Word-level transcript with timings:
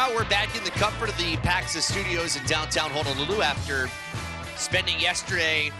Oh, 0.00 0.14
we're 0.14 0.28
back 0.28 0.56
in 0.56 0.62
the 0.62 0.70
comfort 0.70 1.08
of 1.08 1.18
the 1.18 1.34
Paxa 1.38 1.80
Studios 1.80 2.36
in 2.36 2.46
downtown 2.46 2.88
Honolulu 2.92 3.42
after 3.42 3.90
spending 4.54 4.96
yesterday 5.00 5.72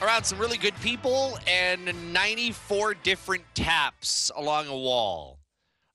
around 0.00 0.22
some 0.22 0.38
really 0.38 0.56
good 0.56 0.76
people 0.82 1.36
and 1.48 2.12
94 2.12 2.94
different 2.94 3.42
taps 3.56 4.30
along 4.36 4.68
a 4.68 4.76
wall. 4.76 5.40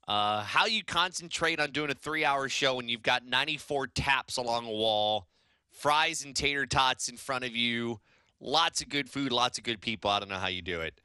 Uh, 0.06 0.44
how 0.44 0.66
you 0.66 0.84
concentrate 0.84 1.62
on 1.62 1.72
doing 1.72 1.90
a 1.90 1.94
three 1.94 2.26
hour 2.26 2.50
show 2.50 2.76
when 2.76 2.90
you've 2.90 3.04
got 3.04 3.26
94 3.26 3.88
taps 3.88 4.36
along 4.36 4.66
a 4.66 4.72
wall, 4.72 5.30
fries 5.72 6.26
and 6.26 6.36
tater 6.36 6.66
tots 6.66 7.08
in 7.08 7.16
front 7.16 7.46
of 7.46 7.56
you, 7.56 8.02
lots 8.42 8.82
of 8.82 8.90
good 8.90 9.10
food, 9.10 9.32
lots 9.32 9.58
of 9.58 9.64
good 9.64 9.80
people. 9.80 10.12
I 10.12 10.20
don't 10.20 10.28
know 10.28 10.36
how 10.36 10.48
you 10.48 10.62
do 10.62 10.82
it. 10.82 11.00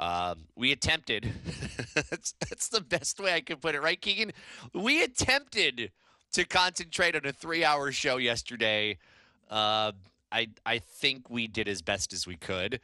Um, 0.00 0.46
we 0.56 0.72
attempted. 0.72 1.30
that's, 1.94 2.34
that's 2.48 2.68
the 2.68 2.80
best 2.80 3.20
way 3.20 3.34
I 3.34 3.42
could 3.42 3.60
put 3.60 3.74
it, 3.74 3.82
right, 3.82 4.00
Keegan? 4.00 4.32
We 4.72 5.02
attempted 5.02 5.92
to 6.32 6.44
concentrate 6.46 7.14
on 7.14 7.26
a 7.26 7.32
three-hour 7.32 7.92
show 7.92 8.16
yesterday. 8.16 8.96
Uh, 9.50 9.92
I 10.32 10.48
I 10.64 10.78
think 10.78 11.28
we 11.28 11.46
did 11.48 11.68
as 11.68 11.82
best 11.82 12.14
as 12.14 12.26
we 12.26 12.36
could. 12.36 12.80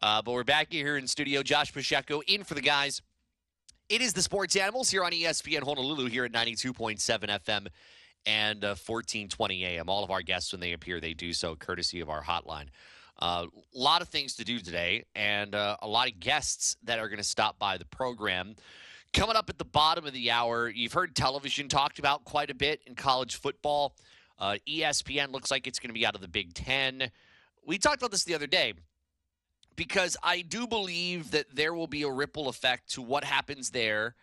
Uh, 0.00 0.22
but 0.22 0.32
we're 0.32 0.44
back 0.44 0.72
here 0.72 0.96
in 0.96 1.06
studio. 1.08 1.42
Josh 1.42 1.72
Pacheco 1.72 2.22
in 2.28 2.44
for 2.44 2.54
the 2.54 2.60
guys. 2.60 3.02
It 3.88 4.00
is 4.00 4.12
the 4.12 4.22
Sports 4.22 4.54
Animals 4.54 4.90
here 4.90 5.02
on 5.02 5.10
ESPN 5.12 5.64
Honolulu 5.64 6.06
here 6.08 6.24
at 6.24 6.32
92.7 6.32 6.98
FM 6.98 7.66
and 8.24 8.64
uh, 8.64 8.76
1420 8.78 9.64
AM. 9.64 9.88
All 9.88 10.04
of 10.04 10.10
our 10.10 10.22
guests, 10.22 10.52
when 10.52 10.60
they 10.60 10.72
appear, 10.72 11.00
they 11.00 11.14
do 11.14 11.32
so 11.32 11.56
courtesy 11.56 12.00
of 12.00 12.08
our 12.08 12.22
hotline. 12.22 12.68
A 13.22 13.24
uh, 13.24 13.46
lot 13.72 14.02
of 14.02 14.08
things 14.08 14.34
to 14.34 14.44
do 14.44 14.58
today, 14.58 15.04
and 15.14 15.54
uh, 15.54 15.76
a 15.80 15.86
lot 15.86 16.08
of 16.08 16.18
guests 16.18 16.76
that 16.82 16.98
are 16.98 17.06
going 17.06 17.18
to 17.18 17.22
stop 17.22 17.56
by 17.56 17.78
the 17.78 17.84
program. 17.84 18.56
Coming 19.12 19.36
up 19.36 19.48
at 19.48 19.58
the 19.58 19.64
bottom 19.64 20.04
of 20.04 20.12
the 20.12 20.32
hour, 20.32 20.68
you've 20.68 20.92
heard 20.92 21.14
television 21.14 21.68
talked 21.68 22.00
about 22.00 22.24
quite 22.24 22.50
a 22.50 22.54
bit 22.54 22.80
in 22.84 22.96
college 22.96 23.36
football. 23.36 23.94
Uh, 24.40 24.56
ESPN 24.68 25.30
looks 25.30 25.52
like 25.52 25.68
it's 25.68 25.78
going 25.78 25.90
to 25.90 25.94
be 25.94 26.04
out 26.04 26.16
of 26.16 26.20
the 26.20 26.26
Big 26.26 26.52
Ten. 26.52 27.12
We 27.64 27.78
talked 27.78 27.98
about 28.02 28.10
this 28.10 28.24
the 28.24 28.34
other 28.34 28.48
day 28.48 28.72
because 29.76 30.16
I 30.20 30.40
do 30.40 30.66
believe 30.66 31.30
that 31.30 31.54
there 31.54 31.74
will 31.74 31.86
be 31.86 32.02
a 32.02 32.10
ripple 32.10 32.48
effect 32.48 32.90
to 32.94 33.02
what 33.02 33.22
happens 33.22 33.70
there, 33.70 34.16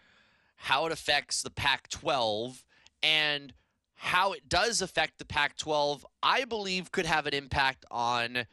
how 0.58 0.88
it 0.88 0.92
affects 0.92 1.42
the 1.42 1.52
Pac 1.52 1.88
12, 1.88 2.66
and 3.02 3.54
how 3.96 4.34
it 4.34 4.50
does 4.50 4.82
affect 4.82 5.20
the 5.20 5.26
Pac 5.26 5.56
12, 5.56 6.06
I 6.22 6.44
believe 6.44 6.92
could 6.92 7.06
have 7.06 7.28
an 7.28 7.34
impact 7.34 7.86
on 7.90 8.46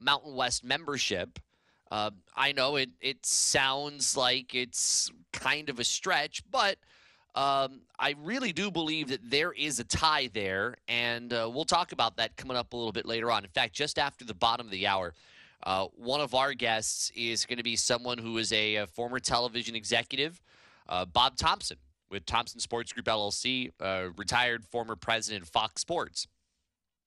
Mountain 0.00 0.34
West 0.34 0.64
membership. 0.64 1.38
Uh, 1.90 2.10
I 2.36 2.52
know 2.52 2.76
it, 2.76 2.90
it 3.00 3.26
sounds 3.26 4.16
like 4.16 4.54
it's 4.54 5.10
kind 5.32 5.68
of 5.68 5.80
a 5.80 5.84
stretch, 5.84 6.42
but 6.50 6.78
um, 7.34 7.82
I 7.98 8.14
really 8.22 8.52
do 8.52 8.70
believe 8.70 9.08
that 9.08 9.28
there 9.28 9.52
is 9.52 9.80
a 9.80 9.84
tie 9.84 10.28
there, 10.32 10.76
and 10.88 11.32
uh, 11.32 11.50
we'll 11.52 11.64
talk 11.64 11.92
about 11.92 12.16
that 12.16 12.36
coming 12.36 12.56
up 12.56 12.72
a 12.72 12.76
little 12.76 12.92
bit 12.92 13.06
later 13.06 13.30
on. 13.30 13.44
In 13.44 13.50
fact, 13.50 13.74
just 13.74 13.98
after 13.98 14.24
the 14.24 14.34
bottom 14.34 14.66
of 14.66 14.72
the 14.72 14.86
hour, 14.86 15.14
uh, 15.64 15.86
one 15.96 16.20
of 16.20 16.34
our 16.34 16.54
guests 16.54 17.12
is 17.14 17.44
going 17.44 17.58
to 17.58 17.64
be 17.64 17.76
someone 17.76 18.18
who 18.18 18.38
is 18.38 18.52
a, 18.52 18.76
a 18.76 18.86
former 18.86 19.18
television 19.18 19.74
executive, 19.74 20.40
uh, 20.88 21.04
Bob 21.04 21.36
Thompson 21.36 21.76
with 22.10 22.26
Thompson 22.26 22.58
Sports 22.58 22.92
Group 22.92 23.06
LLC, 23.06 23.70
uh, 23.80 24.08
retired 24.16 24.64
former 24.64 24.96
president 24.96 25.42
of 25.42 25.48
Fox 25.48 25.80
Sports 25.80 26.26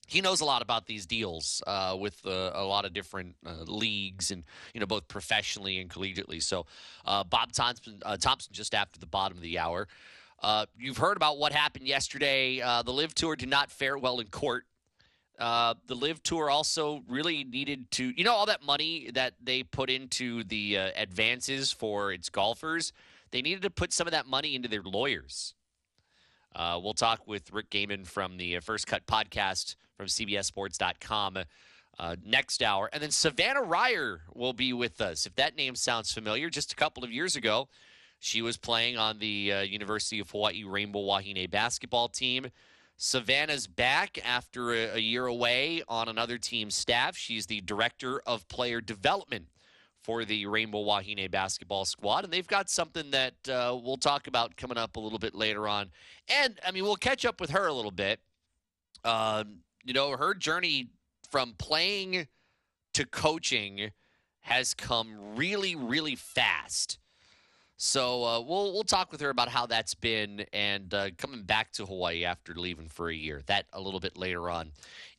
he 0.07 0.21
knows 0.21 0.41
a 0.41 0.45
lot 0.45 0.61
about 0.61 0.85
these 0.85 1.05
deals 1.05 1.61
uh, 1.65 1.95
with 1.99 2.25
uh, 2.25 2.51
a 2.53 2.63
lot 2.63 2.85
of 2.85 2.93
different 2.93 3.35
uh, 3.45 3.63
leagues 3.65 4.31
and 4.31 4.43
you 4.73 4.79
know 4.79 4.85
both 4.85 5.07
professionally 5.07 5.79
and 5.79 5.89
collegiately. 5.89 6.41
So 6.41 6.65
uh, 7.05 7.23
Bob 7.23 7.51
Thompson, 7.51 8.01
uh, 8.05 8.17
Thompson, 8.17 8.53
just 8.53 8.75
after 8.75 8.99
the 8.99 9.05
bottom 9.05 9.37
of 9.37 9.43
the 9.43 9.59
hour. 9.59 9.87
Uh, 10.41 10.65
you've 10.77 10.97
heard 10.97 11.15
about 11.15 11.37
what 11.37 11.53
happened 11.53 11.87
yesterday. 11.87 12.59
the 12.59 12.91
LIV 12.91 13.15
Tour 13.15 13.35
did 13.37 13.47
not 13.47 13.71
fare 13.71 13.97
well 13.97 14.19
in 14.19 14.27
court. 14.27 14.65
the 15.39 15.75
LIV 15.95 16.21
Tour 16.21 16.49
also 16.49 17.01
really 17.07 17.45
needed 17.45 17.89
to, 17.91 18.11
you 18.17 18.25
know, 18.25 18.33
all 18.33 18.45
that 18.47 18.61
money 18.61 19.09
that 19.13 19.35
they 19.41 19.63
put 19.63 19.89
into 19.89 20.43
the 20.43 20.75
advances 20.75 21.71
for 21.71 22.11
its 22.11 22.27
golfers. 22.27 22.91
They 23.31 23.41
needed 23.41 23.61
to 23.61 23.69
put 23.69 23.93
some 23.93 24.05
of 24.05 24.11
that 24.11 24.27
money 24.27 24.53
into 24.53 24.67
their 24.67 24.83
lawyers. 24.83 25.55
We'll 26.55 26.93
talk 26.93 27.27
with 27.27 27.51
Rick 27.51 27.69
Gehman 27.69 28.05
from 28.05 28.37
the 28.37 28.59
First 28.59 28.87
Cut 28.87 29.05
podcast 29.05 29.75
from 29.97 30.07
CBSSports.com 30.07 31.37
uh, 31.99 32.15
next 32.25 32.63
hour. 32.63 32.89
And 32.91 33.01
then 33.01 33.11
Savannah 33.11 33.61
Reier 33.61 34.19
will 34.33 34.53
be 34.53 34.73
with 34.73 35.01
us. 35.01 35.25
If 35.25 35.35
that 35.35 35.55
name 35.55 35.75
sounds 35.75 36.11
familiar, 36.11 36.49
just 36.49 36.71
a 36.71 36.75
couple 36.75 37.03
of 37.03 37.11
years 37.11 37.35
ago, 37.35 37.67
she 38.19 38.41
was 38.41 38.57
playing 38.57 38.97
on 38.97 39.19
the 39.19 39.53
uh, 39.53 39.61
University 39.61 40.19
of 40.19 40.29
Hawaii 40.31 40.63
Rainbow 40.63 41.01
Wahine 41.01 41.49
basketball 41.49 42.07
team. 42.07 42.47
Savannah's 42.95 43.67
back 43.67 44.19
after 44.23 44.71
a, 44.71 44.95
a, 44.95 44.99
year 44.99 45.25
away 45.25 45.83
on 45.87 46.07
another 46.07 46.37
team's 46.37 46.75
staff. 46.75 47.17
She's 47.17 47.47
the 47.47 47.59
director 47.61 48.21
of 48.25 48.47
player 48.47 48.81
development 48.81 49.47
for 50.03 50.25
the 50.25 50.45
Rainbow 50.45 50.83
Wahine 50.83 51.29
basketball 51.31 51.85
squad. 51.85 52.25
And 52.25 52.33
they've 52.33 52.47
got 52.47 52.69
something 52.69 53.11
that 53.11 53.33
uh, 53.47 53.77
we'll 53.81 53.97
talk 53.97 54.27
about 54.27 54.57
coming 54.57 54.77
up 54.77 54.97
a 54.97 54.99
little 54.99 55.19
bit 55.19 55.33
later 55.33 55.67
on. 55.67 55.91
And, 56.27 56.59
I 56.65 56.71
mean, 56.71 56.83
we'll 56.83 56.95
catch 56.95 57.25
up 57.25 57.39
with 57.39 57.51
her 57.51 57.67
a 57.67 57.73
little 57.73 57.91
bit. 57.91 58.19
Um, 59.05 59.59
you 59.83 59.93
know, 59.93 60.15
her 60.17 60.33
journey 60.33 60.89
from 61.31 61.55
playing 61.57 62.27
to 62.93 63.05
coaching 63.05 63.91
has 64.41 64.73
come 64.73 65.35
really, 65.35 65.75
really 65.75 66.15
fast. 66.15 66.99
So 67.85 68.23
uh, 68.23 68.39
we'll 68.39 68.71
we'll 68.71 68.85
talk 68.85 69.11
with 69.11 69.19
her 69.19 69.29
about 69.29 69.49
how 69.49 69.65
that's 69.65 69.93
been 69.93 70.45
and 70.53 70.93
uh, 70.93 71.09
coming 71.17 71.43
back 71.43 71.73
to 71.73 71.85
Hawaii 71.85 72.23
after 72.23 72.53
leaving 72.53 72.87
for 72.87 73.09
a 73.09 73.13
year. 73.13 73.41
That 73.47 73.65
a 73.73 73.81
little 73.81 73.99
bit 73.99 74.17
later 74.17 74.49
on 74.49 74.71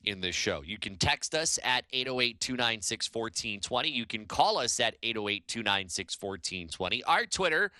in 0.02 0.22
the 0.22 0.32
show. 0.32 0.62
You 0.64 0.78
can 0.78 0.96
text 0.96 1.34
us 1.34 1.58
at 1.62 1.84
808-296-1420. 1.92 3.92
You 3.92 4.06
can 4.06 4.24
call 4.24 4.56
us 4.56 4.80
at 4.80 4.98
808-296-1420. 5.02 7.02
Our 7.06 7.26
Twitter, 7.26 7.70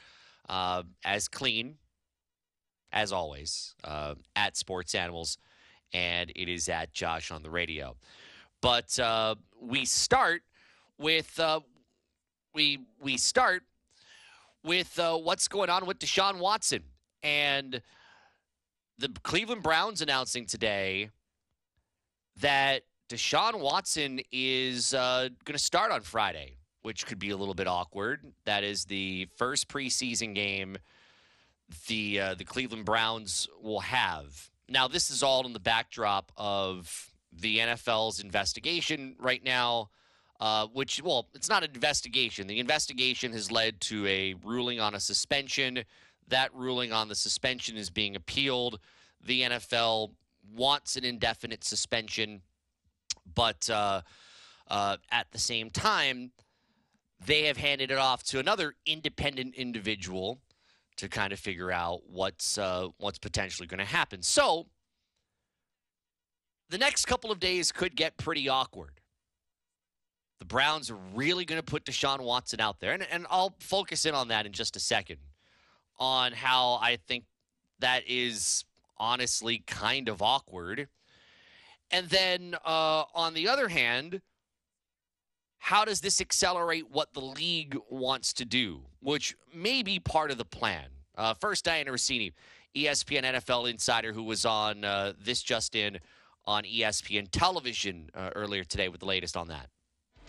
uh, 0.51 0.83
as 1.03 1.29
clean 1.29 1.77
as 2.93 3.11
always, 3.11 3.75
uh, 3.85 4.17
at 4.37 4.55
Sports 4.55 4.95
Animals 4.95 5.39
and 5.95 6.31
it 6.37 6.51
is 6.51 6.69
at 6.69 6.93
Josh 6.93 7.31
on 7.31 7.43
the 7.43 7.49
radio. 7.49 7.97
But 8.61 8.99
uh, 8.99 9.37
we 9.63 9.87
start 9.87 10.43
with 10.99 11.41
uh, 11.41 11.61
we 12.53 12.81
we 13.01 13.17
start 13.17 13.63
with 14.65 14.99
uh, 14.99 15.17
what's 15.17 15.47
going 15.47 15.71
on 15.71 15.87
with 15.87 15.99
Deshaun 15.99 16.39
Watson. 16.39 16.83
And 17.23 17.81
the 18.99 19.11
Cleveland 19.23 19.63
Browns 19.63 20.01
announcing 20.01 20.47
today 20.47 21.11
that 22.41 22.83
Deshaun 23.09 23.61
Watson 23.61 24.21
is 24.33 24.95
uh, 24.95 25.29
going 25.45 25.57
to 25.57 25.63
start 25.63 25.93
on 25.93 26.01
Friday, 26.01 26.57
which 26.83 27.07
could 27.07 27.19
be 27.19 27.31
a 27.31 27.37
little 27.37 27.55
bit 27.55 27.67
awkward. 27.67 28.33
That 28.47 28.65
is 28.65 28.85
the 28.87 29.29
first 29.37 29.69
preseason 29.69 30.35
game 30.35 30.79
the 31.87 32.21
uh, 32.21 32.35
the 32.35 32.45
Cleveland 32.45 32.85
Browns 32.85 33.49
will 33.63 33.81
have. 33.81 34.51
Now, 34.69 34.89
this 34.89 35.11
is 35.11 35.23
all 35.23 35.45
in 35.47 35.53
the 35.53 35.61
backdrop 35.61 36.33
of 36.37 37.11
the 37.33 37.59
NFL's 37.59 38.21
investigation 38.21 39.17
right 39.19 39.43
now, 39.43 39.91
uh, 40.41 40.67
which, 40.73 41.03
well, 41.03 41.29
it's 41.35 41.49
not 41.49 41.63
an 41.63 41.71
investigation. 41.75 42.47
The 42.47 42.59
investigation 42.59 43.33
has 43.33 43.51
led 43.51 43.81
to 43.83 44.07
a 44.07 44.35
ruling 44.45 44.81
on 44.81 44.95
a 44.95 45.01
suspension. 45.01 45.85
That 46.29 46.55
ruling 46.55 46.93
on 46.93 47.09
the 47.09 47.15
suspension 47.15 47.77
is 47.77 47.91
being 47.91 48.17
appealed. 48.17 48.81
The 49.25 49.43
NFL 49.43 50.11
wants 50.55 50.97
an 50.97 51.05
indefinite 51.05 51.65
suspension, 51.65 52.43
but 53.35 53.69
uh, 53.71 54.03
uh, 54.69 54.97
at 55.11 55.31
the 55.31 55.39
same 55.39 55.71
time, 55.71 56.33
they 57.25 57.45
have 57.45 57.57
handed 57.57 57.91
it 57.91 57.99
off 57.99 58.23
to 58.25 58.39
another 58.39 58.75
independent 58.87 59.55
individual 59.55 60.41
to 60.97 61.09
kind 61.09 61.33
of 61.33 61.39
figure 61.39 61.73
out 61.73 62.03
what's 62.07 62.59
uh, 62.59 62.89
what's 62.99 63.19
potentially 63.19 63.67
going 63.67 63.79
to 63.79 63.85
happen. 63.85 64.23
So 64.23 64.67
the 66.71 66.79
next 66.79 67.07
couple 67.07 67.31
of 67.31 67.41
days 67.41 67.73
could 67.73 67.97
get 67.97 68.17
pretty 68.17 68.49
awkward. 68.49 69.01
The 70.39 70.45
Browns 70.45 70.91
are 70.91 70.99
really 71.15 71.45
going 71.45 71.61
to 71.61 71.65
put 71.65 71.85
Deshaun 71.85 72.21
Watson 72.21 72.61
out 72.61 72.81
there, 72.81 72.93
and, 72.93 73.07
and 73.11 73.27
I'll 73.31 73.55
focus 73.61 74.05
in 74.05 74.15
on 74.15 74.29
that 74.29 74.47
in 74.47 74.53
just 74.53 74.77
a 74.77 74.81
second, 74.81 75.19
on 75.99 76.33
how 76.33 76.79
I 76.83 76.99
think 77.07 77.25
that 77.79 78.03
is 78.07 78.65
honestly 78.99 79.63
kind 79.67 80.09
of 80.09 80.23
awkward. 80.23 80.89
And 81.91 82.09
then 82.09 82.57
uh, 82.65 83.05
on 83.15 83.35
the 83.35 83.49
other 83.49 83.69
hand, 83.69 84.21
how 85.59 85.85
does 85.85 86.01
this 86.01 86.21
accelerate 86.21 86.91
what 86.91 87.15
the 87.15 87.21
league 87.21 87.77
wants 87.89 88.33
to 88.35 88.45
do, 88.45 88.83
which 89.01 89.35
may 89.55 89.83
be 89.83 89.99
part 89.99 90.31
of 90.31 90.39
the 90.39 90.45
plan? 90.45 90.87
Uh, 91.17 91.35
first, 91.35 91.65
Dianna 91.65 91.89
Russini, 91.89 92.33
ESPN 92.77 93.23
NFL 93.23 93.71
insider, 93.71 94.13
who 94.13 94.25
was 94.25 94.45
on 94.45 94.85
uh, 94.85 95.13
this 95.19 95.43
just 95.43 95.75
in 95.75 96.01
on 96.47 96.65
ESPN 96.65 97.29
television 97.31 98.11
uh, 98.15 98.31
earlier 98.35 98.65
today 98.65 98.89
with 98.89 99.01
the 99.01 99.07
latest 99.07 99.37
on 99.37 99.49
that. 99.49 99.69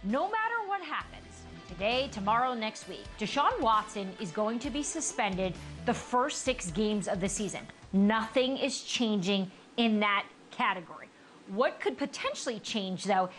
No 0.06 0.30
matter 0.30 0.56
what 0.68 0.82
happens, 0.84 1.26
today, 1.68 2.10
tomorrow, 2.12 2.54
next 2.54 2.88
week. 2.88 3.04
Deshaun 3.20 3.60
Watson 3.60 4.12
is 4.20 4.30
going 4.30 4.60
to 4.60 4.70
be 4.70 4.84
suspended 4.84 5.54
the 5.88 5.94
first 5.94 6.44
six 6.44 6.70
games 6.70 7.08
of 7.08 7.20
the 7.20 7.28
season. 7.28 7.62
Nothing 7.92 8.56
is 8.58 8.82
changing 8.82 9.50
in 9.78 10.00
that 10.02 10.26
category. 10.52 11.08
What 11.48 11.80
could 11.80 11.98
potentially 11.98 12.60
change, 12.60 13.04
though, 13.04 13.30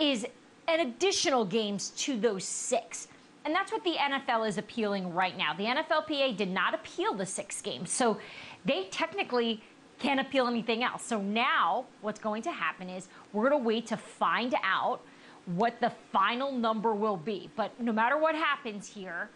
is 0.00 0.26
an 0.66 0.80
additional 0.80 1.44
games 1.44 1.90
to 1.90 2.18
those 2.18 2.44
six. 2.44 3.06
And 3.44 3.54
that's 3.54 3.70
what 3.70 3.84
the 3.84 3.94
NFL 3.94 4.48
is 4.48 4.58
appealing 4.58 5.14
right 5.14 5.36
now. 5.38 5.54
The 5.54 5.64
NFLPA 5.64 6.36
did 6.36 6.50
not 6.50 6.74
appeal 6.74 7.14
the 7.14 7.26
six 7.26 7.62
games. 7.62 7.92
So 7.92 8.18
they 8.64 8.84
technically 8.90 9.62
can't 10.00 10.18
appeal 10.18 10.48
anything 10.48 10.82
else. 10.82 11.04
So 11.04 11.20
now 11.22 11.86
what's 12.00 12.18
going 12.18 12.42
to 12.42 12.50
happen 12.50 12.90
is 12.90 13.08
we're 13.32 13.48
going 13.48 13.62
to 13.62 13.66
wait 13.66 13.86
to 13.86 13.96
find 13.96 14.54
out 14.64 15.02
what 15.46 15.80
the 15.80 15.90
final 16.12 16.52
number 16.52 16.94
will 16.94 17.16
be. 17.16 17.48
But 17.56 17.78
no 17.80 17.92
matter 17.92 18.18
what 18.18 18.34
happens 18.34 18.88
here, 18.88 19.30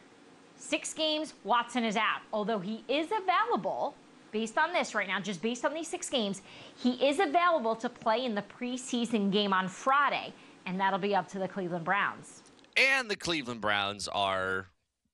six 0.56 0.92
games, 0.92 1.34
Watson 1.44 1.84
is 1.84 1.96
out. 1.96 2.20
Although 2.32 2.58
he 2.58 2.84
is 2.88 3.08
available, 3.12 3.94
based 4.32 4.58
on 4.58 4.72
this 4.72 4.94
right 4.94 5.08
now, 5.08 5.20
just 5.20 5.40
based 5.40 5.64
on 5.64 5.72
these 5.72 5.88
six 5.88 6.08
games, 6.08 6.42
he 6.76 6.92
is 7.06 7.20
available 7.20 7.76
to 7.76 7.88
play 7.88 8.24
in 8.24 8.34
the 8.34 8.42
preseason 8.42 9.30
game 9.30 9.52
on 9.52 9.68
Friday, 9.68 10.32
and 10.66 10.78
that'll 10.78 10.98
be 10.98 11.14
up 11.14 11.28
to 11.28 11.38
the 11.38 11.48
Cleveland 11.48 11.84
Browns. 11.84 12.42
And 12.76 13.10
the 13.10 13.16
Cleveland 13.16 13.60
Browns 13.60 14.08
are 14.08 14.66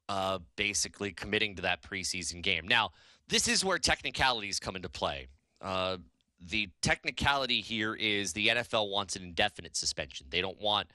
uh, 0.09 0.39
basically 0.57 1.13
committing 1.13 1.57
to 1.57 1.63
that 1.63 1.83
preseason 1.83 2.43
game. 2.43 2.67
Now, 2.69 2.91
this 3.29 3.49
is 3.49 3.65
where 3.65 3.79
technicalities 3.79 4.61
come 4.61 4.77
into 4.77 4.89
play. 4.89 5.29
Uh, 5.61 5.97
the 6.41 6.69
technicality 6.83 7.61
here 7.61 7.95
is 7.95 8.33
the 8.33 8.49
NFL 8.49 8.91
wants 8.91 9.17
an 9.17 9.23
indefinite 9.23 9.77
suspension. 9.77 10.27
They 10.31 10.41
don't 10.41 10.61
want 10.61 10.89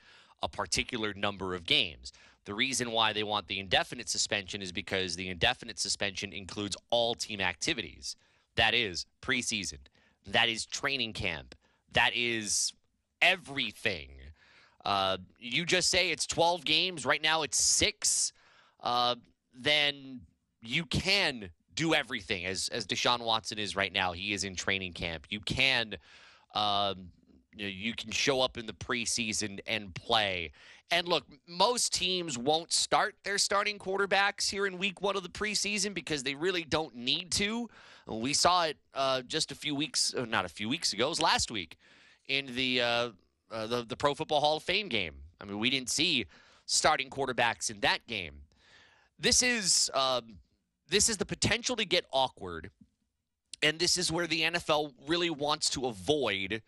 a 0.43 0.49
particular 0.49 1.13
number 1.13 1.55
of 1.55 1.65
games. 1.65 2.11
The 2.45 2.53
reason 2.53 2.91
why 2.91 3.13
they 3.13 3.23
want 3.23 3.47
the 3.47 3.59
indefinite 3.59 4.09
suspension 4.09 4.61
is 4.61 4.71
because 4.71 5.15
the 5.15 5.29
indefinite 5.29 5.79
suspension 5.79 6.33
includes 6.33 6.75
all 6.89 7.13
team 7.13 7.39
activities. 7.39 8.15
That 8.55 8.73
is 8.73 9.05
preseason, 9.21 9.79
that 10.27 10.49
is 10.49 10.65
training 10.65 11.13
camp, 11.13 11.55
that 11.93 12.11
is 12.15 12.73
everything. 13.21 14.09
Uh, 14.83 15.17
you 15.37 15.65
just 15.65 15.89
say 15.89 16.09
it's 16.09 16.25
12 16.25 16.65
games, 16.65 17.05
right 17.05 17.21
now 17.21 17.43
it's 17.43 17.61
six, 17.61 18.33
uh, 18.81 19.15
then 19.53 20.21
you 20.61 20.85
can 20.85 21.51
do 21.81 21.95
everything 21.95 22.45
as 22.45 22.69
as 22.71 22.85
Deshaun 22.85 23.21
Watson 23.21 23.57
is 23.57 23.75
right 23.75 23.91
now. 23.91 24.11
He 24.11 24.33
is 24.33 24.43
in 24.43 24.55
training 24.55 24.93
camp. 24.93 25.25
You 25.29 25.39
can 25.39 25.97
um, 26.53 27.09
you, 27.55 27.93
can 27.93 28.11
show 28.11 28.41
up 28.41 28.57
in 28.57 28.65
the 28.65 28.73
preseason 28.73 29.59
and 29.67 29.93
play. 29.93 30.51
And 30.91 31.07
look, 31.07 31.25
most 31.47 31.93
teams 31.93 32.37
won't 32.37 32.71
start 32.71 33.15
their 33.23 33.37
starting 33.37 33.79
quarterbacks 33.79 34.49
here 34.49 34.67
in 34.67 34.77
week 34.77 35.01
one 35.01 35.15
of 35.15 35.23
the 35.23 35.29
preseason 35.29 35.93
because 35.93 36.23
they 36.23 36.35
really 36.35 36.63
don't 36.63 36.95
need 36.95 37.31
to. 37.31 37.69
We 38.07 38.33
saw 38.33 38.65
it 38.65 38.77
uh, 38.93 39.21
just 39.21 39.51
a 39.51 39.55
few 39.55 39.73
weeks, 39.73 40.13
uh, 40.13 40.25
not 40.25 40.45
a 40.45 40.49
few 40.49 40.67
weeks 40.67 40.91
ago, 40.93 41.07
it 41.07 41.09
was 41.09 41.21
last 41.21 41.49
week 41.49 41.77
in 42.27 42.55
the, 42.55 42.81
uh, 42.81 43.09
uh, 43.51 43.67
the 43.67 43.85
the 43.85 43.95
Pro 43.95 44.13
Football 44.13 44.41
Hall 44.41 44.57
of 44.57 44.63
Fame 44.63 44.89
game. 44.89 45.13
I 45.39 45.45
mean, 45.45 45.59
we 45.59 45.69
didn't 45.69 45.89
see 45.89 46.25
starting 46.65 47.09
quarterbacks 47.09 47.69
in 47.71 47.79
that 47.81 48.05
game. 48.07 48.33
This 49.19 49.41
is 49.43 49.89
um, 49.93 50.37
this 50.91 51.09
is 51.09 51.17
the 51.17 51.25
potential 51.25 51.75
to 51.77 51.85
get 51.85 52.05
awkward. 52.11 52.69
And 53.63 53.79
this 53.79 53.97
is 53.97 54.11
where 54.11 54.27
the 54.27 54.41
NFL 54.41 54.93
really 55.07 55.29
wants 55.29 55.69
to 55.71 55.85
avoid 55.85 56.61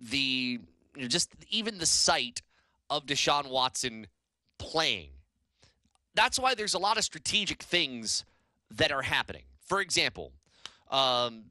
the 0.00 0.60
you 0.96 1.02
know, 1.02 1.08
just 1.08 1.30
even 1.50 1.78
the 1.78 1.86
sight 1.86 2.42
of 2.90 3.06
Deshaun 3.06 3.50
Watson 3.50 4.06
playing. 4.58 5.10
That's 6.14 6.38
why 6.38 6.54
there's 6.54 6.74
a 6.74 6.78
lot 6.78 6.98
of 6.98 7.04
strategic 7.04 7.62
things 7.62 8.24
that 8.70 8.92
are 8.92 9.02
happening. 9.02 9.44
For 9.66 9.80
example, 9.80 10.32
um, 10.90 11.44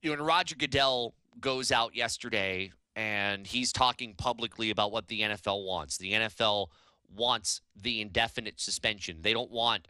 you 0.00 0.10
know, 0.10 0.16
when 0.16 0.26
Roger 0.26 0.54
Goodell 0.54 1.14
goes 1.40 1.72
out 1.72 1.94
yesterday 1.94 2.72
and 2.94 3.46
he's 3.46 3.72
talking 3.72 4.14
publicly 4.14 4.70
about 4.70 4.92
what 4.92 5.08
the 5.08 5.22
NFL 5.22 5.66
wants. 5.66 5.96
The 5.96 6.12
NFL 6.12 6.68
wants 7.14 7.60
the 7.80 8.00
indefinite 8.00 8.60
suspension. 8.60 9.18
They 9.22 9.32
don't 9.32 9.50
want 9.50 9.88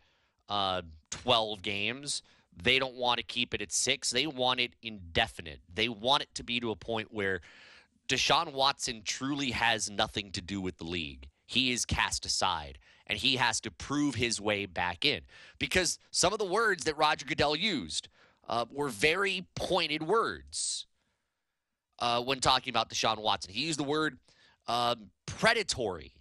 uh, 0.48 0.82
12 1.12 1.62
games. 1.62 2.22
They 2.60 2.78
don't 2.78 2.96
want 2.96 3.18
to 3.18 3.24
keep 3.24 3.54
it 3.54 3.62
at 3.62 3.72
six. 3.72 4.10
They 4.10 4.26
want 4.26 4.60
it 4.60 4.74
indefinite. 4.82 5.60
They 5.72 5.88
want 5.88 6.24
it 6.24 6.34
to 6.34 6.42
be 6.42 6.58
to 6.60 6.70
a 6.70 6.76
point 6.76 7.12
where 7.12 7.40
Deshaun 8.08 8.52
Watson 8.52 9.02
truly 9.04 9.52
has 9.52 9.88
nothing 9.88 10.32
to 10.32 10.40
do 10.40 10.60
with 10.60 10.78
the 10.78 10.84
league. 10.84 11.28
He 11.46 11.72
is 11.72 11.84
cast 11.84 12.26
aside 12.26 12.78
and 13.06 13.18
he 13.18 13.36
has 13.36 13.60
to 13.60 13.70
prove 13.70 14.14
his 14.14 14.40
way 14.40 14.66
back 14.66 15.04
in. 15.04 15.20
Because 15.58 15.98
some 16.10 16.32
of 16.32 16.38
the 16.38 16.44
words 16.44 16.84
that 16.84 16.96
Roger 16.96 17.26
Goodell 17.26 17.56
used 17.56 18.08
uh, 18.48 18.64
were 18.70 18.88
very 18.88 19.46
pointed 19.54 20.02
words 20.02 20.86
uh, 21.98 22.20
when 22.22 22.40
talking 22.40 22.70
about 22.70 22.90
Deshaun 22.90 23.18
Watson. 23.18 23.52
He 23.52 23.66
used 23.66 23.78
the 23.78 23.84
word 23.84 24.18
um, 24.66 25.10
predatory. 25.26 26.14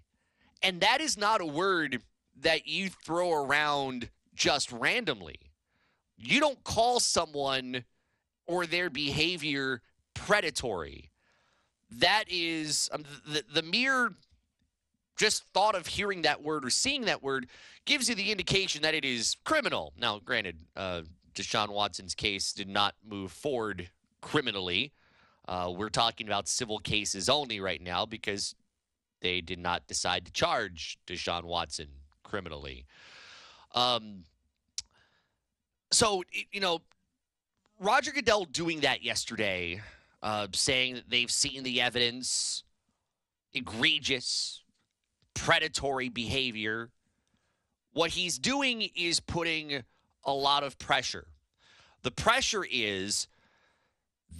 And 0.62 0.82
that 0.82 1.02
is 1.02 1.18
not 1.18 1.42
a 1.42 1.46
word 1.46 2.02
that 2.40 2.68
you 2.68 2.90
throw 2.90 3.34
around 3.34 4.10
just 4.34 4.72
randomly. 4.72 5.40
You 6.18 6.40
don't 6.40 6.64
call 6.64 7.00
someone 7.00 7.84
or 8.48 8.66
their 8.66 8.90
behavior 8.90 9.82
predatory. 10.14 11.12
That 11.90 12.26
is 12.30 12.90
um, 12.92 13.04
the, 13.26 13.44
the 13.54 13.64
mere 13.64 14.14
just 15.18 15.44
thought 15.54 15.76
of 15.76 15.88
hearing 15.88 16.24
that 16.24 16.42
word 16.42 16.66
or 16.66 16.70
seeing 16.70 17.02
that 17.06 17.22
word 17.22 17.48
gives 17.86 18.10
you 18.10 18.16
the 18.16 18.32
indication 18.32 18.82
that 18.82 18.96
it 18.96 19.06
is 19.06 19.36
criminal. 19.44 19.94
Now, 19.98 20.20
granted, 20.20 20.58
uh, 20.76 21.02
Deshaun 21.36 21.70
Watson's 21.70 22.16
case 22.16 22.54
did 22.54 22.68
not 22.68 22.96
move 23.08 23.32
forward 23.32 23.90
criminally. 24.22 24.94
Uh, 25.48 25.72
we're 25.76 25.90
talking 25.90 26.28
about 26.28 26.48
civil 26.48 26.80
cases 26.80 27.30
only 27.30 27.60
right 27.60 27.82
now 27.82 28.06
because 28.06 28.56
they 29.22 29.42
did 29.42 29.60
not 29.60 29.88
decide 29.88 30.26
to 30.26 30.32
charge 30.32 30.98
Deshaun 31.08 31.44
Watson 31.44 31.88
criminally. 32.24 32.86
Um, 33.74 34.26
so, 35.92 36.24
you 36.52 36.60
know, 36.60 36.82
Roger 37.80 38.12
Goodell 38.12 38.46
doing 38.46 38.82
that 38.82 39.04
yesterday, 39.04 39.82
uh, 40.22 40.48
saying 40.54 40.96
that 40.96 41.10
they've 41.10 41.32
seen 41.32 41.64
the 41.64 41.82
evidence, 41.82 42.64
egregious, 43.54 44.64
predatory 45.34 46.10
behavior. 46.10 46.90
What 47.94 48.12
he's 48.12 48.38
doing 48.38 48.90
is 48.96 49.20
putting 49.20 49.84
a 50.24 50.34
lot 50.34 50.64
of 50.64 50.78
pressure. 50.78 51.28
The 52.04 52.12
pressure 52.12 52.66
is 52.70 53.28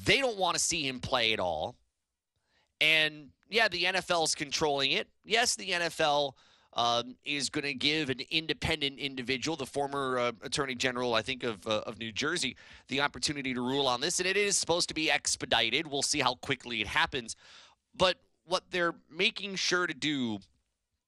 they 0.06 0.20
don't 0.20 0.38
want 0.38 0.56
to 0.56 0.62
see 0.62 0.88
him 0.88 1.00
play 1.00 1.34
at 1.34 1.40
all. 1.40 1.76
And 2.80 3.30
yeah, 3.50 3.68
the 3.68 3.84
NFL 3.84 4.24
is 4.26 4.36
controlling 4.36 4.92
it. 4.92 5.08
Yes, 5.24 5.56
the 5.56 5.70
NFL 5.70 6.34
um, 6.74 7.16
is 7.26 7.50
going 7.50 7.66
to 7.66 7.74
give 7.74 8.10
an 8.10 8.22
independent 8.30 8.98
individual, 8.98 9.58
the 9.58 9.66
former 9.66 10.18
uh, 10.18 10.32
Attorney 10.42 10.76
General, 10.76 11.14
I 11.14 11.22
think, 11.22 11.44
of, 11.44 11.66
uh, 11.68 11.82
of 11.86 12.00
New 12.00 12.12
Jersey, 12.12 12.56
the 12.88 13.02
opportunity 13.02 13.54
to 13.54 13.62
rule 13.62 13.88
on 13.88 14.00
this. 14.00 14.20
And 14.20 14.28
it 14.28 14.38
is 14.38 14.58
supposed 14.58 14.88
to 14.90 14.94
be 14.94 15.12
expedited. 15.12 15.88
We'll 15.88 16.02
see 16.02 16.20
how 16.20 16.36
quickly 16.36 16.82
it 16.82 16.88
happens. 16.88 17.36
But 17.96 18.18
what 18.46 18.64
they're 18.72 18.96
making 19.10 19.56
sure 19.56 19.86
to 19.86 19.94
do 19.94 20.40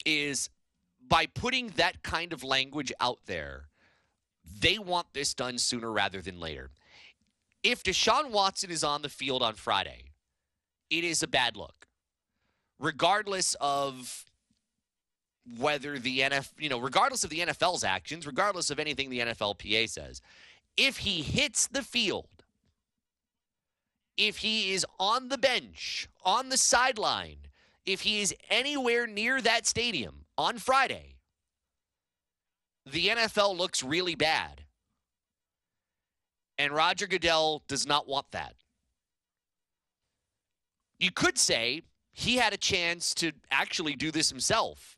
is 0.06 0.50
by 1.08 1.28
putting 1.28 1.68
that 1.78 2.04
kind 2.04 2.34
of 2.34 2.44
language 2.44 2.92
out 3.00 3.20
there, 3.26 3.68
they 4.60 4.78
want 4.78 5.08
this 5.14 5.34
done 5.34 5.58
sooner 5.58 5.92
rather 5.92 6.22
than 6.22 6.40
later. 6.40 6.72
If 7.64 7.84
Deshaun 7.84 8.32
Watson 8.32 8.70
is 8.70 8.84
on 8.84 9.02
the 9.02 9.10
field 9.10 9.42
on 9.42 9.56
Friday, 9.56 10.12
it 10.90 11.06
is 11.06 11.24
a 11.24 11.28
bad 11.28 11.56
look. 11.56 11.88
Regardless 12.80 13.56
of 13.62 14.26
whether 15.58 16.00
the 16.00 16.20
NFL, 16.20 16.52
you 16.58 16.70
know, 16.70 16.80
regardless 16.80 17.24
of 17.24 17.30
the 17.30 17.40
NFL's 17.40 17.84
actions, 17.84 18.26
regardless 18.26 18.70
of 18.70 18.80
anything 18.80 19.10
the 19.10 19.20
NFLPA 19.20 19.90
says, 19.90 20.22
if 20.78 20.98
he 20.98 21.22
hits 21.22 21.68
the 21.68 21.82
field, 21.82 22.28
if 24.18 24.38
he 24.38 24.74
is 24.74 24.86
on 25.00 25.30
the 25.30 25.38
bench, 25.38 26.08
on 26.24 26.50
the 26.50 26.58
sideline, 26.58 27.38
if 27.86 28.02
he 28.02 28.22
is 28.22 28.34
anywhere 28.50 29.06
near 29.08 29.42
that 29.42 29.68
stadium 29.68 30.26
on 30.38 30.58
Friday, 30.58 31.16
the 32.86 33.08
NFL 33.08 33.58
looks 33.58 33.84
really 33.84 34.16
bad. 34.16 34.64
And 36.58 36.72
Roger 36.72 37.08
Goodell 37.08 37.64
does 37.68 37.88
not 37.88 38.08
want 38.08 38.32
that. 38.32 38.56
You 41.00 41.12
could 41.12 41.38
say 41.38 41.82
he 42.12 42.38
had 42.38 42.54
a 42.54 42.58
chance 42.58 43.14
to 43.16 43.32
actually 43.52 43.96
do 43.96 44.12
this 44.12 44.30
himself 44.30 44.98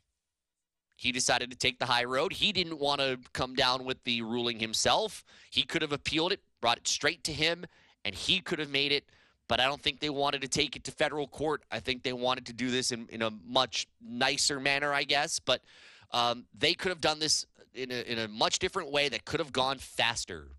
he 0.96 1.12
decided 1.12 1.50
to 1.50 1.56
take 1.56 1.78
the 1.78 1.86
high 1.86 2.04
road. 2.04 2.32
He 2.32 2.52
didn't 2.52 2.78
want 2.78 3.00
to 3.00 3.18
come 3.32 3.54
down 3.54 3.84
with 3.84 4.02
the 4.04 4.22
ruling 4.22 4.58
himself. 4.58 5.24
He 5.50 5.62
could 5.62 5.82
have 5.82 5.92
appealed 5.92 6.32
it, 6.32 6.40
brought 6.60 6.78
it 6.78 6.88
straight 6.88 7.22
to 7.24 7.32
him, 7.32 7.66
and 8.04 8.14
he 8.14 8.40
could 8.40 8.58
have 8.58 8.70
made 8.70 8.92
it. 8.92 9.04
But 9.48 9.60
I 9.60 9.64
don't 9.66 9.80
think 9.80 10.00
they 10.00 10.10
wanted 10.10 10.40
to 10.42 10.48
take 10.48 10.74
it 10.74 10.84
to 10.84 10.90
federal 10.90 11.28
court. 11.28 11.62
I 11.70 11.78
think 11.80 12.02
they 12.02 12.12
wanted 12.12 12.46
to 12.46 12.52
do 12.52 12.70
this 12.70 12.90
in, 12.90 13.06
in 13.10 13.22
a 13.22 13.30
much 13.46 13.86
nicer 14.00 14.58
manner, 14.58 14.92
I 14.92 15.04
guess. 15.04 15.38
But 15.38 15.62
Um, 16.12 16.46
they 16.56 16.74
could 16.74 16.90
have 16.90 17.00
done 17.00 17.18
this 17.18 17.46
in 17.74 17.90
a, 17.90 18.00
in 18.12 18.18
a 18.18 18.28
much 18.28 18.58
different 18.60 18.92
way 18.92 19.08
that 19.08 19.24
could 19.24 19.40
have 19.40 19.52
gone 19.52 19.78
faster. 19.78 20.52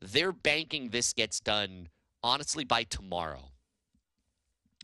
They're 0.00 0.32
banking 0.32 0.90
this 0.90 1.12
gets 1.12 1.38
done, 1.40 1.90
honestly, 2.22 2.64
by 2.64 2.84
tomorrow. 2.84 3.52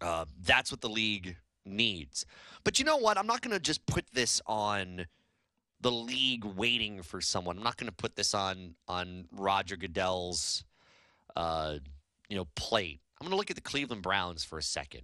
Uh, 0.02 0.26
that's 0.46 0.70
what 0.70 0.80
the 0.80 0.88
league 0.88 1.36
needs. 1.68 2.26
But 2.64 2.78
you 2.78 2.84
know 2.84 2.96
what? 2.96 3.18
I'm 3.18 3.26
not 3.26 3.40
going 3.40 3.54
to 3.54 3.60
just 3.60 3.87
put 3.87 4.06
this 4.12 4.40
on 4.46 5.06
the 5.80 5.92
league 5.92 6.44
waiting 6.44 7.02
for 7.02 7.20
someone. 7.20 7.56
I'm 7.56 7.62
not 7.62 7.76
going 7.76 7.88
to 7.90 7.96
put 7.96 8.16
this 8.16 8.34
on 8.34 8.75
on 8.88 9.26
Roger 9.32 9.76
Goodell's, 9.76 10.64
uh, 11.37 11.78
you 12.28 12.37
know, 12.37 12.46
plate. 12.56 13.00
I'm 13.20 13.25
going 13.25 13.32
to 13.32 13.37
look 13.37 13.50
at 13.50 13.56
the 13.56 13.62
Cleveland 13.62 14.02
Browns 14.02 14.44
for 14.44 14.58
a 14.58 14.62
second. 14.62 15.02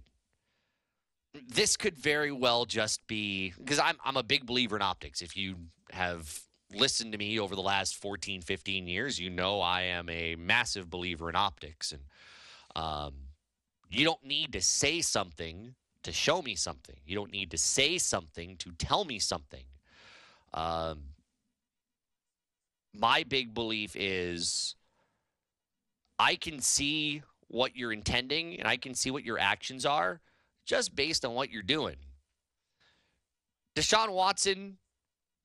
This 1.47 1.75
could 1.75 1.97
very 1.97 2.31
well 2.31 2.65
just 2.65 3.05
be 3.07 3.53
because 3.57 3.79
I'm 3.79 3.97
I'm 4.03 4.17
a 4.17 4.23
big 4.23 4.45
believer 4.45 4.75
in 4.75 4.81
optics. 4.81 5.21
If 5.21 5.35
you 5.35 5.55
have 5.91 6.41
listened 6.73 7.11
to 7.11 7.17
me 7.17 7.39
over 7.39 7.55
the 7.55 7.61
last 7.61 7.95
14, 7.95 8.41
15 8.41 8.87
years, 8.87 9.19
you 9.19 9.29
know 9.29 9.61
I 9.61 9.81
am 9.83 10.09
a 10.09 10.35
massive 10.35 10.89
believer 10.89 11.29
in 11.29 11.35
optics, 11.35 11.91
and 11.91 12.01
um, 12.75 13.13
you 13.89 14.05
don't 14.05 14.23
need 14.25 14.53
to 14.53 14.61
say 14.61 15.01
something 15.01 15.75
to 16.05 16.11
show 16.11 16.41
me 16.41 16.55
something. 16.55 16.95
You 17.05 17.15
don't 17.15 17.31
need 17.31 17.51
to 17.51 17.57
say 17.57 17.97
something 17.97 18.57
to 18.57 18.71
tell 18.71 19.05
me 19.05 19.19
something. 19.19 19.65
Um, 20.53 21.01
my 22.93 23.23
big 23.23 23.53
belief 23.53 23.95
is 23.95 24.75
I 26.17 26.35
can 26.35 26.61
see 26.61 27.23
what 27.47 27.75
you're 27.75 27.91
intending 27.91 28.57
and 28.57 28.67
I 28.67 28.77
can 28.77 28.93
see 28.93 29.11
what 29.11 29.23
your 29.23 29.37
actions 29.37 29.85
are 29.85 30.21
just 30.65 30.95
based 30.95 31.25
on 31.25 31.33
what 31.33 31.51
you're 31.51 31.61
doing. 31.61 31.97
Deshaun 33.75 34.11
Watson 34.11 34.77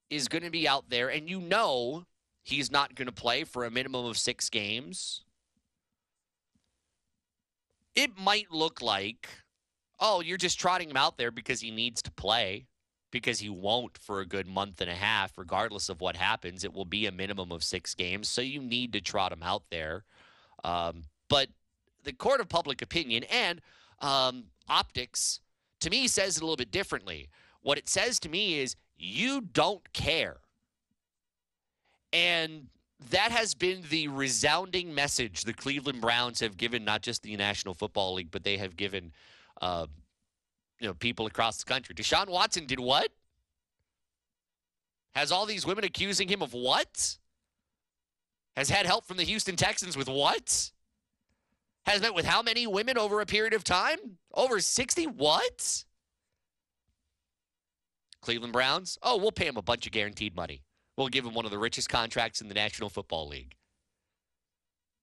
is 0.08 0.28
going 0.28 0.44
to 0.44 0.50
be 0.50 0.66
out 0.66 0.88
there, 0.88 1.08
and 1.08 1.28
you 1.28 1.40
know 1.40 2.04
he's 2.42 2.70
not 2.70 2.94
going 2.94 3.06
to 3.06 3.12
play 3.12 3.44
for 3.44 3.64
a 3.64 3.70
minimum 3.70 4.06
of 4.06 4.16
six 4.16 4.48
games. 4.48 5.22
It 7.94 8.16
might 8.16 8.50
look 8.50 8.80
like, 8.80 9.28
oh, 10.00 10.20
you're 10.20 10.38
just 10.38 10.58
trotting 10.58 10.90
him 10.90 10.96
out 10.96 11.18
there 11.18 11.30
because 11.30 11.60
he 11.60 11.70
needs 11.70 12.02
to 12.02 12.10
play 12.10 12.66
because 13.10 13.40
he 13.40 13.48
won't 13.48 13.98
for 13.98 14.20
a 14.20 14.26
good 14.26 14.46
month 14.46 14.80
and 14.80 14.90
a 14.90 14.94
half, 14.94 15.36
regardless 15.36 15.88
of 15.88 16.00
what 16.00 16.16
happens. 16.16 16.64
It 16.64 16.72
will 16.72 16.84
be 16.84 17.06
a 17.06 17.12
minimum 17.12 17.52
of 17.52 17.64
six 17.64 17.94
games, 17.94 18.28
so 18.28 18.40
you 18.40 18.60
need 18.60 18.92
to 18.92 19.00
trot 19.00 19.32
him 19.32 19.42
out 19.42 19.64
there. 19.70 20.04
Um, 20.64 21.02
but 21.28 21.48
the 22.04 22.12
court 22.12 22.40
of 22.40 22.48
public 22.48 22.82
opinion 22.82 23.24
and 23.24 23.60
um, 24.00 24.44
optics, 24.68 25.40
to 25.80 25.90
me, 25.90 26.08
says 26.08 26.36
it 26.36 26.42
a 26.42 26.44
little 26.44 26.56
bit 26.56 26.70
differently. 26.70 27.28
What 27.62 27.78
it 27.78 27.88
says 27.88 28.18
to 28.20 28.28
me 28.28 28.58
is 28.60 28.76
you 28.96 29.40
don't 29.40 29.92
care. 29.92 30.38
And 32.12 32.68
that 33.10 33.32
has 33.32 33.54
been 33.54 33.82
the 33.88 34.08
resounding 34.08 34.94
message 34.94 35.44
the 35.44 35.52
Cleveland 35.52 36.00
Browns 36.00 36.40
have 36.40 36.56
given 36.56 36.84
not 36.84 37.02
just 37.02 37.22
the 37.22 37.36
National 37.36 37.74
Football 37.74 38.14
League, 38.14 38.30
but 38.30 38.44
they 38.44 38.56
have 38.58 38.76
given 38.76 39.12
uh, 39.60 39.86
you 40.78 40.86
know 40.86 40.94
people 40.94 41.26
across 41.26 41.58
the 41.58 41.64
country. 41.64 41.94
Deshaun 41.94 42.28
Watson 42.28 42.66
did 42.66 42.80
what? 42.80 43.10
Has 45.14 45.32
all 45.32 45.46
these 45.46 45.66
women 45.66 45.84
accusing 45.84 46.28
him 46.28 46.42
of 46.42 46.52
what? 46.54 47.18
Has 48.56 48.70
had 48.70 48.86
help 48.86 49.06
from 49.06 49.16
the 49.16 49.24
Houston 49.24 49.56
Texans 49.56 49.96
with 49.96 50.08
what? 50.08 50.70
Has 51.86 52.00
met 52.00 52.14
with 52.14 52.24
how 52.24 52.42
many 52.42 52.66
women 52.66 52.98
over 52.98 53.20
a 53.20 53.26
period 53.26 53.54
of 53.54 53.64
time? 53.64 53.98
Over 54.34 54.60
60? 54.60 55.06
What? 55.06 55.84
Cleveland 58.20 58.52
Browns? 58.52 58.98
Oh, 59.02 59.16
we'll 59.16 59.32
pay 59.32 59.46
him 59.46 59.56
a 59.56 59.62
bunch 59.62 59.86
of 59.86 59.92
guaranteed 59.92 60.36
money. 60.36 60.62
We'll 60.96 61.08
give 61.08 61.24
him 61.24 61.34
one 61.34 61.46
of 61.46 61.50
the 61.50 61.58
richest 61.58 61.88
contracts 61.88 62.40
in 62.40 62.48
the 62.48 62.54
National 62.54 62.90
Football 62.90 63.28
League. 63.28 63.54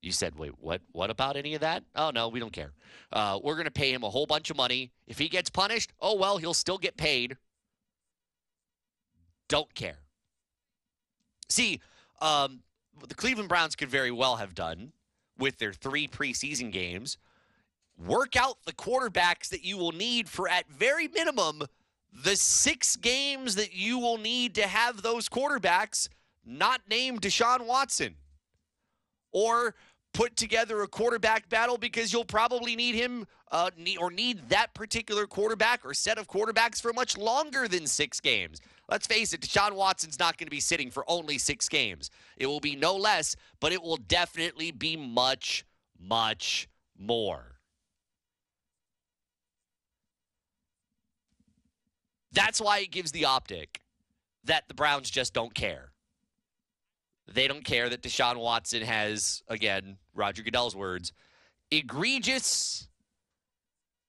You 0.02 0.12
said, 0.12 0.38
wait, 0.38 0.54
what? 0.60 0.82
What 0.92 1.10
about 1.10 1.38
any 1.38 1.56
of 1.56 1.62
that? 1.62 1.84
Oh 1.96 2.12
no, 2.12 2.30
we 2.30 2.40
don't 2.40 2.54
care. 2.54 2.72
Uh, 3.12 3.40
we're 3.44 3.56
going 3.56 3.66
to 3.66 3.72
pay 3.72 3.92
him 3.92 4.04
a 4.04 4.10
whole 4.10 4.26
bunch 4.26 4.50
of 4.50 4.58
money. 4.58 4.92
If 5.08 5.18
he 5.18 5.28
gets 5.28 5.50
punished, 5.50 5.92
oh 6.00 6.16
well, 6.16 6.38
he'll 6.38 6.54
still 6.54 6.78
get 6.78 6.98
paid. 6.98 7.38
Don't 9.50 9.74
care. 9.74 10.00
See, 11.50 11.80
um, 12.22 12.62
the 13.08 13.16
Cleveland 13.16 13.50
Browns 13.50 13.76
could 13.76 13.90
very 13.90 14.12
well 14.12 14.36
have 14.36 14.54
done 14.54 14.92
with 15.38 15.58
their 15.58 15.74
three 15.74 16.08
preseason 16.08 16.72
games. 16.72 17.18
Work 17.98 18.36
out 18.36 18.58
the 18.66 18.74
quarterbacks 18.74 19.50
that 19.50 19.64
you 19.64 19.78
will 19.78 19.92
need 19.92 20.30
for, 20.30 20.48
at 20.48 20.70
very 20.70 21.08
minimum, 21.08 21.64
the 22.14 22.36
six 22.36 22.96
games 22.96 23.56
that 23.56 23.74
you 23.74 23.98
will 23.98 24.18
need 24.18 24.56
to 24.56 24.68
have 24.68 25.02
those 25.02 25.30
quarterbacks 25.30 26.08
not 26.46 26.82
named 26.90 27.22
Deshaun 27.22 27.66
Watson. 27.66 28.16
Or 29.32 29.76
put 30.18 30.36
together 30.36 30.82
a 30.82 30.88
quarterback 30.88 31.48
battle 31.48 31.78
because 31.78 32.12
you'll 32.12 32.26
probably 32.26 32.76
need 32.76 32.96
him 32.96 33.28
uh, 33.52 33.70
or 34.00 34.10
need 34.10 34.50
that 34.50 34.74
particular 34.74 35.28
quarterback 35.28 35.86
or 35.86 35.94
set 35.94 36.18
of 36.18 36.28
quarterbacks 36.28 36.82
for 36.82 36.92
much 36.92 37.16
longer 37.20 37.68
than 37.68 37.86
six 37.86 38.20
games. 38.20 38.60
Let's 38.90 39.06
face 39.06 39.32
it, 39.34 39.42
Deshaun 39.42 39.74
Watson's 39.74 40.18
not 40.18 40.40
going 40.40 40.48
to 40.48 40.52
be 40.52 40.60
sitting 40.60 40.90
for 40.90 41.06
only 41.08 41.38
six 41.38 41.70
games. 41.70 42.10
It 42.36 42.48
will 42.48 42.60
be 42.60 42.76
no 42.76 42.96
less, 42.96 43.36
but 43.60 43.72
it 43.72 43.84
will 43.84 43.98
definitely 43.98 44.72
be 44.72 44.98
much, 44.98 45.64
much 46.00 46.68
more. 46.98 47.60
That's 52.32 52.60
why 52.60 52.80
it 52.80 52.90
gives 52.90 53.12
the 53.12 53.26
optic 53.26 53.82
that 54.46 54.68
the 54.68 54.74
Browns 54.74 55.12
just 55.12 55.36
don't 55.36 55.54
care. 55.54 55.92
They 57.32 57.48
don't 57.48 57.64
care 57.64 57.90
that 57.90 58.02
Deshaun 58.02 58.38
Watson 58.38 58.82
has, 58.82 59.44
again, 59.48 59.98
Roger 60.16 60.44
Goodell's 60.44 60.76
words, 60.76 61.12
egregious 61.72 62.88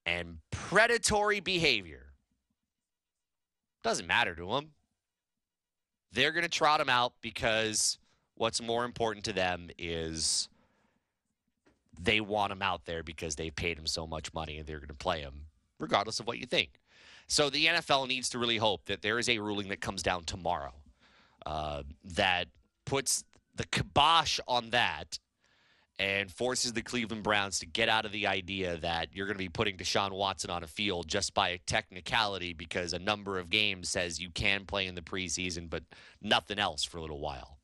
and 0.07 0.39
predatory 0.51 1.41
behavior. 1.41 2.07
Doesn't 3.83 4.07
matter 4.07 4.35
to 4.35 4.47
them. 4.47 4.71
They're 6.13 6.33
going 6.33 6.45
to 6.45 6.49
trot 6.49 6.81
him 6.81 6.89
out 6.89 7.13
because 7.21 7.99
what's 8.37 8.63
more 8.63 8.85
important 8.85 9.25
to 9.27 9.33
them 9.33 9.69
is 9.79 10.49
they 12.01 12.21
want 12.21 12.53
him 12.53 12.63
out 12.63 12.85
there 12.87 13.03
because 13.03 13.37
they 13.37 13.51
paid 13.51 13.79
him 13.79 13.87
so 13.87 14.07
much 14.07 14.33
money 14.33 14.59
and 14.59 14.67
they're 14.67 14.79
going 14.79 14.89
to 14.89 14.95
play 14.95 15.21
him 15.21 15.47
regardless 15.79 16.21
of 16.21 16.27
what 16.27 16.39
you 16.39 16.47
think. 16.47 16.81
So 17.27 17.51
the 17.51 17.67
NFL 17.67 18.09
needs 18.09 18.31
to 18.31 18.39
really 18.39 18.57
hope 18.57 18.87
that 18.87 19.03
there 19.03 19.19
is 19.19 19.29
a 19.29 19.39
ruling 19.39 19.69
that 19.69 19.81
comes 19.81 20.03
down 20.03 20.25
tomorrow 20.25 20.73
uh, 21.45 21.83
that 22.15 22.47
puts 22.89 23.23
the 23.55 23.67
kibosh 23.67 24.41
on 24.49 24.71
that 24.71 25.19
and 25.99 26.31
forces 26.31 26.73
the 26.73 26.81
Cleveland 26.81 27.23
Browns 27.23 27.59
to 27.59 27.67
get 27.67 27.89
out 27.89 28.07
of 28.07 28.13
the 28.13 28.27
idea 28.27 28.79
that 28.79 29.09
you're 29.13 29.27
going 29.27 29.37
to 29.37 29.45
be 29.45 29.49
putting 29.49 29.77
Deshaun 29.77 30.13
Watson 30.13 30.49
on 30.49 30.63
a 30.63 30.67
field 30.67 31.07
just 31.09 31.35
by 31.35 31.51
a 31.51 31.59
technicality 31.59 32.55
because 32.55 32.93
a 32.93 32.99
number 32.99 33.39
of 33.39 33.51
games 33.51 33.91
says 33.91 34.21
you 34.21 34.31
can 34.31 34.65
play 34.65 34.87
in 34.87 34.95
the 34.95 35.03
preseason, 35.03 35.69
but 35.69 35.83
nothing 36.23 36.59
else 36.59 36.83
for 36.85 36.99
a 36.99 37.01
little 37.01 37.21
while. 37.21 37.59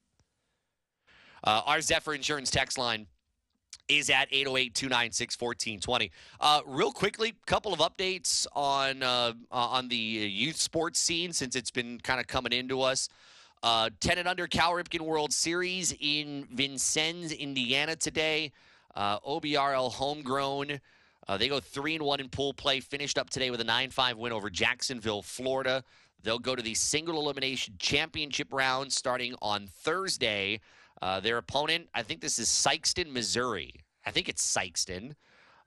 Uh, 1.43 1.63
our 1.65 1.81
Zephyr 1.81 2.13
Insurance 2.13 2.51
text 2.51 2.77
line 2.77 3.07
is 3.89 4.11
at 4.11 4.31
808-296-1420. 4.33 6.11
Uh, 6.41 6.61
real 6.67 6.93
quickly, 6.93 7.35
couple 7.47 7.73
of 7.73 7.79
updates 7.79 8.47
on 8.53 9.03
uh, 9.03 9.33
on 9.51 9.89
the 9.89 9.97
youth 9.97 10.57
sports 10.57 10.99
scene 10.99 11.33
since 11.33 11.55
it's 11.55 11.71
been 11.71 12.01
kind 12.01 12.21
of 12.21 12.27
coming 12.27 12.53
into 12.53 12.83
us. 12.83 13.09
Uh, 13.65 13.89
10 14.01 14.19
and 14.19 14.29
under 14.29 14.47
Cal 14.47 14.73
Ripken 14.73 15.01
World 15.01 15.33
Series 15.33 15.95
in 15.99 16.47
Vincennes, 16.53 17.33
Indiana 17.33 17.97
today. 17.97 18.53
Uh, 18.95 19.19
OBRL 19.21 19.91
homegrown. 19.91 20.79
Uh, 21.27 21.39
they 21.39 21.49
go 21.49 21.61
3 21.61 21.95
and 21.95 22.05
1 22.05 22.21
in 22.21 22.29
pool 22.29 22.53
play. 22.53 22.81
Finished 22.81 23.17
up 23.17 23.31
today 23.31 23.51
with 23.51 23.63
a 23.63 23.65
9 23.65 23.89
5 23.89 24.19
win 24.19 24.33
over 24.33 24.51
Jacksonville, 24.51 25.23
Florida. 25.23 25.83
They'll 26.23 26.39
go 26.39 26.55
to 26.55 26.63
the 26.63 26.75
single 26.75 27.19
elimination 27.19 27.77
championship 27.79 28.53
round 28.53 28.93
starting 28.93 29.35
on 29.41 29.67
Thursday. 29.67 30.61
Uh, 31.01 31.21
their 31.21 31.39
opponent, 31.39 31.89
I 31.95 32.03
think 32.03 32.21
this 32.21 32.39
is 32.39 32.51
Sikeston, 32.51 33.11
Missouri. 33.13 33.73
I 34.05 34.11
think 34.11 34.29
it's 34.29 34.43
Sikeston. 34.43 35.15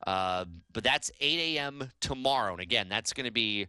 Uh, 0.05 0.45
but 0.71 0.83
that's 0.83 1.09
8 1.19 1.57
a.m. 1.57 1.89
tomorrow. 1.99 2.51
And 2.51 2.61
again, 2.61 2.89
that's 2.89 3.11
going 3.11 3.25
to 3.25 3.31
be 3.31 3.65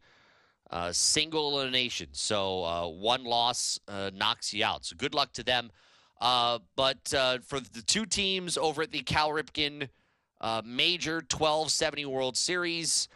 uh, 0.70 0.92
single 0.92 1.52
elimination. 1.52 2.08
So 2.12 2.64
uh, 2.64 2.88
one 2.88 3.24
loss 3.24 3.78
uh, 3.88 4.10
knocks 4.14 4.52
you 4.52 4.64
out. 4.64 4.84
So 4.84 4.96
good 4.96 5.14
luck 5.14 5.32
to 5.34 5.42
them. 5.42 5.70
Uh, 6.20 6.58
but 6.76 7.14
uh, 7.14 7.38
for 7.38 7.60
the 7.60 7.82
two 7.82 8.04
teams 8.04 8.58
over 8.58 8.82
at 8.82 8.92
the 8.92 9.02
Cal 9.02 9.30
Ripken 9.30 9.88
uh, 10.40 10.62
Major 10.64 11.16
1270 11.16 12.06
World 12.06 12.36
Series, 12.36 13.08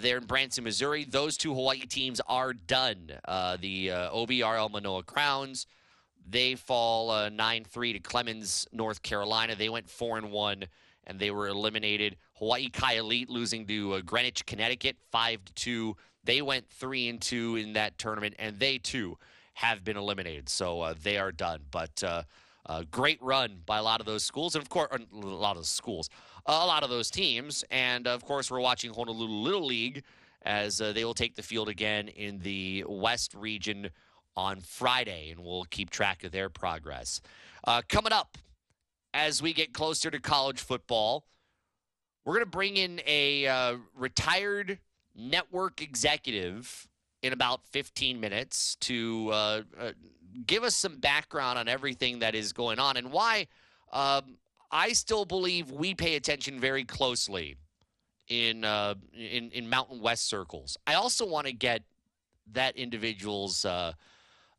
there 0.00 0.18
in 0.18 0.24
Branson, 0.24 0.64
Missouri, 0.64 1.04
those 1.04 1.36
two 1.36 1.54
Hawaii 1.54 1.80
teams 1.80 2.20
are 2.26 2.52
done. 2.52 3.12
the 3.60 3.88
OBRL 3.88 4.70
Manoa 4.70 5.02
Crowns, 5.02 5.66
they 6.28 6.54
fall 6.54 7.30
9 7.30 7.64
3 7.64 7.92
to 7.92 8.00
Clemmons, 8.00 8.66
North 8.72 9.02
Carolina. 9.02 9.54
They 9.54 9.68
went 9.68 9.88
4 9.88 10.18
and 10.18 10.32
1 10.32 10.64
and 11.08 11.20
they 11.20 11.30
were 11.30 11.46
eliminated. 11.46 12.16
Hawaii 12.34 12.68
Kai 12.68 12.94
Elite 12.94 13.30
losing 13.30 13.64
to 13.66 14.02
Greenwich, 14.02 14.44
Connecticut, 14.44 14.96
5 15.12 15.44
to 15.44 15.52
2 15.54 15.96
They 16.26 16.42
went 16.42 16.68
three 16.68 17.08
and 17.08 17.20
two 17.20 17.56
in 17.56 17.72
that 17.72 17.96
tournament, 17.98 18.34
and 18.38 18.58
they 18.58 18.78
too 18.78 19.16
have 19.54 19.84
been 19.84 19.96
eliminated. 19.96 20.50
So 20.50 20.82
uh, 20.82 20.94
they 21.02 21.16
are 21.16 21.32
done. 21.32 21.62
But 21.70 22.04
uh, 22.04 22.82
great 22.90 23.22
run 23.22 23.62
by 23.64 23.78
a 23.78 23.82
lot 23.82 24.00
of 24.00 24.06
those 24.06 24.24
schools, 24.24 24.54
and 24.54 24.62
of 24.62 24.68
course, 24.68 24.88
a 24.92 25.16
lot 25.16 25.56
of 25.56 25.66
schools, 25.66 26.10
a 26.44 26.52
lot 26.66 26.82
of 26.82 26.90
those 26.90 27.10
teams, 27.10 27.64
and 27.70 28.06
of 28.06 28.24
course, 28.24 28.50
we're 28.50 28.60
watching 28.60 28.92
Honolulu 28.92 29.32
Little 29.32 29.64
League 29.64 30.02
as 30.42 30.80
uh, 30.80 30.92
they 30.92 31.04
will 31.04 31.14
take 31.14 31.34
the 31.34 31.42
field 31.42 31.68
again 31.68 32.08
in 32.08 32.38
the 32.38 32.84
West 32.88 33.34
region 33.34 33.90
on 34.36 34.60
Friday, 34.60 35.30
and 35.30 35.40
we'll 35.40 35.64
keep 35.64 35.90
track 35.90 36.22
of 36.24 36.30
their 36.30 36.48
progress. 36.48 37.20
Uh, 37.64 37.82
coming 37.88 38.12
up 38.12 38.38
as 39.12 39.42
we 39.42 39.52
get 39.52 39.72
closer 39.72 40.10
to 40.10 40.20
college 40.20 40.60
football, 40.60 41.24
we're 42.24 42.34
going 42.34 42.44
to 42.44 42.50
bring 42.50 42.76
in 42.76 43.00
a 43.06 43.46
uh, 43.46 43.76
retired 43.96 44.78
network 45.16 45.82
executive 45.82 46.88
in 47.22 47.32
about 47.32 47.64
15 47.66 48.20
minutes 48.20 48.76
to 48.76 49.30
uh, 49.32 49.62
uh, 49.78 49.92
give 50.46 50.62
us 50.62 50.76
some 50.76 50.98
background 50.98 51.58
on 51.58 51.68
everything 51.68 52.18
that 52.20 52.34
is 52.34 52.52
going 52.52 52.78
on 52.78 52.96
and 52.96 53.10
why 53.10 53.46
um, 53.92 54.36
I 54.70 54.92
still 54.92 55.24
believe 55.24 55.70
we 55.70 55.94
pay 55.94 56.16
attention 56.16 56.60
very 56.60 56.84
closely 56.84 57.56
in 58.28 58.64
uh, 58.64 58.94
in 59.14 59.50
in 59.52 59.68
Mountain 59.68 60.00
West 60.00 60.28
circles. 60.28 60.76
I 60.86 60.94
also 60.94 61.26
want 61.26 61.46
to 61.46 61.52
get 61.52 61.82
that 62.52 62.76
individual's 62.76 63.64
uh, 63.64 63.92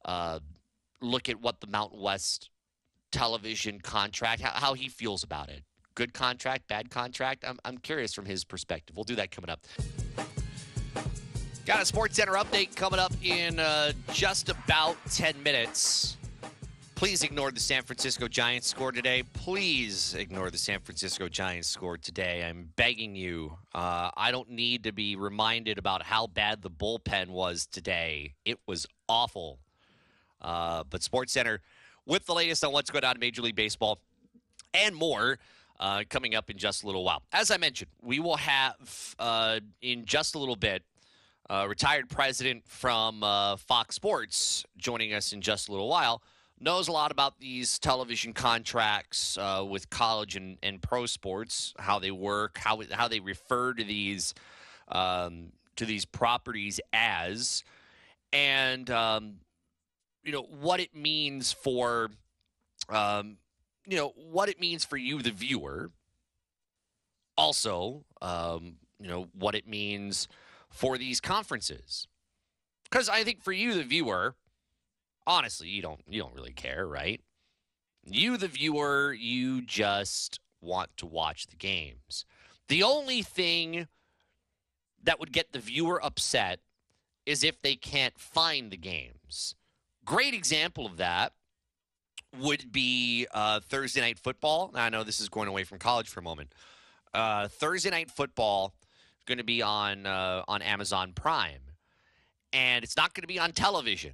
uh, 0.06 0.40
look 1.02 1.30
at 1.30 1.42
what 1.42 1.60
the 1.62 1.68
Mountain 1.68 2.02
West 2.02 2.50
television 3.12 3.80
contract, 3.80 4.42
how, 4.42 4.52
how 4.52 4.74
he 4.74 4.90
feels 4.90 5.24
about 5.24 5.50
it. 5.50 5.64
Good 5.96 6.14
contract, 6.14 6.68
bad 6.68 6.90
contract. 6.90 7.44
I'm 7.48 7.60
I'm 7.66 7.78
curious 7.78 8.14
from 8.14 8.26
his 8.26 8.44
perspective. 8.44 8.96
We'll 8.96 9.04
do 9.04 9.16
that 9.16 9.32
coming 9.32 9.50
up. 9.50 9.66
Got 11.66 11.82
a 11.82 11.86
Sports 11.86 12.16
Center 12.16 12.34
update 12.34 12.76
coming 12.76 13.00
up 13.00 13.12
in 13.22 13.60
uh, 13.60 13.92
just 14.14 14.50
about 14.50 14.96
10 15.12 15.42
minutes. 15.44 16.18
Please 16.96 17.22
ignore 17.22 17.52
the 17.52 17.60
San 17.60 17.84
Francisco 17.84 18.28
Giants 18.28 18.68
score 18.68 18.92
today. 18.92 19.22
Please 19.34 20.16
ignore 20.16 20.50
the 20.50 20.58
San 20.58 20.80
Francisco 20.80 21.30
Giants 21.30 21.68
score 21.68 21.96
today. 21.96 22.44
I'm 22.44 22.70
begging 22.76 23.16
you. 23.16 23.56
Uh, 23.76 24.10
I 24.18 24.32
don't 24.32 24.50
need 24.50 24.86
to 24.86 24.92
be 24.92 25.16
reminded 25.16 25.78
about 25.78 26.02
how 26.02 26.26
bad 26.26 26.64
the 26.64 26.72
bullpen 26.72 27.28
was 27.28 27.68
today. 27.68 28.34
It 28.46 28.60
was 28.66 28.88
awful. 29.08 29.60
Uh, 30.42 30.86
but 30.90 31.04
Sports 31.04 31.34
Center, 31.34 31.62
with 32.08 32.26
the 32.26 32.34
latest 32.34 32.64
on 32.64 32.72
what's 32.72 32.90
going 32.90 33.06
on 33.06 33.16
in 33.16 33.20
Major 33.20 33.44
League 33.44 33.56
Baseball 33.56 34.00
and 34.74 34.96
more, 34.96 35.38
uh, 35.80 36.04
coming 36.10 36.36
up 36.36 36.50
in 36.50 36.58
just 36.58 36.84
a 36.84 36.86
little 36.86 37.04
while. 37.04 37.24
As 37.32 37.52
I 37.52 37.58
mentioned, 37.58 37.92
we 38.02 38.20
will 38.20 38.38
have 38.38 39.16
uh, 39.20 39.60
in 39.82 40.06
just 40.06 40.36
a 40.36 40.40
little 40.40 40.56
bit 40.56 40.84
uh, 41.50 41.66
retired 41.68 42.10
president 42.10 42.64
from 42.68 43.24
uh, 43.24 43.56
Fox 43.56 43.96
Sports, 43.96 44.66
joining 44.78 45.14
us 45.14 45.32
in 45.32 45.42
just 45.42 45.70
a 45.70 45.72
little 45.72 45.88
while, 45.88 46.22
knows 46.60 46.88
a 46.88 46.92
lot 46.92 47.12
about 47.12 47.40
these 47.40 47.80
television 47.80 48.34
contracts 48.34 49.38
uh, 49.38 49.64
with 49.68 49.90
college 49.90 50.36
and, 50.36 50.58
and 50.62 50.82
pro 50.82 51.06
sports, 51.06 51.74
how 51.80 52.00
they 52.00 52.12
work, 52.12 52.58
how 52.58 52.82
how 52.92 53.08
they 53.08 53.20
refer 53.20 53.74
to 53.74 53.84
these 53.84 54.34
um, 54.90 55.52
to 55.76 55.86
these 55.86 56.06
properties 56.06 56.80
as, 56.92 57.64
and 58.34 58.90
um, 58.90 59.36
you 60.24 60.32
know 60.32 60.48
what 60.60 60.80
it 60.80 60.96
means 60.96 61.54
for 61.54 62.10
um, 62.90 63.38
you 63.88 63.98
know 63.98 64.14
what 64.16 64.50
it 64.50 64.60
means 64.60 64.84
for 64.84 64.98
you, 64.98 65.22
the 65.22 65.32
viewer. 65.32 65.92
Also, 67.38 68.04
um, 68.22 68.76
you 69.00 69.08
know 69.08 69.30
what 69.34 69.56
it 69.56 69.68
means 69.68 70.28
for 70.70 70.98
these 70.98 71.22
conferences. 71.22 72.08
Because 72.84 73.10
I 73.10 73.24
think 73.24 73.42
for 73.42 73.52
you, 73.52 73.74
the 73.74 73.84
viewer, 73.84 74.36
honestly, 75.26 75.70
you 75.70 75.82
don't 75.82 76.02
you 76.08 76.22
don't 76.22 76.36
really 76.36 76.54
care, 76.54 76.86
right? 76.86 77.22
You, 78.04 78.38
the 78.38 78.48
viewer, 78.48 79.14
you 79.14 79.62
just 79.62 80.40
want 80.62 80.96
to 80.98 81.06
watch 81.06 81.48
the 81.48 81.56
games. 81.56 82.26
The 82.70 82.84
only 82.84 83.22
thing 83.22 83.88
that 85.04 85.20
would 85.20 85.32
get 85.32 85.52
the 85.52 85.60
viewer 85.60 86.04
upset 86.04 86.60
is 87.26 87.44
if 87.44 87.62
they 87.62 87.76
can't 87.76 88.18
find 88.18 88.72
the 88.72 88.78
games. 88.78 89.56
Great 90.06 90.34
example 90.34 90.86
of 90.86 90.98
that 90.98 91.34
would 92.40 92.72
be 92.72 93.28
uh, 93.34 93.60
Thursday 93.60 94.02
night 94.02 94.20
football. 94.20 94.72
I 94.76 94.90
know 94.90 95.04
this 95.04 95.20
is 95.20 95.30
going 95.30 95.48
away 95.48 95.64
from 95.64 95.80
college 95.80 96.10
for 96.10 96.20
a 96.20 96.24
moment. 96.24 96.54
Uh, 97.14 97.48
Thursday 97.48 97.90
night 97.90 98.12
football 98.12 98.74
is 99.18 99.24
going 99.26 99.38
to 99.38 99.44
be 99.44 99.62
on 99.62 100.06
uh, 100.06 100.44
on 100.48 100.62
Amazon 100.62 101.14
Prime, 101.14 101.62
and 102.54 102.84
it's 102.84 102.98
not 102.98 103.14
going 103.14 103.24
to 103.24 103.28
be 103.28 103.40
on 103.40 103.52
television. 103.52 104.14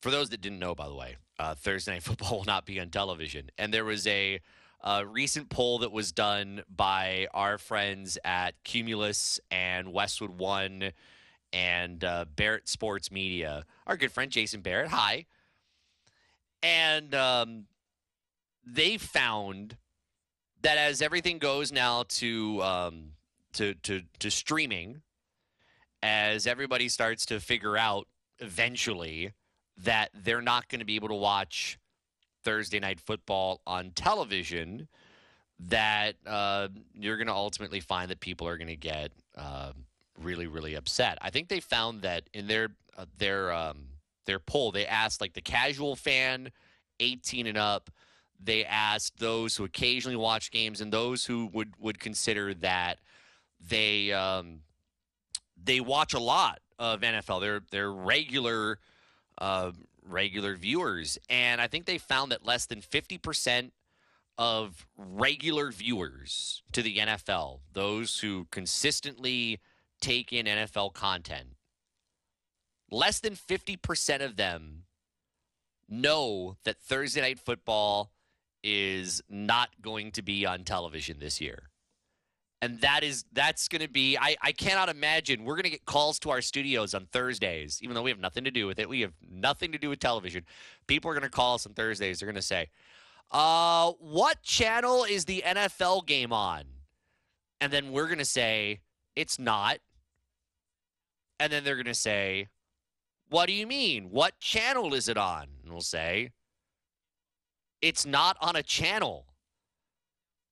For 0.00 0.10
those 0.10 0.30
that 0.30 0.40
didn't 0.40 0.60
know, 0.60 0.74
by 0.74 0.88
the 0.88 0.94
way, 0.94 1.16
uh, 1.38 1.54
Thursday 1.54 1.92
Night 1.92 2.02
Football 2.04 2.38
will 2.38 2.44
not 2.44 2.66
be 2.66 2.80
on 2.80 2.90
television. 2.90 3.50
And 3.58 3.72
there 3.72 3.84
was 3.84 4.06
a, 4.06 4.40
a 4.82 5.06
recent 5.06 5.48
poll 5.48 5.80
that 5.80 5.92
was 5.92 6.12
done 6.12 6.62
by 6.74 7.26
our 7.34 7.58
friends 7.58 8.18
at 8.24 8.54
Cumulus 8.64 9.40
and 9.50 9.92
Westwood 9.92 10.38
One 10.38 10.92
and 11.52 12.04
uh, 12.04 12.26
Barrett 12.36 12.68
Sports 12.68 13.10
Media. 13.10 13.64
Our 13.86 13.96
good 13.96 14.12
friend 14.12 14.30
Jason 14.30 14.60
Barrett, 14.60 14.88
hi. 14.88 15.26
And 16.62 17.14
um, 17.14 17.66
they 18.66 18.98
found 18.98 19.76
that 20.62 20.78
as 20.78 21.00
everything 21.00 21.38
goes 21.38 21.72
now 21.72 22.04
to 22.08 22.62
um, 22.62 23.12
to 23.54 23.74
to 23.74 24.02
to 24.18 24.30
streaming 24.30 25.02
as 26.02 26.46
everybody 26.46 26.88
starts 26.88 27.26
to 27.26 27.40
figure 27.40 27.76
out 27.76 28.06
eventually 28.38 29.32
that 29.76 30.10
they're 30.14 30.42
not 30.42 30.68
going 30.68 30.78
to 30.80 30.84
be 30.84 30.96
able 30.96 31.08
to 31.08 31.14
watch 31.14 31.78
Thursday 32.44 32.80
night 32.80 33.00
football 33.00 33.60
on 33.66 33.90
television 33.92 34.88
that 35.60 36.14
uh, 36.26 36.68
you're 36.94 37.16
going 37.16 37.26
to 37.26 37.32
ultimately 37.34 37.80
find 37.80 38.10
that 38.10 38.20
people 38.20 38.46
are 38.46 38.56
going 38.56 38.68
to 38.68 38.76
get 38.76 39.10
uh, 39.36 39.72
really 40.20 40.46
really 40.46 40.74
upset. 40.74 41.18
I 41.20 41.30
think 41.30 41.48
they 41.48 41.60
found 41.60 42.02
that 42.02 42.24
in 42.32 42.46
their 42.46 42.70
uh, 42.96 43.06
their 43.18 43.52
um, 43.52 43.86
their 44.28 44.38
poll. 44.38 44.70
They 44.70 44.86
asked 44.86 45.20
like 45.20 45.32
the 45.32 45.40
casual 45.40 45.96
fan 45.96 46.50
18 47.00 47.48
and 47.48 47.58
up. 47.58 47.90
They 48.38 48.64
asked 48.64 49.18
those 49.18 49.56
who 49.56 49.64
occasionally 49.64 50.16
watch 50.16 50.52
games 50.52 50.80
and 50.80 50.92
those 50.92 51.24
who 51.24 51.46
would 51.52 51.72
would 51.80 51.98
consider 51.98 52.54
that 52.54 53.00
they 53.60 54.12
um, 54.12 54.60
they 55.62 55.80
watch 55.80 56.14
a 56.14 56.20
lot 56.20 56.60
of 56.78 57.00
NFL. 57.00 57.40
They're 57.40 57.62
they're 57.72 57.90
regular 57.90 58.78
uh, 59.38 59.72
regular 60.06 60.54
viewers, 60.54 61.18
and 61.28 61.60
I 61.60 61.66
think 61.66 61.86
they 61.86 61.98
found 61.98 62.30
that 62.30 62.46
less 62.46 62.66
than 62.66 62.80
fifty 62.80 63.18
percent 63.18 63.72
of 64.36 64.86
regular 64.96 65.72
viewers 65.72 66.62
to 66.70 66.80
the 66.80 66.98
NFL, 66.98 67.58
those 67.72 68.20
who 68.20 68.46
consistently 68.52 69.58
take 70.00 70.32
in 70.32 70.46
NFL 70.46 70.94
content, 70.94 71.48
less 72.90 73.20
than 73.20 73.34
fifty 73.34 73.76
percent 73.76 74.22
of 74.22 74.36
them 74.36 74.84
know 75.88 76.56
that 76.64 76.80
Thursday 76.80 77.20
night 77.20 77.38
football 77.38 78.12
is 78.62 79.22
not 79.28 79.70
going 79.80 80.12
to 80.12 80.22
be 80.22 80.44
on 80.44 80.64
television 80.64 81.18
this 81.20 81.40
year. 81.40 81.70
And 82.60 82.80
that 82.80 83.04
is 83.04 83.24
that's 83.32 83.68
going 83.68 83.82
to 83.82 83.88
be 83.88 84.18
I, 84.18 84.36
I 84.42 84.50
cannot 84.50 84.88
imagine 84.88 85.44
we're 85.44 85.54
going 85.54 85.64
to 85.64 85.70
get 85.70 85.84
calls 85.84 86.18
to 86.20 86.30
our 86.30 86.40
studios 86.40 86.92
on 86.92 87.06
thursdays 87.06 87.78
even 87.82 87.94
though 87.94 88.02
we 88.02 88.10
have 88.10 88.18
nothing 88.18 88.42
to 88.44 88.50
do 88.50 88.66
with 88.66 88.80
it 88.80 88.88
we 88.88 89.02
have 89.02 89.12
nothing 89.30 89.70
to 89.72 89.78
do 89.78 89.88
with 89.88 90.00
television. 90.00 90.44
People 90.88 91.08
are 91.08 91.14
going 91.14 91.22
to 91.22 91.30
call 91.30 91.54
us 91.54 91.66
on 91.66 91.74
thursdays 91.74 92.18
they're 92.18 92.26
going 92.26 92.34
to 92.34 92.42
say 92.42 92.68
uh 93.30 93.92
what 94.00 94.42
channel 94.42 95.04
is 95.04 95.24
the 95.24 95.44
nfl 95.46 96.04
game 96.04 96.32
on? 96.32 96.64
And 97.60 97.72
then 97.72 97.92
we're 97.92 98.06
going 98.06 98.18
to 98.18 98.24
say 98.24 98.80
it's 99.14 99.38
not. 99.38 99.78
And 101.38 101.52
then 101.52 101.62
they're 101.62 101.76
going 101.76 101.86
to 101.86 101.94
say 101.94 102.48
what 103.28 103.46
do 103.46 103.52
you 103.52 103.66
mean 103.66 104.10
what 104.10 104.38
channel 104.38 104.94
is 104.94 105.08
it 105.08 105.16
on 105.16 105.46
and 105.62 105.72
we'll 105.72 105.80
say 105.80 106.30
it's 107.82 108.04
not 108.04 108.36
on 108.40 108.56
a 108.56 108.62
channel 108.62 109.26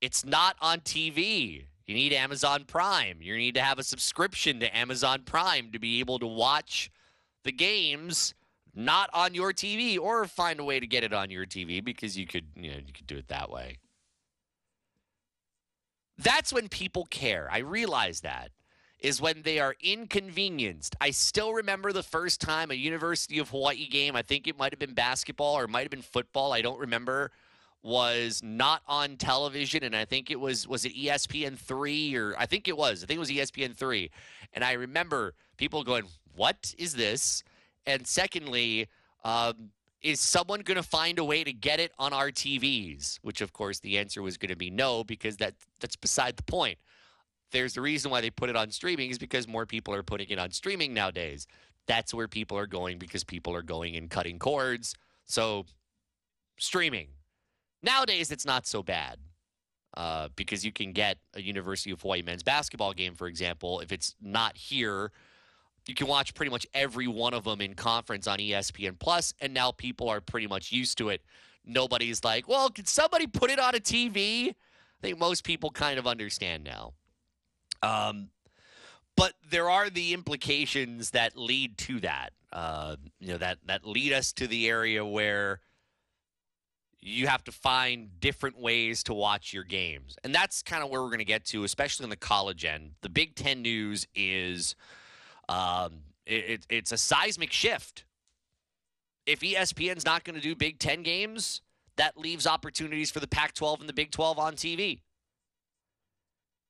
it's 0.01 0.25
not 0.25 0.57
on 0.61 0.81
tv 0.81 1.65
you 1.87 1.95
need 1.95 2.13
Amazon 2.13 2.65
Prime. 2.65 3.19
You 3.21 3.37
need 3.37 3.55
to 3.55 3.63
have 3.63 3.79
a 3.79 3.85
subscription 3.85 4.59
to 4.61 4.77
Amazon 4.77 5.23
Prime 5.25 5.71
to 5.73 5.79
be 5.79 6.01
able 6.01 6.19
to 6.19 6.27
watch 6.27 6.91
the 7.45 7.53
games 7.53 8.35
not 8.75 9.09
on 9.15 9.35
your 9.35 9.53
TV 9.53 9.99
or 9.99 10.27
find 10.27 10.59
a 10.59 10.65
way 10.65 10.81
to 10.81 10.87
get 10.87 11.05
it 11.05 11.13
on 11.13 11.31
your 11.31 11.47
TV 11.47 11.83
because 11.83 12.19
you 12.19 12.27
could, 12.27 12.47
you 12.57 12.73
know, 12.73 12.79
you 12.85 12.93
could 12.93 13.07
do 13.07 13.17
it 13.17 13.29
that 13.29 13.51
way. 13.51 13.79
That's 16.19 16.53
when 16.53 16.69
people 16.69 17.07
care. 17.07 17.49
I 17.51 17.59
realize 17.59 18.23
that 18.23 18.51
is 19.01 19.21
when 19.21 19.43
they 19.43 19.59
are 19.59 19.77
inconvenienced. 19.81 20.97
I 21.01 21.11
still 21.11 21.53
remember 21.53 21.93
the 21.93 22.03
first 22.03 22.41
time 22.41 22.71
a 22.71 22.75
University 22.75 23.39
of 23.39 23.51
Hawaii 23.51 23.87
game, 23.87 24.17
I 24.17 24.23
think 24.23 24.49
it 24.49 24.59
might 24.59 24.73
have 24.73 24.79
been 24.79 24.95
basketball 24.95 25.59
or 25.59 25.65
it 25.65 25.71
might 25.71 25.83
have 25.83 25.91
been 25.91 26.03
football, 26.03 26.53
I 26.53 26.63
don't 26.63 26.79
remember 26.79 27.31
was 27.83 28.43
not 28.43 28.83
on 28.89 29.17
television 29.17 29.85
and 29.85 29.95
I 29.95 30.05
think 30.05 30.29
it 30.29 30.41
was 30.41 30.67
was 30.67 30.85
it 30.85 30.97
ESPN 30.97 31.57
3 31.57 32.17
or 32.17 32.35
I 32.37 32.45
think 32.45 32.67
it 32.67 32.77
was 32.77 33.05
I 33.05 33.07
think 33.07 33.17
it 33.17 33.21
was 33.21 33.31
ESPN 33.31 33.77
3 33.77 34.11
and 34.55 34.65
I 34.65 34.73
remember 34.73 35.35
people 35.57 35.85
going 35.85 36.03
what 36.37 36.75
is 36.79 36.95
this? 36.95 37.43
And 37.87 38.07
secondly, 38.07 38.89
um, 39.25 39.71
is 40.03 40.21
someone 40.21 40.61
going 40.61 40.77
to 40.77 40.83
find 40.83 41.19
a 41.19 41.25
way 41.25 41.43
to 41.43 41.53
get 41.53 41.81
it 41.81 41.93
on 41.99 42.13
our 42.13 42.31
TVs? 42.31 43.19
Which, 43.23 43.41
of 43.41 43.53
course, 43.53 43.81
the 43.81 43.99
answer 43.99 44.23
was 44.23 44.37
going 44.37 44.51
to 44.51 44.57
be 44.57 44.71
no, 44.71 45.03
because 45.03 45.39
that 45.39 45.55
that's 45.81 45.97
beside 45.97 46.37
the 46.37 46.43
point. 46.43 46.79
There's 47.57 47.73
the 47.73 47.81
reason 47.81 48.11
why 48.11 48.21
they 48.21 48.31
put 48.31 48.51
it 48.51 48.57
on 48.57 48.71
streaming 48.71 49.11
is 49.11 49.19
because 49.19 49.49
more 49.49 49.65
people 49.65 49.95
are 49.95 50.03
putting 50.03 50.29
it 50.29 50.39
on 50.39 50.51
streaming 50.51 50.93
nowadays. 50.93 51.47
That's 51.87 52.13
where 52.13 52.29
people 52.29 52.59
are 52.59 52.67
going 52.67 52.99
because 52.99 53.25
people 53.25 53.55
are 53.55 53.63
going 53.63 53.97
and 53.97 54.11
cutting 54.11 54.39
cords. 54.39 54.95
So, 55.25 55.65
streaming. 56.59 57.09
Nowadays, 57.83 58.31
it's 58.31 58.45
not 58.45 58.67
so 58.67 58.83
bad 58.83 59.19
uh, 59.97 60.29
because 60.37 60.67
you 60.67 60.73
can 60.73 60.93
get 60.93 61.17
a 61.33 61.41
University 61.41 61.93
of 61.93 62.03
Hawaii 62.03 62.21
men's 62.21 62.43
basketball 62.43 62.93
game, 62.93 63.15
for 63.15 63.27
example, 63.27 63.81
if 63.81 63.91
it's 63.91 64.15
not 64.21 64.57
here 64.57 65.11
you 65.87 65.95
can 65.95 66.09
watch 66.09 66.35
pretty 66.35 66.51
much 66.51 66.67
every 66.75 67.07
one 67.07 67.33
of 67.33 67.45
them 67.45 67.61
in 67.61 67.75
conference 67.75 68.27
on 68.27 68.39
ESPN 68.39 68.99
Plus, 68.99 69.33
and 69.41 69.55
now 69.55 69.71
people 69.71 70.09
are 70.09 70.21
pretty 70.21 70.49
much 70.49 70.73
used 70.73 70.99
to 70.99 71.11
it. 71.11 71.23
Nobody's 71.65 72.25
like, 72.25 72.49
well, 72.49 72.71
can 72.71 72.87
somebody 72.87 73.27
put 73.27 73.51
it 73.51 73.59
on 73.59 73.75
a 73.75 73.79
TV? 73.79 74.49
I 74.51 74.55
think 75.01 75.19
most 75.19 75.45
people 75.45 75.71
kind 75.71 75.99
of 75.99 76.07
understand 76.07 76.65
now. 76.65 76.95
Um, 77.83 78.29
but 79.17 79.33
there 79.51 79.71
are 79.71 79.89
the 79.89 80.13
implications 80.13 81.11
that 81.11 81.37
lead 81.37 81.79
to 81.79 82.01
that. 82.01 82.33
Uh, 82.53 82.97
you 83.19 83.29
know 83.29 83.39
that 83.39 83.59
that 83.67 83.87
lead 83.87 84.13
us 84.13 84.33
to 84.35 84.47
the 84.47 84.69
area 84.69 85.05
where 85.05 85.61
you 87.01 87.27
have 87.27 87.45
to 87.45 87.53
find 87.53 88.21
different 88.21 88.59
ways 88.59 89.03
to 89.05 89.15
watch 89.15 89.53
your 89.53 89.65
games, 89.65 90.17
and 90.23 90.35
that's 90.35 90.63
kind 90.63 90.83
of 90.83 90.91
where 90.91 91.03
we're 91.03 91.09
going 91.09 91.19
to 91.19 91.25
get 91.25 91.45
to, 91.47 91.65
especially 91.65 92.05
in 92.05 92.11
the 92.11 92.17
college 92.17 92.65
end. 92.65 92.93
The 93.03 93.09
Big 93.09 93.35
Ten 93.35 93.63
news 93.63 94.07
is 94.15 94.77
um, 95.49 96.03
it, 96.27 96.67
it's 96.69 96.93
a 96.93 96.99
seismic 96.99 97.53
shift. 97.53 98.05
If 99.27 99.41
ESPN's 99.41 100.05
not 100.05 100.25
going 100.25 100.37
to 100.37 100.43
do 100.43 100.55
Big 100.55 100.79
Ten 100.79 101.03
games, 101.03 101.63
that 101.97 102.17
leaves 102.17 102.47
opportunities 102.47 103.11
for 103.11 103.21
the 103.21 103.27
Pac 103.27 103.55
12 103.55 103.81
and 103.81 103.89
the 103.89 103.93
Big 103.93 104.11
12 104.11 104.39
on 104.39 104.55
TV. 104.55 105.01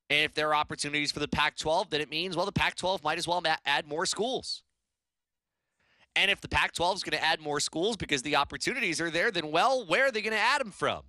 And 0.08 0.20
if 0.20 0.34
there 0.34 0.48
are 0.50 0.54
opportunities 0.54 1.10
for 1.10 1.20
the 1.20 1.28
Pac 1.28 1.56
12, 1.56 1.90
then 1.90 2.00
it 2.00 2.08
means, 2.08 2.36
well, 2.36 2.46
the 2.46 2.52
Pac 2.52 2.76
12 2.76 3.02
might 3.02 3.18
as 3.18 3.26
well 3.26 3.42
add 3.64 3.88
more 3.88 4.06
schools. 4.06 4.62
And 6.14 6.30
if 6.30 6.40
the 6.40 6.48
Pac 6.48 6.72
12 6.72 6.96
is 6.96 7.02
going 7.02 7.18
to 7.18 7.24
add 7.24 7.40
more 7.40 7.60
schools 7.60 7.96
because 7.96 8.22
the 8.22 8.36
opportunities 8.36 9.00
are 9.00 9.10
there, 9.10 9.30
then, 9.30 9.50
well, 9.50 9.84
where 9.84 10.06
are 10.06 10.10
they 10.10 10.22
going 10.22 10.32
to 10.32 10.38
add 10.38 10.60
them 10.60 10.70
from? 10.70 11.02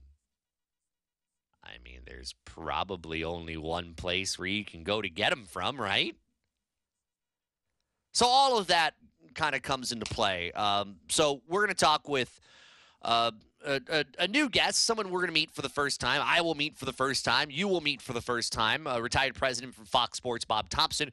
I 1.64 1.78
mean, 1.84 2.02
there's 2.06 2.34
probably 2.46 3.24
only 3.24 3.56
one 3.56 3.94
place 3.94 4.40
where 4.40 4.48
you 4.48 4.66
can 4.66 4.84
go 4.84 5.02
to 5.02 5.10
get 5.10 5.30
them 5.30 5.46
from, 5.46 5.80
right? 5.80 6.16
So 8.14 8.26
all 8.26 8.58
of 8.58 8.68
that 8.68 8.96
kind 9.36 9.54
of 9.56 9.62
comes 9.62 9.92
into 9.92 10.06
play. 10.06 10.52
Um, 10.54 10.96
so 11.08 11.42
we're 11.48 11.62
going 11.62 11.76
to 11.76 11.86
talk 11.86 12.10
with 12.10 12.40
uh, 13.02 13.32
a, 13.68 13.82
a, 13.90 14.06
a, 14.20 14.28
new 14.28 14.50
guest, 14.50 14.86
someone 14.86 15.12
we're 15.12 15.20
going 15.20 15.28
to 15.28 15.34
meet 15.34 15.52
for 15.52 15.62
the 15.62 15.70
first 15.70 16.00
time. 16.00 16.22
I 16.24 16.42
will 16.42 16.56
meet 16.56 16.78
for 16.78 16.86
the 16.86 16.94
first 16.94 17.26
time. 17.26 17.50
You 17.52 17.68
will 17.68 17.82
meet 17.82 18.02
for 18.02 18.14
the 18.14 18.22
first 18.22 18.54
time. 18.54 18.88
A 18.88 19.02
retired 19.02 19.36
president 19.36 19.76
from 19.76 19.86
Fox 19.86 20.18
Sports, 20.18 20.46
Bob 20.46 20.70
Thompson. 20.70 21.12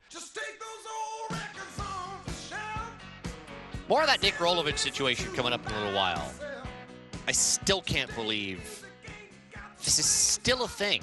More 3.89 4.01
of 4.01 4.07
that 4.07 4.23
Nick 4.23 4.35
Rolovich 4.35 4.79
situation 4.79 5.33
coming 5.35 5.53
up 5.53 5.67
in 5.67 5.73
a 5.73 5.79
little 5.79 5.95
while. 5.95 6.33
I 7.27 7.33
still 7.33 7.83
can't 7.83 8.15
believe 8.15 8.85
this 9.79 9.99
is 9.99 10.07
still 10.07 10.65
a 10.65 10.69
thing. 10.69 11.03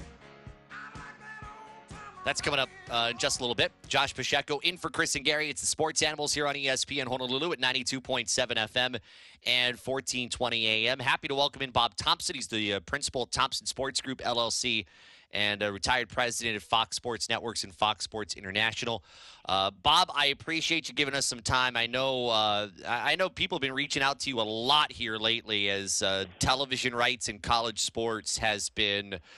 That's 2.23 2.39
coming 2.39 2.59
up 2.59 2.69
uh, 2.91 3.07
in 3.11 3.17
just 3.17 3.39
a 3.39 3.43
little 3.43 3.55
bit. 3.55 3.71
Josh 3.87 4.13
Pacheco 4.13 4.59
in 4.59 4.77
for 4.77 4.91
Chris 4.91 5.15
and 5.15 5.25
Gary. 5.25 5.49
It's 5.49 5.61
the 5.61 5.67
Sports 5.67 6.03
Animals 6.03 6.35
here 6.35 6.45
on 6.45 6.53
ESPN 6.53 7.07
Honolulu 7.07 7.51
at 7.51 7.59
92.7 7.59 8.27
FM 8.29 8.99
and 9.47 9.75
1420 9.75 10.67
AM. 10.67 10.99
Happy 10.99 11.27
to 11.27 11.33
welcome 11.33 11.63
in 11.63 11.71
Bob 11.71 11.95
Thompson. 11.95 12.35
He's 12.35 12.45
the 12.45 12.75
uh, 12.75 12.79
principal 12.81 13.23
at 13.23 13.31
Thompson 13.31 13.65
Sports 13.65 14.01
Group, 14.01 14.19
LLC, 14.19 14.85
and 15.31 15.63
a 15.63 15.71
retired 15.71 16.09
president 16.09 16.57
of 16.57 16.61
Fox 16.61 16.95
Sports 16.95 17.27
Networks 17.27 17.63
and 17.63 17.73
Fox 17.73 18.03
Sports 18.03 18.35
International. 18.35 19.03
Uh, 19.49 19.71
Bob, 19.81 20.11
I 20.13 20.27
appreciate 20.27 20.89
you 20.89 20.93
giving 20.93 21.15
us 21.15 21.25
some 21.25 21.39
time. 21.39 21.75
I 21.75 21.87
know 21.87 22.27
uh, 22.27 22.67
I 22.87 23.15
know 23.15 23.29
people 23.29 23.55
have 23.55 23.61
been 23.61 23.73
reaching 23.73 24.03
out 24.03 24.19
to 24.19 24.29
you 24.29 24.39
a 24.39 24.43
lot 24.43 24.91
here 24.91 25.17
lately 25.17 25.71
as 25.71 26.03
uh, 26.03 26.25
television 26.37 26.93
rights 26.93 27.29
in 27.29 27.39
college 27.39 27.79
sports 27.79 28.37
has 28.37 28.69
been– 28.69 29.19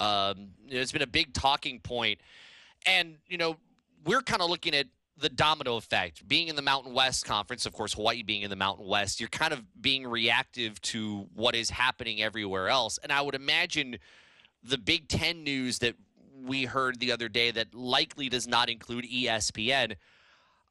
um, 0.00 0.48
it's 0.68 0.92
been 0.92 1.02
a 1.02 1.06
big 1.06 1.32
talking 1.32 1.78
point, 1.80 2.20
and 2.86 3.16
you 3.28 3.38
know 3.38 3.56
we're 4.04 4.22
kind 4.22 4.42
of 4.42 4.50
looking 4.50 4.74
at 4.74 4.86
the 5.18 5.28
domino 5.28 5.76
effect. 5.76 6.26
Being 6.26 6.48
in 6.48 6.56
the 6.56 6.62
Mountain 6.62 6.94
West 6.94 7.26
Conference, 7.26 7.66
of 7.66 7.72
course, 7.72 7.92
Hawaii 7.92 8.22
being 8.22 8.42
in 8.42 8.50
the 8.50 8.56
Mountain 8.56 8.86
West, 8.86 9.20
you're 9.20 9.28
kind 9.28 9.52
of 9.52 9.62
being 9.80 10.06
reactive 10.06 10.80
to 10.82 11.28
what 11.34 11.54
is 11.54 11.70
happening 11.70 12.22
everywhere 12.22 12.68
else. 12.68 12.98
And 13.02 13.12
I 13.12 13.20
would 13.20 13.34
imagine 13.34 13.98
the 14.62 14.78
Big 14.78 15.08
Ten 15.08 15.44
news 15.44 15.78
that 15.80 15.94
we 16.42 16.64
heard 16.64 16.98
the 17.00 17.12
other 17.12 17.28
day 17.28 17.50
that 17.50 17.74
likely 17.74 18.28
does 18.28 18.48
not 18.48 18.70
include 18.70 19.04
ESPN. 19.04 19.96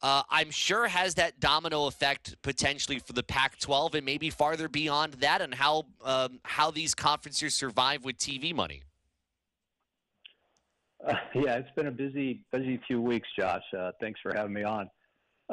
Uh, 0.02 0.24
I'm 0.30 0.50
sure 0.50 0.88
has 0.88 1.16
that 1.16 1.40
domino 1.40 1.86
effect 1.86 2.42
potentially 2.42 3.00
for 3.00 3.14
the 3.14 3.24
Pac-12 3.24 3.96
and 3.96 4.06
maybe 4.06 4.30
farther 4.30 4.70
beyond 4.70 5.16
that, 5.16 5.42
and 5.42 5.54
how 5.54 5.84
um, 6.04 6.40
how 6.44 6.72
these 6.72 6.96
conferences 6.96 7.54
survive 7.54 8.06
with 8.06 8.18
TV 8.18 8.56
money. 8.56 8.82
Uh, 11.06 11.14
yeah, 11.36 11.56
it's 11.56 11.72
been 11.76 11.88
a 11.88 11.92
busy, 11.92 12.44
busy 12.52 12.80
few 12.88 13.02
weeks, 13.02 13.28
Josh. 13.38 13.64
Uh, 13.78 13.92
thanks 14.00 14.20
for 14.22 14.34
having 14.36 14.54
me 14.54 14.64
on. 14.64 14.90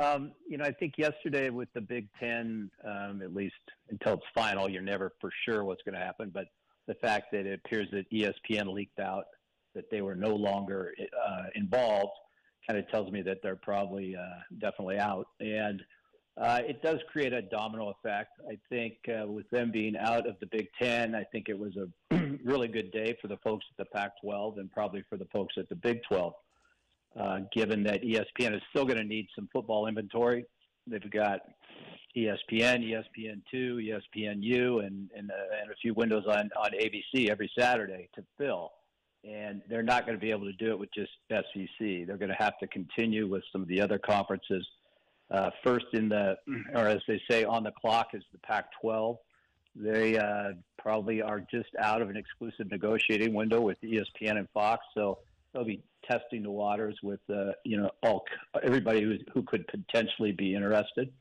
Um, 0.03 0.33
you 0.47 0.59
know, 0.59 0.65
I 0.65 0.73
think 0.73 0.95
yesterday 0.99 1.49
with 1.49 1.69
the 1.75 1.81
Big 1.81 2.09
Ten, 2.21 2.71
um, 2.85 3.23
at 3.23 3.35
least 3.35 3.55
until 3.89 4.15
it's 4.15 4.27
final, 4.35 4.69
you're 4.69 4.83
never 4.83 5.13
for 5.21 5.31
sure 5.47 5.65
what's 5.65 5.83
going 5.85 5.95
to 5.95 6.05
happen. 6.05 6.31
But 6.33 6.49
the 6.87 6.95
fact 6.95 7.33
that 7.33 7.47
it 7.47 7.61
appears 7.65 7.89
that 7.93 8.11
ESPN 8.11 8.73
leaked 8.73 9.01
out 9.01 9.25
that 9.75 9.91
they 9.91 10.03
were 10.03 10.15
no 10.15 10.35
longer 10.35 10.95
uh, 11.27 11.45
involved 11.55 12.13
kind 12.67 12.79
of 12.79 12.89
tells 12.91 13.11
me 13.11 13.23
that 13.23 13.39
they're 13.43 13.57
probably 13.57 14.17
uh, 14.17 14.41
definitely 14.59 14.99
out. 14.99 15.29
And 15.41 15.83
uh, 16.41 16.61
it 16.67 16.83
does 16.83 16.99
create 17.11 17.33
a 17.33 17.43
domino 17.43 17.91
effect. 17.91 18.33
I 18.51 18.59
think 18.69 18.95
uh, 19.09 19.27
with 19.27 19.49
them 19.51 19.71
being 19.71 19.97
out 19.97 20.27
of 20.27 20.37
the 20.41 20.47
Big 20.47 20.69
Ten, 20.81 21.15
I 21.15 21.25
think 21.25 21.49
it 21.49 21.59
was 21.59 21.77
a 21.77 22.16
really 22.45 22.69
good 22.69 22.91
day 22.91 23.17
for 23.21 23.29
the 23.29 23.37
folks 23.39 23.65
at 23.71 23.77
the 23.77 23.91
Pac 23.97 24.13
12 24.23 24.59
and 24.59 24.71
probably 24.71 25.03
for 25.09 25.17
the 25.17 25.27
folks 25.27 25.55
at 25.59 25.69
the 25.69 25.75
Big 25.75 26.01
12, 26.09 26.33
uh, 27.19 27.39
given 27.53 27.83
that 27.85 28.03
ESPN 28.03 28.55
is 28.55 28.63
still 28.71 28.85
going 28.85 28.99
to 28.99 29.05
need 29.05 29.27
some 29.35 29.49
football 29.53 29.87
inventory. 29.87 30.45
They've 30.87 31.11
got 31.11 31.41
ESPN, 32.17 33.05
ESPN2, 33.53 33.53
ESPNU, 33.55 34.87
and, 34.87 35.11
and, 35.17 35.31
uh, 35.31 35.61
and 35.63 35.71
a 35.71 35.77
few 35.81 35.95
windows 35.95 36.25
on, 36.27 36.51
on 36.57 36.71
ABC 36.73 37.29
every 37.29 37.51
Saturday 37.59 38.09
to 38.15 38.25
fill. 38.39 38.73
And 39.25 39.61
they're 39.69 39.83
not 39.83 40.07
going 40.07 40.17
to 40.17 40.21
be 40.21 40.31
able 40.31 40.47
to 40.47 40.53
do 40.53 40.71
it 40.71 40.79
with 40.79 40.89
just 40.95 41.11
SEC. 41.31 42.07
They're 42.07 42.17
going 42.17 42.31
to 42.31 42.37
have 42.39 42.59
to 42.59 42.67
continue 42.69 43.29
with 43.29 43.43
some 43.51 43.61
of 43.61 43.69
the 43.69 43.81
other 43.81 43.99
conferences 43.99 44.67
uh, 45.31 45.51
first 45.65 45.87
in 45.93 46.09
the, 46.09 46.37
or 46.75 46.87
as 46.87 47.01
they 47.09 47.21
say, 47.29 47.45
on 47.45 47.65
the 47.65 47.73
clock 47.73 48.09
is 48.15 48.23
the 48.33 48.39
Pac-12. 48.39 49.17
They 49.79 50.17
uh, 50.17 50.53
probably 50.79 51.21
are 51.21 51.41
just 51.41 51.69
out 51.79 52.01
of 52.01 52.09
an 52.09 52.17
exclusive 52.17 52.71
negotiating 52.71 53.35
window 53.35 53.61
with 53.61 53.79
ESPN 53.83 54.39
and 54.39 54.49
Fox, 54.55 54.85
so 54.95 55.19
they'll 55.53 55.65
be 55.65 55.83
testing 56.09 56.43
the 56.43 56.51
waters 56.51 56.97
with 57.03 57.21
uh, 57.33 57.53
you 57.65 57.77
know 57.77 57.91
all 58.03 58.25
everybody 58.63 59.03
who, 59.03 59.17
who 59.33 59.43
could 59.43 59.67
potentially 59.69 60.33
be 60.33 60.55
interested. 60.55 61.13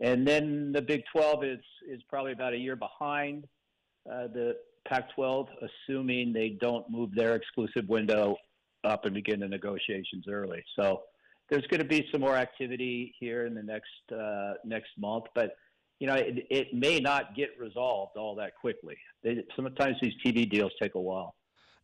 And 0.00 0.26
then 0.26 0.70
the 0.72 0.82
Big 0.82 1.02
12 1.12 1.44
is 1.44 1.58
is 1.88 2.00
probably 2.08 2.32
about 2.32 2.52
a 2.52 2.58
year 2.58 2.76
behind 2.76 3.46
uh, 4.10 4.28
the 4.28 4.56
Pac-12, 4.86 5.48
assuming 5.62 6.32
they 6.32 6.56
don't 6.60 6.88
move 6.88 7.14
their 7.14 7.34
exclusive 7.34 7.88
window 7.88 8.36
up 8.84 9.04
and 9.04 9.14
begin 9.14 9.40
the 9.40 9.48
negotiations 9.48 10.26
early. 10.28 10.64
So 10.76 11.02
there's 11.50 11.66
going 11.66 11.80
to 11.80 11.86
be 11.86 12.06
some 12.12 12.20
more 12.20 12.36
activity 12.36 13.14
here 13.18 13.46
in 13.46 13.54
the 13.54 13.62
next 13.62 14.12
uh, 14.12 14.54
next 14.64 14.90
month, 14.98 15.24
but 15.34 15.56
you 15.98 16.06
know 16.06 16.14
it, 16.14 16.46
it, 16.50 16.74
may 16.74 17.00
not 17.00 17.34
get 17.34 17.50
resolved 17.58 18.16
all 18.16 18.34
that 18.36 18.56
quickly. 18.56 18.96
They, 19.22 19.44
sometimes 19.56 19.96
these 20.00 20.14
TV 20.24 20.48
deals 20.48 20.72
take 20.80 20.94
a 20.94 21.00
while. 21.00 21.34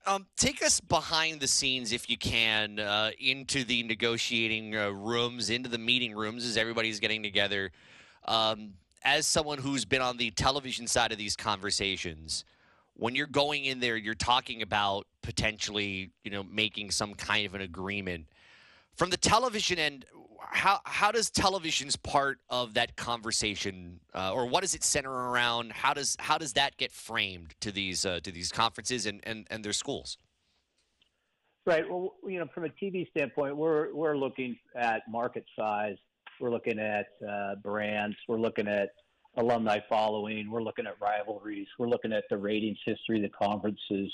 Um, 0.07 0.27
take 0.37 0.63
us 0.63 0.81
behind 0.81 1.41
the 1.41 1.49
scenes, 1.49 1.91
if 1.93 2.11
you 2.11 2.19
can, 2.19 2.79
uh, 2.79 3.11
into 3.19 3.65
the 3.65 3.83
negotiating 3.85 4.77
uh, 4.77 4.91
rooms, 4.91 5.49
into 5.49 5.71
the 5.71 5.79
meeting 5.79 6.15
rooms 6.15 6.45
as 6.45 6.59
everybody's 6.59 7.01
getting 7.01 7.23
together. 7.23 7.71
Um, 8.27 8.75
as 9.03 9.27
someone 9.27 9.59
who's 9.59 9.87
been 9.87 10.03
on 10.03 10.19
the 10.19 10.31
television 10.33 10.87
side 10.87 11.11
of 11.11 11.17
these 11.17 11.37
conversations, 11.37 12.45
when 12.95 13.15
you're 13.15 13.27
going 13.27 13.65
in 13.65 13.81
there, 13.81 13.97
you're 13.97 14.15
talking 14.15 14.61
about 14.61 15.07
potentially, 15.23 16.11
you 16.23 16.31
know, 16.31 16.43
making 16.43 16.91
some 16.91 17.15
kind 17.15 17.47
of 17.47 17.55
an 17.55 17.63
agreement 17.63 18.27
from 18.97 19.11
the 19.11 19.17
television 19.17 19.79
end, 19.79 20.05
how 20.51 20.81
how 20.85 21.11
does 21.13 21.31
television's 21.31 21.97
part 21.97 22.39
of 22.49 22.75
that 22.75 22.97
conversation, 22.97 24.01
uh, 24.15 24.33
or 24.33 24.47
what 24.47 24.63
does 24.63 24.75
it 24.75 24.85
center 24.85 25.13
around? 25.13 25.73
How 25.73 25.95
does 25.95 26.17
how 26.19 26.39
does 26.39 26.53
that 26.55 26.77
get 26.77 26.93
framed 26.93 27.55
to 27.61 27.71
these 27.71 28.05
uh, 28.05 28.21
to 28.23 28.31
these 28.31 28.51
conferences 28.51 29.07
and, 29.07 29.21
and, 29.25 29.47
and 29.51 29.65
their 29.65 29.73
schools? 29.73 30.19
Right. 31.67 31.89
Well, 31.89 32.15
you 32.27 32.39
know, 32.39 32.47
from 32.55 32.65
a 32.65 32.69
TV 32.69 33.09
standpoint, 33.11 33.57
we're 33.57 33.95
we're 33.95 34.17
looking 34.17 34.57
at 34.77 35.03
market 35.09 35.45
size 35.59 35.97
We're 36.41 36.51
looking 36.51 36.79
at 36.79 37.07
uh, 37.27 37.57
brands. 37.57 38.17
We're 38.29 38.41
looking 38.41 38.69
at 38.69 38.91
alumni 39.37 39.79
following. 39.89 40.51
We're 40.51 40.63
looking 40.63 40.87
at 40.87 41.01
rivalries. 41.01 41.67
We're 41.79 41.89
looking 41.89 42.13
at 42.13 42.25
the 42.31 42.37
ratings 42.37 42.79
history 42.85 43.21
the 43.21 43.31
conferences 43.31 44.13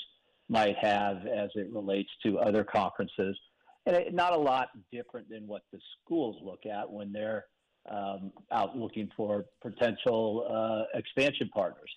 might 0.49 0.75
have 0.81 1.25
as 1.27 1.49
it 1.55 1.71
relates 1.71 2.09
to 2.23 2.39
other 2.39 2.63
conferences. 2.63 3.37
And 3.85 3.95
it, 3.95 4.13
not 4.13 4.33
a 4.33 4.37
lot 4.37 4.69
different 4.91 5.29
than 5.29 5.47
what 5.47 5.63
the 5.71 5.79
schools 6.03 6.37
look 6.43 6.65
at 6.65 6.89
when 6.89 7.11
they're 7.11 7.45
um, 7.89 8.31
out 8.51 8.77
looking 8.77 9.09
for 9.17 9.45
potential 9.61 10.45
uh, 10.49 10.97
expansion 10.97 11.49
partners. 11.53 11.91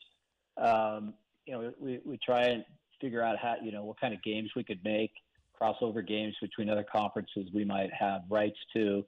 Um, 0.57 1.15
you 1.47 1.53
know, 1.53 1.73
we, 1.79 2.01
we 2.05 2.19
try 2.25 2.45
and 2.45 2.65
figure 3.01 3.23
out 3.23 3.37
how, 3.39 3.57
you 3.63 3.73
know, 3.73 3.85
what 3.85 4.01
kind 4.01 4.15
of 4.15 4.23
games 4.23 4.51
we 4.57 4.65
could 4.65 4.81
make, 4.85 5.13
crossover 5.61 6.07
games 6.07 6.35
between 6.41 6.71
other 6.71 6.85
conferences 6.91 7.49
we 7.53 7.65
might 7.65 7.93
have 7.93 8.23
rights 8.31 8.59
to. 8.75 9.05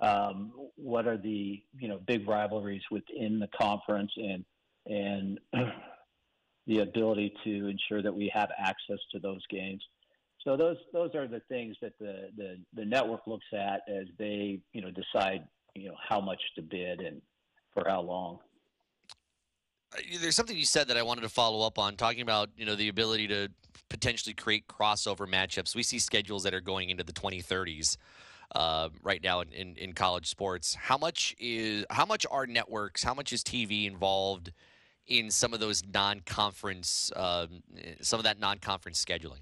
Um, 0.00 0.52
what 0.76 1.06
are 1.06 1.16
the, 1.16 1.62
you 1.78 1.88
know, 1.88 2.00
big 2.06 2.28
rivalries 2.28 2.82
within 2.90 3.38
the 3.38 3.48
conference 3.58 4.10
and, 4.16 4.44
and 4.86 5.40
the 6.66 6.80
ability 6.80 7.34
to 7.44 7.68
ensure 7.68 8.02
that 8.02 8.14
we 8.14 8.30
have 8.34 8.50
access 8.58 8.98
to 9.12 9.20
those 9.20 9.40
games. 9.48 9.82
So 10.46 10.56
those 10.56 10.76
those 10.92 11.12
are 11.16 11.26
the 11.26 11.40
things 11.48 11.76
that 11.82 11.98
the, 11.98 12.28
the, 12.36 12.56
the 12.72 12.84
network 12.84 13.26
looks 13.26 13.46
at 13.52 13.80
as 13.88 14.06
they 14.16 14.60
you 14.72 14.80
know 14.80 14.92
decide 14.92 15.42
you 15.74 15.88
know 15.88 15.96
how 16.08 16.20
much 16.20 16.40
to 16.54 16.62
bid 16.62 17.00
and 17.00 17.20
for 17.74 17.84
how 17.88 18.00
long. 18.00 18.38
Uh, 19.92 19.98
there's 20.20 20.36
something 20.36 20.56
you 20.56 20.64
said 20.64 20.86
that 20.86 20.96
I 20.96 21.02
wanted 21.02 21.22
to 21.22 21.28
follow 21.28 21.66
up 21.66 21.80
on, 21.80 21.96
talking 21.96 22.22
about 22.22 22.50
you 22.56 22.64
know 22.64 22.76
the 22.76 22.86
ability 22.88 23.26
to 23.26 23.48
potentially 23.88 24.34
create 24.34 24.68
crossover 24.68 25.26
matchups. 25.26 25.74
We 25.74 25.82
see 25.82 25.98
schedules 25.98 26.44
that 26.44 26.54
are 26.54 26.60
going 26.60 26.90
into 26.90 27.02
the 27.02 27.12
2030s 27.12 27.96
uh, 28.54 28.90
right 29.02 29.22
now 29.24 29.40
in, 29.40 29.48
in, 29.48 29.76
in, 29.76 29.92
college 29.94 30.28
sports. 30.28 30.76
How 30.76 30.96
much 30.96 31.34
is 31.40 31.84
how 31.90 32.06
much 32.06 32.24
are 32.30 32.46
networks? 32.46 33.02
How 33.02 33.14
much 33.14 33.32
is 33.32 33.42
TV 33.42 33.84
involved 33.88 34.52
in 35.08 35.32
some 35.32 35.52
of 35.52 35.58
those 35.58 35.82
non-conference, 35.92 37.10
uh, 37.16 37.46
some 38.00 38.20
of 38.20 38.24
that 38.24 38.38
non-conference 38.38 39.04
scheduling? 39.04 39.40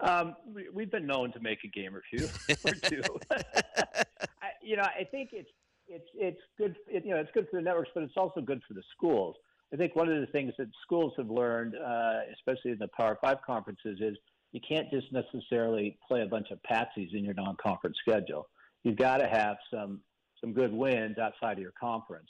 Um, 0.00 0.36
we, 0.52 0.82
have 0.82 0.90
been 0.90 1.06
known 1.06 1.32
to 1.32 1.40
make 1.40 1.64
a 1.64 1.68
game 1.68 1.94
or 1.94 2.02
two 2.12 2.28
or 2.64 2.74
two. 2.74 3.02
I, 3.30 4.50
you 4.62 4.76
know, 4.76 4.82
I 4.84 5.04
think 5.04 5.30
it's 5.32 5.50
it's 5.88 6.08
it's 6.14 6.40
good. 6.56 6.76
It, 6.86 7.04
you 7.04 7.12
know, 7.12 7.20
it's 7.20 7.30
good 7.34 7.48
for 7.50 7.56
the 7.56 7.62
networks, 7.62 7.90
but 7.94 8.02
it's 8.02 8.16
also 8.16 8.40
good 8.40 8.62
for 8.68 8.74
the 8.74 8.82
schools. 8.96 9.36
I 9.72 9.76
think 9.76 9.96
one 9.96 10.08
of 10.08 10.20
the 10.20 10.26
things 10.28 10.54
that 10.58 10.68
schools 10.82 11.12
have 11.16 11.30
learned, 11.30 11.74
uh, 11.76 12.20
especially 12.32 12.70
in 12.72 12.78
the 12.78 12.88
Power 12.96 13.18
Five 13.20 13.38
conferences, 13.44 13.98
is 14.00 14.16
you 14.52 14.60
can't 14.66 14.90
just 14.90 15.12
necessarily 15.12 15.98
play 16.06 16.22
a 16.22 16.26
bunch 16.26 16.50
of 16.50 16.58
patsies 16.62 17.12
in 17.12 17.24
your 17.24 17.34
non-conference 17.34 17.96
schedule. 18.00 18.48
You've 18.84 18.96
got 18.96 19.18
to 19.18 19.26
have 19.26 19.56
some 19.70 20.00
some 20.40 20.52
good 20.52 20.72
wins 20.72 21.18
outside 21.18 21.54
of 21.54 21.58
your 21.58 21.74
conference. 21.78 22.28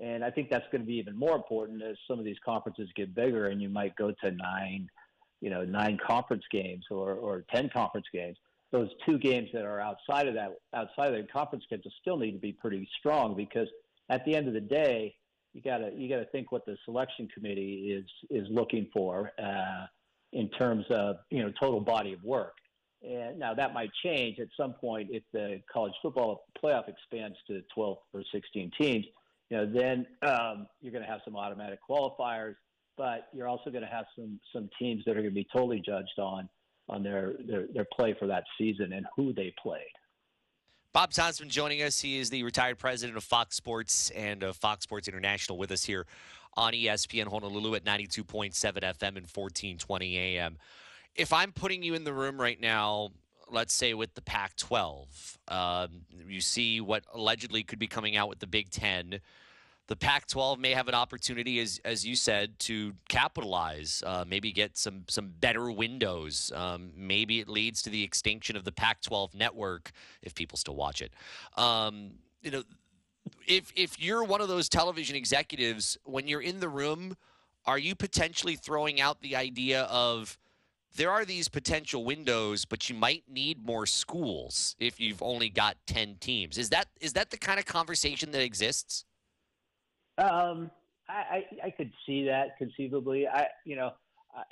And 0.00 0.24
I 0.24 0.30
think 0.30 0.48
that's 0.48 0.64
going 0.70 0.82
to 0.82 0.86
be 0.86 0.94
even 0.94 1.16
more 1.16 1.34
important 1.34 1.82
as 1.82 1.96
some 2.06 2.18
of 2.18 2.24
these 2.24 2.36
conferences 2.44 2.88
get 2.94 3.14
bigger 3.14 3.46
and 3.46 3.60
you 3.60 3.68
might 3.68 3.96
go 3.96 4.12
to 4.22 4.30
nine, 4.30 4.88
you 5.40 5.50
know, 5.50 5.64
nine 5.64 5.98
conference 6.04 6.44
games 6.50 6.84
or, 6.90 7.14
or 7.14 7.44
10 7.52 7.70
conference 7.70 8.06
games. 8.12 8.36
Those 8.70 8.88
two 9.06 9.18
games 9.18 9.48
that 9.52 9.64
are 9.64 9.80
outside 9.80 10.28
of 10.28 10.34
that, 10.34 10.56
outside 10.74 11.14
of 11.14 11.26
the 11.26 11.32
conference 11.32 11.64
schedule 11.64 11.90
still 12.00 12.18
need 12.18 12.32
to 12.32 12.38
be 12.38 12.52
pretty 12.52 12.88
strong 12.98 13.34
because 13.34 13.68
at 14.10 14.24
the 14.24 14.34
end 14.34 14.46
of 14.48 14.54
the 14.54 14.60
day, 14.60 15.14
you 15.54 15.62
gotta, 15.62 15.90
you 15.94 16.08
gotta 16.08 16.26
think 16.26 16.52
what 16.52 16.66
the 16.66 16.76
selection 16.84 17.28
committee 17.34 17.92
is, 17.92 18.04
is 18.30 18.46
looking 18.50 18.88
for, 18.92 19.32
uh, 19.42 19.86
in 20.32 20.50
terms 20.50 20.84
of, 20.90 21.16
you 21.30 21.42
know, 21.42 21.50
total 21.58 21.80
body 21.80 22.12
of 22.12 22.22
work. 22.22 22.54
And 23.02 23.38
now 23.38 23.54
that 23.54 23.72
might 23.72 23.90
change 24.04 24.38
at 24.40 24.48
some 24.56 24.74
point 24.74 25.08
if 25.10 25.22
the 25.32 25.62
college 25.72 25.94
football 26.02 26.44
playoff 26.62 26.88
expands 26.88 27.36
to 27.46 27.62
12 27.74 27.96
or 28.12 28.22
16 28.32 28.70
teams 28.78 29.06
you 29.50 29.56
know, 29.56 29.66
then 29.66 30.06
um, 30.22 30.66
you're 30.80 30.92
going 30.92 31.04
to 31.04 31.10
have 31.10 31.20
some 31.24 31.36
automatic 31.36 31.78
qualifiers, 31.88 32.54
but 32.98 33.28
you're 33.32 33.48
also 33.48 33.70
going 33.70 33.84
to 33.84 33.88
have 33.88 34.04
some 34.14 34.38
some 34.52 34.68
teams 34.78 35.04
that 35.06 35.12
are 35.12 35.22
going 35.22 35.26
to 35.26 35.30
be 35.30 35.46
totally 35.52 35.80
judged 35.84 36.18
on 36.18 36.48
on 36.88 37.02
their, 37.02 37.34
their 37.46 37.66
their 37.72 37.86
play 37.96 38.14
for 38.18 38.26
that 38.26 38.44
season 38.58 38.92
and 38.92 39.06
who 39.16 39.32
they 39.32 39.54
played. 39.62 39.80
Bob 40.92 41.12
Thompson 41.12 41.48
joining 41.48 41.82
us. 41.82 42.00
He 42.00 42.18
is 42.18 42.28
the 42.28 42.42
retired 42.42 42.78
president 42.78 43.16
of 43.16 43.22
Fox 43.22 43.56
Sports 43.56 44.10
and 44.10 44.42
of 44.42 44.56
Fox 44.56 44.82
Sports 44.82 45.06
International 45.06 45.56
with 45.56 45.70
us 45.70 45.84
here 45.84 46.06
on 46.56 46.72
ESPN 46.72 47.28
Honolulu 47.28 47.76
at 47.76 47.84
92.7 47.84 48.52
FM 48.54 49.16
and 49.16 49.26
1420 49.26 50.18
AM. 50.18 50.56
If 51.14 51.32
I'm 51.32 51.52
putting 51.52 51.82
you 51.82 51.94
in 51.94 52.04
the 52.04 52.12
room 52.12 52.40
right 52.40 52.60
now, 52.60 53.10
let's 53.50 53.74
say 53.74 53.94
with 53.94 54.14
the 54.14 54.22
Pac 54.22 54.56
12, 54.56 55.38
um, 55.48 55.88
you 56.26 56.40
see 56.40 56.80
what 56.80 57.04
allegedly 57.14 57.62
could 57.62 57.78
be 57.78 57.86
coming 57.86 58.16
out 58.16 58.28
with 58.28 58.40
the 58.40 58.46
Big 58.46 58.70
Ten 58.70 59.20
the 59.88 59.96
Pac-12 59.96 60.58
may 60.58 60.72
have 60.72 60.86
an 60.86 60.94
opportunity, 60.94 61.58
as 61.60 61.80
as 61.84 62.06
you 62.06 62.14
said, 62.14 62.58
to 62.60 62.94
capitalize, 63.08 64.02
uh, 64.06 64.24
maybe 64.28 64.52
get 64.52 64.76
some 64.76 65.04
some 65.08 65.32
better 65.40 65.70
windows. 65.70 66.52
Um, 66.54 66.90
maybe 66.94 67.40
it 67.40 67.48
leads 67.48 67.82
to 67.82 67.90
the 67.90 68.02
extinction 68.04 68.54
of 68.54 68.64
the 68.64 68.72
Pac-12 68.72 69.34
network 69.34 69.90
if 70.22 70.34
people 70.34 70.58
still 70.58 70.76
watch 70.76 71.00
it. 71.00 71.12
Um, 71.56 72.12
you 72.42 72.50
know, 72.50 72.62
if 73.46 73.72
if 73.74 74.00
you're 74.00 74.22
one 74.22 74.42
of 74.42 74.48
those 74.48 74.68
television 74.68 75.16
executives, 75.16 75.96
when 76.04 76.28
you're 76.28 76.42
in 76.42 76.60
the 76.60 76.68
room, 76.68 77.16
are 77.64 77.78
you 77.78 77.94
potentially 77.94 78.56
throwing 78.56 79.00
out 79.00 79.22
the 79.22 79.36
idea 79.36 79.84
of 79.84 80.38
there 80.96 81.10
are 81.10 81.24
these 81.24 81.48
potential 81.48 82.04
windows, 82.04 82.66
but 82.66 82.90
you 82.90 82.94
might 82.94 83.24
need 83.26 83.64
more 83.64 83.86
schools 83.86 84.76
if 84.78 85.00
you've 85.00 85.22
only 85.22 85.48
got 85.48 85.78
ten 85.86 86.16
teams? 86.20 86.58
Is 86.58 86.68
that 86.70 86.88
is 87.00 87.14
that 87.14 87.30
the 87.30 87.38
kind 87.38 87.58
of 87.58 87.64
conversation 87.64 88.32
that 88.32 88.42
exists? 88.42 89.06
Um, 90.18 90.70
I, 91.08 91.12
I, 91.12 91.44
I 91.66 91.70
could 91.70 91.92
see 92.04 92.26
that 92.26 92.58
conceivably. 92.58 93.26
I, 93.26 93.46
you 93.64 93.76
know, 93.76 93.92
I, 94.34 94.42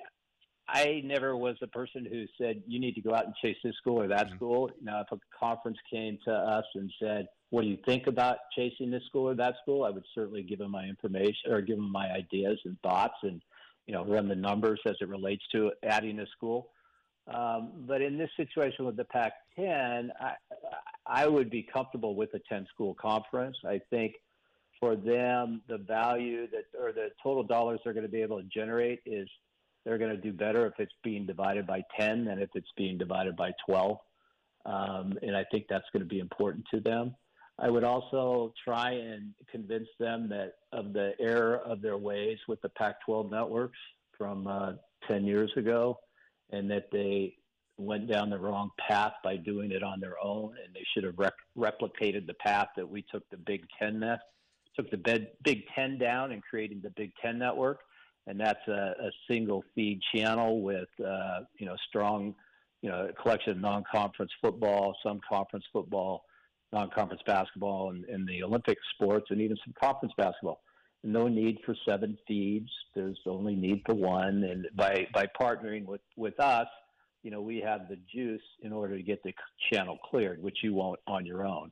I 0.69 1.03
never 1.05 1.37
was 1.37 1.57
the 1.61 1.69
person 1.69 2.07
who 2.11 2.25
said 2.41 2.63
you 2.67 2.81
need 2.81 2.95
to 2.95 3.01
go 3.01 3.15
out 3.15 3.27
and 3.27 3.35
chase 3.43 3.57
this 3.63 3.77
school 3.77 4.01
or 4.01 4.09
that 4.09 4.27
mm-hmm. 4.27 4.37
school. 4.37 4.71
Now, 4.83 5.01
if 5.01 5.07
a 5.13 5.19
conference 5.39 5.79
came 5.91 6.19
to 6.25 6.33
us 6.33 6.65
and 6.75 6.91
said, 7.01 7.29
"What 7.51 7.63
do 7.63 7.69
you 7.69 7.79
think 7.87 8.07
about 8.07 8.39
chasing 8.57 8.91
this 8.91 9.05
school 9.05 9.29
or 9.29 9.35
that 9.35 9.55
school?" 9.63 9.85
I 9.85 9.91
would 9.91 10.05
certainly 10.15 10.43
give 10.43 10.59
them 10.59 10.73
my 10.73 10.85
information 10.85 11.53
or 11.53 11.61
give 11.61 11.77
them 11.77 11.91
my 11.91 12.11
ideas 12.11 12.59
and 12.65 12.77
thoughts, 12.83 13.17
and 13.23 13.41
you 13.87 13.95
know, 13.95 14.05
run 14.05 14.29
the 14.29 14.35
numbers 14.35 14.81
as 14.87 14.97
it 15.01 15.09
relates 15.09 15.45
to 15.53 15.73
adding 15.85 16.19
a 16.19 16.27
school. 16.37 16.71
Um, 17.33 17.73
but 17.87 18.03
in 18.03 18.19
this 18.19 18.31
situation 18.37 18.85
with 18.85 18.97
the 18.97 19.05
Pac-10, 19.05 20.11
I, 20.21 20.35
I 21.07 21.27
would 21.27 21.51
be 21.51 21.63
comfortable 21.63 22.15
with 22.15 22.31
a 22.35 22.55
10-school 22.55 22.95
conference. 22.95 23.57
I 23.67 23.81
think 23.91 24.15
for 24.81 24.97
them, 24.97 25.63
the 25.69 25.79
value 25.79 26.47
that 26.51 26.65
or 26.79 26.93
the 26.93 27.09
total 27.23 27.43
dollars 27.43 27.81
they're 27.85 27.93
going 27.93 28.07
to 28.07 28.13
be 28.13 28.23
able 28.23 28.41
to 28.41 28.49
generate 28.49 29.01
is 29.07 29.29
they're 29.85 29.99
going 29.99 30.11
to 30.11 30.21
do 30.21 30.33
better 30.33 30.67
if 30.67 30.75
it's 30.79 30.93
being 31.05 31.27
divided 31.27 31.67
by 31.67 31.83
10 31.99 32.25
than 32.25 32.41
if 32.41 32.51
it's 32.55 32.71
being 32.77 32.99
divided 32.99 33.37
by 33.37 33.53
12. 33.69 33.99
Um, 34.67 35.15
and 35.23 35.37
I 35.37 35.45
think 35.53 35.67
that's 35.71 35.85
going 35.93 36.03
to 36.03 36.09
be 36.09 36.19
important 36.19 36.65
to 36.75 36.81
them. 36.81 37.15
I 37.59 37.71
would 37.71 37.85
also 37.85 38.53
try 38.63 38.91
and 38.91 39.33
convince 39.51 39.89
them 39.99 40.29
that 40.29 40.55
of 40.73 40.93
the 40.93 41.13
error 41.19 41.59
of 41.59 41.81
their 41.81 41.97
ways 41.97 42.39
with 42.49 42.61
the 42.63 42.69
Pac 42.71 42.97
12 43.07 43.31
networks 43.31 43.79
from 44.19 44.47
uh, 44.47 44.73
10 45.09 45.25
years 45.25 45.51
ago, 45.57 45.99
and 46.51 46.71
that 46.71 46.89
they 46.91 47.35
went 47.79 48.11
down 48.11 48.29
the 48.29 48.39
wrong 48.39 48.71
path 48.89 49.13
by 49.23 49.37
doing 49.37 49.71
it 49.71 49.83
on 49.83 50.01
their 50.01 50.17
own, 50.23 50.55
and 50.65 50.75
they 50.75 50.85
should 50.93 51.05
have 51.05 51.19
rec- 51.19 51.33
replicated 51.57 52.27
the 52.27 52.35
path 52.41 52.69
that 52.77 52.89
we 52.89 53.05
took 53.11 53.23
the 53.31 53.37
Big 53.37 53.65
Ten 53.79 54.01
took 54.77 54.91
the 54.91 55.27
Big 55.45 55.63
Ten 55.75 55.99
down 55.99 56.33
and 56.33 56.43
created 56.43 56.83
the 56.83 56.91
Big 56.91 57.13
Ten 57.23 57.39
network, 57.39 57.81
and 58.27 58.39
that's 58.39 58.67
a, 58.69 58.95
a 59.01 59.11
single 59.31 59.65
feed 59.75 60.01
channel 60.15 60.63
with 60.63 60.89
uh, 61.05 61.41
you 61.59 61.67
know 61.67 61.77
strong, 61.89 62.35
you 62.83 62.91
know, 62.91 63.09
collection 63.21 63.53
of 63.53 63.59
non-conference 63.59 64.31
football, 64.41 64.97
some 65.03 65.21
conference 65.29 65.65
football, 65.73 66.25
non-conference 66.73 67.23
basketball, 67.27 67.91
and, 67.91 68.05
and 68.05 68.29
the 68.29 68.43
Olympic 68.43 68.79
sports, 68.95 69.27
and 69.31 69.41
even 69.41 69.57
some 69.65 69.75
conference 69.81 70.13
basketball. 70.17 70.61
No 71.05 71.29
need 71.29 71.59
for 71.65 71.75
seven 71.89 72.19
feeds. 72.27 72.71
There's 72.95 73.19
only 73.27 73.55
need 73.55 73.83
for 73.87 73.95
one, 73.95 74.45
and 74.45 74.67
by 74.75 75.07
by 75.15 75.27
partnering 75.41 75.85
with 75.85 76.01
with 76.17 76.39
us, 76.41 76.67
you 77.23 77.31
know, 77.31 77.41
we 77.41 77.61
have 77.61 77.89
the 77.89 77.99
juice 78.13 78.43
in 78.63 78.73
order 78.73 78.97
to 78.97 79.03
get 79.03 79.23
the 79.23 79.33
channel 79.73 79.99
cleared, 80.11 80.43
which 80.43 80.59
you 80.63 80.75
won't 80.75 81.01
on 81.07 81.27
your 81.27 81.45
own. 81.47 81.71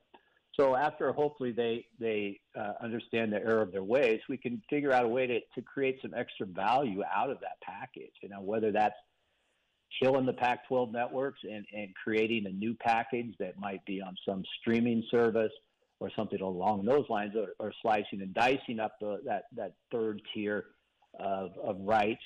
So 0.58 0.76
after 0.76 1.12
hopefully 1.12 1.52
they 1.52 1.86
they 1.98 2.40
uh, 2.58 2.72
understand 2.80 3.32
the 3.32 3.38
error 3.38 3.62
of 3.62 3.72
their 3.72 3.82
ways, 3.82 4.20
we 4.28 4.36
can 4.36 4.62
figure 4.70 4.92
out 4.92 5.04
a 5.04 5.08
way 5.08 5.26
to, 5.26 5.40
to 5.54 5.62
create 5.62 5.98
some 6.00 6.14
extra 6.14 6.46
value 6.46 7.02
out 7.04 7.30
of 7.30 7.40
that 7.40 7.60
package. 7.62 8.12
You 8.22 8.28
know, 8.28 8.40
whether 8.40 8.70
that's 8.70 8.94
killing 10.00 10.26
the 10.26 10.32
Pac-12 10.32 10.92
networks 10.92 11.40
and, 11.42 11.64
and 11.72 11.94
creating 12.02 12.46
a 12.46 12.50
new 12.50 12.74
package 12.74 13.34
that 13.38 13.58
might 13.58 13.84
be 13.84 14.00
on 14.00 14.14
some 14.26 14.42
streaming 14.60 15.04
service 15.10 15.52
or 16.00 16.10
something 16.16 16.40
along 16.40 16.84
those 16.84 17.04
lines, 17.08 17.34
or, 17.36 17.54
or 17.58 17.72
slicing 17.80 18.20
and 18.20 18.34
dicing 18.34 18.80
up 18.80 18.96
the, 19.00 19.20
that 19.24 19.44
that 19.56 19.74
third 19.90 20.20
tier 20.34 20.66
of, 21.18 21.50
of 21.62 21.76
rights 21.80 22.22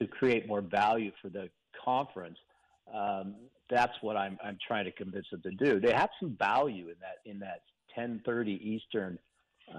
to 0.00 0.06
create 0.06 0.46
more 0.46 0.62
value 0.62 1.10
for 1.20 1.28
the 1.28 1.48
conference. 1.84 2.38
Um, 2.92 3.36
that's 3.70 3.94
what 4.00 4.16
I'm 4.16 4.38
I'm 4.44 4.58
trying 4.66 4.84
to 4.84 4.92
convince 4.92 5.26
them 5.30 5.42
to 5.42 5.50
do. 5.52 5.80
They 5.80 5.92
have 5.92 6.10
some 6.20 6.36
value 6.38 6.88
in 6.88 6.96
that 7.00 7.18
in 7.24 7.38
that 7.40 7.62
10:30 7.96 8.60
Eastern 8.60 9.18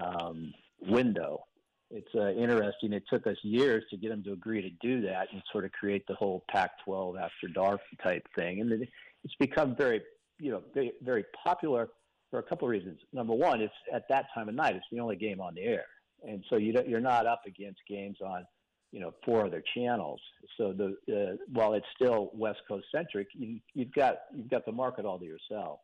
um, 0.00 0.52
window. 0.80 1.44
It's 1.90 2.08
uh, 2.14 2.30
interesting. 2.32 2.92
It 2.92 3.04
took 3.08 3.26
us 3.26 3.36
years 3.42 3.84
to 3.90 3.96
get 3.96 4.08
them 4.08 4.24
to 4.24 4.32
agree 4.32 4.62
to 4.62 4.70
do 4.80 5.00
that 5.02 5.28
and 5.32 5.42
sort 5.52 5.64
of 5.64 5.72
create 5.72 6.04
the 6.08 6.14
whole 6.14 6.44
Pac-12 6.50 7.20
after 7.20 7.46
dark 7.54 7.80
type 8.02 8.26
thing, 8.34 8.60
and 8.60 8.72
it's 8.72 9.34
become 9.38 9.76
very, 9.76 10.02
you 10.40 10.50
know, 10.50 10.62
very, 10.72 10.92
very 11.02 11.24
popular 11.44 11.90
for 12.30 12.40
a 12.40 12.42
couple 12.42 12.66
of 12.66 12.70
reasons. 12.70 12.98
Number 13.12 13.34
one, 13.34 13.60
it's 13.60 13.74
at 13.92 14.08
that 14.08 14.26
time 14.34 14.48
of 14.48 14.54
night. 14.54 14.74
It's 14.74 14.86
the 14.90 14.98
only 14.98 15.14
game 15.14 15.40
on 15.40 15.54
the 15.54 15.62
air, 15.62 15.84
and 16.26 16.42
so 16.50 16.56
you 16.56 16.74
you're 16.86 17.00
not 17.00 17.26
up 17.26 17.42
against 17.46 17.80
games 17.88 18.16
on 18.24 18.44
you 18.94 19.00
know 19.00 19.12
four 19.24 19.44
other 19.44 19.62
channels. 19.74 20.20
So 20.56 20.72
the 20.72 20.96
uh, 21.12 21.36
while 21.52 21.74
it's 21.74 21.86
still 21.96 22.30
West 22.32 22.60
Coast 22.68 22.86
centric, 22.94 23.26
you, 23.34 23.58
you've 23.74 23.92
got 23.92 24.18
you've 24.32 24.48
got 24.48 24.64
the 24.64 24.72
market 24.72 25.04
all 25.04 25.18
to 25.18 25.24
yourself. 25.24 25.80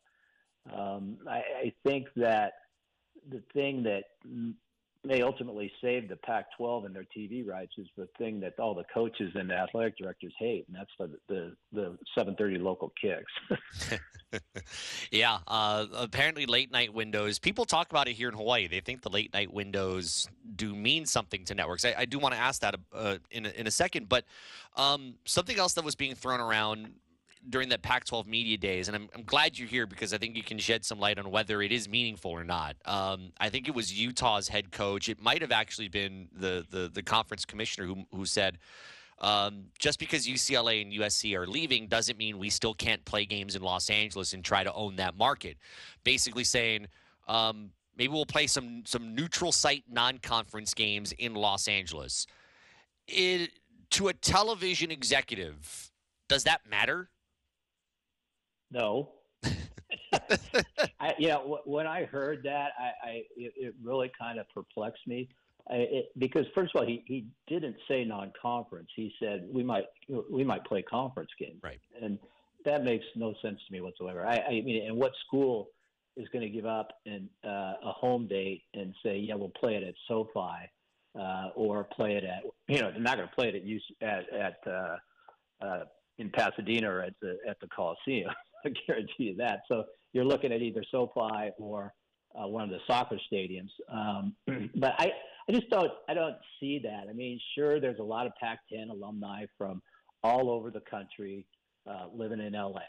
Um, 0.73 1.18
I, 1.29 1.38
I 1.38 1.73
think 1.85 2.07
that 2.16 2.53
the 3.29 3.42
thing 3.53 3.83
that 3.83 4.05
may 5.05 5.23
ultimately 5.23 5.73
save 5.81 6.09
the 6.09 6.17
Pac-12 6.17 6.87
and 6.87 6.95
their 6.95 7.07
TV 7.17 7.47
rights 7.47 7.73
is 7.79 7.87
the 7.97 8.09
thing 8.19 8.41
that 8.41 8.59
all 8.59 8.75
the 8.75 8.85
coaches 8.93 9.33
and 9.35 9.49
the 9.49 9.55
athletic 9.55 9.97
directors 9.97 10.33
hate, 10.39 10.67
and 10.69 10.77
that's 10.77 10.91
the 10.99 11.19
the, 11.29 11.57
the 11.73 11.99
7:30 12.17 12.61
local 12.61 12.93
kicks. 13.01 14.41
yeah, 15.11 15.39
uh, 15.47 15.87
apparently 15.95 16.47
late 16.47 16.71
night 16.71 16.93
windows. 16.93 17.39
People 17.39 17.65
talk 17.65 17.91
about 17.91 18.09
it 18.09 18.13
here 18.13 18.29
in 18.29 18.35
Hawaii. 18.35 18.69
They 18.69 18.81
think 18.81 19.03
the 19.03 19.11
late 19.11 19.33
night 19.33 19.53
windows 19.53 20.29
do 20.57 20.75
mean 20.75 21.07
something 21.07 21.45
to 21.47 21.55
networks. 21.55 21.85
I, 21.85 21.95
I 21.99 22.05
do 22.05 22.19
want 22.19 22.35
to 22.35 22.41
ask 22.41 22.61
that 22.61 22.77
uh, 22.93 23.17
in 23.31 23.47
a, 23.47 23.51
in 23.51 23.67
a 23.67 23.71
second, 23.71 24.09
but 24.09 24.25
um, 24.77 25.15
something 25.25 25.59
else 25.59 25.73
that 25.75 25.85
was 25.85 25.95
being 25.95 26.15
thrown 26.15 26.41
around 26.41 26.91
during 27.48 27.70
that 27.70 27.83
Pac-12 27.83 28.26
media 28.26 28.57
days, 28.59 28.88
and 28.88 28.96
I'm, 28.96 29.09
I'm 29.14 29.24
glad 29.24 29.59
you're 29.59 29.68
here 29.68 29.87
because 29.87 30.12
I 30.12 30.18
think 30.18 30.37
you 30.37 30.42
can 30.42 30.59
shed 30.59 30.85
some 30.85 31.00
light 31.00 31.18
on 31.18 31.31
whether 31.31 31.62
it 31.62 31.72
is 31.72 31.88
meaningful 31.88 32.31
or 32.31 32.44
not. 32.44 32.76
Um, 32.85 33.33
I 33.40 33.48
think 33.48 33.68
it 33.68 33.74
was 33.74 33.92
Utah's 33.92 34.48
head 34.48 34.70
coach. 34.70 35.09
It 35.09 35.20
might 35.20 35.40
have 35.40 35.53
actually 35.53 35.88
been 35.88 36.29
the 36.33 36.64
the, 36.70 36.90
the 36.92 37.03
conference 37.03 37.44
commissioner 37.44 37.87
who 37.87 38.05
who 38.14 38.26
said. 38.26 38.59
Um, 39.22 39.64
just 39.79 39.98
because 39.98 40.26
UCLA 40.26 40.81
and 40.81 40.92
USC 40.94 41.37
are 41.37 41.46
leaving 41.46 41.88
doesn't 41.88 42.16
mean 42.16 42.38
we 42.38 42.48
still 42.48 42.72
can't 42.72 43.05
play 43.05 43.26
games 43.26 43.55
in 43.55 43.61
Los 43.61 43.90
Angeles 43.90 44.33
and 44.33 44.42
try 44.42 44.64
to 44.64 44.72
own 44.72 44.96
that 44.96 45.14
market. 45.14 45.59
Basically 46.05 46.44
saying, 46.44 46.87
um, 47.29 47.70
maybe 47.98 48.12
we'll 48.12 48.24
play 48.24 48.46
some 48.46 48.83
some 48.87 49.14
neutral 49.14 49.53
site 49.53 49.85
non-conference 49.90 50.72
games 50.72 51.12
in 51.12 51.35
Los 51.35 51.68
Angeles. 51.68 52.26
It, 53.07 53.50
to 53.90 54.09
a 54.09 54.14
television 54.14 54.90
executive, 54.90 55.90
does 56.29 56.44
that 56.44 56.62
matter? 56.68 57.11
No. 58.71 59.11
I, 61.01 61.15
yeah, 61.19 61.35
w- 61.35 61.63
when 61.65 61.87
I 61.87 62.05
heard 62.05 62.43
that, 62.45 62.73
I, 62.79 63.09
I 63.09 63.11
it, 63.37 63.53
it 63.57 63.75
really 63.83 64.11
kind 64.19 64.39
of 64.39 64.47
perplexed 64.51 65.07
me. 65.07 65.29
I, 65.71 65.75
it, 65.77 66.13
because 66.19 66.47
first 66.55 66.75
of 66.75 66.81
all, 66.81 66.87
he, 66.87 67.03
he 67.07 67.27
didn't 67.47 67.77
say 67.89 68.05
non-conference. 68.05 68.89
He 68.95 69.13
said 69.21 69.49
we 69.53 69.63
might 69.63 69.85
we 70.31 70.45
might 70.45 70.65
play 70.65 70.83
conference 70.83 71.31
games, 71.39 71.61
right? 71.63 71.81
And 72.01 72.19
that 72.65 72.85
makes 72.85 73.05
no 73.15 73.35
sense 73.41 73.61
to 73.67 73.73
me 73.73 73.81
whatsoever. 73.81 74.27
I, 74.27 74.39
I 74.39 74.51
mean, 74.63 74.87
and 74.87 74.97
what 74.97 75.13
school 75.27 75.69
is 76.17 76.29
going 76.29 76.43
to 76.43 76.49
give 76.49 76.67
up 76.67 76.89
an, 77.07 77.29
uh, 77.45 77.75
a 77.85 77.93
home 77.93 78.27
date 78.27 78.65
and 78.75 78.95
say, 79.03 79.17
yeah, 79.17 79.35
we'll 79.35 79.49
play 79.49 79.77
it 79.77 79.83
at 79.83 79.95
SoFi, 80.09 80.69
uh, 81.19 81.49
or 81.55 81.85
play 81.85 82.17
it 82.17 82.25
at 82.25 82.43
you 82.69 82.81
know 82.81 82.91
they're 82.91 83.01
not 83.01 83.17
going 83.17 83.29
to 83.29 83.35
play 83.35 83.49
it 83.49 83.55
at 83.55 83.65
UC, 83.65 83.81
at, 84.03 84.33
at 84.33 84.59
uh, 84.67 84.97
uh, 85.65 85.85
in 86.19 86.31
Pasadena 86.31 86.91
or 86.91 87.03
at 87.03 87.15
the 87.21 87.39
at 87.49 87.59
the 87.61 87.67
Coliseum. 87.69 88.31
I 88.66 88.70
guarantee 88.87 89.25
you 89.25 89.37
that. 89.37 89.61
So 89.68 89.85
you're 90.12 90.25
looking 90.25 90.53
at 90.53 90.62
either 90.62 90.83
SoFi 90.90 91.51
or 91.59 91.92
uh, 92.35 92.46
one 92.46 92.64
of 92.64 92.70
the 92.70 92.79
soccer 92.87 93.18
stadiums. 93.33 93.70
Um, 93.92 94.35
but 94.77 94.94
I, 94.99 95.12
I 95.49 95.53
just 95.53 95.68
don't, 95.70 95.90
I 96.09 96.14
don't 96.14 96.37
see 96.59 96.81
that. 96.85 97.07
I 97.09 97.12
mean, 97.12 97.40
sure, 97.55 97.81
there's 97.81 97.99
a 97.99 98.05
lot 98.05 98.27
of 98.27 98.33
Pac-10 98.40 98.90
alumni 98.90 99.46
from 99.59 99.83
all 100.23 100.51
over 100.51 100.70
the 100.70 100.83
country 100.90 101.46
uh, 101.88 102.07
living 102.14 102.40
in 102.40 102.53
LA. 102.53 102.81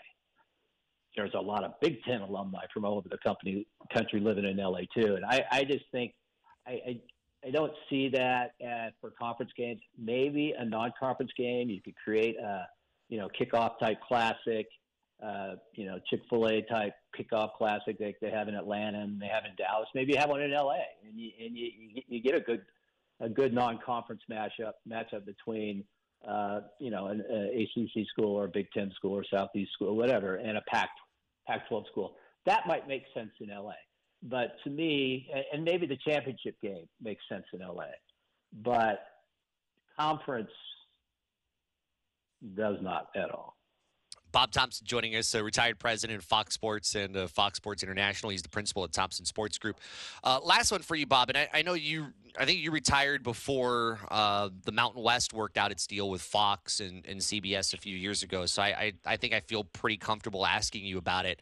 There's 1.16 1.34
a 1.34 1.42
lot 1.42 1.64
of 1.64 1.74
Big 1.82 2.04
Ten 2.04 2.22
alumni 2.22 2.62
from 2.74 2.86
all 2.86 2.98
over 2.98 3.10
the 3.10 3.18
company, 3.18 3.68
country 3.94 4.20
living 4.20 4.46
in 4.46 4.58
LA 4.58 4.82
too. 4.96 5.16
And 5.16 5.26
I, 5.26 5.44
I 5.52 5.64
just 5.64 5.86
think, 5.92 6.14
I, 6.66 6.72
I, 6.72 7.02
I 7.46 7.52
don't 7.52 7.74
see 7.90 8.10
that 8.10 8.52
at, 8.62 8.94
for 9.02 9.12
conference 9.20 9.52
games. 9.58 9.82
Maybe 9.98 10.54
a 10.58 10.64
non-conference 10.64 11.32
game, 11.38 11.70
you 11.70 11.82
could 11.82 11.96
create 12.02 12.38
a, 12.40 12.66
you 13.10 13.18
know, 13.18 13.30
kickoff 13.40 13.80
type 13.80 14.00
classic 14.08 14.68
uh, 15.22 15.56
you 15.74 15.86
know, 15.86 16.00
Chick 16.10 16.22
Fil 16.30 16.48
A 16.48 16.62
type 16.64 16.94
kickoff 17.18 17.54
classic 17.58 17.98
like 18.00 18.18
they 18.22 18.32
have 18.32 18.48
in 18.48 18.56
Atlanta 18.56 19.00
and 19.00 19.22
they 19.22 19.28
have 19.28 19.44
in 19.46 19.56
Dallas. 19.56 19.88
Maybe 19.94 20.14
you 20.14 20.20
have 20.20 20.30
one 20.30 20.42
in 20.42 20.54
L.A. 20.54 20.82
and 21.08 21.20
you 21.20 21.32
and 21.40 21.58
you, 21.58 21.70
you 22.08 22.22
get 22.22 22.36
a 22.36 22.40
good 22.40 22.62
a 23.20 23.30
good 23.30 23.54
non-conference 23.54 24.22
matchup 24.32 24.74
matchup 24.90 25.26
between 25.26 25.84
uh, 26.28 26.62
you 26.80 26.90
know 26.90 27.08
an, 27.08 27.22
ACC 27.22 28.08
school 28.08 28.36
or 28.36 28.46
a 28.46 28.50
Big 28.50 28.72
Ten 28.72 28.92
school 28.96 29.14
or 29.14 29.24
Southeast 29.32 29.72
school, 29.74 29.96
whatever, 29.96 30.36
and 30.36 30.58
a 30.58 30.62
Pac 30.68 30.90
Pac-12 31.48 31.88
school. 31.88 32.16
That 32.46 32.66
might 32.66 32.88
make 32.88 33.04
sense 33.14 33.32
in 33.40 33.52
L.A. 33.52 33.76
But 34.24 34.56
to 34.64 34.70
me, 34.70 35.30
and 35.52 35.64
maybe 35.64 35.88
the 35.88 35.98
championship 35.98 36.56
game 36.62 36.88
makes 37.02 37.24
sense 37.28 37.46
in 37.54 37.60
LA, 37.60 37.86
but 38.64 39.04
conference 40.00 40.52
does 42.56 42.78
not 42.82 43.08
at 43.16 43.32
all. 43.32 43.56
Bob 44.32 44.52
Thompson 44.52 44.86
joining 44.86 45.16
us, 45.16 45.34
a 45.34 45.44
retired 45.44 45.80
president 45.80 46.20
of 46.20 46.26
Fox 46.26 46.54
Sports 46.54 46.96
and 46.96 47.16
uh, 47.16 47.28
Fox 47.28 47.58
Sports 47.58 47.84
International. 47.84 48.30
He's 48.30 48.42
the 48.42 48.50
principal 48.50 48.84
at 48.84 48.94
Thompson 48.94 49.26
Sports 49.26 49.58
Group. 49.58 49.80
Uh, 50.24 50.40
last 50.44 50.72
one 50.72 50.82
for 50.82 50.96
you, 50.96 51.06
Bob. 51.06 51.30
And 51.30 51.38
I, 51.38 51.50
I, 51.54 51.62
know 51.62 51.74
you, 51.74 52.08
I 52.40 52.46
think 52.46 52.60
you 52.60 52.72
retired 52.72 53.24
before 53.24 54.00
uh, 54.10 54.50
the 54.66 54.72
Mountain 54.72 55.04
West 55.04 55.34
worked 55.34 55.58
out 55.58 55.72
its 55.72 55.86
deal 55.86 56.10
with 56.10 56.22
Fox 56.22 56.80
and, 56.80 57.06
and 57.06 57.20
CBS 57.20 57.74
a 57.74 57.78
few 57.78 57.96
years 57.96 58.24
ago. 58.24 58.46
So 58.46 58.62
I, 58.62 58.68
I, 58.68 58.94
I, 59.06 59.18
think 59.18 59.34
I 59.34 59.42
feel 59.42 59.64
pretty 59.64 59.98
comfortable 59.98 60.46
asking 60.46 60.86
you 60.86 60.98
about 60.98 61.26
it. 61.26 61.42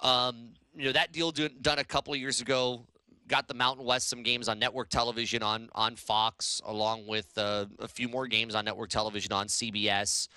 Um, 0.00 0.50
you 0.76 0.84
know, 0.84 0.92
that 0.92 1.12
deal 1.12 1.30
do, 1.30 1.48
done 1.48 1.78
a 1.78 1.84
couple 1.84 2.12
of 2.12 2.20
years 2.20 2.40
ago 2.40 2.84
got 3.26 3.46
the 3.46 3.54
Mountain 3.54 3.84
West 3.84 4.08
some 4.08 4.22
games 4.22 4.48
on 4.48 4.58
network 4.58 4.88
television 4.88 5.42
on 5.42 5.68
on 5.74 5.96
Fox, 5.96 6.62
along 6.64 7.06
with 7.06 7.36
uh, 7.36 7.66
a 7.78 7.86
few 7.86 8.08
more 8.08 8.26
games 8.26 8.54
on 8.54 8.64
network 8.64 8.88
television 8.88 9.32
on 9.32 9.46
CBS. 9.46 10.28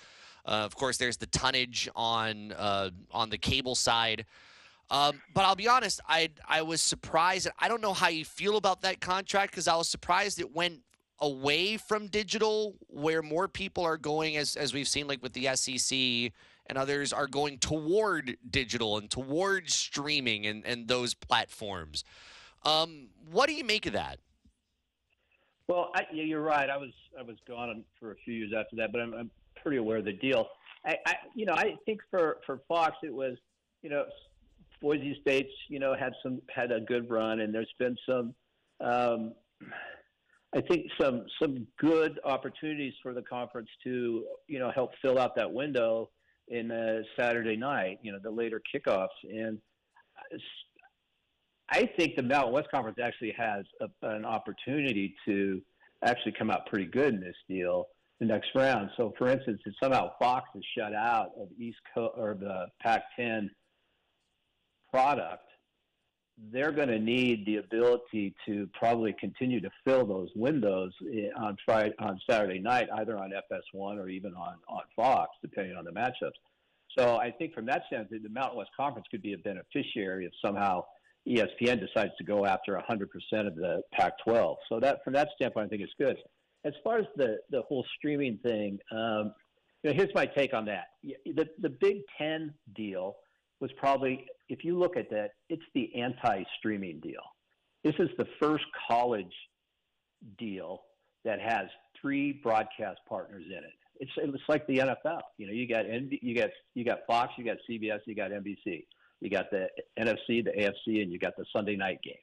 Uh, 0.44 0.62
of 0.64 0.74
course, 0.74 0.96
there's 0.96 1.16
the 1.16 1.26
tonnage 1.26 1.88
on 1.94 2.52
uh, 2.52 2.90
on 3.10 3.30
the 3.30 3.38
cable 3.38 3.74
side. 3.74 4.26
Um, 4.90 5.22
but 5.32 5.44
I'll 5.44 5.56
be 5.56 5.68
honest, 5.68 6.00
I 6.08 6.30
I 6.46 6.62
was 6.62 6.82
surprised. 6.82 7.48
I 7.58 7.68
don't 7.68 7.80
know 7.80 7.94
how 7.94 8.08
you 8.08 8.24
feel 8.24 8.56
about 8.56 8.82
that 8.82 9.00
contract 9.00 9.52
because 9.52 9.68
I 9.68 9.76
was 9.76 9.88
surprised 9.88 10.40
it 10.40 10.54
went 10.54 10.80
away 11.20 11.76
from 11.76 12.08
digital, 12.08 12.74
where 12.88 13.22
more 13.22 13.46
people 13.46 13.84
are 13.84 13.96
going, 13.96 14.36
as 14.36 14.56
as 14.56 14.74
we've 14.74 14.88
seen, 14.88 15.06
like 15.06 15.22
with 15.22 15.32
the 15.32 15.48
SEC 15.54 16.32
and 16.66 16.76
others, 16.76 17.12
are 17.12 17.26
going 17.26 17.58
toward 17.58 18.36
digital 18.50 18.98
and 18.98 19.10
towards 19.10 19.74
streaming 19.74 20.46
and 20.46 20.66
and 20.66 20.88
those 20.88 21.14
platforms. 21.14 22.04
Um, 22.64 23.08
what 23.30 23.46
do 23.46 23.54
you 23.54 23.64
make 23.64 23.86
of 23.86 23.92
that? 23.94 24.18
Well, 25.68 25.90
I, 25.94 26.02
yeah, 26.12 26.24
you're 26.24 26.42
right. 26.42 26.68
I 26.68 26.76
was 26.76 26.90
I 27.18 27.22
was 27.22 27.36
gone 27.48 27.84
for 27.98 28.10
a 28.10 28.16
few 28.24 28.34
years 28.34 28.52
after 28.54 28.76
that, 28.76 28.92
but 28.92 29.00
I'm, 29.00 29.14
I'm 29.14 29.30
pretty 29.62 29.78
aware 29.78 29.98
of 29.98 30.04
the 30.04 30.12
deal. 30.12 30.48
I, 30.84 30.96
I 31.06 31.14
you 31.34 31.46
know, 31.46 31.54
I 31.54 31.76
think 31.86 32.00
for 32.10 32.38
for 32.46 32.60
Fox 32.68 32.96
it 33.02 33.14
was, 33.14 33.36
you 33.82 33.90
know, 33.90 34.04
Boise 34.80 35.16
State's, 35.20 35.52
you 35.68 35.78
know, 35.78 35.94
had 35.94 36.12
some 36.22 36.42
had 36.54 36.72
a 36.72 36.80
good 36.80 37.08
run, 37.08 37.40
and 37.40 37.54
there's 37.54 37.72
been 37.78 37.96
some, 38.08 38.34
um, 38.80 39.32
I 40.54 40.60
think 40.60 40.86
some 41.00 41.24
some 41.40 41.66
good 41.78 42.18
opportunities 42.24 42.94
for 43.02 43.14
the 43.14 43.22
conference 43.22 43.68
to, 43.84 44.24
you 44.48 44.58
know, 44.58 44.70
help 44.74 44.90
fill 45.00 45.18
out 45.18 45.36
that 45.36 45.52
window 45.52 46.10
in 46.48 46.70
uh, 46.70 47.02
Saturday 47.18 47.56
night, 47.56 47.98
you 48.02 48.12
know, 48.12 48.18
the 48.22 48.30
later 48.30 48.60
kickoffs, 48.74 49.08
and 49.24 49.58
I 51.70 51.88
think 51.96 52.16
the 52.16 52.22
Mountain 52.22 52.52
West 52.52 52.68
Conference 52.70 52.98
actually 53.02 53.34
has 53.38 53.64
a, 53.80 54.06
an 54.06 54.24
opportunity 54.24 55.14
to 55.24 55.62
actually 56.04 56.32
come 56.32 56.50
out 56.50 56.66
pretty 56.66 56.86
good 56.86 57.14
in 57.14 57.20
this 57.20 57.36
deal 57.48 57.86
the 58.22 58.32
next 58.32 58.50
round. 58.54 58.88
So, 58.96 59.12
for 59.18 59.28
instance, 59.28 59.60
if 59.66 59.74
somehow 59.82 60.12
Fox 60.18 60.48
is 60.54 60.64
shut 60.78 60.94
out 60.94 61.30
of 61.40 61.48
East 61.58 61.78
Coast 61.92 62.14
or 62.16 62.34
the 62.38 62.66
Pac-10 62.80 63.50
product, 64.92 65.42
they're 66.52 66.70
going 66.70 66.88
to 66.88 67.00
need 67.00 67.44
the 67.46 67.56
ability 67.56 68.34
to 68.46 68.68
probably 68.74 69.14
continue 69.18 69.60
to 69.60 69.70
fill 69.84 70.06
those 70.06 70.28
windows 70.36 70.92
eh, 71.12 71.28
on 71.36 71.56
Friday, 71.64 71.92
on 71.98 72.18
Saturday 72.30 72.60
night, 72.60 72.88
either 72.98 73.18
on 73.18 73.32
FS1 73.32 73.98
or 73.98 74.08
even 74.08 74.34
on 74.34 74.54
on 74.68 74.82
Fox, 74.94 75.30
depending 75.42 75.76
on 75.76 75.84
the 75.84 75.90
matchups. 75.90 76.38
So, 76.96 77.16
I 77.16 77.30
think 77.32 77.54
from 77.54 77.66
that 77.66 77.82
standpoint, 77.88 78.22
the 78.22 78.28
Mountain 78.28 78.58
West 78.58 78.70
Conference 78.76 79.06
could 79.10 79.22
be 79.22 79.32
a 79.32 79.38
beneficiary 79.38 80.26
if 80.26 80.32
somehow 80.44 80.84
ESPN 81.28 81.80
decides 81.80 82.12
to 82.18 82.24
go 82.24 82.46
after 82.46 82.74
100% 82.74 83.46
of 83.46 83.56
the 83.56 83.82
Pac-12. 83.92 84.56
So 84.68 84.80
that 84.80 85.04
from 85.04 85.12
that 85.12 85.28
standpoint, 85.36 85.66
I 85.66 85.68
think 85.68 85.82
it's 85.82 85.92
good 85.98 86.16
as 86.64 86.72
far 86.84 86.98
as 86.98 87.06
the 87.16 87.38
the 87.50 87.62
whole 87.62 87.84
streaming 87.98 88.38
thing, 88.42 88.78
um, 88.92 89.32
you 89.82 89.90
know, 89.90 89.96
here's 89.96 90.14
my 90.14 90.26
take 90.26 90.54
on 90.54 90.64
that. 90.66 90.86
The 91.02 91.48
the 91.60 91.70
Big 91.80 92.02
Ten 92.18 92.54
deal 92.74 93.16
was 93.60 93.70
probably, 93.78 94.26
if 94.48 94.64
you 94.64 94.78
look 94.78 94.96
at 94.96 95.08
that, 95.10 95.30
it's 95.48 95.62
the 95.74 95.88
anti-streaming 95.94 96.98
deal. 97.00 97.22
This 97.84 97.94
is 98.00 98.08
the 98.18 98.26
first 98.40 98.64
college 98.88 99.32
deal 100.36 100.82
that 101.24 101.40
has 101.40 101.68
three 102.00 102.40
broadcast 102.42 102.98
partners 103.08 103.44
in 103.46 103.58
it. 103.58 103.72
It's 104.00 104.10
it's 104.16 104.42
like 104.48 104.66
the 104.66 104.78
NFL. 104.78 105.20
You 105.38 105.46
know, 105.46 105.52
you 105.52 105.68
got 105.68 105.84
you 105.88 106.34
got 106.34 106.50
you 106.74 106.84
got 106.84 107.00
Fox, 107.06 107.32
you 107.36 107.44
got 107.44 107.58
CBS, 107.68 108.00
you 108.06 108.14
got 108.14 108.30
NBC, 108.30 108.84
you 109.20 109.30
got 109.30 109.50
the 109.50 109.68
NFC, 109.98 110.44
the 110.44 110.52
AFC, 110.58 111.02
and 111.02 111.12
you 111.12 111.18
got 111.18 111.36
the 111.36 111.44
Sunday 111.54 111.76
night 111.76 112.00
game. 112.02 112.14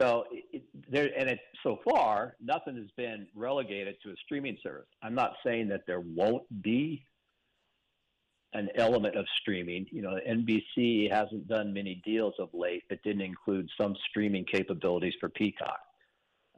So 0.00 0.24
it, 0.30 0.62
there, 0.88 1.10
and 1.16 1.28
it 1.28 1.38
so 1.62 1.78
far 1.88 2.34
nothing 2.42 2.76
has 2.76 2.90
been 2.96 3.26
relegated 3.34 3.96
to 4.02 4.10
a 4.10 4.14
streaming 4.24 4.56
service. 4.62 4.88
I'm 5.02 5.14
not 5.14 5.34
saying 5.44 5.68
that 5.68 5.82
there 5.86 6.00
won't 6.00 6.44
be 6.62 7.04
an 8.54 8.68
element 8.76 9.16
of 9.16 9.24
streaming. 9.40 9.86
You 9.90 10.02
know, 10.02 10.18
NBC 10.28 11.10
hasn't 11.10 11.48
done 11.48 11.72
many 11.72 12.02
deals 12.04 12.34
of 12.38 12.48
late 12.52 12.82
that 12.90 13.02
didn't 13.02 13.22
include 13.22 13.68
some 13.80 13.96
streaming 14.08 14.44
capabilities 14.44 15.14
for 15.20 15.28
Peacock. 15.28 15.80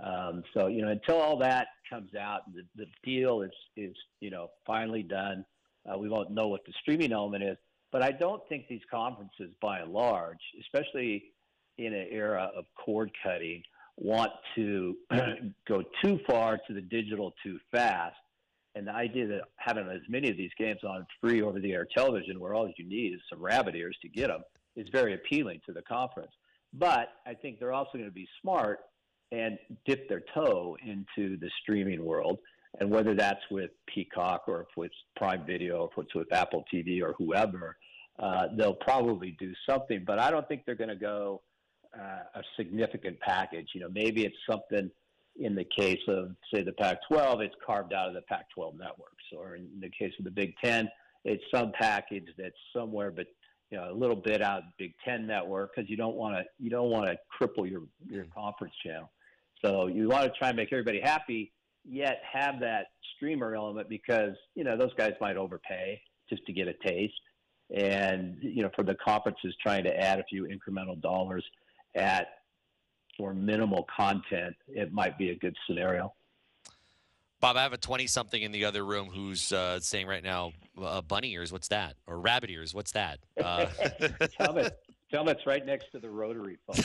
Um, 0.03 0.43
so 0.57 0.67
you 0.67 0.83
know, 0.83 0.89
until 0.89 1.17
all 1.17 1.39
that 1.39 1.69
comes 1.89 2.15
out, 2.15 2.53
the, 2.53 2.63
the 2.77 2.87
deal 3.05 3.43
is 3.43 3.53
is 3.77 3.95
you 4.21 4.31
know 4.31 4.51
finally 4.67 5.03
done. 5.03 5.45
Uh, 5.89 5.99
we 5.99 6.09
won't 6.09 6.31
know 6.31 6.49
what 6.49 6.65
the 6.65 6.73
streaming 6.81 7.13
element 7.13 7.45
is, 7.45 7.57
but 7.93 8.03
I 8.03 8.11
don't 8.11 8.43
think 8.49 8.67
these 8.69 8.83
conferences, 8.91 9.55
by 9.61 9.81
and 9.81 9.93
large, 9.93 10.41
especially 10.61 11.34
in 11.79 11.93
an 11.93 12.09
era 12.11 12.51
of 12.57 12.65
cord 12.77 13.11
cutting, 13.23 13.63
want 13.97 14.33
to 14.55 14.97
go 15.69 15.83
too 16.03 16.19
far 16.27 16.59
to 16.67 16.75
the 16.75 16.81
digital 16.81 17.35
too 17.43 17.59
fast. 17.71 18.17
And 18.75 18.89
the 18.89 18.93
idea 18.93 19.27
that 19.29 19.43
having 19.57 19.89
as 19.89 20.01
many 20.09 20.29
of 20.29 20.37
these 20.37 20.51
games 20.59 20.81
on 20.83 21.07
free 21.21 21.43
over 21.43 21.61
the 21.61 21.73
air 21.73 21.87
television, 21.97 22.41
where 22.41 22.55
all 22.55 22.71
you 22.77 22.89
need 22.89 23.15
is 23.15 23.21
some 23.31 23.41
rabbit 23.41 23.77
ears 23.77 23.97
to 24.03 24.09
get 24.09 24.29
them, 24.29 24.43
is 24.75 24.89
very 24.91 25.15
appealing 25.15 25.61
to 25.67 25.73
the 25.73 25.83
conference. 25.83 26.33
But 26.73 27.11
I 27.25 27.35
think 27.35 27.61
they're 27.61 27.73
also 27.73 27.93
going 27.95 28.07
to 28.07 28.11
be 28.11 28.27
smart 28.43 28.81
and 29.31 29.59
dip 29.87 30.09
their 30.09 30.23
toe 30.35 30.77
into 30.85 31.39
the 31.39 31.51
streaming 31.63 32.05
world. 32.05 32.39
And 32.81 32.91
whether 32.91 33.15
that's 33.15 33.41
with 33.51 33.71
Peacock 33.87 34.45
or 34.49 34.63
if 34.63 34.67
it's 34.77 34.95
Prime 35.17 35.47
Video 35.47 35.83
or 35.83 35.91
if 35.93 36.05
it's 36.05 36.15
with 36.15 36.33
Apple 36.33 36.65
TV 36.73 37.01
or 37.01 37.15
whoever, 37.17 37.77
uh, 38.19 38.49
they'll 38.57 38.75
probably 38.75 39.37
do 39.39 39.53
something. 39.69 40.03
But 40.05 40.19
I 40.19 40.33
don't 40.33 40.47
think 40.49 40.65
they're 40.67 40.75
going 40.75 40.89
to 40.89 40.97
go 40.97 41.43
uh, 41.99 42.39
a 42.39 42.43
significant 42.57 43.19
package. 43.21 43.69
You 43.75 43.81
know, 43.81 43.91
maybe 43.91 44.25
it's 44.25 44.37
something 44.49 44.91
in 45.37 45.55
the 45.55 45.65
case 45.77 46.01
of, 46.09 46.31
say, 46.53 46.63
the 46.63 46.73
Pac 46.73 46.99
12, 47.09 47.41
it's 47.41 47.55
carved 47.65 47.93
out 47.93 48.09
of 48.09 48.15
the 48.15 48.23
Pac 48.23 48.47
12 48.55 48.75
networks. 48.77 49.25
Or 49.37 49.57
in 49.57 49.69
the 49.81 49.91
case 49.91 50.13
of 50.19 50.25
the 50.25 50.31
Big 50.31 50.55
Ten, 50.63 50.89
it's 51.25 51.43
some 51.53 51.73
package 51.79 52.29
that's 52.39 52.55
somewhere 52.75 53.11
but 53.11 53.27
you 53.71 53.79
know 53.79 53.91
a 53.91 53.95
little 53.95 54.17
bit 54.17 54.43
out 54.43 54.59
of 54.59 54.65
the 54.65 54.85
Big 54.87 54.95
Ten 55.05 55.27
network 55.27 55.75
because 55.75 55.89
you 55.91 55.97
don't 55.97 56.17
want 56.17 56.37
to 56.37 56.45
you 56.59 56.71
don't 56.71 56.91
want 56.91 57.07
to 57.07 57.17
cripple 57.33 57.69
your 57.69 57.83
your 58.09 58.27
conference 58.27 58.75
channel. 58.85 59.11
So 59.65 59.87
you 59.87 60.09
want 60.09 60.25
to 60.25 60.39
try 60.39 60.49
and 60.49 60.57
make 60.57 60.73
everybody 60.73 61.01
happy, 61.01 61.53
yet 61.85 62.21
have 62.31 62.61
that 62.61 62.89
streamer 63.17 63.55
element 63.55 63.89
because 63.89 64.35
you 64.55 64.65
know 64.65 64.77
those 64.77 64.93
guys 64.95 65.13
might 65.21 65.37
overpay 65.37 66.01
just 66.29 66.45
to 66.47 66.53
get 66.53 66.69
a 66.69 66.75
taste, 66.87 67.15
and 67.75 68.37
you 68.41 68.63
know 68.63 68.71
for 68.77 68.85
the 68.85 68.95
conferences 68.97 69.55
trying 69.63 69.85
to 69.85 69.99
add 69.99 70.19
a 70.19 70.25
few 70.25 70.47
incremental 70.47 71.01
dollars 71.01 71.45
at 71.95 72.29
for 73.17 73.33
minimal 73.33 73.87
content, 73.95 74.57
it 74.69 74.93
might 74.93 75.17
be 75.19 75.31
a 75.31 75.37
good 75.37 75.57
scenario. 75.67 76.13
Bob, 77.41 77.57
I 77.59 77.63
have 77.63 77.75
a 77.75 77.79
20 77.79 78.07
something 78.07 78.41
in 78.41 78.53
the 78.53 78.65
other 78.65 78.85
room 78.85 79.11
who's 79.11 79.53
uh, 79.53 79.79
saying 79.79 80.07
right 80.07 80.25
now, 80.25 80.53
uh, 80.83 81.03
bunny 81.03 81.33
ears, 81.33 81.53
what's 81.53 81.69
that? 81.69 81.95
Or 82.07 82.19
rabbit 82.19 82.49
ears, 82.49 82.73
what's 82.73 82.93
that? 82.93 83.19
Uh, 83.43 83.67
tell, 84.39 84.55
me, 84.55 84.65
tell 85.11 85.25
me 85.25 85.33
it's 85.33 85.47
right 85.47 85.65
next 85.67 85.93
to 85.93 85.99
the 85.99 86.09
rotary 86.09 86.57
phone. 86.67 86.83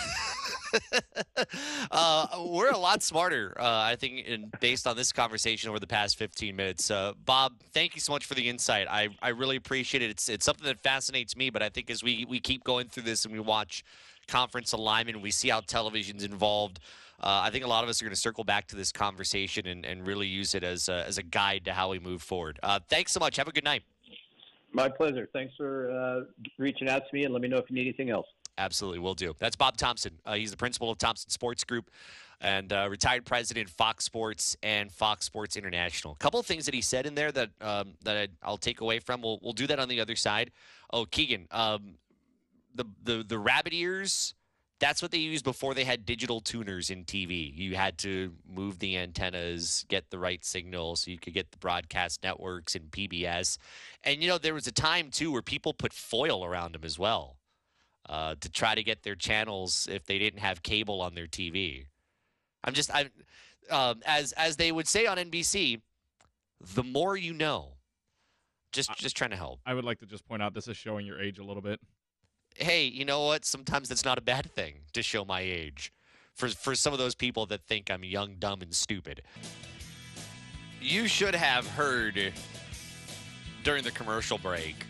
uh, 1.91 2.27
we're 2.45 2.71
a 2.71 2.77
lot 2.77 3.01
smarter, 3.01 3.55
uh, 3.57 3.63
I 3.63 3.95
think, 3.95 4.25
in, 4.25 4.51
based 4.59 4.85
on 4.85 4.97
this 4.97 5.13
conversation 5.13 5.69
over 5.69 5.79
the 5.79 5.87
past 5.87 6.17
15 6.17 6.53
minutes. 6.53 6.91
Uh, 6.91 7.13
Bob, 7.23 7.53
thank 7.71 7.95
you 7.95 8.01
so 8.01 8.11
much 8.11 8.25
for 8.25 8.33
the 8.33 8.49
insight. 8.49 8.87
I, 8.89 9.09
I 9.21 9.29
really 9.29 9.55
appreciate 9.55 10.01
it. 10.01 10.09
It's, 10.09 10.27
it's 10.27 10.43
something 10.43 10.65
that 10.65 10.81
fascinates 10.81 11.37
me, 11.37 11.49
but 11.49 11.63
I 11.63 11.69
think 11.69 11.89
as 11.89 12.03
we, 12.03 12.25
we 12.27 12.41
keep 12.41 12.65
going 12.65 12.89
through 12.89 13.03
this 13.03 13.23
and 13.23 13.33
we 13.33 13.39
watch 13.39 13.85
conference 14.29 14.71
alignment, 14.73 15.21
we 15.21 15.31
see 15.31 15.49
how 15.49 15.61
television's 15.61 16.23
involved. 16.23 16.79
Uh, 17.21 17.41
I 17.43 17.49
think 17.49 17.65
a 17.65 17.67
lot 17.67 17.83
of 17.83 17.89
us 17.89 18.01
are 18.01 18.05
going 18.05 18.15
to 18.15 18.19
circle 18.19 18.43
back 18.43 18.67
to 18.67 18.75
this 18.75 18.91
conversation 18.91 19.67
and, 19.67 19.85
and 19.85 20.07
really 20.07 20.27
use 20.27 20.55
it 20.55 20.63
as 20.63 20.87
a, 20.87 21.05
as 21.05 21.17
a 21.17 21.23
guide 21.23 21.65
to 21.65 21.73
how 21.73 21.89
we 21.89 21.99
move 21.99 22.21
forward. 22.21 22.59
Uh, 22.63 22.79
thanks 22.87 23.11
so 23.11 23.19
much. 23.19 23.35
Have 23.35 23.47
a 23.47 23.51
good 23.51 23.65
night. 23.65 23.83
My 24.71 24.87
pleasure. 24.87 25.27
Thanks 25.33 25.53
for 25.57 25.91
uh, 25.91 26.47
reaching 26.57 26.87
out 26.87 27.03
to 27.09 27.15
me 27.15 27.25
and 27.25 27.33
let 27.33 27.41
me 27.41 27.47
know 27.47 27.57
if 27.57 27.69
you 27.69 27.75
need 27.75 27.81
anything 27.81 28.09
else. 28.09 28.27
Absolutely, 28.57 28.99
will 28.99 29.15
do. 29.15 29.33
That's 29.39 29.55
Bob 29.55 29.77
Thompson. 29.77 30.19
Uh, 30.25 30.35
he's 30.35 30.51
the 30.51 30.57
principal 30.57 30.91
of 30.91 30.97
Thompson 30.97 31.29
Sports 31.29 31.63
Group 31.63 31.89
and 32.41 32.71
uh, 32.71 32.87
retired 32.89 33.25
president 33.25 33.69
Fox 33.69 34.03
Sports 34.03 34.55
and 34.63 34.91
Fox 34.91 35.25
Sports 35.25 35.55
International. 35.55 36.13
A 36.13 36.17
couple 36.17 36.39
of 36.39 36.45
things 36.45 36.65
that 36.65 36.73
he 36.73 36.81
said 36.81 37.05
in 37.05 37.15
there 37.15 37.31
that 37.31 37.49
um, 37.61 37.93
that 38.03 38.29
I'll 38.43 38.57
take 38.57 38.81
away 38.81 38.99
from. 38.99 39.21
We'll 39.21 39.39
we'll 39.41 39.53
do 39.53 39.67
that 39.67 39.79
on 39.79 39.87
the 39.87 40.01
other 40.01 40.15
side. 40.15 40.51
Oh, 40.91 41.05
Keegan, 41.05 41.47
um, 41.51 41.95
the 42.79 42.85
the 43.03 43.23
the 43.23 43.37
rabbit 43.37 43.73
ears. 43.73 44.33
That's 44.79 45.01
what 45.01 45.11
they 45.11 45.17
used 45.17 45.43
before 45.43 45.73
they 45.73 45.83
had 45.83 46.05
digital 46.05 46.39
tuners 46.39 46.89
in 46.89 47.03
TV. 47.03 47.53
You 47.53 47.75
had 47.75 47.97
to 47.97 48.31
move 48.49 48.79
the 48.79 48.97
antennas, 48.97 49.83
get 49.89 50.09
the 50.09 50.17
right 50.17 50.43
signal 50.45 50.95
so 50.95 51.11
you 51.11 51.17
could 51.19 51.33
get 51.33 51.51
the 51.51 51.57
broadcast 51.57 52.23
networks 52.23 52.75
and 52.75 52.89
PBS. 52.89 53.57
And 54.05 54.23
you 54.23 54.29
know, 54.29 54.37
there 54.37 54.53
was 54.53 54.67
a 54.67 54.71
time 54.71 55.11
too 55.11 55.33
where 55.33 55.41
people 55.41 55.73
put 55.73 55.91
foil 55.91 56.45
around 56.45 56.75
them 56.75 56.85
as 56.85 56.97
well 56.97 57.35
uh, 58.07 58.35
to 58.39 58.49
try 58.49 58.73
to 58.73 58.81
get 58.81 59.03
their 59.03 59.15
channels 59.15 59.85
if 59.91 60.05
they 60.05 60.17
didn't 60.17 60.39
have 60.39 60.63
cable 60.63 61.01
on 61.01 61.13
their 61.13 61.27
TV. 61.27 61.87
I'm 62.63 62.73
just 62.73 62.89
I, 62.95 63.09
um, 63.69 64.01
as 64.05 64.31
as 64.33 64.55
they 64.55 64.71
would 64.71 64.87
say 64.87 65.05
on 65.07 65.17
NBC, 65.17 65.81
the 66.75 66.83
more 66.83 67.17
you 67.17 67.33
know. 67.33 67.73
Just 68.71 68.93
just 68.97 69.17
trying 69.17 69.31
to 69.31 69.35
help. 69.35 69.59
I 69.65 69.73
would 69.73 69.83
like 69.83 69.99
to 69.99 70.05
just 70.05 70.27
point 70.27 70.43
out 70.43 70.53
this 70.53 70.67
is 70.67 70.77
showing 70.77 71.05
your 71.05 71.19
age 71.19 71.39
a 71.39 71.43
little 71.43 71.61
bit. 71.61 71.79
Hey, 72.55 72.85
you 72.85 73.05
know 73.05 73.25
what? 73.25 73.45
Sometimes 73.45 73.89
that's 73.89 74.05
not 74.05 74.17
a 74.17 74.21
bad 74.21 74.51
thing 74.51 74.75
to 74.93 75.03
show 75.03 75.23
my 75.25 75.41
age. 75.41 75.93
For 76.33 76.49
for 76.49 76.75
some 76.75 76.93
of 76.93 76.99
those 76.99 77.15
people 77.15 77.45
that 77.47 77.61
think 77.65 77.89
I'm 77.91 78.03
young, 78.03 78.35
dumb, 78.39 78.61
and 78.61 78.73
stupid. 78.73 79.21
You 80.81 81.07
should 81.07 81.35
have 81.35 81.67
heard 81.67 82.33
during 83.63 83.83
the 83.83 83.91
commercial 83.91 84.37
break 84.37 84.85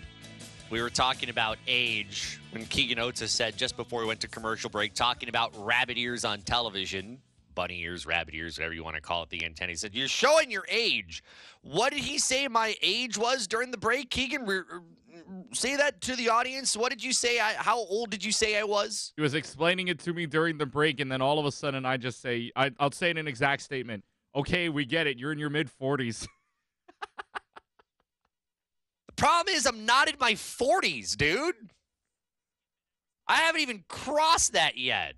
we 0.69 0.81
were 0.81 0.89
talking 0.89 1.29
about 1.29 1.57
age 1.67 2.39
when 2.51 2.65
Keegan 2.65 2.99
Oates 2.99 3.29
said 3.31 3.57
just 3.57 3.75
before 3.75 4.01
we 4.01 4.07
went 4.07 4.19
to 4.21 4.27
commercial 4.27 4.69
break, 4.69 4.93
talking 4.93 5.29
about 5.29 5.51
rabbit 5.57 5.97
ears 5.97 6.23
on 6.23 6.41
television, 6.41 7.19
bunny 7.55 7.81
ears, 7.81 8.05
rabbit 8.05 8.35
ears, 8.35 8.57
whatever 8.57 8.75
you 8.75 8.83
want 8.83 8.95
to 8.95 9.01
call 9.01 9.23
it. 9.23 9.29
The 9.29 9.43
antenna. 9.45 9.71
He 9.71 9.75
said, 9.75 9.95
"You're 9.95 10.07
showing 10.07 10.51
your 10.51 10.65
age." 10.69 11.23
What 11.61 11.91
did 11.91 12.03
he 12.03 12.19
say 12.19 12.47
my 12.47 12.75
age 12.81 13.17
was 13.17 13.47
during 13.47 13.71
the 13.71 13.77
break? 13.77 14.09
Keegan, 14.11 14.45
re- 14.45 14.61
say 15.53 15.75
that 15.75 16.01
to 16.01 16.15
the 16.15 16.29
audience. 16.29 16.75
What 16.75 16.89
did 16.89 17.03
you 17.03 17.13
say? 17.13 17.39
I, 17.39 17.53
how 17.53 17.77
old 17.77 18.09
did 18.09 18.23
you 18.23 18.31
say 18.31 18.57
I 18.57 18.63
was? 18.63 19.13
He 19.15 19.21
was 19.21 19.33
explaining 19.33 19.87
it 19.87 19.99
to 19.99 20.13
me 20.13 20.25
during 20.25 20.57
the 20.57 20.65
break, 20.65 20.99
and 20.99 21.11
then 21.11 21.21
all 21.21 21.39
of 21.39 21.45
a 21.45 21.51
sudden, 21.51 21.85
I 21.85 21.97
just 21.97 22.21
say, 22.21 22.51
I, 22.55 22.71
I'll 22.79 22.91
say 22.91 23.07
it 23.09 23.11
in 23.11 23.17
an 23.17 23.27
exact 23.27 23.61
statement. 23.61 24.03
Okay, 24.35 24.69
we 24.69 24.85
get 24.85 25.07
it. 25.07 25.17
You're 25.17 25.31
in 25.31 25.39
your 25.39 25.49
mid 25.49 25.69
40s. 25.81 26.27
the 29.07 29.13
Problem 29.15 29.55
is, 29.55 29.65
I'm 29.65 29.85
not 29.85 30.09
in 30.09 30.15
my 30.19 30.33
40s, 30.33 31.17
dude. 31.17 31.55
I 33.27 33.35
haven't 33.37 33.61
even 33.61 33.83
crossed 33.87 34.53
that 34.53 34.77
yet. 34.77 35.13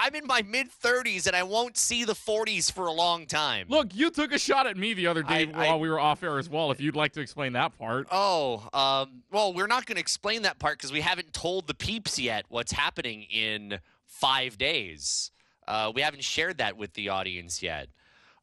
I'm 0.00 0.14
in 0.14 0.26
my 0.26 0.42
mid 0.42 0.68
30s 0.70 1.26
and 1.26 1.34
I 1.34 1.42
won't 1.42 1.76
see 1.76 2.04
the 2.04 2.14
40s 2.14 2.70
for 2.70 2.86
a 2.86 2.92
long 2.92 3.26
time. 3.26 3.66
Look, 3.68 3.94
you 3.94 4.10
took 4.10 4.32
a 4.32 4.38
shot 4.38 4.66
at 4.66 4.76
me 4.76 4.94
the 4.94 5.08
other 5.08 5.22
day 5.22 5.50
I, 5.52 5.56
while 5.56 5.74
I, 5.74 5.76
we 5.76 5.88
were 5.88 5.98
off 5.98 6.22
air 6.22 6.38
as 6.38 6.48
well. 6.48 6.70
If 6.70 6.80
you'd 6.80 6.96
like 6.96 7.12
to 7.14 7.20
explain 7.20 7.54
that 7.54 7.76
part. 7.76 8.06
Oh, 8.12 8.68
um, 8.72 9.22
well, 9.32 9.52
we're 9.52 9.66
not 9.66 9.86
going 9.86 9.96
to 9.96 10.00
explain 10.00 10.42
that 10.42 10.58
part 10.58 10.78
because 10.78 10.92
we 10.92 11.00
haven't 11.00 11.32
told 11.32 11.66
the 11.66 11.74
peeps 11.74 12.18
yet 12.18 12.44
what's 12.48 12.72
happening 12.72 13.22
in 13.24 13.80
five 14.06 14.56
days. 14.56 15.32
Uh, 15.66 15.92
we 15.94 16.00
haven't 16.00 16.24
shared 16.24 16.58
that 16.58 16.76
with 16.76 16.94
the 16.94 17.08
audience 17.08 17.62
yet. 17.62 17.88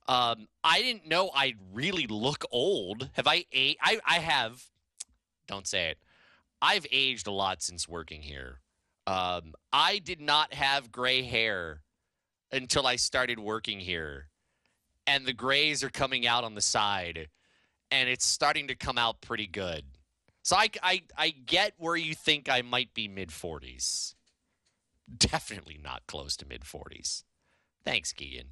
Um, 0.07 0.47
I 0.63 0.81
didn't 0.81 1.07
know 1.07 1.31
I'd 1.33 1.57
really 1.73 2.05
look 2.07 2.45
old. 2.51 3.09
Have 3.13 3.27
I 3.27 3.45
aged? 3.51 3.79
I, 3.81 3.99
I 4.05 4.19
have. 4.19 4.63
Don't 5.47 5.67
say 5.67 5.89
it. 5.89 5.97
I've 6.61 6.85
aged 6.91 7.27
a 7.27 7.31
lot 7.31 7.63
since 7.63 7.87
working 7.87 8.21
here. 8.21 8.59
Um, 9.07 9.53
I 9.71 9.99
did 9.99 10.19
not 10.19 10.53
have 10.53 10.91
gray 10.91 11.21
hair 11.21 11.81
until 12.51 12.87
I 12.87 12.95
started 12.95 13.39
working 13.39 13.79
here, 13.79 14.27
and 15.05 15.25
the 15.25 15.33
grays 15.33 15.83
are 15.83 15.89
coming 15.89 16.25
out 16.25 16.43
on 16.43 16.55
the 16.55 16.61
side, 16.61 17.29
and 17.91 18.09
it's 18.09 18.25
starting 18.25 18.67
to 18.67 18.75
come 18.75 18.97
out 18.97 19.21
pretty 19.21 19.47
good. 19.47 19.85
So 20.41 20.55
I 20.55 20.69
I 20.81 21.03
I 21.17 21.29
get 21.29 21.73
where 21.77 21.95
you 21.95 22.13
think 22.15 22.49
I 22.49 22.61
might 22.61 22.93
be 22.93 23.07
mid 23.07 23.31
forties. 23.31 24.15
Definitely 25.17 25.79
not 25.83 26.07
close 26.07 26.35
to 26.37 26.45
mid 26.45 26.65
forties. 26.65 27.23
Thanks, 27.83 28.11
Keegan. 28.11 28.49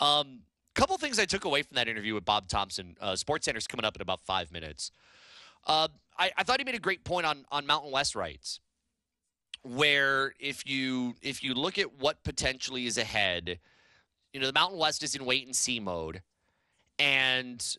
Um, 0.00 0.40
couple 0.74 0.96
things 0.98 1.18
I 1.18 1.24
took 1.26 1.44
away 1.44 1.62
from 1.62 1.76
that 1.76 1.88
interview 1.88 2.14
with 2.14 2.24
Bob 2.24 2.48
Thompson. 2.48 2.96
Uh, 3.00 3.12
SportsCenter's 3.12 3.66
coming 3.66 3.84
up 3.84 3.96
in 3.96 4.02
about 4.02 4.20
five 4.20 4.50
minutes. 4.50 4.90
Uh, 5.66 5.88
I, 6.18 6.30
I 6.36 6.42
thought 6.42 6.60
he 6.60 6.64
made 6.64 6.74
a 6.74 6.80
great 6.80 7.04
point 7.04 7.26
on 7.26 7.44
on 7.50 7.66
Mountain 7.66 7.92
West 7.92 8.14
rights, 8.14 8.60
where 9.62 10.34
if 10.40 10.66
you 10.66 11.14
if 11.22 11.42
you 11.42 11.54
look 11.54 11.78
at 11.78 11.98
what 11.98 12.22
potentially 12.24 12.86
is 12.86 12.98
ahead, 12.98 13.58
you 14.32 14.40
know 14.40 14.46
the 14.46 14.52
Mountain 14.52 14.78
West 14.78 15.02
is 15.02 15.14
in 15.14 15.24
wait 15.24 15.46
and 15.46 15.54
see 15.54 15.80
mode, 15.80 16.22
and 16.98 17.76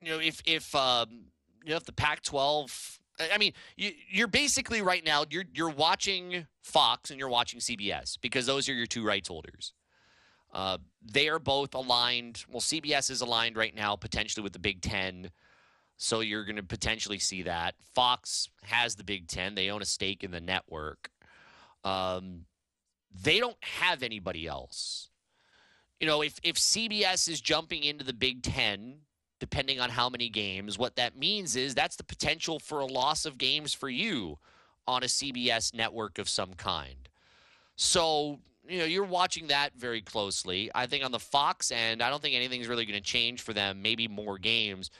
you 0.00 0.10
know 0.10 0.18
if 0.18 0.42
if 0.46 0.74
um, 0.74 1.26
you 1.64 1.70
know 1.70 1.76
if 1.76 1.84
the 1.84 1.92
Pac-12 1.92 2.98
I 3.32 3.38
mean, 3.38 3.52
you, 3.76 3.92
you're 4.10 4.28
basically 4.28 4.82
right 4.82 5.04
now 5.04 5.24
you're 5.30 5.44
you're 5.52 5.70
watching 5.70 6.46
Fox 6.62 7.10
and 7.10 7.18
you're 7.18 7.28
watching 7.28 7.60
CBS 7.60 8.18
because 8.20 8.46
those 8.46 8.68
are 8.68 8.72
your 8.72 8.86
two 8.86 9.04
rights 9.04 9.28
holders. 9.28 9.72
Uh, 10.52 10.78
they 11.02 11.28
are 11.28 11.38
both 11.38 11.74
aligned. 11.74 12.44
Well, 12.50 12.60
CBS 12.60 13.10
is 13.10 13.20
aligned 13.20 13.56
right 13.56 13.74
now 13.74 13.96
potentially 13.96 14.42
with 14.42 14.52
the 14.52 14.58
Big 14.58 14.82
Ten, 14.82 15.30
so 15.96 16.20
you're 16.20 16.44
going 16.44 16.56
to 16.56 16.62
potentially 16.62 17.18
see 17.18 17.42
that. 17.42 17.74
Fox 17.94 18.48
has 18.64 18.96
the 18.96 19.04
Big 19.04 19.28
Ten. 19.28 19.54
They 19.54 19.70
own 19.70 19.82
a 19.82 19.86
stake 19.86 20.24
in 20.24 20.30
the 20.30 20.40
network. 20.40 21.10
Um, 21.84 22.46
they 23.22 23.38
don't 23.38 23.56
have 23.60 24.02
anybody 24.02 24.46
else. 24.46 25.10
You 26.00 26.06
know, 26.06 26.22
if 26.22 26.40
if 26.42 26.56
CBS 26.56 27.28
is 27.28 27.40
jumping 27.40 27.84
into 27.84 28.04
the 28.04 28.12
Big 28.12 28.42
Ten 28.42 29.02
depending 29.42 29.80
on 29.80 29.90
how 29.90 30.08
many 30.08 30.28
games. 30.28 30.78
What 30.78 30.94
that 30.94 31.18
means 31.18 31.56
is 31.56 31.74
that's 31.74 31.96
the 31.96 32.04
potential 32.04 32.60
for 32.60 32.78
a 32.78 32.86
loss 32.86 33.26
of 33.26 33.38
games 33.38 33.74
for 33.74 33.88
you 33.88 34.38
on 34.86 35.02
a 35.02 35.06
CBS 35.06 35.74
network 35.74 36.20
of 36.20 36.28
some 36.28 36.54
kind. 36.54 37.08
So, 37.74 38.38
you 38.68 38.78
know, 38.78 38.84
you're 38.84 39.02
watching 39.02 39.48
that 39.48 39.72
very 39.76 40.00
closely. 40.00 40.70
I 40.76 40.86
think 40.86 41.04
on 41.04 41.10
the 41.10 41.18
Fox 41.18 41.72
end, 41.72 42.04
I 42.04 42.08
don't 42.08 42.22
think 42.22 42.36
anything's 42.36 42.68
really 42.68 42.86
going 42.86 43.02
to 43.02 43.04
change 43.04 43.42
for 43.42 43.52
them, 43.52 43.82
maybe 43.82 44.06
more 44.06 44.38
games. 44.38 44.92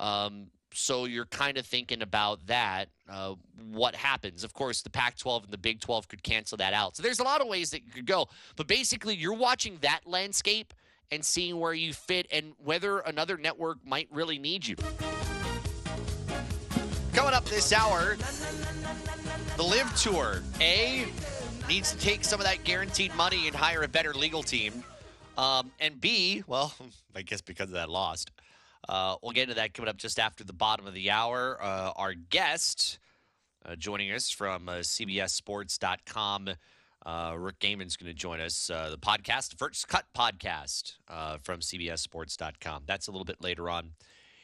Um, 0.00 0.46
so 0.72 1.04
you're 1.04 1.26
kind 1.26 1.58
of 1.58 1.66
thinking 1.66 2.00
about 2.02 2.46
that. 2.46 2.88
Uh, 3.08 3.34
what 3.70 3.94
happens? 3.94 4.44
Of 4.44 4.54
course, 4.54 4.82
the 4.82 4.90
Pac 4.90 5.16
12 5.18 5.44
and 5.44 5.52
the 5.52 5.58
Big 5.58 5.80
12 5.80 6.08
could 6.08 6.22
cancel 6.22 6.56
that 6.58 6.72
out. 6.72 6.96
So 6.96 7.02
there's 7.02 7.18
a 7.18 7.24
lot 7.24 7.40
of 7.40 7.48
ways 7.48 7.70
that 7.70 7.84
you 7.84 7.92
could 7.92 8.06
go. 8.06 8.28
But 8.56 8.66
basically, 8.66 9.14
you're 9.14 9.34
watching 9.34 9.78
that 9.82 10.00
landscape 10.06 10.72
and 11.10 11.24
seeing 11.24 11.58
where 11.58 11.74
you 11.74 11.92
fit 11.92 12.26
and 12.32 12.52
whether 12.62 13.00
another 13.00 13.36
network 13.36 13.78
might 13.84 14.08
really 14.10 14.38
need 14.38 14.66
you. 14.66 14.76
Coming 17.12 17.34
up 17.34 17.44
this 17.46 17.72
hour, 17.72 18.16
the 19.56 19.62
LIV 19.62 19.94
Tour. 19.96 20.42
A 20.60 21.06
needs 21.68 21.92
to 21.92 21.98
take 21.98 22.24
some 22.24 22.40
of 22.40 22.46
that 22.46 22.64
guaranteed 22.64 23.14
money 23.16 23.48
and 23.48 23.56
hire 23.56 23.82
a 23.82 23.88
better 23.88 24.14
legal 24.14 24.42
team. 24.42 24.84
Um, 25.36 25.72
and 25.80 26.00
B, 26.00 26.44
well, 26.46 26.72
I 27.14 27.22
guess 27.22 27.40
because 27.40 27.66
of 27.66 27.74
that 27.74 27.90
lost. 27.90 28.30
Uh, 28.88 29.16
we'll 29.22 29.32
get 29.32 29.42
into 29.42 29.54
that 29.54 29.74
coming 29.74 29.88
up 29.88 29.96
just 29.96 30.18
after 30.18 30.44
the 30.44 30.52
bottom 30.52 30.86
of 30.86 30.94
the 30.94 31.10
hour. 31.10 31.58
Uh, 31.62 31.92
our 31.96 32.14
guest 32.14 32.98
uh, 33.64 33.76
joining 33.76 34.10
us 34.12 34.30
from 34.30 34.68
uh, 34.68 34.76
CBSSports.com 34.76 36.50
uh, 37.04 37.34
Rick 37.38 37.60
Gehman's 37.60 37.96
going 37.96 38.10
to 38.10 38.14
join 38.14 38.40
us. 38.40 38.70
Uh, 38.70 38.90
the 38.90 38.98
podcast, 38.98 39.50
the 39.50 39.56
First 39.56 39.88
Cut 39.88 40.04
podcast 40.14 40.96
uh, 41.08 41.38
from 41.38 41.60
CBSSports.com. 41.60 42.82
That's 42.86 43.08
a 43.08 43.10
little 43.10 43.24
bit 43.24 43.42
later 43.42 43.70
on 43.70 43.92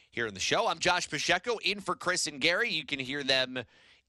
here 0.09 0.25
in 0.25 0.33
the 0.33 0.39
show. 0.39 0.67
I'm 0.67 0.79
Josh 0.79 1.09
Pacheco, 1.09 1.57
in 1.57 1.81
for 1.81 1.95
Chris 1.95 2.25
and 2.27 2.41
Gary. 2.41 2.69
You 2.69 2.85
can 2.85 2.99
hear 2.99 3.23
them 3.23 3.59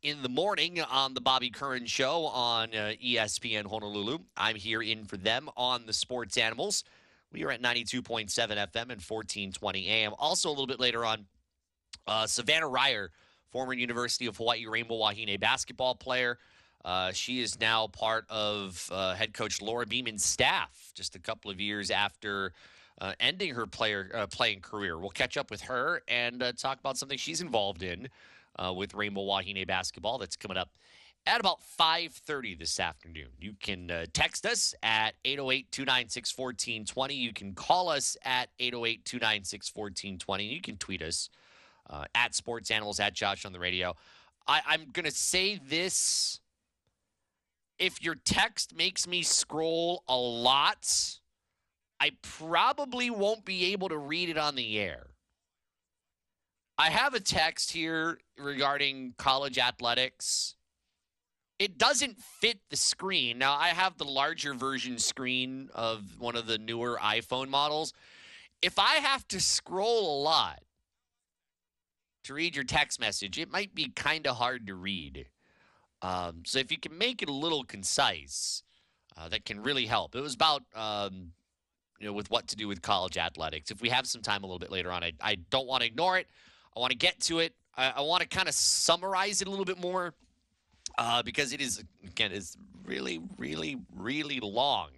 in 0.02 0.22
the 0.22 0.28
morning 0.28 0.80
on 0.80 1.12
the 1.12 1.20
Bobby 1.20 1.50
Curran 1.50 1.86
Show 1.86 2.26
on 2.26 2.74
uh, 2.74 2.92
ESPN 3.04 3.66
Honolulu. 3.66 4.18
I'm 4.36 4.56
here 4.56 4.80
in 4.80 5.04
for 5.04 5.16
them 5.16 5.50
on 5.56 5.86
the 5.86 5.92
Sports 5.92 6.38
Animals. 6.38 6.84
We 7.32 7.44
are 7.44 7.50
at 7.50 7.62
92.7 7.62 8.02
FM 8.30 8.82
and 8.82 9.02
1420 9.02 9.88
AM. 9.88 10.12
Also, 10.18 10.48
a 10.48 10.50
little 10.50 10.66
bit 10.66 10.80
later 10.80 11.04
on, 11.04 11.26
uh, 12.06 12.26
Savannah 12.26 12.66
Reier, 12.66 13.08
former 13.50 13.74
University 13.74 14.26
of 14.26 14.36
Hawaii 14.36 14.66
Rainbow 14.66 14.96
Wahine 14.96 15.38
basketball 15.38 15.94
player. 15.94 16.38
Uh, 16.84 17.12
she 17.12 17.40
is 17.40 17.60
now 17.60 17.86
part 17.88 18.24
of 18.30 18.88
uh, 18.92 19.14
head 19.14 19.34
coach 19.34 19.60
Laura 19.60 19.84
Beeman's 19.84 20.24
staff 20.24 20.92
just 20.94 21.16
a 21.16 21.18
couple 21.18 21.50
of 21.50 21.60
years 21.60 21.90
after 21.90 22.52
uh, 23.00 23.12
ending 23.20 23.54
her 23.54 23.66
player 23.66 24.10
uh, 24.14 24.26
playing 24.26 24.60
career. 24.60 24.98
We'll 24.98 25.10
catch 25.10 25.36
up 25.36 25.50
with 25.50 25.62
her 25.62 26.02
and 26.08 26.42
uh, 26.42 26.52
talk 26.52 26.78
about 26.80 26.96
something 26.96 27.18
she's 27.18 27.40
involved 27.40 27.82
in 27.82 28.08
with 28.74 28.92
Rainbow 28.94 29.22
Wahine 29.22 29.64
basketball 29.66 30.18
that's 30.18 30.34
coming 30.34 30.56
up 30.56 30.70
at 31.28 31.40
about 31.40 31.58
5.30 31.78 32.58
this 32.58 32.80
afternoon. 32.80 33.28
You 33.38 33.52
can 33.60 33.90
uh, 33.90 34.06
text 34.12 34.46
us 34.46 34.74
at 34.82 35.12
808-296-1420. 35.24 37.16
You 37.16 37.32
can 37.34 37.54
call 37.54 37.90
us 37.90 38.16
at 38.24 38.48
808-296-1420. 38.58 40.50
You 40.50 40.60
can 40.62 40.78
tweet 40.78 41.02
us 41.02 41.28
uh, 41.90 42.04
at 42.14 42.34
Sports 42.34 42.70
Animals, 42.70 42.98
at 42.98 43.12
Josh 43.12 43.44
on 43.44 43.52
the 43.52 43.58
radio. 43.58 43.94
I, 44.46 44.62
I'm 44.66 44.86
going 44.92 45.04
to 45.04 45.10
say 45.10 45.60
this 45.68 46.40
if 47.78 48.02
your 48.02 48.16
text 48.16 48.74
makes 48.74 49.06
me 49.06 49.22
scroll 49.22 50.02
a 50.08 50.16
lot, 50.16 51.18
I 52.00 52.12
probably 52.22 53.10
won't 53.10 53.44
be 53.44 53.72
able 53.72 53.90
to 53.90 53.98
read 53.98 54.30
it 54.30 54.38
on 54.38 54.54
the 54.54 54.78
air. 54.78 55.08
I 56.76 56.90
have 56.90 57.14
a 57.14 57.20
text 57.20 57.72
here 57.72 58.18
regarding 58.38 59.14
college 59.18 59.58
athletics. 59.58 60.54
It 61.58 61.76
doesn't 61.76 62.20
fit 62.20 62.60
the 62.70 62.76
screen. 62.76 63.38
Now, 63.38 63.54
I 63.54 63.68
have 63.68 63.98
the 63.98 64.04
larger 64.04 64.54
version 64.54 64.98
screen 64.98 65.70
of 65.74 66.20
one 66.20 66.36
of 66.36 66.46
the 66.46 66.56
newer 66.56 66.98
iPhone 67.02 67.48
models. 67.48 67.92
If 68.62 68.78
I 68.78 68.94
have 68.96 69.26
to 69.28 69.40
scroll 69.40 70.20
a 70.20 70.22
lot 70.22 70.60
to 72.24 72.34
read 72.34 72.54
your 72.54 72.64
text 72.64 73.00
message, 73.00 73.38
it 73.38 73.50
might 73.50 73.74
be 73.74 73.88
kind 73.88 74.26
of 74.26 74.36
hard 74.36 74.68
to 74.68 74.74
read. 74.74 75.26
Um, 76.00 76.42
so 76.46 76.60
if 76.60 76.70
you 76.70 76.78
can 76.78 76.96
make 76.96 77.22
it 77.22 77.28
a 77.28 77.32
little 77.32 77.64
concise, 77.64 78.62
uh, 79.16 79.28
that 79.28 79.44
can 79.44 79.60
really 79.60 79.86
help. 79.86 80.14
It 80.14 80.20
was 80.20 80.34
about 80.34 80.62
um, 80.74 81.32
you 81.98 82.06
know 82.06 82.12
with 82.12 82.30
what 82.30 82.46
to 82.48 82.56
do 82.56 82.68
with 82.68 82.82
college 82.82 83.18
athletics. 83.18 83.72
If 83.72 83.82
we 83.82 83.88
have 83.88 84.06
some 84.06 84.22
time 84.22 84.44
a 84.44 84.46
little 84.46 84.60
bit 84.60 84.70
later 84.70 84.92
on, 84.92 85.02
I, 85.02 85.12
I 85.20 85.36
don't 85.50 85.66
want 85.66 85.80
to 85.80 85.86
ignore 85.86 86.18
it. 86.18 86.28
I 86.76 86.80
want 86.80 86.92
to 86.92 86.96
get 86.96 87.18
to 87.22 87.40
it. 87.40 87.54
I, 87.76 87.94
I 87.96 88.00
want 88.02 88.22
to 88.22 88.28
kind 88.28 88.48
of 88.48 88.54
summarize 88.54 89.42
it 89.42 89.48
a 89.48 89.50
little 89.50 89.64
bit 89.64 89.80
more 89.80 90.14
uh, 90.98 91.22
because 91.22 91.52
it 91.52 91.60
is 91.60 91.82
again 92.04 92.32
is 92.32 92.56
really 92.84 93.20
really 93.38 93.78
really 93.96 94.40
long. 94.40 94.90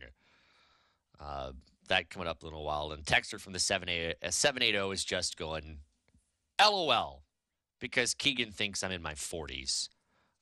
Uh, 1.21 1.53
that 1.89 2.09
coming 2.09 2.29
up 2.29 2.39
in 2.41 2.47
a 2.47 2.51
little 2.51 2.65
while. 2.65 2.93
And 2.93 3.05
Texter 3.05 3.39
from 3.39 3.53
the 3.53 3.59
780 3.59 4.79
uh, 4.79 4.91
is 4.91 5.05
just 5.05 5.37
going, 5.37 5.79
LOL, 6.61 7.25
because 7.81 8.15
Keegan 8.15 8.53
thinks 8.53 8.85
I'm 8.85 8.93
in 8.93 9.03
my 9.03 9.15
40s 9.15 9.89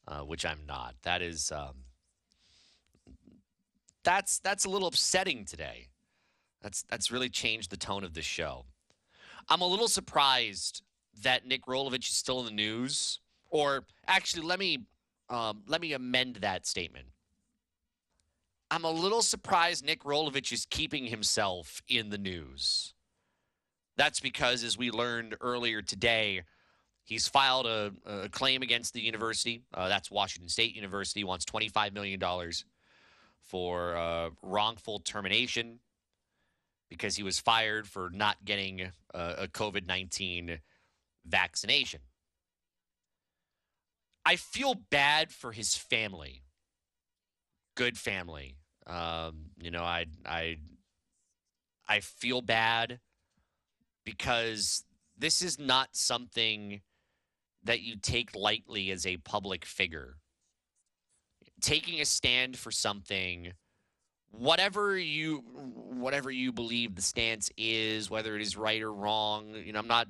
uh, 0.09 0.21
which 0.21 0.45
I'm 0.47 0.61
not. 0.67 0.95
That 1.03 1.23
is 1.23 1.53
um, 1.53 1.85
that's 4.03 4.39
that's 4.39 4.65
a 4.65 4.71
little 4.71 4.89
upsetting 4.89 5.45
today. 5.45 5.89
That's 6.63 6.83
that's 6.89 7.11
really 7.11 7.29
changed 7.29 7.71
the 7.71 7.77
tone 7.77 8.05
of 8.05 8.15
the 8.15 8.23
show. 8.23 8.65
I'm 9.49 9.61
a 9.61 9.67
little 9.67 9.89
surprised 9.89 10.83
that 11.23 11.47
Nick 11.47 11.67
Rolovich 11.67 12.11
is 12.11 12.17
still 12.17 12.41
in 12.41 12.47
the 12.47 12.53
news. 12.53 13.21
Or 13.51 13.85
actually, 14.07 14.45
let 14.47 14.59
me 14.59 14.79
um, 15.31 15.63
let 15.67 15.81
me 15.81 15.93
amend 15.93 16.37
that 16.37 16.67
statement. 16.67 17.07
I'm 18.71 18.85
a 18.85 18.91
little 18.91 19.23
surprised 19.23 19.85
Nick 19.85 20.05
Rolovich 20.05 20.53
is 20.53 20.67
keeping 20.67 21.07
himself 21.07 21.83
in 21.89 22.11
the 22.11 22.19
news. 22.19 22.95
That's 23.97 24.21
because, 24.21 24.63
as 24.63 24.77
we 24.77 24.91
learned 24.91 25.37
earlier 25.41 25.83
today, 25.83 26.43
He's 27.09 27.27
filed 27.27 27.65
a, 27.65 27.91
a 28.05 28.29
claim 28.29 28.61
against 28.61 28.93
the 28.93 29.01
university. 29.01 29.63
Uh, 29.73 29.89
that's 29.89 30.11
Washington 30.11 30.51
State 30.51 30.77
University. 30.77 31.25
Wants 31.25 31.47
$25 31.47 31.95
million 31.95 32.21
for 33.41 33.97
uh, 33.97 34.29
wrongful 34.43 34.99
termination 34.99 35.79
because 36.91 37.17
he 37.17 37.23
was 37.23 37.39
fired 37.39 37.89
for 37.89 38.11
not 38.13 38.45
getting 38.45 38.93
a, 39.15 39.35
a 39.39 39.49
COVID 39.49 39.87
19 39.87 40.59
vaccination. 41.25 42.01
I 44.29 44.37
feel 44.37 44.75
bad 44.75 45.33
for 45.33 45.53
his 45.53 45.75
family. 45.75 46.43
Good 47.75 47.97
family. 47.97 48.57
Um, 48.87 49.53
you 49.59 49.71
know, 49.71 49.83
I 49.83 50.05
I 50.27 50.59
I 51.89 52.01
feel 52.01 52.43
bad 52.43 53.01
because 54.05 54.85
this 55.17 55.41
is 55.41 55.59
not 55.59 55.97
something 55.97 56.83
that 57.65 57.81
you 57.81 57.97
take 57.97 58.37
lightly 58.37 58.91
as 58.91 59.07
a 59.07 59.17
public 59.17 59.65
figure. 59.65 60.17
Taking 61.63 61.99
a 61.99 62.05
stand 62.05 62.59
for 62.59 62.71
something, 62.71 63.55
whatever 64.31 64.99
you 64.99 65.39
whatever 65.39 66.31
you 66.31 66.53
believe 66.53 66.97
the 66.97 67.03
stance 67.03 67.51
is, 67.57 68.11
whether 68.11 68.37
it 68.37 68.43
is 68.43 68.59
right 68.59 68.83
or 68.83 68.93
wrong, 68.93 69.55
you 69.65 69.73
know, 69.73 69.79
I'm 69.79 69.89
not 69.89 70.09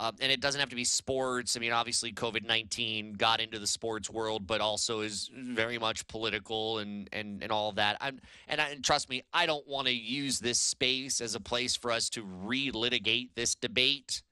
uh, 0.00 0.12
and 0.20 0.30
it 0.30 0.40
doesn't 0.40 0.60
have 0.60 0.70
to 0.70 0.76
be 0.76 0.84
sports. 0.84 1.56
I 1.56 1.60
mean, 1.60 1.72
obviously, 1.72 2.12
COVID 2.12 2.46
nineteen 2.46 3.14
got 3.14 3.40
into 3.40 3.58
the 3.58 3.66
sports 3.66 4.08
world, 4.08 4.46
but 4.46 4.60
also 4.60 5.00
is 5.00 5.30
very 5.34 5.78
much 5.78 6.06
political 6.06 6.78
and 6.78 7.08
and 7.12 7.42
and 7.42 7.50
all 7.50 7.68
of 7.70 7.76
that. 7.76 7.96
I'm, 8.00 8.20
and, 8.46 8.60
I, 8.60 8.68
and 8.70 8.84
trust 8.84 9.10
me, 9.10 9.22
I 9.32 9.46
don't 9.46 9.66
want 9.66 9.86
to 9.88 9.92
use 9.92 10.38
this 10.38 10.58
space 10.58 11.20
as 11.20 11.34
a 11.34 11.40
place 11.40 11.76
for 11.76 11.90
us 11.90 12.08
to 12.10 12.22
relitigate 12.22 13.30
this 13.34 13.54
debate. 13.54 14.22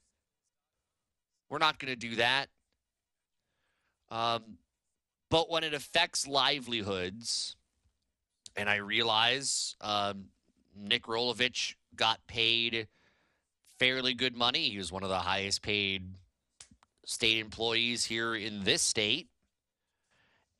We're 1.48 1.58
not 1.58 1.78
going 1.78 1.92
to 1.92 1.96
do 1.96 2.16
that. 2.16 2.46
Um, 4.10 4.58
but 5.30 5.50
when 5.50 5.64
it 5.64 5.74
affects 5.74 6.26
livelihoods, 6.26 7.56
and 8.56 8.70
I 8.70 8.76
realize 8.76 9.74
um, 9.80 10.26
Nick 10.76 11.04
Rolovich 11.04 11.74
got 11.96 12.20
paid 12.26 12.86
fairly 13.78 14.14
good 14.14 14.36
money. 14.36 14.70
He 14.70 14.78
was 14.78 14.92
one 14.92 15.02
of 15.02 15.08
the 15.08 15.18
highest 15.18 15.62
paid 15.62 16.02
state 17.04 17.38
employees 17.38 18.04
here 18.04 18.34
in 18.34 18.64
this 18.64 18.82
state, 18.82 19.28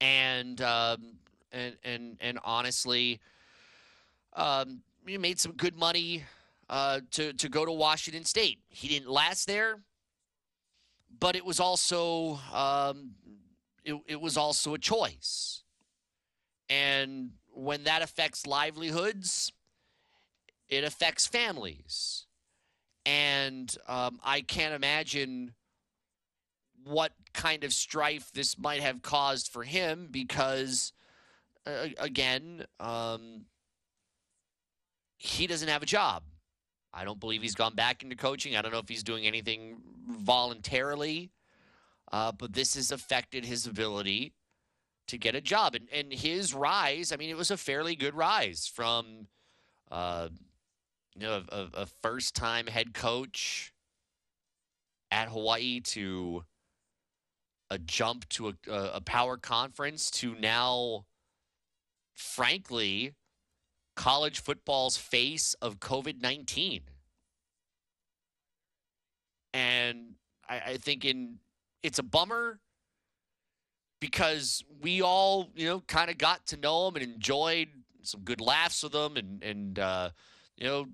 and 0.01 0.61
um, 0.61 1.19
and 1.53 1.77
and 1.85 2.17
and 2.21 2.39
honestly, 2.45 3.21
um, 4.35 4.83
he 5.07 5.19
made 5.19 5.39
some 5.39 5.53
good 5.53 5.77
money 5.77 6.25
uh, 6.69 7.01
to 7.13 7.33
to 7.35 7.49
go 7.49 7.65
to 7.65 7.73
Washington 7.73 8.25
State. 8.25 8.61
He 8.69 8.89
didn't 8.89 9.11
last 9.11 9.47
there, 9.47 9.81
but 11.19 11.37
it 11.37 11.45
was 11.45 11.61
also 11.61 12.39
um, 12.53 13.13
it, 13.85 13.95
it 14.07 14.21
was 14.21 14.37
also 14.37 14.75
a 14.75 14.79
choice, 14.79 15.63
and 16.69 17.31
when 17.53 17.85
that 17.85 18.03
affects 18.03 18.47
livelihoods, 18.47 19.51
it 20.69 20.85
affects 20.85 21.27
families, 21.27 22.26
and 23.07 23.75
um, 23.89 24.21
I 24.23 24.43
can't 24.43 24.75
imagine 24.75 25.55
what 26.85 27.13
kind 27.33 27.65
of 27.65 27.73
strife 27.73 28.31
this 28.33 28.59
might 28.59 28.81
have 28.81 29.03
caused 29.03 29.49
for 29.49 29.63
him 29.63 30.09
because 30.11 30.93
uh, 31.67 31.89
again 31.99 32.65
um, 32.79 33.47
he 35.17 35.47
doesn't 35.47 35.69
have 35.69 35.83
a 35.83 35.87
job. 35.87 36.23
I 36.93 37.05
don't 37.05 37.21
believe 37.21 37.43
he's 37.43 37.55
gone 37.55 37.75
back 37.75 38.03
into 38.03 38.17
coaching. 38.17 38.57
I 38.57 38.63
don't 38.63 38.73
know 38.73 38.79
if 38.79 38.89
he's 38.89 39.03
doing 39.03 39.27
anything 39.27 39.77
voluntarily 40.09 41.31
uh, 42.13 42.33
but 42.33 42.53
this 42.53 42.75
has 42.75 42.93
affected 42.93 43.45
his 43.45 43.67
ability 43.67 44.33
to 45.09 45.19
get 45.19 45.35
a 45.35 45.41
job. 45.41 45.75
And, 45.75 45.89
and 45.93 46.13
his 46.13 46.55
rise 46.55 47.13
i 47.13 47.17
mean 47.17 47.31
it 47.31 47.37
was 47.37 47.51
a 47.51 47.57
fairly 47.57 47.97
good 47.97 48.15
rise 48.15 48.71
from 48.73 49.29
uh, 49.91 50.29
you 51.19 51.27
know 51.27 51.43
a, 51.49 51.67
a 51.75 51.87
first 52.03 52.35
time 52.35 52.67
head 52.67 52.95
coach 52.95 53.73
at 55.11 55.29
hawaii 55.29 55.81
to 55.81 56.45
a 57.71 57.79
jump 57.79 58.29
to 58.31 58.49
a, 58.49 58.55
a 58.71 59.01
power 59.01 59.37
conference 59.37 60.11
to 60.11 60.35
now, 60.37 61.05
frankly, 62.15 63.15
college 63.97 64.41
football's 64.41 64.97
face 64.97 65.55
of 65.55 65.81
COVID 65.81 66.21
19. 66.21 66.83
And 69.55 70.15
I, 70.49 70.61
I 70.67 70.77
think 70.77 71.05
in 71.05 71.39
it's 71.83 71.99
a 71.99 72.03
bummer 72.03 72.61
because 74.01 74.63
we 74.81 75.03
all, 75.03 75.49
you 75.55 75.67
know, 75.67 75.81
kind 75.81 76.11
of 76.11 76.19
got 76.19 76.47
to 76.49 76.57
know 76.57 76.89
him 76.89 76.97
and 76.97 77.05
enjoyed 77.05 77.69
some 78.03 78.21
good 78.21 78.41
laughs 78.41 78.83
with 78.83 78.95
him 78.95 79.17
and, 79.17 79.43
and, 79.43 79.79
uh, 79.79 80.11
you 80.57 80.67
know, 80.67 80.87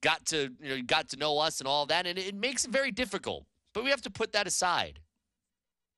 got 0.00 0.26
to, 0.26 0.50
you 0.60 0.68
know, 0.76 0.82
got 0.82 1.08
to 1.10 1.16
know 1.16 1.38
us 1.38 1.60
and 1.60 1.68
all 1.68 1.86
that. 1.86 2.06
And 2.06 2.18
it, 2.18 2.28
it 2.28 2.34
makes 2.34 2.64
it 2.64 2.70
very 2.70 2.90
difficult, 2.90 3.46
but 3.72 3.84
we 3.84 3.90
have 3.90 4.02
to 4.02 4.10
put 4.10 4.32
that 4.32 4.46
aside. 4.46 5.00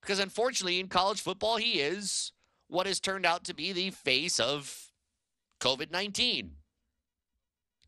Because 0.01 0.19
unfortunately, 0.19 0.81
in 0.81 0.89
college 0.89 1.21
football, 1.21 1.57
he 1.57 1.81
is 1.81 2.33
what 2.69 2.87
has 2.87 3.01
turned 3.01 3.27
out 3.27 3.45
to 3.45 3.55
be 3.55 3.73
the 3.73 3.91
face 3.91 4.39
of 4.39 4.91
COVID 5.61 5.91
19. 5.91 6.53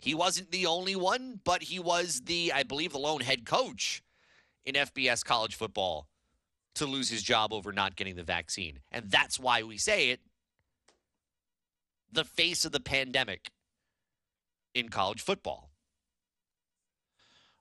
He 0.00 0.14
wasn't 0.14 0.50
the 0.50 0.66
only 0.66 0.96
one, 0.96 1.40
but 1.44 1.64
he 1.64 1.78
was 1.78 2.22
the, 2.24 2.52
I 2.54 2.62
believe, 2.62 2.92
the 2.92 2.98
lone 2.98 3.20
head 3.20 3.44
coach 3.44 4.02
in 4.64 4.74
FBS 4.74 5.24
college 5.24 5.54
football 5.54 6.08
to 6.74 6.86
lose 6.86 7.10
his 7.10 7.22
job 7.22 7.52
over 7.52 7.72
not 7.72 7.96
getting 7.96 8.16
the 8.16 8.22
vaccine. 8.22 8.80
And 8.90 9.10
that's 9.10 9.38
why 9.38 9.62
we 9.62 9.76
say 9.76 10.10
it 10.10 10.20
the 12.12 12.24
face 12.24 12.64
of 12.64 12.72
the 12.72 12.80
pandemic 12.80 13.50
in 14.74 14.88
college 14.88 15.20
football. 15.20 15.69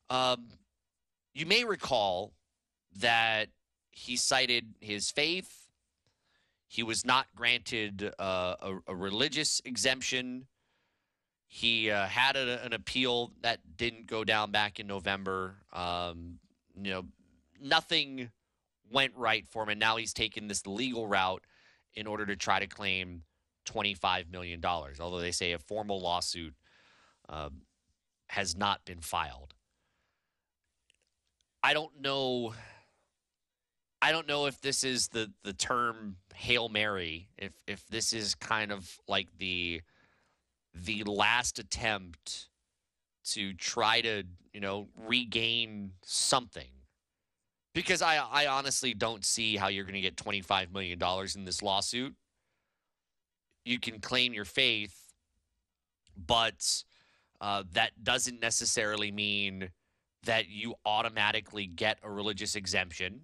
Um, 0.10 0.48
you 1.34 1.46
may 1.46 1.64
recall 1.64 2.34
that 2.98 3.50
he 3.92 4.16
cited 4.16 4.76
his 4.80 5.12
faith. 5.12 5.68
He 6.68 6.84
was 6.84 7.06
not 7.06 7.28
granted 7.36 8.14
uh, 8.20 8.56
a, 8.62 8.78
a, 8.88 8.96
religious 8.96 9.62
exemption. 9.66 10.46
He 11.48 11.90
uh, 11.90 12.06
had 12.06 12.36
a, 12.36 12.64
an 12.64 12.74
appeal 12.74 13.32
that 13.42 13.60
didn't 13.78 14.08
go 14.08 14.24
down 14.24 14.52
back 14.52 14.80
in 14.80 14.88
November. 14.88 15.56
Um, 15.74 16.40
you 16.76 16.92
know, 16.92 17.06
nothing 17.60 18.30
went 18.92 19.14
right 19.16 19.46
for 19.50 19.64
him, 19.64 19.70
and 19.70 19.80
now 19.80 19.98
he's 19.98 20.14
taken 20.14 20.48
this 20.48 20.66
legal 20.66 21.08
route 21.08 21.44
in 21.96 22.08
order 22.08 22.26
to 22.26 22.36
try 22.36 22.60
to 22.60 22.68
claim 22.68 23.24
$25 23.66 24.32
million, 24.32 24.64
although 24.64 25.20
they 25.20 25.32
say 25.32 25.54
a 25.54 25.60
formal 25.60 26.00
lawsuit 26.00 26.54
um, 27.28 27.62
has 28.28 28.56
not 28.56 28.86
been 28.86 29.02
filed. 29.02 29.54
I 31.62 31.74
don't 31.74 32.02
know 32.02 32.54
I 34.02 34.12
don't 34.12 34.28
know 34.28 34.46
if 34.46 34.62
this 34.62 34.84
is 34.84 35.10
the 35.10 35.32
the 35.44 35.54
term 35.54 36.16
hail 36.34 36.70
mary. 36.70 37.28
If 37.38 37.52
if 37.68 37.86
this 37.88 38.14
is 38.14 38.36
kind 38.36 38.72
of 38.72 38.98
like 39.08 39.28
the 39.38 39.82
the 40.74 41.04
last 41.04 41.60
attempt 41.60 42.50
to 43.26 43.54
try 43.54 44.02
to 44.02 44.24
you 44.54 44.62
know 44.62 44.88
regain 44.96 45.92
something, 46.04 46.70
because 47.74 48.02
I 48.02 48.18
I 48.18 48.48
honestly 48.48 48.94
don't 48.94 49.26
see 49.26 49.58
how 49.58 49.68
you're 49.68 49.84
going 49.84 49.96
to 49.96 50.02
get 50.02 50.16
twenty 50.16 50.42
five 50.42 50.72
million 50.72 50.98
dollars 50.98 51.36
in 51.36 51.44
this 51.44 51.62
lawsuit. 51.62 52.16
You 53.66 53.80
can 53.80 54.00
claim 54.00 54.34
your 54.34 54.46
faith, 54.46 55.12
but 56.16 56.84
uh, 57.42 57.64
that 57.74 58.02
doesn't 58.02 58.40
necessarily 58.42 59.12
mean 59.12 59.72
that 60.24 60.50
you 60.50 60.76
automatically 60.86 61.66
get 61.66 61.98
a 62.04 62.10
religious 62.10 62.56
exemption 62.56 63.22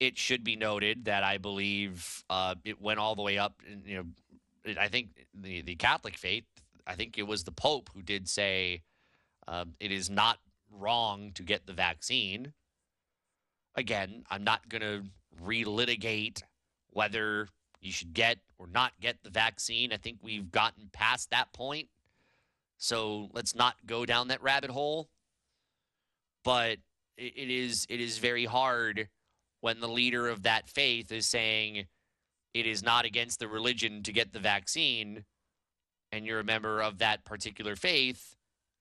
it 0.00 0.16
should 0.16 0.44
be 0.44 0.56
noted 0.56 1.06
that 1.06 1.24
I 1.24 1.38
believe 1.38 2.24
uh, 2.30 2.54
it 2.64 2.80
went 2.80 3.00
all 3.00 3.14
the 3.14 3.22
way 3.22 3.38
up. 3.38 3.60
You 3.84 3.96
know, 3.96 4.74
I 4.80 4.88
think 4.88 5.26
the 5.34 5.62
the 5.62 5.74
Catholic 5.74 6.16
faith. 6.16 6.44
I 6.86 6.94
think 6.94 7.18
it 7.18 7.26
was 7.26 7.44
the 7.44 7.52
Pope 7.52 7.90
who 7.94 8.02
did 8.02 8.28
say 8.28 8.82
uh, 9.46 9.66
it 9.78 9.92
is 9.92 10.08
not 10.08 10.38
wrong 10.70 11.32
to 11.34 11.42
get 11.42 11.66
the 11.66 11.72
vaccine. 11.72 12.52
Again, 13.74 14.24
I'm 14.30 14.44
not 14.44 14.68
going 14.68 14.82
to 14.82 15.02
relitigate 15.44 16.42
whether 16.90 17.48
you 17.80 17.92
should 17.92 18.14
get 18.14 18.38
or 18.58 18.66
not 18.66 18.92
get 19.00 19.22
the 19.22 19.30
vaccine. 19.30 19.92
I 19.92 19.98
think 19.98 20.18
we've 20.22 20.50
gotten 20.50 20.88
past 20.92 21.30
that 21.30 21.52
point. 21.52 21.88
So 22.78 23.28
let's 23.32 23.54
not 23.54 23.74
go 23.86 24.06
down 24.06 24.28
that 24.28 24.42
rabbit 24.42 24.70
hole. 24.70 25.08
But 26.44 26.78
it 27.16 27.50
is 27.50 27.86
it 27.90 28.00
is 28.00 28.18
very 28.18 28.44
hard 28.44 29.08
when 29.60 29.80
the 29.80 29.88
leader 29.88 30.28
of 30.28 30.44
that 30.44 30.68
faith 30.68 31.10
is 31.10 31.26
saying 31.26 31.86
it 32.54 32.66
is 32.66 32.82
not 32.82 33.04
against 33.04 33.40
the 33.40 33.48
religion 33.48 34.02
to 34.04 34.12
get 34.12 34.32
the 34.32 34.38
vaccine 34.38 35.24
and 36.12 36.24
you're 36.24 36.40
a 36.40 36.44
member 36.44 36.80
of 36.80 36.98
that 36.98 37.24
particular 37.24 37.76
faith 37.76 38.36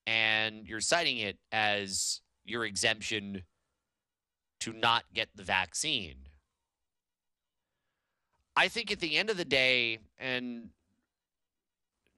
and 0.05 0.67
you're 0.67 0.79
citing 0.79 1.17
it 1.17 1.37
as 1.51 2.21
your 2.45 2.63
exemption 2.63 3.43
to 4.61 4.71
not 4.71 5.03
get 5.13 5.29
the 5.35 5.43
vaccine. 5.43 6.15
I 8.55 8.69
think 8.69 8.91
at 8.91 8.99
the 8.99 9.17
end 9.17 9.29
of 9.29 9.37
the 9.37 9.45
day, 9.45 9.99
and 10.17 10.69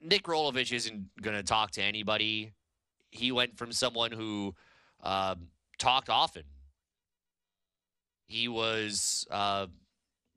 Nick 0.01 0.23
Rolovich 0.23 0.71
isn't 0.71 1.09
going 1.21 1.35
to 1.35 1.43
talk 1.43 1.71
to 1.71 1.83
anybody. 1.83 2.53
He 3.11 3.31
went 3.31 3.57
from 3.57 3.71
someone 3.71 4.11
who 4.11 4.55
um, 5.03 5.47
talked 5.77 6.09
often 6.09 6.43
he 8.29 8.47
was, 8.47 9.27
uh, 9.31 9.65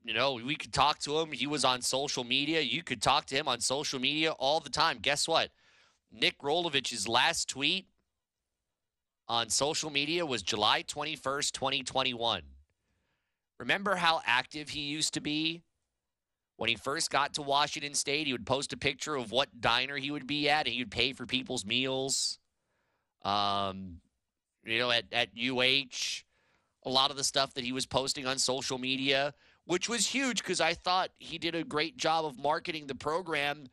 you 0.03 0.13
know, 0.15 0.33
we 0.33 0.55
could 0.55 0.73
talk 0.73 0.97
to 0.99 1.19
him. 1.19 1.31
He 1.31 1.45
was 1.45 1.63
on 1.63 1.81
social 1.81 2.23
media. 2.23 2.59
You 2.59 2.83
could 2.83 3.01
talk 3.01 3.27
to 3.27 3.35
him 3.35 3.47
on 3.47 3.61
social 3.61 3.99
media 3.99 4.31
all 4.31 4.59
the 4.59 4.71
time. 4.71 4.97
Guess 4.99 5.27
what? 5.27 5.49
Nick 6.11 6.39
Rolovich's 6.39 7.07
last 7.07 7.47
tweet 7.47 7.85
on 9.27 9.49
social 9.49 9.91
media 9.91 10.25
was 10.25 10.41
July 10.41 10.83
21st, 10.83 11.51
2021. 11.51 12.41
Remember 13.59 13.95
how 13.95 14.21
active 14.25 14.69
he 14.69 14.81
used 14.81 15.13
to 15.13 15.21
be? 15.21 15.61
When 16.55 16.69
he 16.69 16.75
first 16.75 17.09
got 17.09 17.33
to 17.35 17.41
Washington 17.41 17.93
State, 17.93 18.27
he 18.27 18.33
would 18.33 18.45
post 18.45 18.73
a 18.73 18.77
picture 18.77 19.15
of 19.15 19.31
what 19.31 19.59
diner 19.59 19.97
he 19.97 20.11
would 20.11 20.27
be 20.27 20.49
at, 20.49 20.65
and 20.65 20.73
he 20.73 20.81
would 20.81 20.91
pay 20.91 21.13
for 21.13 21.25
people's 21.25 21.65
meals. 21.65 22.39
Um, 23.23 24.01
you 24.63 24.79
know, 24.79 24.91
at, 24.91 25.05
at 25.11 25.29
UH, 25.37 26.23
a 26.85 26.89
lot 26.89 27.11
of 27.11 27.17
the 27.17 27.23
stuff 27.23 27.53
that 27.55 27.63
he 27.63 27.71
was 27.71 27.85
posting 27.85 28.25
on 28.25 28.37
social 28.37 28.77
media, 28.77 29.33
which 29.65 29.89
was 29.89 30.07
huge 30.07 30.39
because 30.39 30.61
I 30.61 30.73
thought 30.73 31.09
he 31.17 31.37
did 31.37 31.55
a 31.55 31.63
great 31.63 31.97
job 31.97 32.25
of 32.25 32.37
marketing 32.37 32.87
the 32.87 32.95
program 32.95 33.67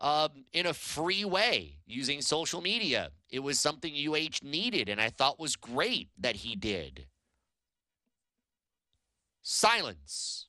um, 0.00 0.44
in 0.52 0.66
a 0.66 0.74
free 0.74 1.24
way 1.24 1.78
using 1.86 2.22
social 2.22 2.60
media. 2.60 3.10
It 3.30 3.40
was 3.40 3.58
something 3.58 3.92
UH 3.94 4.42
needed, 4.42 4.88
and 4.88 5.00
I 5.00 5.10
thought 5.10 5.38
was 5.38 5.56
great 5.56 6.08
that 6.18 6.36
he 6.36 6.56
did. 6.56 7.06
Silence. 9.42 10.47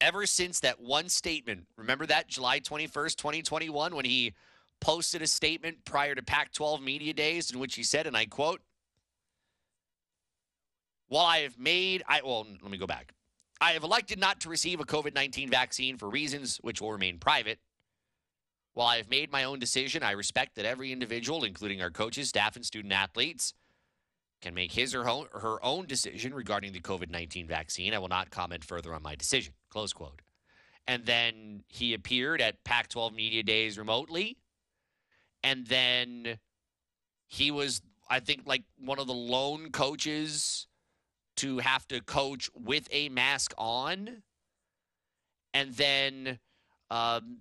Ever 0.00 0.26
since 0.26 0.60
that 0.60 0.80
one 0.80 1.08
statement, 1.08 1.66
remember 1.76 2.06
that 2.06 2.28
July 2.28 2.60
21st, 2.60 3.16
2021, 3.16 3.94
when 3.94 4.04
he 4.04 4.34
posted 4.80 5.22
a 5.22 5.26
statement 5.26 5.84
prior 5.84 6.14
to 6.14 6.22
Pac 6.22 6.52
12 6.52 6.82
Media 6.82 7.14
Days 7.14 7.50
in 7.50 7.58
which 7.58 7.74
he 7.74 7.82
said, 7.82 8.06
and 8.06 8.16
I 8.16 8.26
quote, 8.26 8.60
While 11.08 11.24
I 11.24 11.38
have 11.38 11.58
made, 11.58 12.02
I, 12.06 12.20
well, 12.22 12.46
let 12.62 12.70
me 12.70 12.78
go 12.78 12.86
back. 12.86 13.12
I 13.60 13.72
have 13.72 13.84
elected 13.84 14.18
not 14.18 14.40
to 14.40 14.50
receive 14.50 14.80
a 14.80 14.84
COVID 14.84 15.14
19 15.14 15.48
vaccine 15.48 15.96
for 15.96 16.10
reasons 16.10 16.58
which 16.58 16.80
will 16.80 16.92
remain 16.92 17.18
private. 17.18 17.58
While 18.74 18.88
I 18.88 18.98
have 18.98 19.08
made 19.08 19.32
my 19.32 19.44
own 19.44 19.58
decision, 19.58 20.02
I 20.02 20.10
respect 20.10 20.56
that 20.56 20.66
every 20.66 20.92
individual, 20.92 21.44
including 21.44 21.80
our 21.80 21.90
coaches, 21.90 22.28
staff, 22.28 22.56
and 22.56 22.66
student 22.66 22.92
athletes, 22.92 23.54
can 24.42 24.52
make 24.52 24.72
his 24.72 24.94
or 24.94 25.04
her 25.04 25.64
own 25.64 25.86
decision 25.86 26.34
regarding 26.34 26.72
the 26.72 26.80
COVID 26.80 27.10
19 27.10 27.46
vaccine. 27.46 27.94
I 27.94 27.98
will 27.98 28.08
not 28.08 28.30
comment 28.30 28.62
further 28.62 28.92
on 28.94 29.02
my 29.02 29.14
decision. 29.14 29.54
Close 29.76 29.92
quote. 29.92 30.22
And 30.86 31.04
then 31.04 31.62
he 31.68 31.92
appeared 31.92 32.40
at 32.40 32.64
Pac 32.64 32.88
12 32.88 33.12
Media 33.12 33.42
Days 33.42 33.76
remotely. 33.76 34.38
And 35.42 35.66
then 35.66 36.38
he 37.28 37.50
was, 37.50 37.82
I 38.08 38.20
think, 38.20 38.44
like 38.46 38.62
one 38.78 38.98
of 38.98 39.06
the 39.06 39.12
lone 39.12 39.70
coaches 39.72 40.66
to 41.36 41.58
have 41.58 41.86
to 41.88 42.00
coach 42.00 42.48
with 42.54 42.88
a 42.90 43.10
mask 43.10 43.52
on. 43.58 44.22
And 45.52 45.74
then, 45.74 46.38
um, 46.90 47.40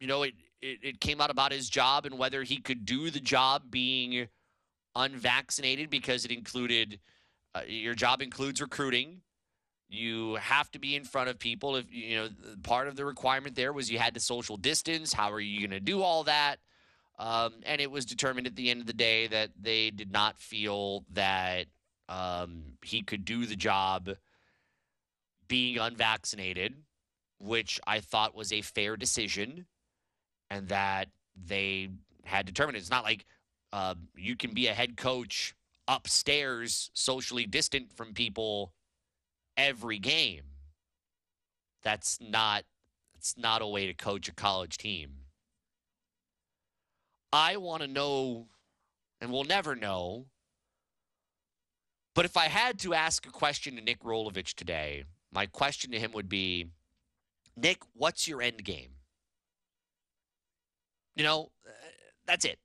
you 0.00 0.06
know, 0.06 0.22
it, 0.22 0.32
it, 0.62 0.78
it 0.82 1.00
came 1.00 1.20
out 1.20 1.30
about 1.30 1.52
his 1.52 1.68
job 1.68 2.06
and 2.06 2.18
whether 2.18 2.44
he 2.44 2.62
could 2.62 2.86
do 2.86 3.10
the 3.10 3.20
job 3.20 3.64
being 3.70 4.26
unvaccinated 4.96 5.90
because 5.90 6.24
it 6.24 6.30
included 6.30 6.98
uh, 7.54 7.60
your 7.66 7.94
job 7.94 8.22
includes 8.22 8.62
recruiting. 8.62 9.20
You 9.88 10.34
have 10.36 10.70
to 10.72 10.78
be 10.78 10.96
in 10.96 11.04
front 11.04 11.30
of 11.30 11.38
people. 11.38 11.76
If 11.76 11.86
you 11.90 12.16
know, 12.16 12.28
part 12.62 12.88
of 12.88 12.96
the 12.96 13.04
requirement 13.04 13.56
there 13.56 13.72
was 13.72 13.90
you 13.90 13.98
had 13.98 14.14
to 14.14 14.20
social 14.20 14.56
distance. 14.56 15.12
How 15.12 15.32
are 15.32 15.40
you 15.40 15.60
going 15.60 15.70
to 15.70 15.80
do 15.80 16.02
all 16.02 16.24
that? 16.24 16.56
Um, 17.18 17.54
and 17.64 17.80
it 17.80 17.90
was 17.90 18.04
determined 18.04 18.46
at 18.46 18.54
the 18.54 18.70
end 18.70 18.80
of 18.80 18.86
the 18.86 18.92
day 18.92 19.26
that 19.26 19.50
they 19.60 19.90
did 19.90 20.12
not 20.12 20.38
feel 20.38 21.04
that 21.12 21.66
um, 22.08 22.62
he 22.84 23.02
could 23.02 23.24
do 23.24 23.44
the 23.44 23.56
job 23.56 24.10
being 25.48 25.78
unvaccinated, 25.78 26.74
which 27.40 27.80
I 27.86 28.00
thought 28.00 28.36
was 28.36 28.52
a 28.52 28.60
fair 28.60 28.96
decision, 28.96 29.66
and 30.50 30.68
that 30.68 31.08
they 31.34 31.88
had 32.24 32.46
determined. 32.46 32.76
It's 32.76 32.90
not 32.90 33.04
like 33.04 33.24
uh, 33.72 33.94
you 34.16 34.36
can 34.36 34.52
be 34.52 34.68
a 34.68 34.74
head 34.74 34.96
coach 34.96 35.54
upstairs, 35.88 36.90
socially 36.92 37.46
distant 37.46 37.92
from 37.96 38.12
people 38.12 38.72
every 39.58 39.98
game. 39.98 40.44
That's 41.82 42.18
not. 42.20 42.64
It's 43.16 43.36
not 43.36 43.60
a 43.60 43.66
way 43.66 43.86
to 43.86 43.94
coach 43.94 44.28
a 44.28 44.34
college 44.34 44.78
team. 44.78 45.10
I 47.32 47.56
want 47.56 47.82
to 47.82 47.88
know, 47.88 48.46
and 49.20 49.30
we'll 49.30 49.44
never 49.44 49.74
know, 49.74 50.26
but 52.14 52.24
if 52.24 52.36
I 52.36 52.46
had 52.46 52.78
to 52.80 52.94
ask 52.94 53.26
a 53.26 53.30
question 53.30 53.76
to 53.76 53.82
Nick 53.82 54.02
Rolovich 54.02 54.54
today, 54.54 55.04
my 55.32 55.46
question 55.46 55.90
to 55.90 55.98
him 55.98 56.12
would 56.12 56.28
be 56.28 56.66
Nick, 57.56 57.82
what's 57.94 58.26
your 58.26 58.40
end 58.40 58.64
game? 58.64 58.90
You 61.16 61.24
know, 61.24 61.50
uh, 61.66 61.70
that's 62.26 62.44
it. 62.44 62.58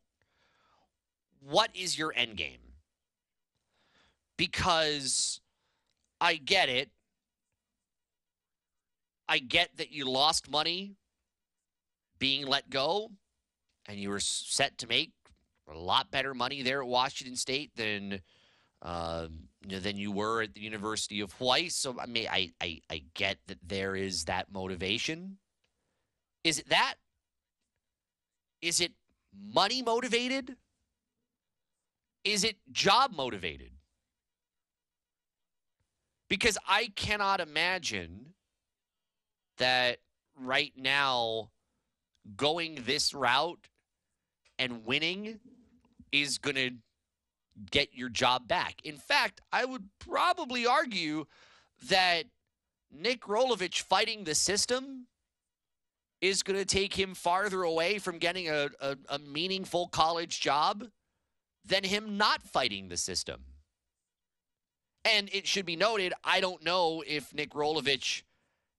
What 1.39 1.71
is 1.75 1.97
your 1.97 2.13
end 2.15 2.37
game? 2.37 2.59
Because 4.37 5.41
I 6.23 6.37
get 6.37 6.69
it. 6.69 6.89
I 9.27 9.39
get 9.39 9.75
that 9.75 9.91
you 9.91 10.09
lost 10.09 10.49
money 10.49 10.95
being 12.17 12.47
let 12.47 12.69
go 12.69 13.11
and 13.87 13.99
you 13.99 14.09
were 14.09 14.21
set 14.21 14.77
to 14.77 14.87
make 14.87 15.11
a 15.67 15.77
lot 15.77 16.11
better 16.11 16.33
money 16.33 16.61
there 16.61 16.81
at 16.81 16.87
Washington 16.87 17.35
State 17.35 17.71
than 17.75 18.21
uh, 18.81 19.27
than 19.67 19.97
you 19.97 20.13
were 20.13 20.43
at 20.43 20.53
the 20.53 20.61
University 20.61 21.19
of 21.19 21.33
Hawaii. 21.33 21.67
So 21.67 21.97
I 21.99 22.05
mean, 22.05 22.27
I, 22.31 22.53
I 22.61 22.79
I 22.89 23.03
get 23.15 23.39
that 23.47 23.59
there 23.61 23.93
is 23.93 24.23
that 24.23 24.47
motivation. 24.49 25.39
Is 26.45 26.59
it 26.59 26.69
that? 26.69 26.95
Is 28.61 28.79
it 28.79 28.93
money 29.53 29.81
motivated? 29.81 30.55
Is 32.23 32.45
it 32.45 32.55
job 32.71 33.11
motivated? 33.11 33.72
Because 36.33 36.57
I 36.67 36.91
cannot 36.95 37.41
imagine 37.41 38.33
that 39.59 39.99
right 40.35 40.73
now 40.75 41.51
going 42.35 42.79
this 42.87 43.13
route 43.13 43.67
and 44.57 44.83
winning 44.83 45.39
is 46.11 46.39
going 46.39 46.55
to 46.55 46.71
get 47.69 47.89
your 47.93 48.09
job 48.09 48.47
back. 48.47 48.81
In 48.83 48.97
fact, 48.97 49.41
I 49.51 49.63
would 49.65 49.83
probably 49.99 50.65
argue 50.65 51.25
that 51.87 52.23
Nick 52.91 53.25
Rolovich 53.25 53.83
fighting 53.83 54.23
the 54.23 54.33
system 54.33 55.05
is 56.19 56.41
going 56.41 56.57
to 56.57 56.65
take 56.65 56.95
him 56.95 57.13
farther 57.13 57.61
away 57.61 57.99
from 57.99 58.17
getting 58.17 58.49
a, 58.49 58.69
a, 58.81 58.97
a, 59.07 59.19
meaningful 59.19 59.87
college 59.87 60.41
job 60.41 60.85
than 61.63 61.83
him 61.83 62.17
not 62.17 62.41
fighting 62.41 62.87
the 62.87 62.97
system. 62.97 63.52
And 65.05 65.29
it 65.33 65.47
should 65.47 65.65
be 65.65 65.75
noted, 65.75 66.13
I 66.23 66.39
don't 66.39 66.63
know 66.63 67.03
if 67.05 67.33
Nick 67.33 67.51
Rolovich 67.51 68.23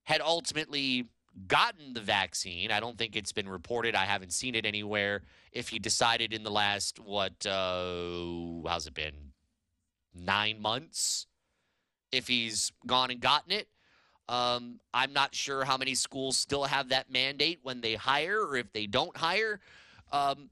had 0.03 0.21
ultimately 0.21 1.09
gotten 1.47 1.93
the 1.93 2.01
vaccine. 2.01 2.71
I 2.71 2.79
don't 2.79 2.97
think 2.97 3.15
it's 3.15 3.31
been 3.31 3.49
reported. 3.49 3.95
I 3.95 4.05
haven't 4.05 4.33
seen 4.33 4.55
it 4.55 4.65
anywhere. 4.65 5.23
If 5.51 5.69
he 5.69 5.79
decided 5.79 6.33
in 6.33 6.43
the 6.43 6.51
last, 6.51 6.99
what, 6.99 7.45
uh, 7.45 8.67
how's 8.67 8.87
it 8.87 8.93
been? 8.93 9.33
Nine 10.13 10.61
months? 10.61 11.27
If 12.11 12.27
he's 12.27 12.71
gone 12.87 13.11
and 13.11 13.19
gotten 13.19 13.51
it. 13.51 13.67
Um, 14.27 14.79
I'm 14.93 15.13
not 15.13 15.35
sure 15.35 15.65
how 15.65 15.77
many 15.77 15.93
schools 15.93 16.37
still 16.37 16.63
have 16.63 16.89
that 16.89 17.11
mandate 17.11 17.59
when 17.61 17.81
they 17.81 17.95
hire 17.95 18.41
or 18.41 18.55
if 18.55 18.71
they 18.73 18.87
don't 18.87 19.15
hire. 19.15 19.59
Um, 20.11 20.49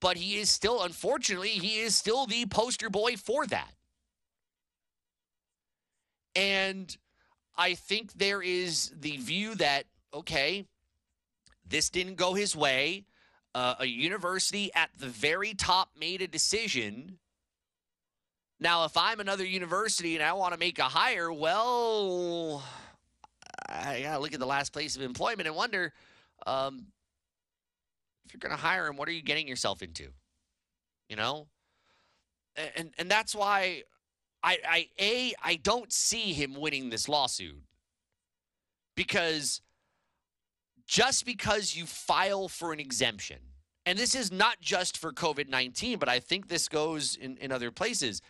but 0.00 0.16
he 0.16 0.36
is 0.36 0.50
still, 0.50 0.82
unfortunately, 0.82 1.50
he 1.50 1.80
is 1.80 1.94
still 1.94 2.26
the 2.26 2.44
poster 2.46 2.90
boy 2.90 3.16
for 3.16 3.46
that. 3.46 3.73
And 6.34 6.96
I 7.56 7.74
think 7.74 8.14
there 8.14 8.42
is 8.42 8.92
the 8.98 9.16
view 9.18 9.54
that 9.56 9.84
okay, 10.12 10.64
this 11.68 11.90
didn't 11.90 12.14
go 12.16 12.34
his 12.34 12.54
way. 12.54 13.04
Uh, 13.54 13.74
a 13.80 13.86
university 13.86 14.70
at 14.74 14.90
the 14.98 15.06
very 15.06 15.54
top 15.54 15.90
made 15.98 16.22
a 16.22 16.26
decision. 16.26 17.18
Now, 18.58 18.84
if 18.84 18.96
I'm 18.96 19.20
another 19.20 19.44
university 19.44 20.16
and 20.16 20.24
I 20.24 20.32
want 20.32 20.54
to 20.54 20.58
make 20.58 20.78
a 20.78 20.84
hire, 20.84 21.32
well, 21.32 22.64
I 23.68 24.02
got 24.02 24.14
to 24.14 24.18
look 24.20 24.32
at 24.32 24.40
the 24.40 24.46
last 24.46 24.72
place 24.72 24.96
of 24.96 25.02
employment 25.02 25.46
and 25.46 25.56
wonder 25.56 25.92
um, 26.46 26.86
if 28.26 28.32
you're 28.32 28.40
going 28.40 28.56
to 28.56 28.60
hire 28.60 28.86
him, 28.86 28.96
what 28.96 29.08
are 29.08 29.12
you 29.12 29.22
getting 29.22 29.46
yourself 29.46 29.82
into? 29.82 30.08
You 31.08 31.16
know? 31.16 31.46
And, 32.76 32.92
and 32.98 33.10
that's 33.10 33.34
why 33.34 33.82
I, 34.44 34.58
I, 34.68 34.88
A, 35.00 35.34
I 35.42 35.56
don't 35.56 35.90
see 35.90 36.34
him 36.34 36.54
winning 36.54 36.90
this 36.90 37.08
lawsuit 37.08 37.62
because 38.94 39.62
just 40.86 41.24
because 41.24 41.74
you 41.74 41.86
file 41.86 42.48
for 42.48 42.74
an 42.74 42.78
exemption, 42.78 43.38
and 43.86 43.98
this 43.98 44.14
is 44.14 44.30
not 44.30 44.60
just 44.60 44.98
for 44.98 45.12
COVID 45.12 45.48
19, 45.48 45.98
but 45.98 46.10
I 46.10 46.20
think 46.20 46.48
this 46.48 46.68
goes 46.68 47.16
in, 47.16 47.38
in 47.38 47.52
other 47.52 47.70
places. 47.70 48.20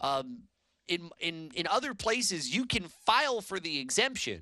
Um, 0.00 0.44
in, 0.86 1.10
in, 1.20 1.50
in 1.54 1.66
other 1.66 1.92
places, 1.92 2.54
you 2.54 2.64
can 2.64 2.84
file 3.04 3.42
for 3.42 3.60
the 3.60 3.78
exemption, 3.78 4.40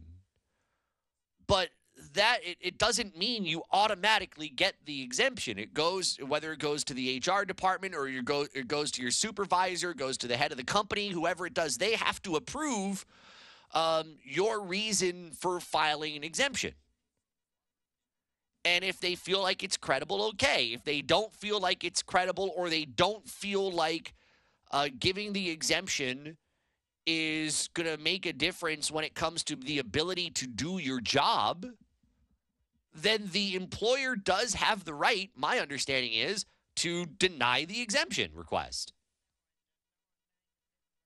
but 1.48 1.70
that 2.16 2.38
it, 2.42 2.58
it 2.60 2.78
doesn't 2.78 3.16
mean 3.16 3.44
you 3.44 3.62
automatically 3.72 4.48
get 4.48 4.74
the 4.84 5.02
exemption. 5.02 5.58
It 5.58 5.72
goes 5.72 6.18
whether 6.26 6.52
it 6.52 6.58
goes 6.58 6.84
to 6.84 6.94
the 6.94 7.22
HR 7.24 7.44
department 7.44 7.94
or 7.94 8.08
you 8.08 8.22
go 8.22 8.46
it 8.54 8.68
goes 8.68 8.90
to 8.92 9.02
your 9.02 9.10
supervisor, 9.10 9.94
goes 9.94 10.18
to 10.18 10.26
the 10.26 10.36
head 10.36 10.50
of 10.50 10.58
the 10.58 10.64
company, 10.64 11.08
whoever 11.08 11.46
it 11.46 11.54
does, 11.54 11.78
they 11.78 11.94
have 11.94 12.20
to 12.22 12.36
approve 12.36 13.06
um, 13.74 14.16
your 14.24 14.60
reason 14.60 15.30
for 15.32 15.60
filing 15.60 16.16
an 16.16 16.24
exemption. 16.24 16.72
And 18.64 18.82
if 18.82 18.98
they 18.98 19.14
feel 19.14 19.40
like 19.40 19.62
it's 19.62 19.76
credible, 19.76 20.22
okay. 20.30 20.72
If 20.72 20.82
they 20.82 21.00
don't 21.00 21.32
feel 21.34 21.60
like 21.60 21.84
it's 21.84 22.02
credible 22.02 22.52
or 22.56 22.68
they 22.68 22.84
don't 22.84 23.28
feel 23.28 23.70
like 23.70 24.12
uh, 24.72 24.88
giving 24.98 25.32
the 25.32 25.50
exemption 25.50 26.36
is 27.06 27.68
going 27.74 27.86
to 27.88 28.02
make 28.02 28.26
a 28.26 28.32
difference 28.32 28.90
when 28.90 29.04
it 29.04 29.14
comes 29.14 29.44
to 29.44 29.54
the 29.54 29.78
ability 29.78 30.30
to 30.30 30.48
do 30.48 30.78
your 30.78 31.00
job, 31.00 31.64
then 32.96 33.28
the 33.32 33.54
employer 33.54 34.16
does 34.16 34.54
have 34.54 34.84
the 34.84 34.94
right, 34.94 35.30
my 35.36 35.58
understanding 35.58 36.12
is, 36.12 36.46
to 36.76 37.06
deny 37.06 37.64
the 37.64 37.80
exemption 37.80 38.30
request. 38.34 38.92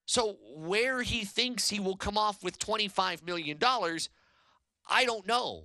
So, 0.07 0.38
where 0.57 1.03
he 1.03 1.24
thinks 1.24 1.68
he 1.68 1.78
will 1.78 1.97
come 1.97 2.18
off 2.18 2.43
with 2.43 2.59
$25 2.59 3.24
million, 3.24 3.59
I 4.88 5.05
don't 5.05 5.26
know. 5.26 5.64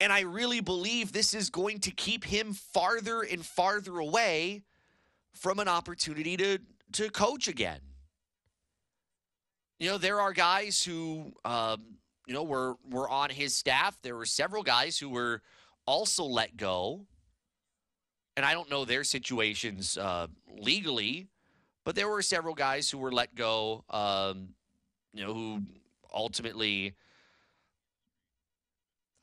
And 0.00 0.12
I 0.12 0.20
really 0.20 0.60
believe 0.60 1.12
this 1.12 1.34
is 1.34 1.50
going 1.50 1.80
to 1.80 1.90
keep 1.90 2.24
him 2.24 2.52
farther 2.52 3.22
and 3.22 3.44
farther 3.44 3.98
away 3.98 4.62
from 5.34 5.58
an 5.58 5.68
opportunity 5.68 6.36
to, 6.36 6.58
to 6.92 7.10
coach 7.10 7.48
again. 7.48 7.80
You 9.78 9.90
know, 9.90 9.98
there 9.98 10.20
are 10.20 10.32
guys 10.32 10.82
who, 10.82 11.32
um, 11.44 11.96
you 12.30 12.36
know, 12.36 12.44
were, 12.44 12.76
were 12.88 13.10
on 13.10 13.28
his 13.28 13.56
staff. 13.56 13.98
There 14.02 14.14
were 14.14 14.24
several 14.24 14.62
guys 14.62 14.96
who 14.96 15.08
were 15.08 15.42
also 15.84 16.22
let 16.22 16.56
go. 16.56 17.00
And 18.36 18.46
I 18.46 18.52
don't 18.52 18.70
know 18.70 18.84
their 18.84 19.02
situations 19.02 19.98
uh, 19.98 20.28
legally, 20.56 21.26
but 21.84 21.96
there 21.96 22.06
were 22.06 22.22
several 22.22 22.54
guys 22.54 22.88
who 22.88 22.98
were 22.98 23.10
let 23.10 23.34
go, 23.34 23.82
um, 23.90 24.50
you 25.12 25.26
know, 25.26 25.34
who 25.34 25.62
ultimately 26.14 26.94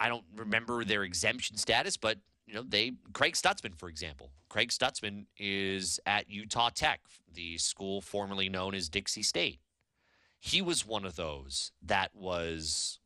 I 0.01 0.09
don't 0.09 0.25
remember 0.35 0.83
their 0.83 1.03
exemption 1.03 1.55
status, 1.55 1.95
but 1.95 2.17
you 2.45 2.55
know, 2.55 2.63
they 2.67 2.91
Craig 3.13 3.35
Stutzman, 3.35 3.79
for 3.79 3.87
example. 3.87 4.31
Craig 4.49 4.67
Stutzman 4.67 5.27
is 5.37 5.97
at 6.05 6.29
Utah 6.29 6.71
Tech, 6.75 6.99
the 7.33 7.57
school 7.57 8.01
formerly 8.01 8.49
known 8.49 8.75
as 8.75 8.89
Dixie 8.89 9.23
State. 9.23 9.61
He 10.47 10.61
was 10.61 10.87
one 10.87 11.03
of 11.03 11.17
those 11.17 11.73
that 11.81 12.11
was 12.15 13.01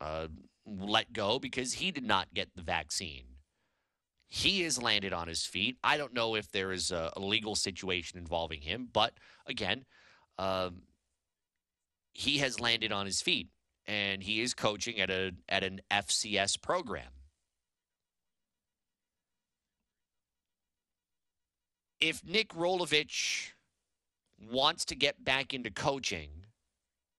uh, 0.00 0.28
let 0.64 1.12
go 1.12 1.40
because 1.40 1.72
he 1.72 1.90
did 1.90 2.04
not 2.04 2.32
get 2.32 2.54
the 2.54 2.62
vaccine. 2.62 3.24
He 4.28 4.62
has 4.62 4.80
landed 4.80 5.12
on 5.12 5.26
his 5.26 5.44
feet. 5.44 5.76
I 5.82 5.96
don't 5.96 6.14
know 6.14 6.36
if 6.36 6.52
there 6.52 6.70
is 6.70 6.92
a, 6.92 7.12
a 7.16 7.20
legal 7.20 7.56
situation 7.56 8.16
involving 8.16 8.60
him, 8.60 8.88
but 8.92 9.14
again, 9.44 9.86
um, 10.38 10.82
he 12.12 12.38
has 12.38 12.60
landed 12.60 12.92
on 12.92 13.06
his 13.06 13.20
feet 13.20 13.48
and 13.88 14.22
he 14.22 14.40
is 14.40 14.54
coaching 14.54 15.00
at 15.00 15.10
a 15.10 15.32
at 15.48 15.64
an 15.64 15.80
FCS 15.90 16.62
program. 16.62 17.10
If 21.98 22.24
Nick 22.24 22.50
Rolovich 22.50 23.50
wants 24.40 24.84
to 24.84 24.94
get 24.94 25.24
back 25.24 25.52
into 25.52 25.72
coaching, 25.72 26.43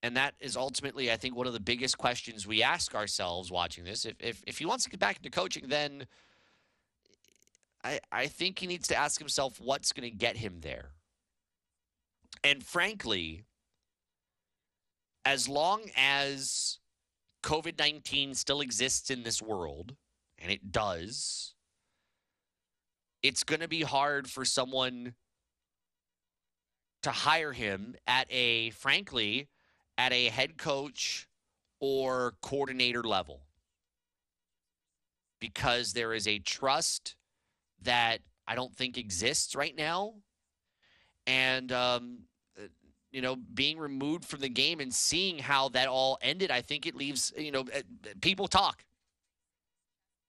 and 0.05 0.15
that 0.17 0.35
is 0.39 0.55
ultimately, 0.55 1.11
I 1.11 1.17
think, 1.17 1.35
one 1.35 1.47
of 1.47 1.53
the 1.53 1.59
biggest 1.59 1.97
questions 1.97 2.45
we 2.45 2.61
ask 2.61 2.93
ourselves 2.93 3.51
watching 3.51 3.85
this. 3.85 4.05
If 4.05 4.13
if, 4.19 4.43
if 4.45 4.59
he 4.59 4.65
wants 4.67 4.83
to 4.83 4.91
get 4.91 4.99
back 4.99 5.17
into 5.17 5.31
coaching, 5.31 5.67
then 5.67 6.05
I 7.83 7.99
I 8.11 8.27
think 8.27 8.59
he 8.59 8.67
needs 8.67 8.87
to 8.89 8.95
ask 8.95 9.17
himself 9.17 9.59
what's 9.59 9.91
going 9.93 10.07
to 10.07 10.15
get 10.15 10.37
him 10.37 10.59
there. 10.61 10.91
And 12.43 12.63
frankly, 12.63 13.45
as 15.25 15.49
long 15.49 15.89
as 15.97 16.77
COVID 17.41 17.79
19 17.79 18.35
still 18.35 18.61
exists 18.61 19.09
in 19.09 19.23
this 19.23 19.41
world, 19.41 19.95
and 20.37 20.51
it 20.51 20.71
does, 20.71 21.55
it's 23.23 23.43
going 23.43 23.61
to 23.61 23.67
be 23.67 23.81
hard 23.81 24.29
for 24.29 24.45
someone 24.45 25.15
to 27.01 27.09
hire 27.09 27.53
him 27.53 27.95
at 28.05 28.27
a, 28.29 28.69
frankly, 28.69 29.47
at 29.97 30.11
a 30.11 30.29
head 30.29 30.57
coach 30.57 31.27
or 31.79 32.33
coordinator 32.41 33.03
level 33.03 33.41
because 35.39 35.93
there 35.93 36.13
is 36.13 36.27
a 36.27 36.39
trust 36.39 37.15
that 37.81 38.19
I 38.47 38.55
don't 38.55 38.75
think 38.75 38.97
exists 38.97 39.55
right 39.55 39.75
now. 39.75 40.13
And 41.27 41.71
um, 41.71 42.19
you 43.15 43.21
know, 43.21 43.37
being 43.53 43.79
removed 43.79 44.25
from 44.25 44.41
the 44.41 44.49
game 44.49 44.81
and 44.81 44.93
seeing 44.93 45.39
how 45.39 45.69
that 45.69 45.87
all 45.87 46.17
ended, 46.21 46.51
I 46.51 46.59
think 46.59 46.85
it 46.85 46.95
leaves, 46.95 47.31
you 47.37 47.49
know, 47.49 47.63
eh, 47.71 47.81
people 48.19 48.49
talk. 48.49 48.83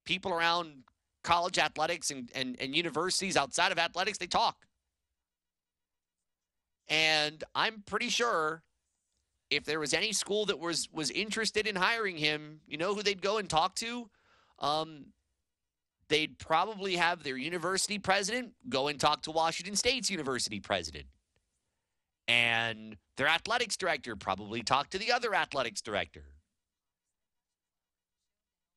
People 0.04 0.32
around 0.32 0.84
college 1.24 1.58
athletics 1.58 2.12
and, 2.12 2.30
and, 2.32 2.56
and 2.60 2.76
universities 2.76 3.36
outside 3.36 3.72
of 3.72 3.78
athletics, 3.80 4.18
they 4.18 4.28
talk. 4.28 4.66
And 6.86 7.42
I'm 7.56 7.82
pretty 7.84 8.08
sure 8.08 8.62
if 9.50 9.64
there 9.64 9.80
was 9.80 9.94
any 9.94 10.12
school 10.12 10.46
that 10.46 10.58
was 10.58 10.88
was 10.92 11.10
interested 11.10 11.66
in 11.66 11.76
hiring 11.76 12.16
him, 12.16 12.60
you 12.66 12.78
know 12.78 12.94
who 12.94 13.02
they'd 13.02 13.22
go 13.22 13.38
and 13.38 13.48
talk 13.48 13.74
to? 13.76 14.08
Um, 14.58 15.06
they'd 16.08 16.38
probably 16.38 16.96
have 16.96 17.22
their 17.22 17.36
university 17.36 17.98
president 17.98 18.52
go 18.68 18.88
and 18.88 18.98
talk 18.98 19.22
to 19.22 19.30
Washington 19.30 19.76
State's 19.76 20.10
university 20.10 20.60
president 20.60 21.06
and 22.28 22.96
their 23.16 23.28
athletics 23.28 23.76
director 23.76 24.16
probably 24.16 24.62
talked 24.62 24.90
to 24.92 24.98
the 24.98 25.12
other 25.12 25.34
athletics 25.34 25.80
director. 25.80 26.24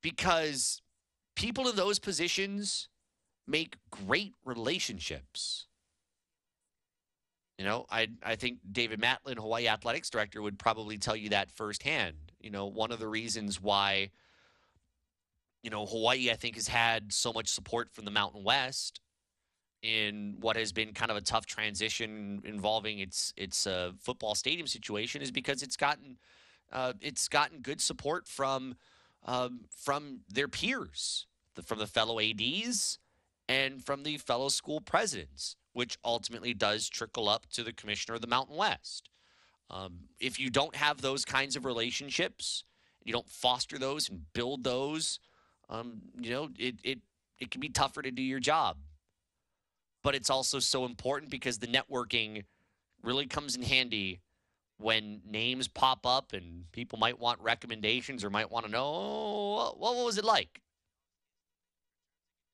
Because 0.02 0.82
people 1.36 1.68
in 1.68 1.76
those 1.76 2.00
positions 2.00 2.88
make 3.48 3.78
great 3.90 4.34
relationships. 4.46 5.68
You 7.60 7.66
know, 7.66 7.86
I 7.92 8.08
I 8.24 8.38
think 8.38 8.60
David 8.72 9.02
Matlin, 9.02 9.38
Hawaii 9.38 9.68
athletics 9.68 10.10
director, 10.10 10.42
would 10.42 10.58
probably 10.58 10.98
tell 10.98 11.16
you 11.16 11.30
that 11.30 11.52
firsthand. 11.52 12.16
You 12.40 12.52
know, 12.52 12.68
one 12.68 12.94
of 12.94 13.00
the 13.00 13.08
reasons 13.08 13.62
why, 13.62 14.12
you 15.62 15.70
know, 15.70 15.86
Hawaii 15.86 16.32
I 16.32 16.36
think 16.36 16.56
has 16.56 16.70
had 16.70 17.12
so 17.12 17.34
much 17.34 17.50
support 17.50 17.92
from 17.92 18.06
the 18.06 18.12
Mountain 18.12 18.46
West 18.46 19.02
in 19.82 20.38
what 20.40 20.56
has 20.56 20.72
been 20.72 20.94
kind 20.94 21.12
of 21.12 21.18
a 21.18 21.22
tough 21.22 21.46
transition 21.46 22.42
involving 22.46 23.00
its 23.00 23.34
its 23.36 23.68
uh, 23.68 23.92
football 24.00 24.36
stadium 24.36 24.66
situation 24.66 25.22
is 25.22 25.30
because 25.30 25.62
it's 25.62 25.76
gotten 25.76 26.18
uh, 26.72 26.94
it's 27.02 27.28
gotten 27.28 27.60
good 27.60 27.82
support 27.82 28.26
from 28.26 28.76
um, 29.26 29.66
from 29.76 30.22
their 30.30 30.48
peers, 30.48 31.28
the, 31.56 31.62
from 31.62 31.80
the 31.80 31.88
fellow 31.88 32.22
ads 32.22 33.00
and 33.50 33.84
from 33.84 34.04
the 34.04 34.18
fellow 34.18 34.48
school 34.48 34.80
presidents, 34.80 35.58
which 35.74 35.98
ultimately 36.04 36.54
does 36.54 36.90
trickle 36.90 37.30
up 37.30 37.46
to 37.52 37.64
the 37.64 37.74
commissioner 37.74 38.16
of 38.16 38.22
the 38.22 38.28
Mountain 38.28 38.58
West. 38.58 39.10
Um, 39.70 40.00
if 40.20 40.40
you 40.40 40.50
don't 40.50 40.76
have 40.76 41.02
those 41.02 41.26
kinds 41.26 41.56
of 41.56 41.66
relationships, 41.66 42.64
you 43.04 43.14
don't 43.14 43.30
foster 43.30 43.78
those 43.78 44.10
and 44.10 44.22
build 44.34 44.64
those, 44.64 45.20
um, 45.70 46.02
you 46.20 46.32
know, 46.32 46.50
it, 46.58 46.76
it 46.84 47.00
it 47.40 47.52
can 47.52 47.62
be 47.62 47.70
tougher 47.70 48.02
to 48.02 48.12
do 48.12 48.22
your 48.22 48.40
job 48.40 48.78
but 50.04 50.16
it's 50.16 50.30
also 50.30 50.60
so 50.60 50.86
important 50.86 51.32
because 51.32 51.58
the 51.58 51.68
networking 51.68 52.44
really 53.04 53.26
comes 53.26 53.56
in 53.56 53.64
handy 53.64 54.22
when 54.78 55.22
names 55.30 55.68
pop 55.68 56.06
up 56.06 56.32
and 56.34 56.72
people 56.72 56.98
might 56.98 57.20
want 57.20 57.40
recommendations 57.42 58.24
or 58.24 58.30
might 58.30 58.50
want 58.50 58.66
to 58.66 58.72
know 58.72 58.86
oh, 58.86 59.76
what, 59.78 59.96
was 59.96 60.18
it 60.18 60.24
like? 60.24 60.62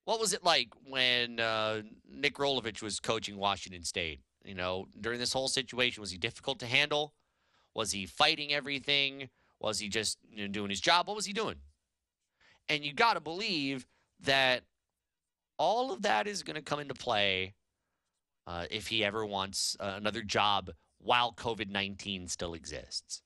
What 0.05 0.19
was 0.19 0.33
it 0.33 0.43
like 0.43 0.69
when 0.87 1.39
uh, 1.39 1.81
Nick 2.07 2.35
Rolovich 2.35 2.81
was 2.81 2.99
coaching 2.99 3.37
Washington 3.37 3.83
State? 3.83 4.21
You 4.43 4.53
know, 4.53 4.87
during 5.01 5.19
this 5.19 5.33
whole 5.33 5.47
situation, 5.47 6.01
was 6.01 6.11
he 6.11 6.17
difficult 6.17 6.59
to 6.59 6.67
handle? 6.67 7.13
Was 7.73 7.91
he 7.91 8.05
fighting 8.05 8.53
everything? 8.53 9.29
Was 9.59 9.79
he 9.79 9.89
just 9.89 10.19
you 10.31 10.43
know, 10.43 10.47
doing 10.47 10.69
his 10.69 10.79
job? 10.79 11.07
What 11.07 11.15
was 11.15 11.25
he 11.25 11.33
doing? 11.33 11.55
And 12.69 12.85
you 12.85 12.93
got 12.93 13.15
to 13.15 13.19
believe 13.19 13.87
that 14.21 14.63
all 15.57 15.91
of 15.91 16.03
that 16.03 16.27
is 16.27 16.43
going 16.43 16.55
to 16.55 16.61
come 16.61 16.79
into 16.79 16.93
play 16.93 17.55
uh, 18.45 18.65
if 18.69 18.87
he 18.87 19.03
ever 19.03 19.25
wants 19.25 19.75
uh, 19.79 19.93
another 19.97 20.21
job 20.21 20.71
while 20.99 21.33
COVID 21.33 21.69
19 21.69 22.27
still 22.27 22.53
exists. 22.53 23.21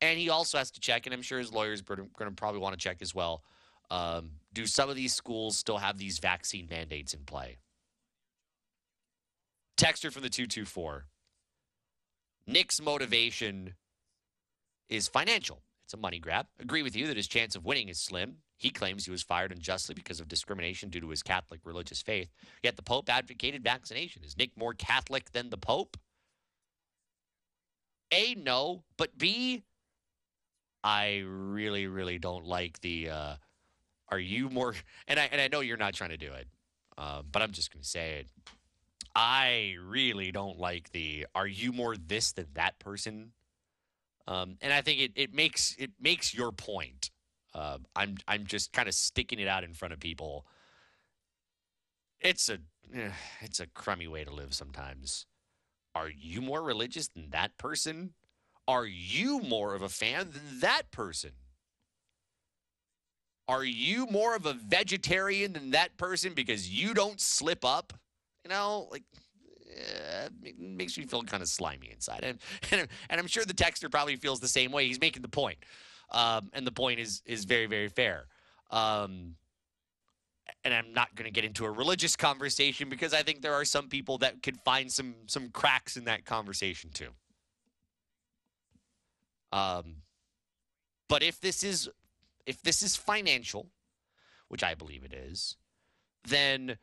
And 0.00 0.18
he 0.18 0.30
also 0.30 0.58
has 0.58 0.70
to 0.72 0.80
check, 0.80 1.06
and 1.06 1.14
I'm 1.14 1.22
sure 1.22 1.38
his 1.38 1.52
lawyers 1.52 1.80
are 1.88 1.96
going 1.96 2.08
to 2.18 2.30
probably 2.32 2.60
want 2.60 2.72
to 2.72 2.78
check 2.78 3.02
as 3.02 3.14
well. 3.14 3.42
Um, 3.90 4.30
do 4.52 4.66
some 4.66 4.90
of 4.90 4.96
these 4.96 5.14
schools 5.14 5.56
still 5.56 5.78
have 5.78 5.98
these 5.98 6.18
vaccine 6.18 6.66
mandates 6.70 7.14
in 7.14 7.20
play? 7.24 7.58
Texter 9.76 10.12
from 10.12 10.22
the 10.22 10.28
224. 10.28 11.06
Nick's 12.46 12.80
motivation 12.80 13.74
is 14.88 15.08
financial. 15.08 15.62
It's 15.84 15.94
a 15.94 15.96
money 15.96 16.18
grab. 16.18 16.46
Agree 16.60 16.82
with 16.82 16.96
you 16.96 17.06
that 17.06 17.16
his 17.16 17.28
chance 17.28 17.56
of 17.56 17.64
winning 17.64 17.88
is 17.88 18.00
slim. 18.00 18.36
He 18.56 18.70
claims 18.70 19.04
he 19.04 19.10
was 19.10 19.22
fired 19.22 19.52
unjustly 19.52 19.94
because 19.94 20.20
of 20.20 20.28
discrimination 20.28 20.88
due 20.88 21.00
to 21.00 21.08
his 21.08 21.22
Catholic 21.22 21.60
religious 21.64 22.00
faith. 22.00 22.30
Yet 22.62 22.76
the 22.76 22.82
Pope 22.82 23.10
advocated 23.10 23.64
vaccination. 23.64 24.22
Is 24.24 24.36
Nick 24.36 24.56
more 24.56 24.74
Catholic 24.74 25.32
than 25.32 25.50
the 25.50 25.58
Pope? 25.58 25.96
A, 28.12 28.34
no. 28.34 28.84
But 28.96 29.18
B, 29.18 29.64
I 30.84 31.24
really, 31.26 31.86
really 31.86 32.18
don't 32.18 32.46
like 32.46 32.80
the. 32.80 33.10
Uh, 33.10 33.34
are 34.12 34.20
you 34.20 34.50
more? 34.50 34.74
And 35.08 35.18
I 35.18 35.28
and 35.32 35.40
I 35.40 35.48
know 35.48 35.60
you're 35.60 35.76
not 35.76 35.94
trying 35.94 36.10
to 36.10 36.16
do 36.16 36.32
it, 36.32 36.46
uh, 36.96 37.22
but 37.30 37.42
I'm 37.42 37.52
just 37.52 37.72
going 37.72 37.82
to 37.82 37.88
say 37.88 38.20
it. 38.20 38.28
I 39.14 39.76
really 39.84 40.30
don't 40.30 40.58
like 40.58 40.92
the. 40.92 41.26
Are 41.34 41.46
you 41.46 41.72
more 41.72 41.96
this 41.96 42.32
than 42.32 42.46
that 42.54 42.78
person? 42.78 43.32
Um, 44.26 44.56
and 44.60 44.72
I 44.72 44.80
think 44.80 45.00
it, 45.00 45.12
it 45.16 45.34
makes 45.34 45.74
it 45.78 45.90
makes 46.00 46.34
your 46.34 46.52
point. 46.52 47.10
Uh, 47.54 47.78
I'm 47.96 48.16
I'm 48.28 48.46
just 48.46 48.72
kind 48.72 48.88
of 48.88 48.94
sticking 48.94 49.38
it 49.38 49.48
out 49.48 49.64
in 49.64 49.74
front 49.74 49.92
of 49.92 50.00
people. 50.00 50.46
It's 52.20 52.48
a 52.48 52.58
eh, 52.94 53.10
it's 53.40 53.60
a 53.60 53.66
crummy 53.66 54.06
way 54.06 54.24
to 54.24 54.32
live 54.32 54.54
sometimes. 54.54 55.26
Are 55.94 56.08
you 56.08 56.40
more 56.40 56.62
religious 56.62 57.08
than 57.08 57.30
that 57.30 57.58
person? 57.58 58.14
Are 58.68 58.86
you 58.86 59.40
more 59.40 59.74
of 59.74 59.82
a 59.82 59.88
fan 59.88 60.30
than 60.30 60.60
that 60.60 60.90
person? 60.90 61.32
Are 63.52 63.64
you 63.64 64.06
more 64.06 64.34
of 64.34 64.46
a 64.46 64.54
vegetarian 64.54 65.52
than 65.52 65.72
that 65.72 65.98
person 65.98 66.32
because 66.32 66.70
you 66.70 66.94
don't 66.94 67.20
slip 67.20 67.66
up? 67.66 67.92
You 68.44 68.48
know, 68.48 68.88
like 68.90 69.02
uh, 69.70 70.28
makes 70.58 70.96
me 70.96 71.04
feel 71.04 71.22
kind 71.22 71.42
of 71.42 71.50
slimy 71.50 71.90
inside. 71.92 72.20
And, 72.22 72.38
and, 72.70 72.88
and 73.10 73.20
I'm 73.20 73.26
sure 73.26 73.44
the 73.44 73.52
texter 73.52 73.90
probably 73.90 74.16
feels 74.16 74.40
the 74.40 74.48
same 74.48 74.72
way. 74.72 74.86
He's 74.86 75.00
making 75.00 75.20
the 75.20 75.28
point. 75.28 75.58
Um, 76.10 76.48
and 76.54 76.66
the 76.66 76.72
point 76.72 76.98
is 76.98 77.20
is 77.26 77.44
very, 77.44 77.66
very 77.66 77.88
fair. 77.88 78.24
Um, 78.70 79.34
and 80.64 80.72
I'm 80.72 80.94
not 80.94 81.14
going 81.14 81.26
to 81.26 81.30
get 81.30 81.44
into 81.44 81.66
a 81.66 81.70
religious 81.70 82.16
conversation 82.16 82.88
because 82.88 83.12
I 83.12 83.22
think 83.22 83.42
there 83.42 83.54
are 83.54 83.66
some 83.66 83.88
people 83.90 84.16
that 84.18 84.42
could 84.42 84.58
find 84.60 84.90
some 84.90 85.14
some 85.26 85.50
cracks 85.50 85.98
in 85.98 86.04
that 86.04 86.24
conversation 86.24 86.88
too. 86.88 87.10
Um, 89.52 89.96
but 91.06 91.22
if 91.22 91.38
this 91.38 91.62
is 91.62 91.90
if 92.46 92.62
this 92.62 92.82
is 92.82 92.96
financial, 92.96 93.68
which 94.48 94.62
I 94.62 94.74
believe 94.74 95.04
it 95.04 95.12
is, 95.12 95.56
then 96.26 96.76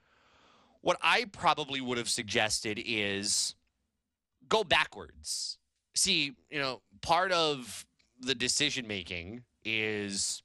what 0.81 0.97
I 1.01 1.25
probably 1.25 1.81
would 1.81 1.97
have 1.97 2.09
suggested 2.09 2.81
is 2.83 3.55
go 4.47 4.63
backwards. 4.63 5.57
See, 5.95 6.33
you 6.49 6.59
know, 6.59 6.81
part 7.01 7.31
of 7.31 7.85
the 8.19 8.35
decision 8.35 8.87
making 8.87 9.43
is 9.63 10.43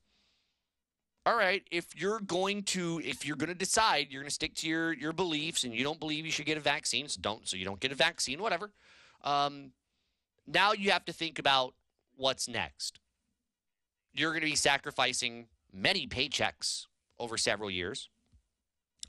all 1.27 1.37
right, 1.37 1.63
if 1.71 1.87
you're 1.97 2.21
going 2.21 2.65
to 2.65 3.01
if 3.03 3.27
you're 3.27 3.37
going 3.37 3.49
to 3.49 3.55
decide 3.55 4.09
you're 4.11 4.21
going 4.21 4.29
to 4.29 4.35
stick 4.35 4.55
to 4.57 4.69
your 4.69 4.93
your 4.93 5.13
beliefs 5.13 5.65
and 5.65 5.75
you 5.75 5.83
don't 5.83 5.99
believe 5.99 6.27
you 6.27 6.33
should 6.33 6.47
get 6.47 6.59
a 6.59 6.61
vaccine, 6.61 7.09
so 7.09 7.19
don't 7.21 7.49
so 7.49 7.57
you 7.57 7.65
don't 7.65 7.81
get 7.81 7.93
a 7.93 7.95
vaccine, 7.95 8.43
whatever. 8.43 8.71
Um, 9.23 9.73
now 10.47 10.73
you 10.73 10.91
have 10.91 11.05
to 11.07 11.13
think 11.13 11.39
about 11.39 11.75
what's 12.17 12.47
next. 12.47 13.01
You're 14.15 14.31
going 14.31 14.43
to 14.43 14.47
be 14.47 14.57
sacrificing 14.57 15.47
many 15.73 16.07
paychecks 16.07 16.87
over 17.19 17.37
several 17.37 17.71
years. 17.71 18.09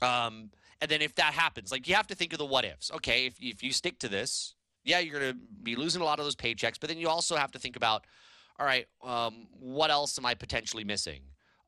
Um, 0.02 0.50
and 0.80 0.90
then 0.90 1.00
if 1.00 1.14
that 1.14 1.32
happens, 1.32 1.72
like 1.72 1.88
you 1.88 1.94
have 1.94 2.06
to 2.08 2.14
think 2.14 2.32
of 2.32 2.38
the 2.38 2.44
what 2.44 2.64
ifs. 2.64 2.90
Okay, 2.92 3.26
if, 3.26 3.34
if 3.40 3.62
you 3.62 3.72
stick 3.72 3.98
to 4.00 4.08
this, 4.08 4.54
yeah, 4.84 4.98
you're 4.98 5.18
going 5.18 5.32
to 5.32 5.38
be 5.62 5.74
losing 5.74 6.02
a 6.02 6.04
lot 6.04 6.18
of 6.18 6.26
those 6.26 6.36
paychecks, 6.36 6.76
but 6.78 6.88
then 6.88 6.98
you 6.98 7.08
also 7.08 7.36
have 7.36 7.50
to 7.52 7.58
think 7.58 7.76
about, 7.76 8.04
all 8.58 8.66
right, 8.66 8.86
um, 9.02 9.46
what 9.58 9.90
else 9.90 10.18
am 10.18 10.26
I 10.26 10.34
potentially 10.34 10.84
missing? 10.84 11.20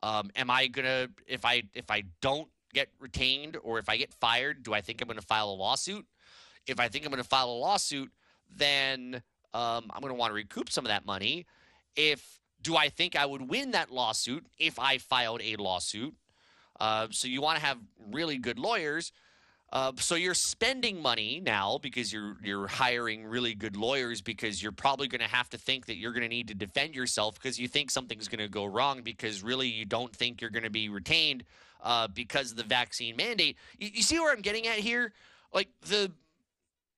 Um, 0.03 0.31
am 0.37 0.51
I 0.51 0.69
gonna 0.69 1.09
if 1.27 1.45
I 1.45 1.65
if 1.75 1.91
I 1.91 2.05
don't 2.21 2.49
get 2.73 2.89
retained 3.01 3.57
or 3.63 3.79
if 3.79 3.89
I 3.89 3.97
get 3.97 4.13
fired, 4.15 4.63
do 4.63 4.73
I 4.73 4.81
think 4.81 5.03
I'm 5.03 5.09
gonna 5.09 5.21
file 5.21 5.51
a 5.51 5.55
lawsuit? 5.55 6.07
If 6.67 6.79
I 6.79 6.89
think 6.89 7.05
I'm 7.05 7.11
gonna 7.11 7.25
file 7.25 7.51
a 7.51 7.59
lawsuit, 7.59 8.11
then 8.55 9.23
um, 9.55 9.91
I'm 9.91 10.01
gonna 10.01 10.15
want 10.15 10.31
to 10.31 10.35
recoup 10.35 10.71
some 10.71 10.85
of 10.85 10.91
that 10.91 11.05
money. 11.05 11.47
If 11.97 12.41
do 12.63 12.77
I 12.77 12.89
think 12.89 13.17
I 13.17 13.27
would 13.27 13.49
win 13.49 13.73
that 13.73 13.91
lawsuit 13.91 14.47
if 14.59 14.79
I 14.79 14.99
filed 14.99 15.41
a 15.43 15.57
lawsuit? 15.57 16.15
Uh, 16.79 17.09
so 17.11 17.29
you 17.29 17.41
want 17.41 17.59
to 17.59 17.65
have 17.65 17.79
really 18.11 18.39
good 18.39 18.59
lawyers. 18.59 19.13
Uh, 19.71 19.93
so 19.97 20.15
you're 20.15 20.35
spending 20.35 21.03
money 21.03 21.43
now 21.45 21.79
because 21.83 22.11
you're 22.11 22.37
you're 22.43 22.67
hiring 22.67 23.27
really 23.27 23.55
good 23.55 23.77
lawyers 23.77 24.23
because 24.23 24.63
you're 24.63 24.73
probably 24.73 25.07
going 25.07 25.21
to 25.21 25.29
have 25.29 25.51
to 25.51 25.59
think 25.59 25.85
that 25.87 25.97
you're 25.97 26.13
going 26.13 26.23
to 26.23 26.29
need 26.29 26.49
to 26.49 26.55
defend 26.55 26.95
yourself 26.95 27.35
because 27.35 27.59
you 27.59 27.69
think 27.69 27.91
something's 27.91 28.29
going 28.29 28.39
to 28.39 28.49
go 28.49 28.65
wrong 28.65 29.03
because 29.03 29.43
really 29.43 29.69
you 29.69 29.85
don't 29.85 30.15
think 30.17 30.41
you're 30.41 30.51
going 30.51 30.63
to 30.63 30.71
be 30.71 30.89
retained 30.89 31.45
uh, 31.83 32.09
because 32.09 32.53
of 32.53 32.57
the 32.57 32.65
vaccine 32.65 33.15
mandate. 33.15 33.59
You, 33.79 33.91
you 33.93 34.03
see 34.03 34.19
where 34.19 34.33
I'm 34.33 34.41
getting 34.41 34.67
at 34.67 34.79
here? 34.79 35.13
Like 35.53 35.69
the 35.87 36.11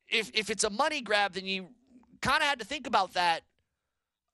if 0.09 0.31
if 0.33 0.49
it's 0.49 0.63
a 0.63 0.71
money 0.71 1.01
grab, 1.01 1.33
then 1.33 1.47
you 1.47 1.71
kind 2.21 2.41
of 2.41 2.49
had 2.49 2.61
to 2.61 2.65
think 2.65 2.87
about 2.87 3.15
that 3.15 3.43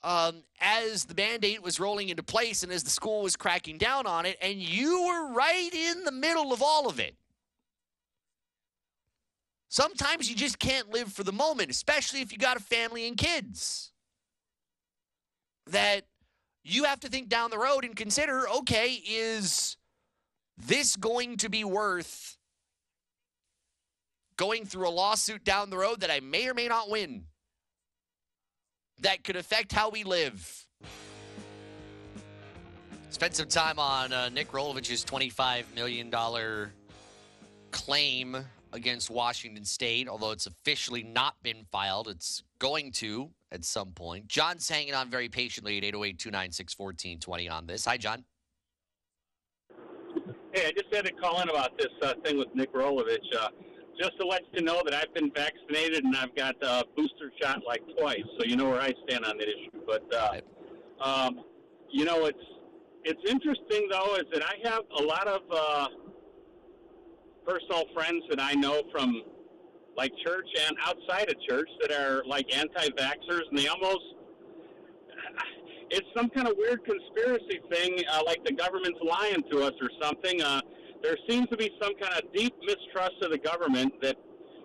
um, 0.07 0.45
as 0.61 1.05
the 1.05 1.15
mandate 1.17 1.65
was 1.65 1.81
rolling 1.81 2.11
into 2.11 2.23
place 2.23 2.63
and 2.63 2.71
as 2.71 2.85
the 2.85 2.91
school 2.91 3.25
was 3.25 3.35
cracking 3.35 3.77
down 3.77 4.07
on 4.07 4.25
it, 4.25 4.39
and 4.41 4.55
you 4.61 5.05
were 5.05 5.33
right 5.33 5.75
in 5.75 6.05
the 6.05 6.13
middle 6.13 6.53
of 6.53 6.63
all 6.63 6.89
of 6.89 7.01
it. 7.01 7.17
Sometimes 9.69 10.31
you 10.31 10.37
just 10.37 10.61
can't 10.61 10.91
live 10.91 11.13
for 11.13 11.25
the 11.25 11.33
moment, 11.33 11.73
especially 11.73 12.21
if 12.21 12.31
you 12.31 12.39
got 12.39 12.57
a 12.57 12.61
family 12.61 13.09
and 13.09 13.17
kids. 13.17 13.91
That 15.67 16.03
you 16.63 16.85
have 16.85 17.01
to 17.01 17.09
think 17.09 17.29
down 17.29 17.51
the 17.51 17.59
road 17.59 17.85
and 17.85 17.97
consider 17.97 18.49
okay, 18.49 19.03
is 19.05 19.77
this 20.57 20.95
going 20.95 21.39
to 21.39 21.49
be 21.49 21.65
worth 21.65 22.39
going 24.37 24.67
through 24.67 24.87
a 24.87 24.91
lawsuit 24.91 25.43
down 25.43 25.71
the 25.71 25.79
road 25.79 26.01
that 26.03 26.13
I 26.13 26.21
may 26.21 26.49
or 26.49 26.55
may 26.55 26.69
not 26.69 26.89
win? 26.89 27.25
That 29.01 29.25
could 29.25 29.37
affect 29.37 29.73
how 29.73 29.91
we 29.91 30.05
live. 30.05 30.67
Spent 33.11 33.35
some 33.35 33.49
time 33.49 33.79
on 33.79 34.13
uh, 34.13 34.29
Nick 34.29 34.53
Rolovich's 34.53 35.05
$25 35.05 35.65
million 35.75 36.13
claim 37.71 38.37
against 38.73 39.11
Washington 39.11 39.65
State, 39.65 40.09
although 40.09 40.33
it's 40.33 40.47
officially 40.47 41.03
not 41.03 41.35
been 41.43 41.65
filed. 41.71 42.09
It's 42.09 42.43
going 42.59 42.93
to 42.93 43.31
at 43.53 43.65
some 43.65 43.93
point. 43.93 44.29
John's 44.29 44.69
hanging 44.69 44.95
on 44.95 45.09
very 45.09 45.29
patiently 45.29 45.79
at 45.79 45.85
808 45.85 46.19
296 46.19 46.79
1420 46.79 47.49
on 47.49 47.67
this. 47.67 47.85
Hi, 47.87 47.97
John. 47.97 48.25
Hey, 50.53 50.67
I 50.67 50.73
just 50.73 50.95
had 50.95 51.05
to 51.07 51.13
call 51.13 51.41
in 51.41 51.49
about 51.49 51.77
this 51.79 51.89
uh, 52.03 52.15
thing 52.25 52.39
with 52.39 52.55
Nick 52.55 52.73
Rolovich. 52.73 53.19
Uh, 53.39 53.49
just 53.99 54.19
to 54.21 54.27
let 54.27 54.43
you 54.53 54.63
know 54.63 54.83
that 54.85 54.95
I've 54.95 55.13
been 55.15 55.31
vaccinated 55.33 56.05
and 56.05 56.17
I've 56.17 56.35
got 56.37 56.57
a 56.63 56.85
booster 56.97 57.33
shot 57.41 57.63
like 57.67 57.83
twice, 57.99 58.25
so 58.39 58.47
you 58.47 58.57
know 58.57 58.69
where 58.71 58.81
I 58.81 58.93
stand 59.09 59.25
on 59.25 59.39
that 59.39 59.49
issue. 59.49 59.81
But 59.87 60.05
uh, 60.15 60.41
um, 61.03 61.45
you 61.91 62.05
know, 62.05 62.27
it's 62.27 62.39
it's 63.05 63.31
interesting 63.31 63.89
though 63.91 64.17
is 64.17 64.25
that 64.33 64.43
I 64.43 64.69
have 64.69 64.83
a 64.99 65.03
lot 65.03 65.27
of 65.29 65.41
uh, 65.51 65.89
personal 67.47 67.85
friends 67.95 68.25
that 68.31 68.41
I 68.41 68.55
know 68.55 68.83
from 68.93 69.23
like 69.97 70.13
church 70.27 70.49
and 70.67 70.77
outside 70.85 71.31
of 71.31 71.37
church 71.49 71.69
that 71.81 71.93
are 71.93 72.23
like 72.27 72.55
anti-vaxxers, 72.55 73.49
and 73.51 73.59
they 73.59 73.69
almost 73.69 74.03
it's 75.91 76.07
some 76.17 76.29
kind 76.31 76.49
of 76.49 76.55
weird 76.57 76.81
conspiracy 76.85 77.61
thing, 77.71 78.01
uh, 78.11 78.21
like 78.27 78.45
the 78.45 78.53
government's 78.53 78.99
lying 79.03 79.43
to 79.51 79.63
us 79.63 79.73
or 79.81 79.89
something. 80.03 80.43
Uh, 80.43 80.61
there 81.07 81.17
seems 81.29 81.49
to 81.49 81.57
be 81.57 81.71
some 81.81 81.95
kind 81.97 82.15
of 82.15 82.33
deep 82.33 82.53
mistrust 82.63 83.15
of 83.23 83.31
the 83.31 83.39
government 83.39 83.95
that 84.03 84.17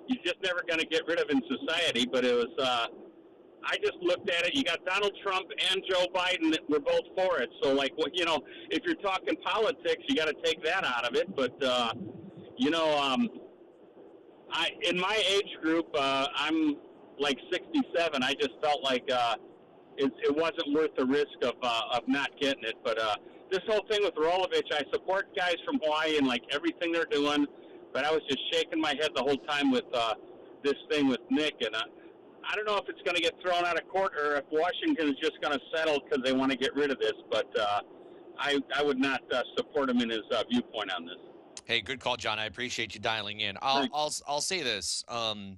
you're 0.08 0.24
just 0.24 0.38
never 0.44 0.64
going 0.68 0.80
to 0.80 0.88
get 0.88 1.04
rid 1.08 1.20
of 1.20 1.30
in 1.30 1.40
society. 1.48 2.08
But 2.12 2.26
it 2.26 2.34
was, 2.34 2.50
uh, 2.58 2.88
I 3.64 3.78
just 3.78 3.98
looked 4.02 4.28
at 4.32 4.48
it. 4.48 4.56
You 4.56 4.64
got 4.64 4.84
Donald 4.84 5.14
Trump 5.22 5.50
and 5.72 5.84
Joe 5.88 6.08
Biden 6.16 6.52
that 6.52 6.68
were 6.68 6.80
both 6.80 7.06
for 7.16 7.40
it. 7.40 7.50
So, 7.62 7.74
like, 7.74 7.92
what 7.96 8.18
you 8.18 8.26
know, 8.26 8.40
if 8.72 8.84
you're 8.84 8.96
talking 8.96 9.36
politics, 9.44 10.04
you 10.08 10.16
got 10.16 10.30
to 10.30 10.36
take 10.44 10.64
that 10.64 10.84
out 10.84 11.08
of 11.08 11.16
it. 11.16 11.34
But 11.36 11.64
uh, 11.64 11.94
you 12.58 12.72
know, 12.72 12.98
um, 13.00 13.30
I 14.52 14.70
in 14.90 15.00
my 15.00 15.24
age 15.30 15.62
group, 15.62 15.88
uh, 15.96 16.28
I'm 16.36 16.78
like 17.20 17.38
67. 17.52 18.24
I 18.24 18.34
just 18.34 18.54
felt 18.64 18.84
like 18.84 19.08
uh, 19.14 19.36
it, 19.98 20.12
it 20.24 20.36
wasn't 20.36 20.74
worth 20.74 20.96
the 20.98 21.06
risk 21.06 21.44
of 21.44 21.54
uh, 21.62 21.82
of 21.94 22.08
not 22.08 22.32
getting 22.40 22.64
it. 22.64 22.78
But 22.84 23.00
uh, 23.00 23.16
this 23.52 23.62
whole 23.68 23.86
thing 23.90 24.00
with 24.02 24.16
Rolovich, 24.16 24.72
I 24.72 24.84
support 24.92 25.36
guys 25.36 25.56
from 25.66 25.80
Hawaii 25.84 26.18
and 26.18 26.26
like 26.26 26.42
everything 26.52 26.92
they're 26.92 27.06
doing, 27.06 27.46
but 27.94 28.06
I 28.06 28.12
was 28.12 28.22
just 28.28 28.40
shaking 28.52 28.80
my 28.80 28.96
head 29.00 29.10
the 29.16 29.22
whole 29.22 29.38
time 29.38 29.72
with 29.72 29.84
uh, 29.94 30.14
this 30.64 30.76
thing 30.90 31.08
with 31.08 31.20
Nick, 31.30 31.56
and 31.62 31.76
uh, 31.76 31.82
I 32.50 32.56
don't 32.56 32.66
know 32.66 32.78
if 32.78 32.86
it's 32.88 33.02
going 33.04 33.16
to 33.16 33.22
get 33.22 33.34
thrown 33.42 33.66
out 33.66 33.80
of 33.80 33.88
court 33.90 34.14
or 34.16 34.38
if 34.38 34.46
Washington 34.52 35.10
is 35.10 35.16
just 35.22 35.40
going 35.42 35.54
to 35.54 35.64
settle 35.76 36.00
because 36.00 36.24
they 36.24 36.34
want 36.34 36.52
to 36.52 36.58
get 36.58 36.74
rid 36.76 36.92
of 36.92 37.00
this. 37.00 37.14
But 37.30 37.48
uh, 37.60 37.82
I 38.40 38.60
I 38.74 38.84
would 38.84 38.98
not 38.98 39.22
uh, 39.32 39.44
support 39.58 39.90
him 39.90 40.00
in 40.00 40.10
his 40.10 40.24
uh, 40.32 40.44
viewpoint 40.50 40.92
on 40.92 41.06
this. 41.06 41.18
Hey, 41.66 41.82
good 41.82 42.00
call, 42.00 42.18
John. 42.18 42.40
I 42.40 42.46
appreciate 42.46 42.96
you 42.96 43.02
dialing 43.02 43.42
in. 43.42 43.58
I'll 43.62 43.88
I'll 43.94 44.14
I'll 44.28 44.42
say 44.42 44.64
this. 44.64 45.04
Um, 45.10 45.58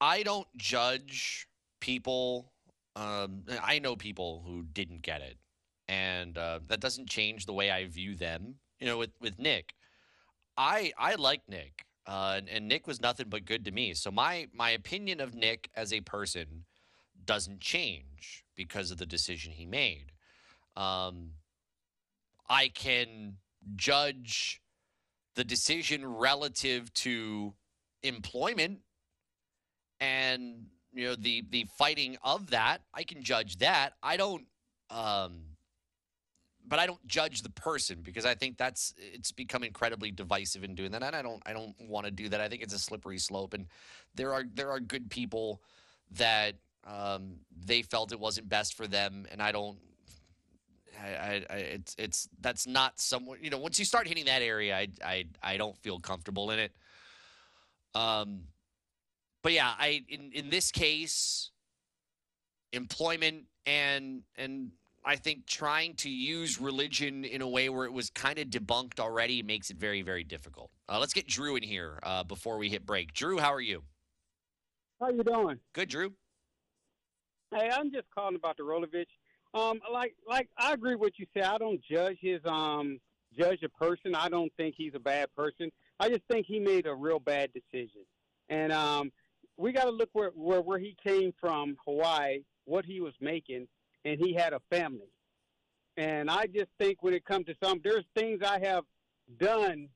I 0.00 0.22
don't 0.22 0.46
judge 0.56 1.48
people. 1.80 2.52
Um, 2.94 3.44
I 3.62 3.78
know 3.78 3.96
people 3.96 4.42
who 4.46 4.64
didn't 4.64 5.00
get 5.00 5.22
it 5.22 5.38
and 5.88 6.36
uh, 6.38 6.60
that 6.68 6.80
doesn't 6.80 7.08
change 7.08 7.46
the 7.46 7.52
way 7.52 7.70
I 7.70 7.86
view 7.86 8.14
them. 8.14 8.56
You 8.80 8.86
know, 8.86 8.98
with 8.98 9.10
with 9.20 9.38
Nick, 9.38 9.74
I 10.56 10.92
I 10.98 11.14
like 11.14 11.42
Nick, 11.48 11.86
uh, 12.06 12.34
and, 12.38 12.48
and 12.48 12.68
Nick 12.68 12.86
was 12.86 13.00
nothing 13.00 13.26
but 13.28 13.44
good 13.44 13.64
to 13.64 13.70
me. 13.70 13.94
So 13.94 14.10
my 14.10 14.48
my 14.52 14.70
opinion 14.70 15.20
of 15.20 15.34
Nick 15.34 15.70
as 15.74 15.92
a 15.92 16.00
person 16.00 16.64
doesn't 17.24 17.60
change 17.60 18.44
because 18.56 18.90
of 18.90 18.98
the 18.98 19.06
decision 19.06 19.52
he 19.52 19.66
made. 19.66 20.12
Um, 20.76 21.32
I 22.48 22.68
can 22.68 23.36
judge 23.76 24.60
the 25.34 25.44
decision 25.44 26.06
relative 26.06 26.92
to 26.94 27.54
employment 28.02 28.80
and 30.00 30.66
you 30.92 31.06
know 31.06 31.14
the 31.14 31.44
the 31.50 31.66
fighting 31.78 32.16
of 32.22 32.50
that. 32.50 32.82
I 32.92 33.04
can 33.04 33.22
judge 33.22 33.58
that. 33.58 33.94
I 34.02 34.16
don't 34.16 34.46
um, 34.90 35.51
but 36.66 36.78
I 36.78 36.86
don't 36.86 37.04
judge 37.06 37.42
the 37.42 37.50
person 37.50 37.98
because 38.02 38.24
I 38.24 38.34
think 38.34 38.56
that's 38.56 38.94
it's 38.96 39.32
become 39.32 39.62
incredibly 39.62 40.10
divisive 40.10 40.64
in 40.64 40.74
doing 40.74 40.92
that, 40.92 41.02
and 41.02 41.16
I 41.16 41.22
don't 41.22 41.42
I 41.46 41.52
don't 41.52 41.74
want 41.80 42.06
to 42.06 42.12
do 42.12 42.28
that. 42.28 42.40
I 42.40 42.48
think 42.48 42.62
it's 42.62 42.74
a 42.74 42.78
slippery 42.78 43.18
slope, 43.18 43.54
and 43.54 43.66
there 44.14 44.32
are 44.32 44.44
there 44.54 44.70
are 44.70 44.80
good 44.80 45.10
people 45.10 45.60
that 46.12 46.54
um, 46.86 47.36
they 47.64 47.82
felt 47.82 48.12
it 48.12 48.20
wasn't 48.20 48.48
best 48.48 48.74
for 48.74 48.86
them, 48.86 49.26
and 49.30 49.42
I 49.42 49.52
don't. 49.52 49.78
I, 51.00 51.44
I, 51.50 51.54
it's 51.54 51.96
it's 51.98 52.28
that's 52.40 52.66
not 52.66 53.00
someone 53.00 53.38
you 53.40 53.50
know. 53.50 53.58
Once 53.58 53.78
you 53.78 53.84
start 53.84 54.06
hitting 54.06 54.26
that 54.26 54.42
area, 54.42 54.76
I 54.76 54.88
I 55.04 55.24
I 55.42 55.56
don't 55.56 55.76
feel 55.78 55.98
comfortable 55.98 56.50
in 56.50 56.58
it. 56.58 56.72
Um, 57.94 58.42
but 59.42 59.52
yeah, 59.52 59.72
I 59.78 60.04
in 60.08 60.30
in 60.32 60.50
this 60.50 60.70
case, 60.70 61.50
employment 62.72 63.44
and 63.66 64.22
and 64.36 64.70
I 65.04 65.16
think 65.16 65.46
trying 65.46 65.94
to 65.96 66.10
use 66.10 66.60
religion 66.60 67.24
in 67.24 67.42
a 67.42 67.48
way 67.48 67.68
where 67.68 67.84
it 67.84 67.92
was 67.92 68.08
kind 68.10 68.38
of 68.38 68.48
debunked 68.48 69.00
already 69.00 69.42
makes 69.42 69.70
it 69.70 69.76
very, 69.76 70.02
very 70.02 70.22
difficult. 70.22 70.70
Uh, 70.88 70.98
let's 71.00 71.12
get 71.12 71.26
Drew 71.26 71.56
in 71.56 71.62
here 71.62 71.98
uh, 72.04 72.22
before 72.22 72.56
we 72.56 72.68
hit 72.68 72.86
break. 72.86 73.12
Drew, 73.12 73.38
how 73.38 73.52
are 73.52 73.60
you? 73.60 73.82
How 75.00 75.10
you 75.10 75.24
doing? 75.24 75.58
Good, 75.72 75.88
Drew. 75.88 76.12
Hey, 77.52 77.68
I'm 77.72 77.90
just 77.90 78.06
calling 78.14 78.36
about 78.36 78.56
the 78.56 78.62
Rolovich. 78.62 79.06
Um, 79.54 79.80
like, 79.92 80.14
like 80.26 80.48
I 80.56 80.72
agree 80.72 80.94
with 80.94 81.00
what 81.00 81.18
you 81.18 81.26
say. 81.34 81.42
I 81.42 81.58
don't 81.58 81.80
judge 81.82 82.18
his 82.20 82.40
um 82.46 82.98
judge 83.36 83.62
a 83.62 83.68
person. 83.68 84.14
I 84.14 84.28
don't 84.28 84.52
think 84.56 84.74
he's 84.78 84.94
a 84.94 85.00
bad 85.00 85.34
person. 85.36 85.70
I 85.98 86.08
just 86.08 86.22
think 86.30 86.46
he 86.46 86.58
made 86.58 86.86
a 86.86 86.94
real 86.94 87.18
bad 87.18 87.50
decision, 87.52 88.02
and 88.48 88.72
um, 88.72 89.12
we 89.56 89.72
got 89.72 89.84
to 89.84 89.90
look 89.90 90.08
where, 90.12 90.30
where 90.30 90.62
where 90.62 90.78
he 90.78 90.96
came 91.04 91.34
from, 91.38 91.76
Hawaii, 91.84 92.42
what 92.64 92.84
he 92.84 93.00
was 93.00 93.12
making, 93.20 93.68
and 94.04 94.18
he 94.20 94.34
had 94.34 94.52
a 94.52 94.60
family. 94.70 95.10
And 95.96 96.30
I 96.30 96.46
just 96.46 96.70
think 96.78 97.02
when 97.02 97.14
it 97.14 97.24
comes 97.24 97.46
to 97.46 97.54
some, 97.62 97.80
there's 97.84 98.04
things 98.16 98.40
I 98.44 98.58
have 98.60 98.84
done 99.38 99.88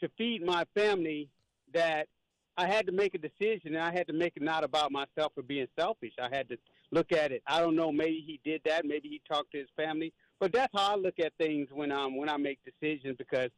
to 0.00 0.08
feed 0.16 0.44
my 0.44 0.64
family 0.74 1.28
that 1.72 2.08
I 2.56 2.66
had 2.66 2.86
to 2.86 2.92
make 2.92 3.14
a 3.14 3.18
decision, 3.18 3.74
and 3.74 3.78
I 3.78 3.92
had 3.92 4.06
to 4.06 4.12
make 4.12 4.36
it 4.36 4.42
not 4.42 4.64
about 4.64 4.92
myself 4.92 5.32
or 5.36 5.42
being 5.42 5.66
selfish. 5.78 6.12
I 6.20 6.34
had 6.34 6.48
to 6.50 6.56
look 6.92 7.12
at 7.12 7.32
it. 7.32 7.42
I 7.46 7.60
don't 7.60 7.74
know. 7.74 7.90
Maybe 7.90 8.22
he 8.24 8.40
did 8.48 8.62
that. 8.64 8.84
Maybe 8.84 9.08
he 9.08 9.20
talked 9.28 9.52
to 9.52 9.58
his 9.58 9.68
family. 9.76 10.12
But 10.40 10.52
that's 10.52 10.72
how 10.74 10.92
I 10.92 10.96
look 10.96 11.18
at 11.18 11.32
things 11.38 11.68
when 11.72 11.90
um 11.90 12.16
when 12.16 12.28
I 12.28 12.36
make 12.36 12.58
decisions 12.64 13.16
because 13.18 13.50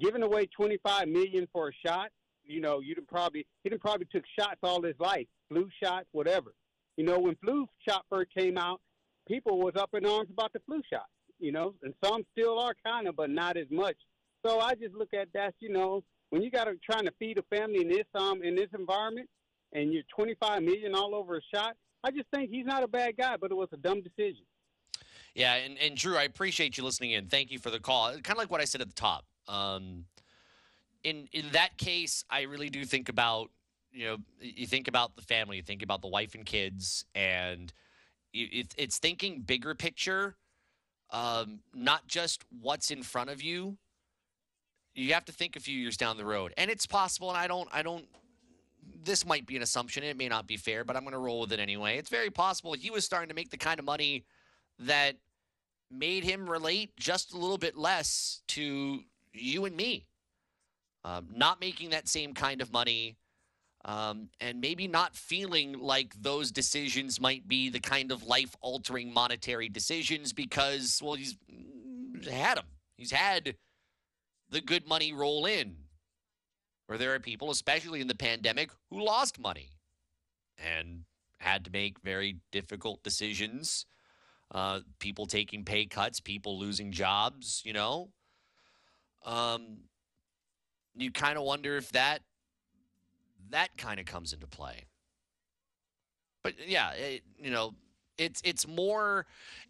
giving 0.00 0.22
away 0.22 0.46
25 0.46 1.08
million 1.08 1.46
for 1.52 1.68
a 1.68 1.72
shot, 1.86 2.10
you 2.44 2.60
know, 2.60 2.80
you 2.80 2.94
would 2.96 3.08
probably 3.08 3.46
he 3.62 3.70
done 3.70 3.78
probably 3.78 4.06
took 4.12 4.24
shots 4.38 4.58
all 4.62 4.82
his 4.82 4.96
life, 4.98 5.26
flu 5.48 5.68
shots, 5.82 6.06
whatever. 6.12 6.52
You 6.96 7.04
know, 7.04 7.18
when 7.18 7.36
flu 7.36 7.68
shot 7.88 8.04
first 8.10 8.34
came 8.36 8.58
out, 8.58 8.80
people 9.26 9.58
was 9.58 9.74
up 9.76 9.90
in 9.94 10.06
arms 10.06 10.28
about 10.30 10.52
the 10.52 10.60
flu 10.66 10.82
shot, 10.90 11.06
you 11.38 11.52
know, 11.52 11.74
and 11.82 11.94
some 12.04 12.24
still 12.36 12.58
are 12.58 12.74
kind 12.84 13.06
of, 13.08 13.16
but 13.16 13.30
not 13.30 13.56
as 13.56 13.66
much. 13.70 13.96
So 14.44 14.60
I 14.60 14.74
just 14.74 14.94
look 14.94 15.14
at 15.14 15.28
that, 15.34 15.54
you 15.60 15.70
know, 15.70 16.02
when 16.30 16.42
you 16.42 16.50
got 16.50 16.64
to 16.64 16.74
trying 16.88 17.04
to 17.04 17.12
feed 17.18 17.38
a 17.38 17.42
family 17.54 17.82
in 17.82 17.88
this 17.88 18.06
um 18.14 18.42
in 18.42 18.54
this 18.54 18.68
environment, 18.76 19.28
and 19.72 19.92
you're 19.92 20.02
25 20.14 20.62
million 20.62 20.94
all 20.94 21.14
over 21.14 21.36
a 21.36 21.40
shot. 21.54 21.76
I 22.04 22.10
just 22.10 22.26
think 22.34 22.50
he's 22.50 22.66
not 22.66 22.82
a 22.82 22.88
bad 22.88 23.16
guy, 23.16 23.36
but 23.40 23.50
it 23.50 23.54
was 23.54 23.68
a 23.72 23.76
dumb 23.76 24.02
decision. 24.02 24.44
Yeah, 25.34 25.54
and, 25.54 25.78
and 25.78 25.96
Drew, 25.96 26.16
I 26.16 26.24
appreciate 26.24 26.76
you 26.76 26.84
listening 26.84 27.12
in. 27.12 27.26
Thank 27.26 27.50
you 27.50 27.58
for 27.58 27.70
the 27.70 27.78
call. 27.78 28.10
Kind 28.12 28.30
of 28.32 28.38
like 28.38 28.50
what 28.50 28.60
I 28.60 28.64
said 28.64 28.80
at 28.80 28.88
the 28.88 28.94
top. 28.94 29.24
Um, 29.48 30.04
in 31.04 31.28
in 31.32 31.50
that 31.52 31.78
case, 31.78 32.24
I 32.30 32.42
really 32.42 32.70
do 32.70 32.84
think 32.84 33.08
about 33.08 33.50
you 33.92 34.06
know 34.06 34.16
you 34.40 34.66
think 34.66 34.88
about 34.88 35.16
the 35.16 35.22
family, 35.22 35.56
you 35.56 35.62
think 35.62 35.82
about 35.82 36.02
the 36.02 36.08
wife 36.08 36.34
and 36.34 36.44
kids, 36.44 37.04
and 37.14 37.72
it's 38.32 38.98
thinking 38.98 39.40
bigger 39.40 39.74
picture, 39.74 40.36
um, 41.10 41.60
not 41.74 42.06
just 42.06 42.44
what's 42.60 42.90
in 42.90 43.02
front 43.02 43.30
of 43.30 43.42
you. 43.42 43.76
You 44.94 45.14
have 45.14 45.24
to 45.26 45.32
think 45.32 45.56
a 45.56 45.60
few 45.60 45.78
years 45.78 45.96
down 45.96 46.16
the 46.16 46.24
road, 46.24 46.52
and 46.56 46.70
it's 46.70 46.86
possible. 46.86 47.30
And 47.30 47.38
I 47.38 47.46
don't, 47.46 47.68
I 47.72 47.82
don't. 47.82 48.04
This 49.04 49.26
might 49.26 49.46
be 49.46 49.56
an 49.56 49.62
assumption; 49.62 50.02
it 50.02 50.16
may 50.16 50.28
not 50.28 50.46
be 50.46 50.56
fair, 50.56 50.84
but 50.84 50.96
I'm 50.96 51.02
going 51.02 51.12
to 51.12 51.18
roll 51.18 51.40
with 51.40 51.52
it 51.52 51.60
anyway. 51.60 51.98
It's 51.98 52.10
very 52.10 52.30
possible 52.30 52.72
he 52.74 52.90
was 52.90 53.04
starting 53.04 53.28
to 53.28 53.34
make 53.34 53.50
the 53.50 53.56
kind 53.56 53.78
of 53.78 53.86
money 53.86 54.24
that 54.78 55.16
made 55.90 56.24
him 56.24 56.48
relate 56.48 56.96
just 56.96 57.32
a 57.32 57.38
little 57.38 57.58
bit 57.58 57.76
less 57.76 58.42
to 58.48 59.00
you 59.32 59.64
and 59.64 59.76
me. 59.76 60.06
Um, 61.04 61.28
not 61.34 61.60
making 61.60 61.90
that 61.90 62.08
same 62.08 62.32
kind 62.32 62.62
of 62.62 62.72
money 62.72 63.16
um, 63.84 64.28
and 64.40 64.60
maybe 64.60 64.86
not 64.86 65.16
feeling 65.16 65.78
like 65.80 66.14
those 66.20 66.52
decisions 66.52 67.20
might 67.20 67.48
be 67.48 67.68
the 67.68 67.80
kind 67.80 68.12
of 68.12 68.22
life 68.24 68.54
altering 68.60 69.12
monetary 69.12 69.68
decisions 69.68 70.32
because, 70.32 71.00
well, 71.02 71.14
he's 71.14 71.36
had 72.30 72.58
them. 72.58 72.66
He's 72.96 73.10
had 73.10 73.56
the 74.50 74.60
good 74.60 74.86
money 74.86 75.12
roll 75.12 75.46
in. 75.46 75.76
Where 76.86 76.98
there 76.98 77.14
are 77.14 77.20
people, 77.20 77.50
especially 77.50 78.00
in 78.00 78.06
the 78.06 78.14
pandemic, 78.14 78.70
who 78.90 79.02
lost 79.02 79.40
money 79.40 79.70
and 80.58 81.04
had 81.38 81.64
to 81.64 81.70
make 81.70 82.00
very 82.00 82.36
difficult 82.52 83.02
decisions. 83.02 83.86
Uh, 84.50 84.80
people 84.98 85.26
taking 85.26 85.64
pay 85.64 85.86
cuts, 85.86 86.20
people 86.20 86.58
losing 86.58 86.92
jobs, 86.92 87.62
you 87.64 87.72
know. 87.72 88.10
Um, 89.24 89.78
you 90.94 91.10
kind 91.10 91.38
of 91.38 91.44
wonder 91.44 91.76
if 91.76 91.90
that 91.92 92.22
that 93.52 93.76
kind 93.76 94.00
of 94.00 94.06
comes 94.06 94.32
into 94.32 94.46
play. 94.46 94.84
But 96.42 96.54
yeah, 96.66 96.90
it, 96.92 97.22
you 97.38 97.50
know, 97.50 97.74
it's 98.18 98.40
it's 98.44 98.66
more 98.66 99.26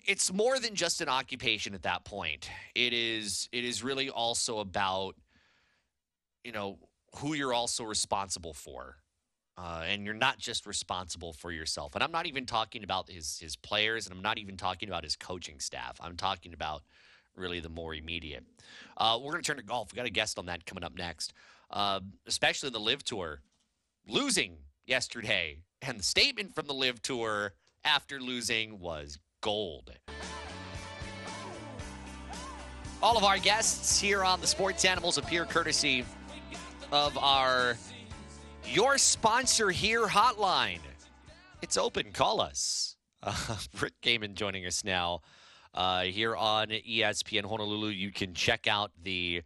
it's 0.07 0.33
more 0.33 0.59
than 0.59 0.74
just 0.74 1.01
an 1.01 1.09
occupation 1.09 1.74
at 1.74 1.83
that 1.83 2.05
point. 2.05 2.49
It 2.74 2.93
is 2.93 3.49
it 3.53 3.64
is 3.64 3.85
really 3.85 4.11
also 4.11 4.59
about 4.59 5.16
you 6.45 6.53
know 6.53 6.78
who 7.16 7.35
you're 7.35 7.53
also 7.53 7.85
responsible 7.85 8.55
for. 8.55 8.97
Uh, 9.59 9.85
and 9.87 10.07
you're 10.07 10.14
not 10.14 10.39
just 10.39 10.66
responsible 10.66 11.35
for 11.35 11.53
yourself. 11.53 11.95
And 11.95 12.03
I'm 12.03 12.11
not 12.11 12.26
even 12.26 12.47
talking 12.47 12.85
about 12.85 13.11
his 13.11 13.39
his 13.39 13.55
players, 13.55 14.07
and 14.07 14.16
I'm 14.16 14.22
not 14.22 14.39
even 14.39 14.57
talking 14.57 14.89
about 14.89 15.05
his 15.05 15.14
coaching 15.14 15.61
staff. 15.61 15.99
I'm 16.01 16.16
talking 16.16 16.55
about 16.55 16.83
really 17.37 17.61
the 17.61 17.68
more 17.68 17.95
immediate. 17.95 18.45
Uh, 18.97 19.18
we're 19.20 19.33
going 19.33 19.43
to 19.43 19.47
turn 19.47 19.59
to 19.59 19.62
golf. 19.62 19.93
We 19.93 19.97
got 19.97 20.07
a 20.07 20.11
guest 20.11 20.39
on 20.39 20.47
that 20.47 20.64
coming 20.64 20.85
up 20.85 20.97
next, 20.97 21.35
uh, 21.70 22.01
especially 22.26 22.70
the 22.70 22.80
LIV 22.80 23.05
Tour 23.05 23.41
losing 24.07 24.59
yesterday. 24.86 25.59
And 25.80 25.98
the 25.98 26.05
statement 26.05 26.55
from 26.55 26.66
the 26.66 26.74
LIV 26.74 27.03
Tour 27.03 27.55
after 27.84 28.20
losing 28.20 28.78
was 28.78 29.18
gold. 29.40 29.90
All 33.03 33.16
of 33.16 33.24
our 33.24 33.38
guests 33.38 33.98
here 34.00 34.22
on 34.22 34.40
the 34.40 34.46
Sports 34.46 34.84
Animals 34.84 35.18
appear 35.18 35.44
courtesy 35.44 36.05
of 36.92 37.18
our 37.18 37.76
Your 38.64 38.96
Sponsor 38.98 39.70
Here 39.70 40.07
hotline. 40.07 40.78
It's 41.62 41.76
open. 41.76 42.12
Call 42.12 42.41
us. 42.41 42.96
Uh, 43.22 43.57
Rick 43.80 43.95
Gehman 44.03 44.34
joining 44.34 44.66
us 44.66 44.84
now 44.84 45.22
uh, 45.74 46.03
here 46.03 46.37
on 46.37 46.68
ESPN 46.68 47.45
Honolulu. 47.45 47.88
You 47.88 48.12
can 48.12 48.34
check 48.34 48.66
out 48.66 48.92
the 49.03 49.42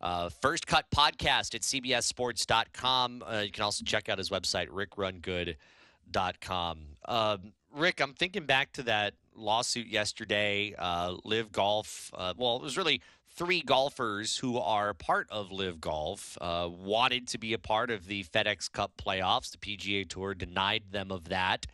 uh, 0.00 0.28
First 0.28 0.66
Cut 0.66 0.86
podcast 0.94 1.54
at 1.54 1.62
CBSSports.com. 1.62 3.24
Uh, 3.26 3.42
you 3.44 3.50
can 3.50 3.64
also 3.64 3.84
check 3.84 4.08
out 4.08 4.18
his 4.18 4.30
website, 4.30 4.68
rickrungood.com. 4.68 6.78
Um, 7.06 7.52
Rick, 7.74 8.00
I'm 8.00 8.14
thinking 8.14 8.46
back 8.46 8.72
to 8.72 8.82
that 8.84 9.14
lawsuit 9.34 9.86
yesterday, 9.86 10.74
uh, 10.78 11.16
LIV 11.24 11.52
Golf. 11.52 12.10
Uh, 12.14 12.34
well, 12.36 12.56
it 12.56 12.62
was 12.62 12.76
really 12.76 13.02
three 13.36 13.60
golfers 13.60 14.38
who 14.38 14.58
are 14.58 14.94
part 14.94 15.28
of 15.30 15.52
LIV 15.52 15.80
Golf 15.80 16.38
uh, 16.40 16.68
wanted 16.70 17.28
to 17.28 17.38
be 17.38 17.52
a 17.52 17.58
part 17.58 17.90
of 17.90 18.06
the 18.06 18.24
FedEx 18.24 18.72
Cup 18.72 18.92
playoffs. 18.96 19.50
The 19.50 19.58
PGA 19.58 20.08
Tour 20.08 20.34
denied 20.34 20.84
them 20.90 21.10
of 21.10 21.28
that. 21.28 21.66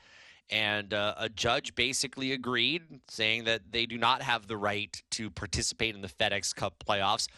And 0.50 0.92
uh, 0.92 1.14
a 1.16 1.28
judge 1.28 1.74
basically 1.74 2.32
agreed, 2.32 2.82
saying 3.08 3.44
that 3.44 3.62
they 3.70 3.86
do 3.86 3.96
not 3.96 4.22
have 4.22 4.48
the 4.48 4.56
right 4.56 5.02
to 5.12 5.30
participate 5.30 5.94
in 5.94 6.02
the 6.02 6.08
FedEx 6.08 6.54
Cup 6.54 6.82
playoffs. 6.86 7.28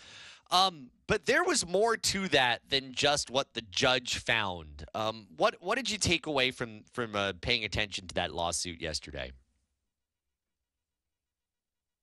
Um, 0.54 0.90
but 1.08 1.26
there 1.26 1.42
was 1.42 1.66
more 1.66 1.96
to 1.96 2.28
that 2.28 2.60
than 2.68 2.92
just 2.92 3.28
what 3.28 3.54
the 3.54 3.62
judge 3.62 4.18
found. 4.18 4.84
Um, 4.94 5.26
what 5.36 5.56
what 5.60 5.74
did 5.74 5.90
you 5.90 5.98
take 5.98 6.26
away 6.26 6.52
from 6.52 6.84
from 6.92 7.16
uh, 7.16 7.32
paying 7.40 7.64
attention 7.64 8.06
to 8.06 8.14
that 8.14 8.32
lawsuit 8.32 8.80
yesterday? 8.80 9.32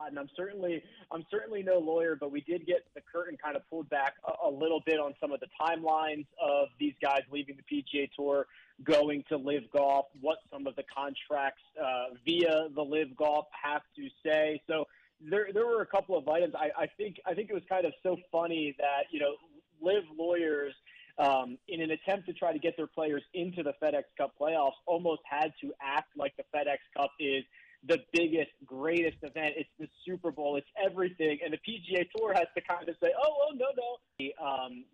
And 0.05 0.19
I'm 0.19 0.27
certainly 0.35 0.83
I'm 1.11 1.23
certainly 1.31 1.63
no 1.63 1.79
lawyer, 1.79 2.17
but 2.19 2.29
we 2.29 2.41
did 2.41 2.65
get 2.65 2.85
the 2.93 3.01
curtain 3.01 3.37
kind 3.41 3.55
of 3.55 3.61
pulled 3.69 3.89
back 3.89 4.15
a, 4.27 4.49
a 4.49 4.51
little 4.51 4.81
bit 4.85 4.99
on 4.99 5.13
some 5.21 5.31
of 5.31 5.39
the 5.39 5.47
timelines 5.59 6.25
of 6.43 6.67
these 6.77 6.95
guys 7.01 7.21
leaving 7.31 7.55
the 7.55 7.83
PGA 7.83 8.09
Tour, 8.13 8.47
going 8.83 9.23
to 9.29 9.37
LIV 9.37 9.71
Golf, 9.71 10.07
what 10.19 10.39
some 10.51 10.67
of 10.67 10.75
the 10.75 10.83
contracts 10.93 11.63
uh, 11.81 12.15
via 12.25 12.67
the 12.75 12.81
LIV 12.81 13.15
Golf 13.15 13.45
have 13.63 13.83
to 13.95 14.09
say. 14.25 14.61
So 14.67 14.85
there 15.29 15.47
there 15.53 15.65
were 15.65 15.81
a 15.81 15.85
couple 15.85 16.17
of 16.17 16.27
items. 16.27 16.53
I, 16.55 16.83
I 16.83 16.87
think 16.97 17.17
I 17.25 17.33
think 17.33 17.49
it 17.49 17.53
was 17.53 17.63
kind 17.69 17.85
of 17.85 17.93
so 18.03 18.17
funny 18.31 18.75
that 18.79 19.05
you 19.11 19.19
know 19.19 19.35
LIV 19.81 20.03
lawyers. 20.17 20.73
Um, 21.17 21.57
in 21.67 21.81
an 21.81 21.91
attempt 21.91 22.25
to 22.27 22.33
try 22.33 22.53
to 22.53 22.57
get 22.57 22.77
their 22.77 22.87
players 22.87 23.21
into 23.33 23.61
the 23.61 23.73
FedEx 23.83 24.03
Cup 24.17 24.31
playoffs, 24.39 24.79
almost 24.87 25.21
had 25.29 25.51
to 25.59 25.71
act 25.79 26.07
like 26.17 26.33
the 26.37 26.43
FedEx 26.55 26.77
Cup 26.95 27.11
is 27.19 27.43
the 27.87 27.99
biggest, 28.13 28.51
greatest 28.65 29.17
event. 29.23 29.55
It's 29.57 29.69
the 29.79 29.87
Super 30.05 30.31
Bowl. 30.31 30.55
It's 30.55 30.67
everything. 30.83 31.39
And 31.43 31.53
the 31.53 31.57
PGA 31.57 32.07
Tour 32.15 32.33
has 32.33 32.47
to 32.55 32.61
kind 32.61 32.87
of 32.87 32.95
say, 33.01 33.09
oh, 33.21 33.33
oh 33.49 33.55
no, 33.55 33.65
no. 33.75 34.29
Um, 34.43 34.85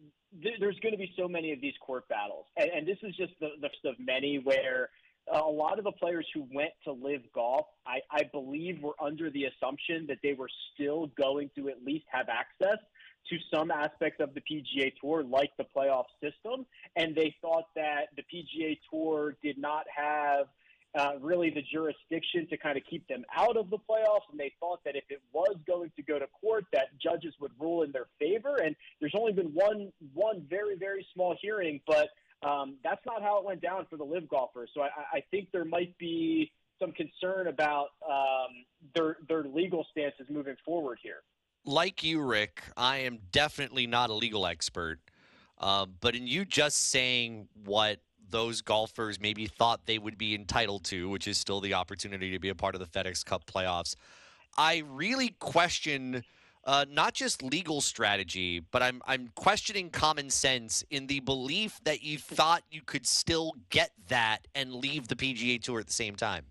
th- 0.41 0.55
there's 0.59 0.79
going 0.79 0.93
to 0.93 0.97
be 0.97 1.11
so 1.17 1.27
many 1.27 1.51
of 1.51 1.59
these 1.61 1.73
court 1.85 2.07
battles. 2.07 2.45
And, 2.55 2.69
and 2.69 2.87
this 2.87 2.97
is 3.03 3.15
just 3.15 3.33
the, 3.39 3.49
the 3.61 3.89
of 3.89 3.95
many 3.99 4.39
where 4.39 4.89
a 5.33 5.39
lot 5.39 5.77
of 5.77 5.83
the 5.83 5.91
players 5.91 6.25
who 6.33 6.45
went 6.53 6.71
to 6.83 6.91
LIV 6.91 7.21
Golf, 7.33 7.65
I, 7.85 7.99
I 8.11 8.23
believe, 8.31 8.81
were 8.81 8.95
under 9.01 9.29
the 9.29 9.45
assumption 9.45 10.05
that 10.07 10.19
they 10.23 10.33
were 10.33 10.49
still 10.73 11.07
going 11.19 11.49
to 11.55 11.69
at 11.69 11.83
least 11.83 12.05
have 12.11 12.27
access 12.29 12.77
to 13.29 13.37
some 13.53 13.71
aspects 13.71 14.21
of 14.21 14.33
the 14.33 14.41
PGA 14.41 14.93
Tour, 15.01 15.23
like 15.23 15.51
the 15.57 15.65
playoff 15.75 16.05
system, 16.21 16.65
and 16.95 17.15
they 17.15 17.35
thought 17.41 17.65
that 17.75 18.07
the 18.15 18.23
PGA 18.23 18.79
Tour 18.89 19.35
did 19.43 19.57
not 19.57 19.85
have 19.93 20.47
uh, 20.97 21.11
really 21.19 21.49
the 21.49 21.61
jurisdiction 21.61 22.47
to 22.49 22.57
kind 22.57 22.77
of 22.77 22.83
keep 22.89 23.05
them 23.07 23.23
out 23.35 23.57
of 23.57 23.69
the 23.69 23.77
playoffs, 23.77 24.25
and 24.31 24.39
they 24.39 24.53
thought 24.59 24.79
that 24.85 24.95
if 24.95 25.03
it 25.09 25.21
was 25.33 25.55
going 25.67 25.91
to 25.95 26.01
go 26.01 26.17
to 26.17 26.25
court, 26.41 26.65
that 26.71 26.87
judges 27.01 27.33
would 27.39 27.51
rule 27.59 27.83
in 27.83 27.91
their 27.91 28.07
favor. 28.17 28.55
And 28.63 28.75
there's 28.99 29.13
only 29.17 29.33
been 29.33 29.53
one 29.53 29.91
one 30.13 30.45
very 30.49 30.75
very 30.75 31.05
small 31.13 31.35
hearing, 31.41 31.81
but 31.85 32.09
um, 32.43 32.75
that's 32.83 33.05
not 33.05 33.21
how 33.21 33.39
it 33.39 33.45
went 33.45 33.61
down 33.61 33.85
for 33.89 33.97
the 33.97 34.03
LIV 34.03 34.29
golfers. 34.29 34.69
So 34.73 34.81
I, 34.81 34.89
I 35.13 35.23
think 35.31 35.49
there 35.51 35.65
might 35.65 35.97
be 35.97 36.51
some 36.79 36.91
concern 36.91 37.47
about 37.47 37.89
um, 38.07 38.65
their 38.93 39.17
their 39.27 39.43
legal 39.43 39.85
stances 39.91 40.27
moving 40.29 40.55
forward 40.63 40.99
here. 41.01 41.23
Like 41.65 42.03
you, 42.03 42.21
Rick, 42.21 42.63
I 42.77 42.97
am 42.99 43.19
definitely 43.31 43.87
not 43.87 44.09
a 44.09 44.13
legal 44.13 44.45
expert, 44.45 44.99
uh, 45.57 45.85
but 45.99 46.15
in 46.15 46.27
you 46.27 46.45
just 46.45 46.89
saying 46.89 47.47
what 47.65 47.99
those 48.29 48.61
golfers 48.61 49.19
maybe 49.19 49.47
thought 49.47 49.85
they 49.85 49.97
would 49.97 50.17
be 50.17 50.35
entitled 50.35 50.83
to, 50.85 51.09
which 51.09 51.27
is 51.27 51.37
still 51.37 51.61
the 51.61 51.73
opportunity 51.73 52.31
to 52.31 52.39
be 52.39 52.49
a 52.49 52.55
part 52.55 52.75
of 52.75 52.81
the 52.81 52.87
FedEx 52.87 53.25
Cup 53.25 53.45
playoffs, 53.45 53.95
I 54.57 54.83
really 54.87 55.29
question 55.39 56.23
uh, 56.67 56.85
not 56.91 57.13
just 57.13 57.41
legal 57.41 57.79
strategy, 57.79 58.59
but 58.59 58.83
I'm 58.83 59.01
I'm 59.07 59.29
questioning 59.35 59.89
common 59.89 60.29
sense 60.29 60.83
in 60.91 61.07
the 61.07 61.21
belief 61.21 61.79
that 61.85 62.03
you 62.03 62.17
thought 62.17 62.63
you 62.69 62.81
could 62.85 63.07
still 63.07 63.53
get 63.69 63.91
that 64.09 64.47
and 64.53 64.75
leave 64.75 65.07
the 65.07 65.15
PGA 65.15 65.61
Tour 65.61 65.79
at 65.79 65.87
the 65.87 65.93
same 65.93 66.15
time. 66.15 66.43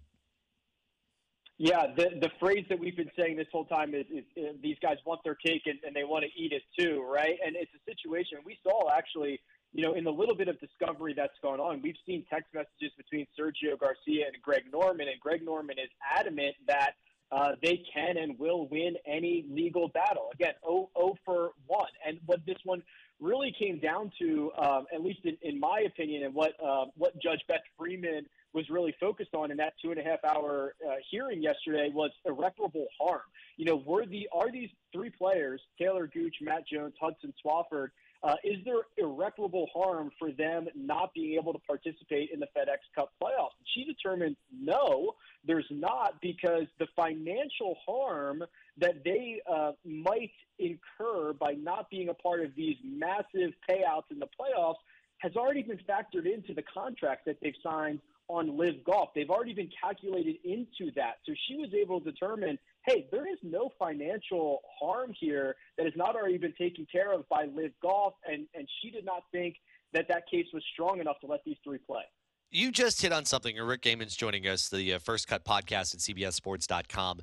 Yeah, 1.59 1.86
the 1.94 2.09
the 2.20 2.30
phrase 2.40 2.64
that 2.70 2.78
we've 2.78 2.97
been 2.97 3.10
saying 3.18 3.36
this 3.36 3.47
whole 3.52 3.66
time 3.66 3.94
is, 3.94 4.06
is, 4.10 4.24
is 4.36 4.56
these 4.62 4.76
guys 4.82 4.97
want 5.05 5.20
their 5.22 5.34
cake 5.34 5.62
and, 5.66 5.78
and 5.86 5.94
they 5.94 6.05
want 6.05 6.24
to 6.24 6.43
eat 6.43 6.52
it 6.52 6.62
too, 6.78 7.06
right? 7.06 7.36
And 7.44 7.55
it's 7.55 7.72
a 7.74 7.90
situation 7.90 8.38
we 8.44 8.59
saw 8.62 8.90
actually, 8.90 9.38
you 9.72 9.82
know, 9.82 9.93
in 9.93 10.05
the 10.05 10.10
little 10.10 10.34
bit 10.34 10.48
of 10.48 10.59
discovery 10.60 11.12
that's 11.14 11.38
gone 11.43 11.60
on. 11.60 11.82
We've 11.82 11.97
seen 12.06 12.24
text 12.30 12.55
messages 12.55 12.93
between 12.97 13.26
Sergio 13.38 13.78
Garcia 13.78 14.26
and 14.26 14.43
Greg 14.43 14.64
Norman, 14.72 15.09
and 15.09 15.20
Greg 15.20 15.44
Norman 15.44 15.78
is 15.78 15.90
adamant 16.18 16.56
that 16.68 16.93
uh, 17.32 17.53
they 17.62 17.82
can 17.93 18.16
and 18.16 18.39
will 18.39 18.69
win 18.69 18.94
any 19.07 19.44
legal 19.51 19.89
battle. 19.89 20.31
Again, 20.35 20.55
0, 20.65 20.90
0 20.97 21.15
for 21.24 21.51
1. 21.66 21.86
And 22.07 22.19
what 22.27 22.40
this 22.47 22.59
one 22.65 22.82
really 23.20 23.55
came 23.59 23.78
down 23.78 24.12
to, 24.20 24.53
um, 24.59 24.86
at 24.94 25.03
least 25.03 25.20
in, 25.24 25.36
in, 25.43 25.59
my 25.59 25.85
opinion, 25.86 26.24
and 26.24 26.35
what, 26.35 26.53
uh, 26.65 26.86
what 26.97 27.20
Judge 27.20 27.40
Beth 27.48 27.62
Freeman 27.78 28.27
was 28.53 28.69
really 28.70 28.94
focused 29.01 29.35
on 29.35 29.51
in 29.51 29.57
that 29.57 29.74
two 29.82 29.90
and 29.90 30.01
a 30.01 30.03
half 30.03 30.19
hour 30.24 30.74
uh, 30.86 30.94
hearing 31.11 31.43
yesterday 31.43 31.90
was 31.93 32.11
irreparable 32.24 32.86
harm. 33.01 33.23
You 33.57 33.65
know, 33.65 33.77
were 33.77 34.07
the, 34.07 34.28
are 34.32 34.53
these 34.53 34.70
three 34.93 35.11
players, 35.11 35.61
Taylor 35.78 36.07
Gooch, 36.07 36.36
Matt 36.40 36.66
Jones, 36.70 36.94
Hudson 37.01 37.32
Swafford, 37.44 37.89
uh, 38.27 38.35
is 38.43 38.57
there 38.65 38.81
irreparable 38.97 39.69
harm 39.73 40.11
for 40.19 40.32
them 40.32 40.66
not 40.74 41.15
being 41.15 41.39
able 41.39 41.53
to 41.53 41.61
participate 41.61 42.31
in 42.32 42.40
the 42.40 42.47
FedEx 42.47 42.78
Cup 42.93 43.12
playoffs? 43.23 43.55
She 43.73 43.85
determined 43.85 44.36
no, 44.53 45.15
there's 45.47 45.66
not 45.70 46.20
because 46.20 46.65
the 46.81 46.89
financial 46.97 47.77
harm 47.86 48.43
that 48.78 49.05
they 49.05 49.40
uh, 49.48 49.73
might 49.85 50.32
incur 50.59 51.35
by 51.39 51.53
not 51.53 51.89
being 51.89 52.09
a 52.09 52.15
part 52.15 52.44
of 52.44 52.51
these 52.57 52.77
massive 52.85 53.53
payouts 53.70 54.11
in 54.11 54.19
the 54.19 54.27
playoffs 54.27 54.74
has 55.19 55.36
already 55.36 55.62
been 55.62 55.78
factored 55.89 56.27
into 56.27 56.53
the 56.53 56.65
contracts 56.74 57.23
that 57.27 57.36
they've 57.40 57.55
signed 57.62 58.01
on 58.28 58.57
LIV 58.57 58.85
Golf. 58.85 59.11
They've 59.15 59.31
already 59.31 59.55
been 59.55 59.70
calculated 59.81 60.36
into 60.43 60.90
that. 60.97 61.19
So 61.24 61.32
she 61.48 61.57
was 61.57 61.69
able 61.81 62.01
to 62.01 62.11
determine, 62.11 62.59
hey, 62.86 63.06
there 63.10 63.30
is 63.30 63.38
no 63.42 63.70
financial 63.78 64.60
harm 64.80 65.12
here 65.18 65.56
that 65.76 65.84
has 65.84 65.94
not 65.96 66.14
already 66.14 66.38
been 66.38 66.54
taken 66.54 66.86
care 66.90 67.12
of 67.12 67.28
by 67.28 67.44
LIV 67.44 67.72
Golf, 67.82 68.14
and 68.26 68.46
and 68.54 68.68
she 68.80 68.90
did 68.90 69.04
not 69.04 69.24
think 69.32 69.56
that 69.92 70.06
that 70.08 70.24
case 70.30 70.46
was 70.52 70.62
strong 70.72 71.00
enough 71.00 71.20
to 71.20 71.26
let 71.26 71.44
these 71.44 71.56
three 71.64 71.78
play. 71.78 72.02
You 72.50 72.70
just 72.70 73.02
hit 73.02 73.12
on 73.12 73.24
something. 73.24 73.56
Rick 73.56 73.82
Gehman's 73.82 74.16
joining 74.16 74.46
us, 74.46 74.68
the 74.68 74.94
uh, 74.94 74.98
First 74.98 75.26
Cut 75.26 75.44
podcast 75.44 75.94
at 75.94 76.00
CBSSports.com, 76.00 77.20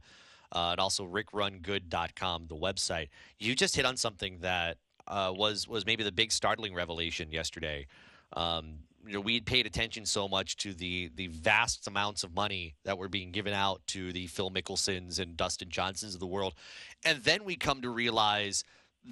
uh, 0.51 0.69
and 0.71 0.79
also 0.79 1.05
RickRunGood.com, 1.05 2.47
the 2.47 2.55
website. 2.55 3.07
You 3.39 3.55
just 3.55 3.75
hit 3.75 3.85
on 3.85 3.95
something 3.95 4.39
that 4.39 4.77
uh, 5.07 5.31
was 5.33 5.67
was 5.67 5.85
maybe 5.85 6.03
the 6.03 6.11
big 6.11 6.31
startling 6.31 6.73
revelation 6.73 7.31
yesterday. 7.31 7.87
Um, 8.33 8.79
you 9.05 9.13
know, 9.13 9.19
we 9.19 9.35
had 9.35 9.45
paid 9.45 9.65
attention 9.65 10.05
so 10.05 10.27
much 10.27 10.57
to 10.57 10.73
the 10.73 11.11
the 11.15 11.27
vast 11.27 11.87
amounts 11.87 12.23
of 12.23 12.33
money 12.33 12.75
that 12.85 12.97
were 12.97 13.09
being 13.09 13.31
given 13.31 13.53
out 13.53 13.81
to 13.87 14.13
the 14.13 14.27
Phil 14.27 14.49
Mickelsons 14.49 15.19
and 15.19 15.35
Dustin 15.35 15.69
Johnsons 15.69 16.13
of 16.13 16.19
the 16.19 16.27
world, 16.27 16.55
and 17.03 17.21
then 17.23 17.43
we 17.43 17.55
come 17.55 17.81
to 17.81 17.89
realize 17.89 18.63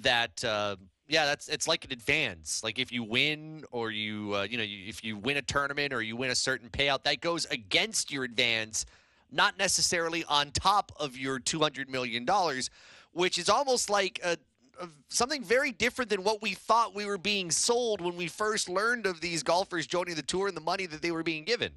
that 0.02 0.42
uh, 0.44 0.76
yeah, 1.08 1.26
that's 1.26 1.48
it's 1.48 1.68
like 1.68 1.84
an 1.84 1.92
advance. 1.92 2.64
Like 2.64 2.78
if 2.78 2.90
you 2.90 3.02
win 3.02 3.64
or 3.70 3.90
you 3.90 4.34
uh, 4.34 4.42
you 4.44 4.56
know 4.56 4.64
if 4.66 5.04
you 5.04 5.16
win 5.16 5.36
a 5.36 5.42
tournament 5.42 5.92
or 5.92 6.00
you 6.02 6.16
win 6.16 6.30
a 6.30 6.34
certain 6.34 6.68
payout, 6.68 7.04
that 7.04 7.20
goes 7.20 7.44
against 7.46 8.10
your 8.10 8.24
advance, 8.24 8.86
not 9.30 9.58
necessarily 9.58 10.24
on 10.24 10.50
top 10.52 10.92
of 10.98 11.16
your 11.16 11.38
two 11.38 11.60
hundred 11.60 11.90
million 11.90 12.24
dollars, 12.24 12.70
which 13.12 13.38
is 13.38 13.48
almost 13.48 13.90
like 13.90 14.20
a 14.24 14.38
something 15.08 15.42
very 15.42 15.70
different 15.72 16.10
than 16.10 16.24
what 16.24 16.42
we 16.42 16.54
thought 16.54 16.94
we 16.94 17.06
were 17.06 17.18
being 17.18 17.50
sold 17.50 18.00
when 18.00 18.16
we 18.16 18.28
first 18.28 18.68
learned 18.68 19.06
of 19.06 19.20
these 19.20 19.42
golfers 19.42 19.86
joining 19.86 20.14
the 20.14 20.22
tour 20.22 20.48
and 20.48 20.56
the 20.56 20.62
money 20.62 20.86
that 20.86 21.02
they 21.02 21.10
were 21.10 21.22
being 21.22 21.44
given. 21.44 21.72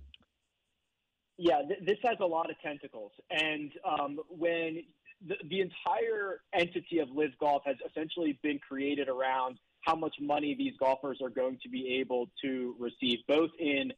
Yeah, 1.37 1.61
th- 1.67 1.85
this 1.85 1.97
has 2.03 2.17
a 2.21 2.25
lot 2.25 2.49
of 2.49 2.59
tentacles, 2.61 3.11
and 3.29 3.71
um, 3.83 4.19
when 4.29 4.83
the, 5.27 5.35
the 5.49 5.61
entire 5.61 6.41
entity 6.53 6.99
of 6.99 7.09
LIV 7.09 7.31
Golf 7.39 7.63
has 7.65 7.75
essentially 7.89 8.39
been 8.41 8.59
created 8.59 9.09
around 9.09 9.57
how 9.81 9.95
much 9.95 10.15
money 10.19 10.55
these 10.55 10.73
golfers 10.79 11.19
are 11.21 11.29
going 11.29 11.59
to 11.61 11.69
be 11.69 11.99
able 11.99 12.29
to 12.41 12.75
receive, 12.79 13.19
both 13.27 13.51
in 13.59 13.91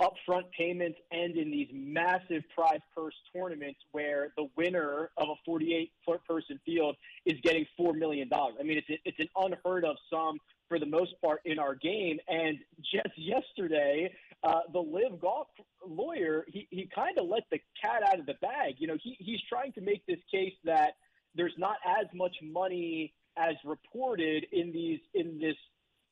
upfront 0.00 0.44
payments 0.56 0.98
and 1.10 1.36
in 1.36 1.50
these 1.50 1.68
massive 1.72 2.42
prize 2.54 2.80
purse 2.94 3.14
tournaments 3.34 3.80
where 3.92 4.32
the 4.36 4.48
winner 4.56 5.10
of 5.16 5.28
a 5.28 5.34
48 5.44 5.90
person 6.26 6.60
field 6.64 6.96
is 7.26 7.34
getting 7.42 7.66
$4 7.78 7.96
million. 7.96 8.28
I 8.32 8.62
mean, 8.62 8.78
it's, 8.78 9.00
it's 9.04 9.18
an 9.18 9.28
unheard 9.36 9.84
of 9.84 9.96
sum 10.12 10.38
for 10.68 10.78
the 10.78 10.86
most 10.86 11.14
part 11.22 11.40
in 11.44 11.58
our 11.58 11.74
game. 11.74 12.18
And 12.28 12.58
just 12.92 13.16
yesterday, 13.16 14.12
uh, 14.42 14.60
the 14.72 14.80
LIV 14.80 15.20
Golf 15.20 15.48
lawyer, 15.86 16.44
he, 16.48 16.68
he 16.70 16.88
kind 16.94 17.18
of 17.18 17.26
let 17.26 17.44
the 17.50 17.58
cat 17.82 18.02
out 18.06 18.20
of 18.20 18.26
the 18.26 18.34
bag. 18.34 18.74
You 18.78 18.86
know, 18.86 18.96
he, 19.02 19.16
he's 19.18 19.40
trying 19.48 19.72
to 19.72 19.80
make 19.80 20.04
this 20.06 20.20
case 20.32 20.54
that 20.64 20.92
there's 21.34 21.54
not 21.58 21.76
as 21.86 22.06
much 22.14 22.36
money 22.42 23.12
as 23.36 23.54
reported 23.64 24.46
in 24.52 24.72
these 24.72 24.98
in 25.14 25.38
this 25.38 25.56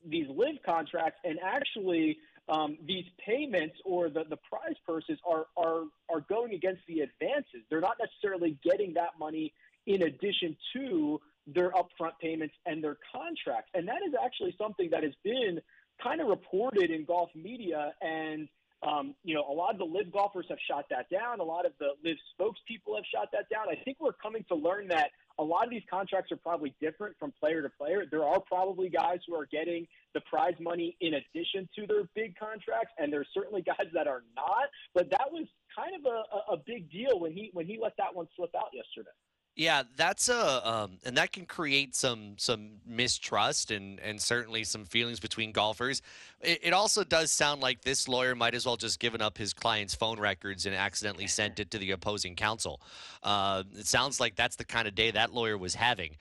these 0.09 0.27
LIV 0.29 0.57
contracts, 0.65 1.19
and 1.25 1.39
actually 1.45 2.19
um, 2.49 2.79
these 2.87 3.05
payments 3.25 3.77
or 3.85 4.09
the, 4.09 4.25
the 4.29 4.37
prize 4.37 4.77
purses 4.87 5.19
are, 5.29 5.47
are, 5.57 5.85
are 6.09 6.21
going 6.29 6.55
against 6.55 6.83
the 6.87 7.01
advances. 7.01 7.63
They're 7.71 7.81
not 7.81 7.97
necessarily 7.99 8.59
getting 8.63 8.95
that 8.95 9.19
money 9.19 9.53
in 9.87 10.03
addition 10.03 10.57
to 10.75 11.21
their 11.47 11.71
upfront 11.73 12.19
payments 12.21 12.55
and 12.67 12.83
their 12.83 12.97
contracts. 13.13 13.71
And 13.75 13.87
that 13.89 13.99
is 14.07 14.15
actually 14.23 14.55
something 14.59 14.91
that 14.91 15.03
has 15.03 15.13
been 15.23 15.61
kind 16.03 16.21
of 16.21 16.29
reported 16.29 16.91
in 16.91 17.05
golf 17.05 17.31
media. 17.35 17.95
And, 18.01 18.49
um, 18.83 19.15
you 19.25 19.35
know, 19.35 19.45
a 19.49 19.53
lot 19.53 19.73
of 19.73 19.79
the 19.79 19.85
LIV 19.85 20.13
golfers 20.13 20.47
have 20.49 20.59
shot 20.69 20.87
that 20.91 21.09
down. 21.11 21.41
A 21.41 21.45
lot 21.45 21.67
of 21.67 21.73
the 21.79 21.91
LIV 22.05 22.17
spokespeople 22.39 22.97
have 22.97 23.05
shot 23.13 23.29
that 23.33 23.49
down. 23.49 23.67
I 23.71 23.81
think 23.85 23.99
we're 24.01 24.13
coming 24.13 24.45
to 24.49 24.55
learn 24.55 24.89
that 24.89 25.11
a 25.39 25.43
lot 25.45 25.65
of 25.65 25.71
these 25.71 25.83
contracts 25.91 26.33
are 26.33 26.37
probably 26.37 26.75
different 26.81 27.17
from 27.19 27.33
player 27.39 27.63
to 27.63 27.69
player. 27.69 28.05
There 28.11 28.25
are 28.25 28.41
probably 28.41 28.89
guys 28.89 29.19
who 29.27 29.35
are 29.35 29.47
getting 29.47 29.87
the 30.15 30.21
prize 30.23 30.55
money 30.61 30.97
in 31.01 31.15
addition 31.15 31.69
to 31.77 31.87
their 31.87 32.05
big 32.15 32.37
contracts, 32.39 32.93
and 32.99 33.13
there's 33.13 33.29
certainly 33.35 33.63
guys 33.63 33.89
that 33.93 34.07
are 34.07 34.23
not. 34.35 34.69
But 34.95 35.11
that 35.11 35.31
was 35.31 35.47
kind 35.77 35.93
of 35.95 36.11
a, 36.11 36.53
a 36.55 36.57
big 36.57 36.91
deal 36.91 37.21
when 37.21 37.33
he 37.33 37.51
when 37.53 37.67
he 37.67 37.79
let 37.81 37.93
that 37.99 38.15
one 38.15 38.29
slip 38.37 38.55
out 38.57 38.71
yesterday. 38.73 39.11
Yeah, 39.57 39.85
that's 39.97 40.29
a 40.29 40.69
um, 40.71 40.99
and 41.07 41.17
that 41.17 41.33
can 41.33 41.47
create 41.47 41.97
some 41.97 42.35
some 42.37 42.73
mistrust 42.87 43.71
and 43.71 43.99
and 44.01 44.21
certainly 44.21 44.65
some 44.65 44.85
feelings 44.85 45.19
between 45.19 45.51
golfers. 45.53 46.03
It, 46.43 46.61
it, 46.63 46.73
also 46.75 47.05
does 47.05 47.33
sound 47.33 47.63
like 47.63 47.81
this 47.81 48.07
lawyer 48.07 48.35
might 48.35 48.55
as 48.55 48.67
well 48.67 48.77
just 48.77 49.01
given 49.01 49.23
up 49.23 49.39
his 49.39 49.55
client's 49.55 49.95
phone 49.95 50.21
records 50.21 50.67
and 50.67 50.75
accidentally 50.75 51.27
sent 51.27 51.59
it 51.59 51.71
to 51.71 51.79
the 51.79 51.93
opposing 51.93 52.37
counsel. 52.37 52.83
Uh, 53.23 53.63
it 53.75 53.87
sounds 53.87 54.21
like 54.21 54.37
that's 54.37 54.57
the 54.57 54.65
kind 54.65 54.87
of 54.87 54.95
day 54.95 55.11
that 55.11 55.33
lawyer 55.33 55.57
was 55.57 55.75
having. 55.75 56.17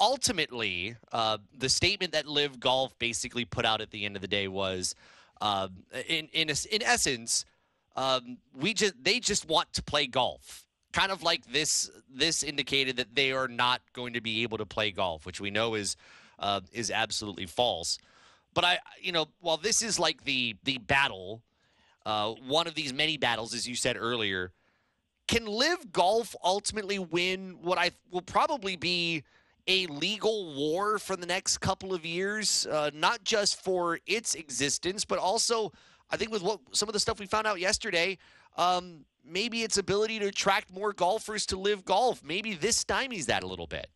Ultimately, 0.00 0.96
uh, 1.12 1.36
the 1.58 1.68
statement 1.68 2.12
that 2.12 2.26
LIV 2.26 2.58
Golf 2.58 2.98
basically 2.98 3.44
put 3.44 3.66
out 3.66 3.82
at 3.82 3.90
the 3.90 4.06
end 4.06 4.16
of 4.16 4.22
the 4.22 4.28
day 4.28 4.48
was, 4.48 4.94
uh, 5.42 5.68
in 6.08 6.28
in 6.32 6.48
in 6.48 6.82
essence, 6.82 7.44
um, 7.96 8.38
we 8.54 8.72
just 8.72 8.94
they 9.04 9.20
just 9.20 9.46
want 9.46 9.74
to 9.74 9.82
play 9.82 10.06
golf 10.06 10.64
kind 10.92 11.12
of 11.12 11.22
like 11.22 11.46
this 11.46 11.90
this 12.12 12.42
indicated 12.42 12.96
that 12.96 13.14
they 13.14 13.32
are 13.32 13.48
not 13.48 13.80
going 13.92 14.14
to 14.14 14.20
be 14.20 14.42
able 14.42 14.58
to 14.58 14.66
play 14.66 14.90
golf, 14.90 15.26
which 15.26 15.40
we 15.40 15.50
know 15.50 15.74
is 15.74 15.96
uh, 16.38 16.60
is 16.72 16.90
absolutely 16.90 17.46
false. 17.46 17.98
But 18.54 18.64
I, 18.64 18.78
you 19.00 19.12
know, 19.12 19.26
while 19.40 19.56
this 19.56 19.82
is 19.82 19.98
like 19.98 20.24
the 20.24 20.56
the 20.64 20.78
battle, 20.78 21.42
uh, 22.06 22.32
one 22.46 22.66
of 22.66 22.74
these 22.74 22.92
many 22.92 23.16
battles, 23.16 23.54
as 23.54 23.68
you 23.68 23.74
said 23.74 23.96
earlier, 23.98 24.52
can 25.26 25.46
LIV 25.46 25.92
Golf 25.92 26.34
ultimately 26.42 26.98
win 26.98 27.58
what 27.60 27.78
I 27.78 27.90
will 28.10 28.22
probably 28.22 28.76
be 28.76 29.24
a 29.66 29.86
legal 29.86 30.54
war 30.54 30.98
for 30.98 31.14
the 31.14 31.26
next 31.26 31.58
couple 31.58 31.92
of 31.92 32.06
years, 32.06 32.66
uh, 32.66 32.90
not 32.94 33.22
just 33.22 33.62
for 33.62 34.00
its 34.06 34.34
existence, 34.34 35.04
but 35.04 35.18
also 35.18 35.72
I 36.10 36.16
think 36.16 36.30
with 36.30 36.42
what 36.42 36.60
some 36.72 36.88
of 36.88 36.92
the 36.92 37.00
stuff 37.00 37.20
we 37.20 37.26
found 37.26 37.46
out 37.46 37.60
yesterday, 37.60 38.18
um, 38.56 39.04
maybe 39.24 39.62
its 39.62 39.78
ability 39.78 40.18
to 40.20 40.26
attract 40.26 40.72
more 40.72 40.92
golfers 40.92 41.46
to 41.46 41.58
LIV 41.58 41.84
Golf. 41.84 42.22
Maybe 42.24 42.54
this 42.54 42.82
stymies 42.82 43.26
that 43.26 43.42
a 43.42 43.46
little 43.46 43.66
bit. 43.66 43.88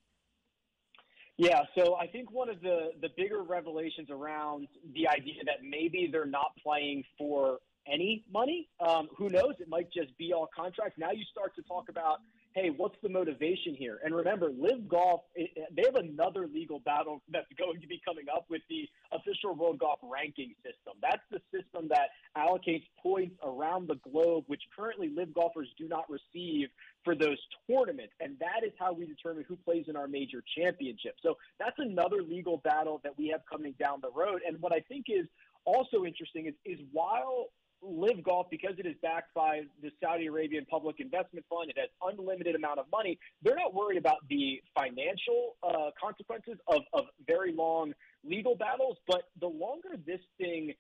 Yeah, 1.38 1.62
so 1.76 1.96
I 1.96 2.06
think 2.06 2.30
one 2.30 2.50
of 2.50 2.60
the 2.60 2.90
the 3.00 3.08
bigger 3.16 3.42
revelations 3.42 4.10
around 4.10 4.68
the 4.94 5.08
idea 5.08 5.42
that 5.46 5.64
maybe 5.64 6.08
they're 6.12 6.26
not 6.26 6.52
playing 6.62 7.04
for 7.16 7.58
any 7.90 8.24
money. 8.30 8.68
Um, 8.86 9.08
who 9.16 9.28
knows? 9.28 9.54
It 9.58 9.68
might 9.68 9.90
just 9.92 10.16
be 10.18 10.32
all 10.32 10.48
contracts. 10.54 10.98
Now 10.98 11.10
you 11.10 11.24
start 11.30 11.54
to 11.56 11.62
talk 11.62 11.88
about 11.88 12.20
hey, 12.54 12.70
what's 12.76 12.96
the 13.02 13.08
motivation 13.08 13.74
here? 13.74 13.98
And 14.04 14.14
remember, 14.14 14.50
LIV 14.50 14.88
Golf, 14.88 15.20
they 15.36 15.82
have 15.84 15.96
another 15.96 16.46
legal 16.52 16.80
battle 16.80 17.22
that's 17.32 17.46
going 17.58 17.80
to 17.80 17.86
be 17.86 18.00
coming 18.04 18.26
up 18.34 18.46
with 18.50 18.62
the 18.68 18.88
official 19.12 19.54
World 19.54 19.78
Golf 19.78 19.98
ranking 20.02 20.54
system. 20.62 20.94
That's 21.00 21.22
the 21.30 21.40
system 21.50 21.88
that 21.88 22.10
allocates 22.36 22.84
points 23.02 23.36
around 23.44 23.88
the 23.88 23.96
globe, 24.10 24.44
which 24.46 24.62
currently 24.74 25.10
LIV 25.14 25.34
golfers 25.34 25.68
do 25.78 25.88
not 25.88 26.04
receive 26.08 26.68
for 27.04 27.14
those 27.14 27.38
tournaments. 27.68 28.12
And 28.20 28.38
that 28.38 28.66
is 28.66 28.72
how 28.78 28.92
we 28.92 29.06
determine 29.06 29.44
who 29.48 29.56
plays 29.56 29.86
in 29.88 29.96
our 29.96 30.08
major 30.08 30.42
championship. 30.56 31.16
So 31.22 31.36
that's 31.58 31.76
another 31.78 32.22
legal 32.22 32.58
battle 32.58 33.00
that 33.04 33.16
we 33.16 33.28
have 33.28 33.40
coming 33.50 33.74
down 33.78 34.00
the 34.02 34.10
road. 34.10 34.40
And 34.46 34.60
what 34.60 34.72
I 34.72 34.80
think 34.88 35.06
is 35.08 35.26
also 35.64 36.04
interesting 36.04 36.46
is, 36.46 36.54
is 36.64 36.78
while 36.92 37.48
LIV 37.82 38.22
Golf, 38.22 38.46
because 38.50 38.74
it 38.78 38.86
is 38.86 38.94
backed 39.02 39.34
by 39.34 39.62
the 39.82 39.90
Saudi 40.02 40.26
Arabian 40.26 40.64
Public 40.66 41.00
Investment 41.00 41.44
Fund, 41.48 41.70
it 41.70 41.78
has 41.78 41.88
unlimited 42.02 42.54
amount 42.54 42.78
of 42.78 42.86
money. 42.90 43.18
They're 43.42 43.56
not 43.56 43.74
worried 43.74 43.98
about 43.98 44.18
the 44.28 44.62
financial 44.74 45.56
uh, 45.62 45.90
consequences 46.00 46.56
of, 46.68 46.82
of 46.92 47.06
very 47.26 47.52
long 47.52 47.92
legal 48.24 48.54
battles, 48.54 48.96
but 49.06 49.22
the 49.40 49.48
longer 49.48 49.90
this 50.06 50.20
thing 50.38 50.72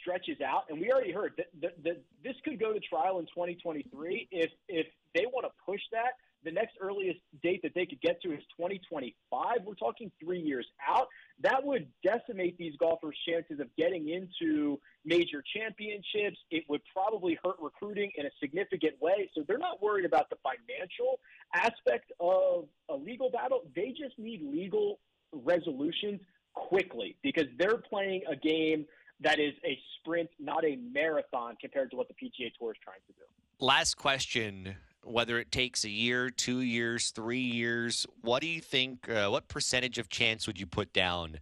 stretches 0.00 0.40
out, 0.40 0.64
and 0.68 0.80
we 0.80 0.90
already 0.90 1.12
heard 1.12 1.32
that, 1.36 1.46
that, 1.60 1.82
that 1.84 2.02
this 2.24 2.34
could 2.44 2.58
go 2.58 2.72
to 2.72 2.80
trial 2.80 3.18
in 3.18 3.26
2023 3.26 4.28
if 4.30 4.50
if 4.68 4.86
they 5.14 5.26
want 5.26 5.46
to 5.46 5.52
push 5.64 5.80
that 5.92 6.18
the 6.46 6.52
next 6.52 6.76
earliest 6.80 7.18
date 7.42 7.60
that 7.64 7.74
they 7.74 7.84
could 7.84 8.00
get 8.00 8.22
to 8.22 8.28
is 8.32 8.38
2025. 8.56 9.56
We're 9.64 9.74
talking 9.74 10.12
three 10.22 10.40
years 10.40 10.64
out. 10.88 11.08
That 11.40 11.62
would 11.64 11.88
decimate 12.04 12.56
these 12.56 12.74
golfers' 12.78 13.16
chances 13.28 13.58
of 13.58 13.66
getting 13.76 14.08
into 14.08 14.78
major 15.04 15.42
championships. 15.54 16.38
It 16.52 16.62
would 16.68 16.82
probably 16.92 17.36
hurt 17.44 17.56
recruiting 17.60 18.12
in 18.16 18.26
a 18.26 18.30
significant 18.40 18.94
way. 19.00 19.28
So 19.34 19.42
they're 19.46 19.58
not 19.58 19.82
worried 19.82 20.04
about 20.06 20.30
the 20.30 20.36
financial 20.44 21.18
aspect 21.52 22.12
of 22.20 22.68
a 22.88 22.94
legal 22.94 23.28
battle. 23.28 23.62
They 23.74 23.88
just 23.88 24.16
need 24.16 24.40
legal 24.42 25.00
resolutions 25.32 26.20
quickly 26.54 27.16
because 27.24 27.46
they're 27.58 27.78
playing 27.78 28.22
a 28.30 28.36
game 28.36 28.86
that 29.20 29.40
is 29.40 29.54
a 29.64 29.76
sprint, 29.98 30.30
not 30.38 30.64
a 30.64 30.76
marathon 30.76 31.56
compared 31.60 31.90
to 31.90 31.96
what 31.96 32.06
the 32.06 32.14
PGA 32.14 32.52
Tour 32.56 32.70
is 32.70 32.78
trying 32.84 33.00
to 33.08 33.12
do. 33.14 33.22
Last 33.58 33.96
question 33.96 34.76
whether 35.06 35.38
it 35.38 35.52
takes 35.52 35.84
a 35.84 35.90
year, 35.90 36.30
two 36.30 36.60
years, 36.60 37.10
three 37.10 37.38
years, 37.38 38.06
what 38.22 38.42
do 38.42 38.48
you 38.48 38.60
think? 38.60 39.08
Uh, 39.08 39.28
what 39.28 39.48
percentage 39.48 39.98
of 39.98 40.08
chance 40.08 40.46
would 40.46 40.58
you 40.58 40.66
put 40.66 40.92
down 40.92 41.38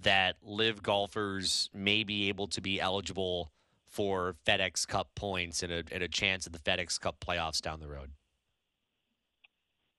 that 0.00 0.36
LIV 0.44 0.82
golfers 0.82 1.70
may 1.72 2.02
be 2.02 2.28
able 2.28 2.48
to 2.48 2.60
be 2.60 2.80
eligible 2.80 3.52
for 3.86 4.34
FedEx 4.44 4.86
Cup 4.86 5.08
points 5.14 5.62
and 5.62 5.72
a, 5.72 5.84
and 5.92 6.02
a 6.02 6.08
chance 6.08 6.46
at 6.46 6.52
the 6.52 6.58
FedEx 6.58 7.00
Cup 7.00 7.20
playoffs 7.20 7.60
down 7.60 7.78
the 7.78 7.88
road? 7.88 8.10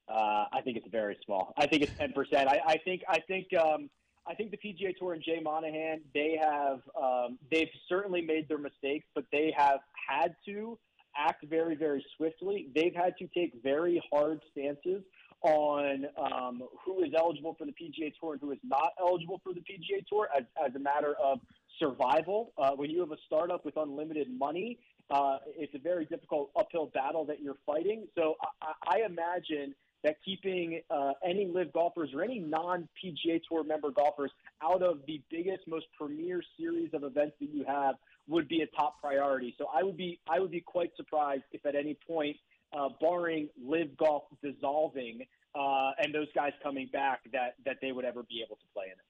Uh, 0.09 0.45
I 0.51 0.61
think 0.63 0.77
it's 0.77 0.87
very 0.91 1.17
small. 1.25 1.53
I 1.57 1.65
think 1.65 1.81
it's 1.83 1.97
ten 1.97 2.11
percent. 2.11 2.47
I, 2.47 2.59
I, 2.67 2.77
think 2.77 3.01
I 3.07 3.19
think 3.21 3.47
um, 3.59 3.89
I 4.27 4.35
think 4.35 4.51
the 4.51 4.57
PGA 4.57 4.95
Tour 4.95 5.13
and 5.13 5.23
Jay 5.23 5.39
Monahan 5.41 6.01
they 6.13 6.37
have 6.39 6.81
um, 7.01 7.39
they've 7.49 7.69
certainly 7.89 8.21
made 8.21 8.47
their 8.47 8.59
mistakes, 8.59 9.07
but 9.15 9.23
they 9.31 9.51
have 9.57 9.79
had 10.07 10.35
to 10.45 10.77
act 11.17 11.45
very, 11.45 11.75
very 11.75 12.05
swiftly. 12.17 12.67
They've 12.73 12.95
had 12.95 13.17
to 13.17 13.27
take 13.27 13.53
very 13.63 14.01
hard 14.11 14.41
stances 14.51 15.03
on 15.41 16.05
um, 16.17 16.63
who 16.83 17.03
is 17.03 17.11
eligible 17.17 17.55
for 17.57 17.65
the 17.65 17.71
PGA 17.71 18.13
Tour 18.19 18.33
and 18.33 18.41
who 18.41 18.51
is 18.51 18.59
not 18.63 18.93
eligible 18.99 19.39
for 19.43 19.53
the 19.53 19.59
PGA 19.59 20.05
Tour 20.07 20.27
as, 20.35 20.43
as 20.65 20.73
a 20.75 20.79
matter 20.79 21.15
of 21.23 21.39
survival. 21.79 22.51
Uh, 22.57 22.71
when 22.71 22.89
you 22.89 22.99
have 23.01 23.11
a 23.11 23.17
startup 23.27 23.63
with 23.65 23.77
unlimited 23.77 24.27
money, 24.37 24.79
uh, 25.09 25.37
it's 25.45 25.73
a 25.75 25.79
very 25.79 26.05
difficult 26.05 26.49
uphill 26.55 26.87
battle 26.87 27.25
that 27.25 27.41
you're 27.41 27.57
fighting. 27.65 28.07
So 28.15 28.35
I, 28.61 28.97
I 28.97 29.05
imagine 29.05 29.75
that 30.03 30.17
keeping 30.23 30.81
uh, 30.89 31.13
any 31.27 31.47
LIV 31.47 31.73
golfers 31.73 32.09
or 32.13 32.23
any 32.23 32.39
non 32.39 32.87
PGA 33.03 33.41
Tour 33.47 33.63
member 33.63 33.91
golfers 33.91 34.31
out 34.63 34.81
of 34.81 34.99
the 35.07 35.21
biggest, 35.29 35.67
most 35.67 35.85
premier 35.99 36.41
series 36.57 36.89
of 36.93 37.03
events 37.03 37.35
that 37.39 37.49
you 37.49 37.65
have 37.67 37.95
would 38.27 38.47
be 38.47 38.61
a 38.61 38.67
top 38.75 38.99
priority. 39.01 39.55
So 39.57 39.67
I 39.73 39.83
would 39.83 39.97
be 39.97 40.19
I 40.29 40.39
would 40.39 40.51
be 40.51 40.61
quite 40.61 40.91
surprised 40.95 41.43
if 41.51 41.65
at 41.65 41.75
any 41.75 41.97
point, 42.07 42.37
uh, 42.77 42.89
barring 42.99 43.49
LIV 43.63 43.97
Golf 43.97 44.23
dissolving 44.43 45.21
uh, 45.53 45.91
and 45.99 46.13
those 46.13 46.27
guys 46.35 46.51
coming 46.61 46.89
back, 46.91 47.21
that 47.31 47.55
that 47.65 47.77
they 47.81 47.91
would 47.91 48.05
ever 48.05 48.23
be 48.23 48.43
able 48.45 48.55
to 48.57 48.65
play 48.73 48.85
in 48.85 48.91
it. 48.91 49.05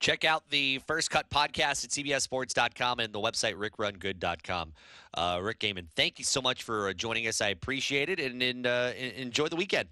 Check 0.00 0.24
out 0.24 0.48
the 0.48 0.80
First 0.86 1.10
Cut 1.10 1.28
podcast 1.28 1.84
at 1.84 1.90
CBSSports.com 1.90 3.00
and 3.00 3.12
the 3.12 3.20
website 3.20 3.54
RickRunGood.com. 3.56 4.72
Uh, 5.12 5.40
Rick 5.42 5.58
Gehman, 5.58 5.88
thank 5.94 6.18
you 6.18 6.24
so 6.24 6.40
much 6.40 6.62
for 6.62 6.88
uh, 6.88 6.92
joining 6.94 7.26
us. 7.26 7.42
I 7.42 7.48
appreciate 7.48 8.08
it, 8.08 8.18
and, 8.18 8.42
and 8.42 8.66
uh, 8.66 8.92
enjoy 8.96 9.48
the 9.48 9.56
weekend. 9.56 9.90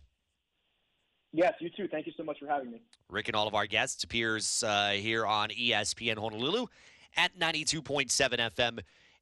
Yes, 1.34 1.52
you 1.60 1.68
too. 1.68 1.88
Thank 1.88 2.06
you 2.06 2.14
so 2.16 2.22
much 2.22 2.38
for 2.38 2.46
having 2.46 2.70
me. 2.70 2.80
Rick 3.10 3.28
and 3.28 3.36
all 3.36 3.46
of 3.46 3.54
our 3.54 3.66
guests 3.66 4.02
appears 4.02 4.62
uh, 4.62 4.92
here 4.92 5.26
on 5.26 5.50
ESPN 5.50 6.16
Honolulu 6.16 6.68
at 7.18 7.38
92.7 7.38 8.08
FM 8.10 8.78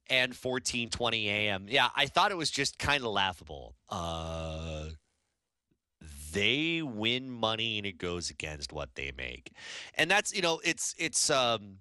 and 0.09 0.33
1420 0.33 1.29
AM. 1.29 1.67
Yeah, 1.69 1.89
I 1.97 2.07
thought 2.07 2.31
it 2.31 2.37
was 2.37 2.51
just 2.51 2.79
kind 2.79 3.03
of 3.03 3.11
laughable. 3.11 3.75
Uh, 3.89 4.91
they 6.33 6.83
win 6.83 7.31
money 7.31 7.79
and 7.79 7.87
it 7.87 7.99
goes 7.99 8.31
against 8.31 8.73
what 8.73 8.91
they 8.95 9.11
make. 9.17 9.51
And 9.95 10.11
that's, 10.11 10.35
you 10.35 10.43
know, 10.43 10.61
it's 10.63 10.95
it's 10.99 11.31
um 11.31 11.79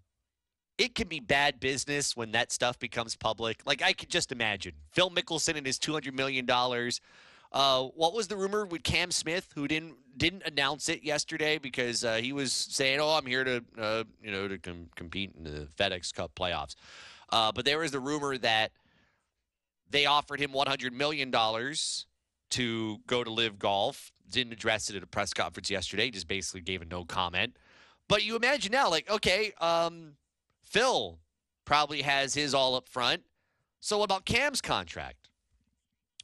it 0.78 0.96
can 0.96 1.08
be 1.08 1.20
bad 1.20 1.60
business 1.60 2.18
when 2.18 2.32
that 2.32 2.52
stuff 2.52 2.80
becomes 2.80 3.16
public. 3.16 3.62
Like 3.66 3.82
I 3.82 3.94
could 3.94 4.10
just 4.10 4.32
imagine 4.32 4.74
Phil 4.92 5.10
Mickelson 5.10 5.58
and 5.58 5.66
his 5.66 5.78
200 5.78 6.16
million 6.16 6.46
dollars 6.46 7.02
uh, 7.56 7.84
what 7.95 8.14
was 8.14 8.27
the 8.27 8.36
rumor 8.36 8.65
with 8.65 8.84
Cam 8.84 9.11
Smith, 9.11 9.48
who 9.56 9.65
didn't 9.65 9.95
didn't 10.18 10.44
announce 10.45 10.90
it 10.90 11.03
yesterday 11.03 11.57
because 11.57 12.03
uh, 12.03 12.15
he 12.15 12.34
was 12.34 12.52
saying, 12.52 12.99
"Oh, 12.99 13.11
I'm 13.11 13.26
here 13.26 13.45
to 13.45 13.64
uh, 13.80 14.03
you 14.22 14.30
know 14.30 14.49
to 14.49 14.57
com- 14.57 14.90
compete 14.95 15.32
in 15.38 15.45
the 15.45 15.69
FedEx 15.80 16.14
Cup 16.14 16.36
playoffs." 16.36 16.76
Uh, 17.30 17.53
but 17.53 17.64
there 17.64 17.80
was 17.80 17.91
the 17.91 17.99
rumor 17.99 18.38
that 18.38 18.73
they 19.90 20.06
offered 20.06 20.41
him 20.41 20.52
100 20.52 20.91
million 20.91 21.32
dollars 21.32 22.06
to 22.52 22.98
go 23.07 23.23
to 23.23 23.32
LIV 23.32 23.57
Golf. 23.57 24.11
Didn't 24.30 24.52
address 24.52 24.90
it 24.90 24.98
at 24.98 25.03
a 25.03 25.07
press 25.07 25.34
conference 25.34 25.69
yesterday. 25.69 26.11
Just 26.11 26.27
basically 26.27 26.61
gave 26.61 26.82
a 26.82 26.86
no 26.86 27.06
comment. 27.06 27.56
But 28.10 28.26
you 28.26 28.36
imagine 28.36 28.73
now, 28.73 28.90
like, 28.90 29.10
okay, 29.10 29.53
um, 29.61 30.15
Phil 30.61 31.19
probably 31.64 32.02
has 32.02 32.34
his 32.34 32.53
all 32.53 32.76
up 32.76 32.90
front. 32.90 33.23
So 33.80 33.99
what 33.99 34.06
about 34.06 34.26
Cam's 34.26 34.61
contract? 34.61 35.25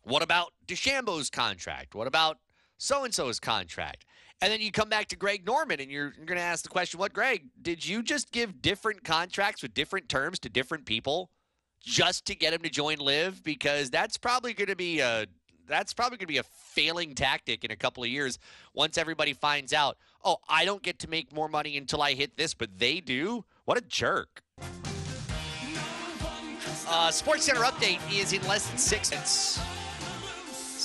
What 0.04 0.24
about 0.24 0.54
DeChambeau's 0.68 1.30
contract? 1.30 1.96
What 1.96 2.08
about 2.08 2.40
so 2.78 3.04
and 3.04 3.14
so's 3.14 3.40
contract? 3.40 4.06
And 4.42 4.52
then 4.52 4.60
you 4.60 4.72
come 4.72 4.90
back 4.90 5.08
to 5.10 5.16
Greg 5.16 5.46
Norman 5.46 5.80
and 5.80 5.92
you're, 5.92 6.14
you're 6.18 6.26
going 6.26 6.40
to 6.40 6.44
ask 6.44 6.64
the 6.64 6.70
question 6.70 7.00
what, 7.00 7.14
Greg, 7.14 7.46
did 7.62 7.86
you 7.86 8.02
just 8.02 8.32
give 8.32 8.62
different 8.62 9.04
contracts 9.04 9.62
with 9.62 9.76
different 9.76 10.10
terms 10.10 10.40
to 10.40 10.50
different 10.50 10.86
people 10.86 11.30
just 11.80 12.26
to 12.26 12.36
get 12.36 12.52
him 12.52 12.62
to 12.62 12.70
join 12.70 12.98
LIV? 12.98 13.44
Because 13.44 13.92
that's 13.92 14.18
probably 14.18 14.54
going 14.54 14.70
to 14.70 14.76
be 14.76 15.00
a. 15.00 15.28
That's 15.68 15.94
probably 15.94 16.18
going 16.18 16.26
to 16.26 16.34
be 16.34 16.40
a 16.40 16.44
failing 16.44 17.16
tactic 17.16 17.64
in 17.64 17.72
a 17.72 17.78
couple 17.78 18.04
of 18.04 18.10
years 18.10 18.40
once 18.74 18.98
everybody 18.98 19.32
finds 19.32 19.72
out, 19.72 19.96
oh, 20.26 20.38
I 20.50 20.66
don't 20.66 20.82
get 20.84 21.00
to 21.00 21.10
make 21.10 21.32
more 21.34 21.48
money 21.48 21.78
until 21.78 22.02
I 22.02 22.14
hit 22.14 22.36
this, 22.36 22.54
but 22.54 22.78
they 22.78 23.00
do? 23.00 23.46
What 23.64 23.78
a 23.78 23.82
jerk. 23.82 24.42
Uh, 26.90 27.08
SportsCenter 27.08 27.64
update 27.64 28.00
is 28.14 28.34
in 28.34 28.46
less 28.50 28.68
than 28.68 28.78
six 28.78 29.12
minutes. 29.12 29.62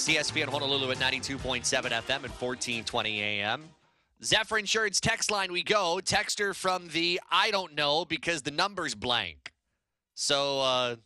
ESPN 0.05 0.49
Honolulu 0.49 0.91
at 0.91 0.99
92.7 0.99 1.63
FM 1.65 1.91
and 1.91 2.33
1420 2.33 3.23
AM. 3.23 3.65
Zephyr 4.23 4.59
Insurance 4.59 5.01
text 5.01 5.31
line 5.31 5.51
we 5.51 5.63
go. 5.63 6.01
Texter 6.05 6.55
from 6.55 6.89
the 6.89 7.19
I 7.31 7.51
don't 7.51 7.75
know 7.75 8.05
because 8.05 8.43
the 8.43 8.51
number's 8.51 8.95
blank. 8.95 9.53
So, 10.15 10.61
uh, 10.61 10.97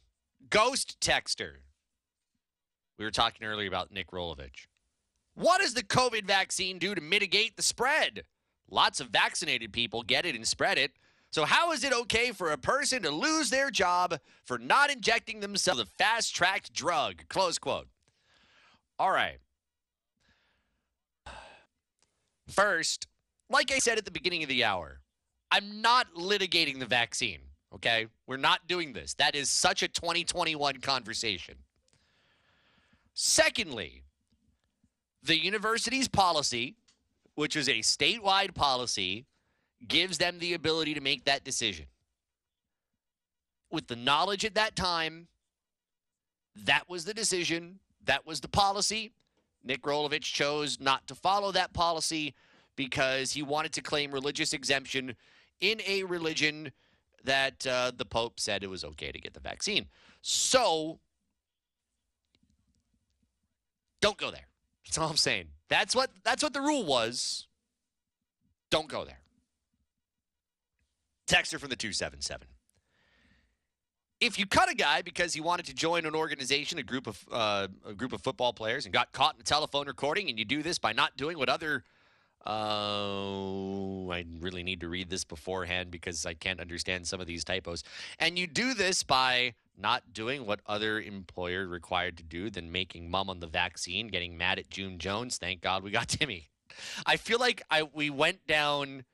ghost 0.50 1.00
texter. 1.00 1.52
We 2.98 3.04
were 3.04 3.10
talking 3.12 3.46
earlier 3.46 3.68
about 3.68 3.92
Nick 3.92 4.10
Rolovich. 4.10 4.66
What 5.34 5.60
does 5.60 5.74
the 5.74 5.84
COVID 5.84 6.24
vaccine 6.24 6.78
do 6.78 6.94
to 6.94 7.00
mitigate 7.00 7.56
the 7.56 7.62
spread? 7.62 8.24
Lots 8.68 9.00
of 9.00 9.08
vaccinated 9.08 9.72
people 9.72 10.02
get 10.02 10.26
it 10.26 10.34
and 10.34 10.46
spread 10.46 10.78
it. 10.78 10.92
So, 11.30 11.44
how 11.44 11.70
is 11.70 11.84
it 11.84 11.92
okay 11.92 12.32
for 12.32 12.50
a 12.50 12.58
person 12.58 13.02
to 13.02 13.10
lose 13.10 13.50
their 13.50 13.70
job 13.70 14.18
for 14.44 14.58
not 14.58 14.90
injecting 14.90 15.38
themselves 15.38 15.80
a 15.80 15.86
fast 15.86 16.34
tracked 16.34 16.72
drug? 16.72 17.22
Close 17.28 17.56
quote. 17.56 17.86
All 19.00 19.10
right. 19.10 19.38
First, 22.48 23.06
like 23.48 23.72
I 23.72 23.78
said 23.78 23.96
at 23.96 24.04
the 24.04 24.10
beginning 24.10 24.42
of 24.42 24.50
the 24.50 24.62
hour, 24.62 25.00
I'm 25.50 25.80
not 25.80 26.12
litigating 26.14 26.78
the 26.78 26.84
vaccine, 26.84 27.40
okay? 27.74 28.08
We're 28.26 28.36
not 28.36 28.68
doing 28.68 28.92
this. 28.92 29.14
That 29.14 29.34
is 29.34 29.48
such 29.48 29.82
a 29.82 29.88
2021 29.88 30.80
conversation. 30.80 31.54
Secondly, 33.14 34.02
the 35.22 35.42
university's 35.42 36.06
policy, 36.06 36.76
which 37.36 37.56
is 37.56 37.70
a 37.70 37.78
statewide 37.78 38.54
policy, 38.54 39.24
gives 39.88 40.18
them 40.18 40.40
the 40.40 40.52
ability 40.52 40.92
to 40.92 41.00
make 41.00 41.24
that 41.24 41.42
decision. 41.42 41.86
With 43.70 43.86
the 43.86 43.96
knowledge 43.96 44.44
at 44.44 44.56
that 44.56 44.76
time, 44.76 45.28
that 46.54 46.86
was 46.86 47.06
the 47.06 47.14
decision, 47.14 47.78
that 48.10 48.26
was 48.26 48.40
the 48.40 48.48
policy. 48.48 49.12
Nick 49.62 49.82
Rolovich 49.82 50.22
chose 50.22 50.80
not 50.80 51.06
to 51.06 51.14
follow 51.14 51.52
that 51.52 51.72
policy 51.72 52.34
because 52.74 53.30
he 53.30 53.40
wanted 53.40 53.72
to 53.74 53.82
claim 53.82 54.10
religious 54.10 54.52
exemption 54.52 55.14
in 55.60 55.80
a 55.86 56.02
religion 56.02 56.72
that 57.22 57.64
uh, 57.68 57.92
the 57.96 58.04
Pope 58.04 58.40
said 58.40 58.64
it 58.64 58.66
was 58.68 58.84
okay 58.84 59.12
to 59.12 59.20
get 59.20 59.32
the 59.32 59.38
vaccine. 59.38 59.86
So, 60.22 60.98
don't 64.00 64.16
go 64.16 64.32
there. 64.32 64.48
That's 64.84 64.98
all 64.98 65.08
I'm 65.08 65.16
saying. 65.16 65.44
That's 65.68 65.94
what 65.94 66.10
that's 66.24 66.42
what 66.42 66.52
the 66.52 66.62
rule 66.62 66.84
was. 66.84 67.46
Don't 68.70 68.88
go 68.88 69.04
there. 69.04 69.20
Texter 71.28 71.60
from 71.60 71.70
the 71.70 71.76
277. 71.76 72.48
If 74.20 74.38
you 74.38 74.46
cut 74.46 74.70
a 74.70 74.74
guy 74.74 75.02
because 75.02 75.32
he 75.32 75.40
wanted 75.40 75.66
to 75.66 75.74
join 75.74 76.04
an 76.04 76.14
organization, 76.14 76.78
a 76.78 76.82
group 76.82 77.06
of 77.06 77.24
uh, 77.32 77.68
a 77.86 77.94
group 77.94 78.12
of 78.12 78.20
football 78.22 78.52
players, 78.52 78.84
and 78.84 78.92
got 78.92 79.12
caught 79.12 79.34
in 79.34 79.40
a 79.40 79.44
telephone 79.44 79.86
recording, 79.86 80.28
and 80.28 80.38
you 80.38 80.44
do 80.44 80.62
this 80.62 80.78
by 80.78 80.92
not 80.92 81.16
doing 81.16 81.38
what 81.38 81.48
other 81.48 81.84
uh, 82.46 84.08
I 84.10 84.24
really 84.40 84.62
need 84.62 84.80
to 84.80 84.88
read 84.88 85.10
this 85.10 85.24
beforehand 85.24 85.90
because 85.90 86.24
I 86.24 86.34
can't 86.34 86.60
understand 86.60 87.06
some 87.06 87.20
of 87.20 87.26
these 87.26 87.44
typos. 87.44 87.82
And 88.18 88.38
you 88.38 88.46
do 88.46 88.72
this 88.74 89.02
by 89.02 89.54
not 89.76 90.12
doing 90.12 90.46
what 90.46 90.60
other 90.66 91.00
employer 91.00 91.66
required 91.66 92.16
to 92.18 92.22
do, 92.22 92.50
then 92.50 92.72
making 92.72 93.10
mum 93.10 93.28
on 93.28 93.40
the 93.40 93.46
vaccine, 93.46 94.08
getting 94.08 94.36
mad 94.36 94.58
at 94.58 94.70
June 94.70 94.98
Jones. 94.98 95.38
Thank 95.38 95.60
God 95.60 95.82
we 95.82 95.90
got 95.90 96.08
Timmy. 96.08 96.48
I 97.04 97.16
feel 97.16 97.38
like 97.38 97.62
I 97.70 97.82
we 97.82 98.10
went 98.10 98.46
down 98.46 99.04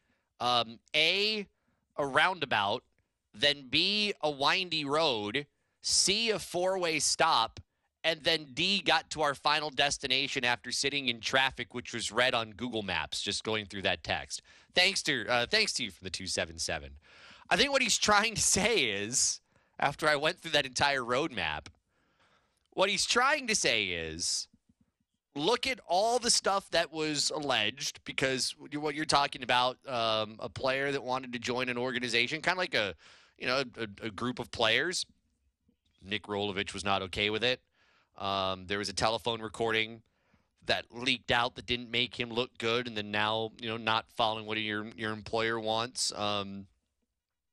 um, 0.41 0.79
a 0.95 1.47
a 1.97 2.07
roundabout, 2.07 2.85
then 3.41 3.67
B 3.69 4.13
a 4.23 4.31
windy 4.31 4.85
road, 4.85 5.47
C 5.83 6.31
a 6.31 6.39
four 6.39 6.79
way 6.79 6.99
stop, 6.99 7.61
and 8.05 8.23
then 8.23 8.47
D 8.55 8.83
got 8.83 9.11
to 9.11 9.23
our 9.23 9.35
final 9.35 9.71
destination 9.71 10.45
after 10.45 10.71
sitting 10.71 11.09
in 11.09 11.21
traffic, 11.21 11.75
which 11.75 11.93
was 11.93 12.13
red 12.13 12.35
on 12.35 12.53
Google 12.53 12.83
Maps, 12.83 13.21
just 13.21 13.43
going 13.43 13.67
through 13.67 13.83
that 13.83 14.05
text. 14.05 14.43
Thanks 14.75 15.03
to 15.05 15.27
uh, 15.29 15.47
thanks 15.47 15.73
to 15.75 15.85
you 15.85 15.91
from 15.91 16.05
the 16.05 16.11
two 16.11 16.27
seven 16.27 16.59
seven. 16.59 16.91
I 17.51 17.57
think 17.57 17.73
what 17.73 17.83
he's 17.83 17.99
trying 18.11 18.35
to 18.35 18.43
say 18.43 18.85
is, 18.85 19.41
after 19.79 20.09
I 20.09 20.17
went 20.17 20.39
through 20.39 20.53
that 20.53 20.67
entire 20.67 21.03
roadmap, 21.03 21.67
what 22.71 22.91
he's 22.91 23.07
trying 23.07 23.47
to 23.49 23.55
say 23.55 23.87
is, 23.87 24.49
look 25.35 25.67
at 25.67 25.81
all 25.87 26.19
the 26.19 26.31
stuff 26.31 26.71
that 26.71 26.93
was 26.93 27.31
alleged, 27.35 28.01
because 28.05 28.55
what 28.59 28.95
you're 28.95 29.05
talking 29.05 29.43
about, 29.43 29.79
um, 29.89 30.37
a 30.41 30.49
player 30.49 30.93
that 30.93 31.03
wanted 31.03 31.33
to 31.33 31.39
join 31.39 31.69
an 31.69 31.79
organization, 31.79 32.41
kind 32.41 32.57
of 32.57 32.59
like 32.59 32.75
a, 32.75 32.95
you 33.39 33.47
know, 33.47 33.65
a, 33.79 34.07
a 34.07 34.11
group 34.11 34.39
of 34.39 34.51
players. 34.51 35.07
Nick 36.03 36.25
Rolovich 36.25 36.73
was 36.73 36.85
not 36.85 37.03
okay 37.03 37.31
with 37.31 37.43
it. 37.43 37.61
Um, 38.19 38.67
there 38.67 38.79
was 38.79 38.89
a 38.89 38.95
telephone 38.95 39.41
recording 39.43 40.03
that 40.67 40.87
leaked 40.93 41.31
out 41.31 41.55
that 41.57 41.67
didn't 41.67 41.91
make 41.91 42.19
him 42.19 42.31
look 42.31 42.57
good, 42.59 42.87
and 42.87 42.97
then 42.97 43.11
now 43.11 43.53
you 43.61 43.69
know 43.69 43.77
not 43.77 44.07
following 44.11 44.47
what 44.47 44.59
your 44.59 44.87
your 44.97 45.13
employer 45.13 45.59
wants. 45.61 46.13
Um, 46.15 46.67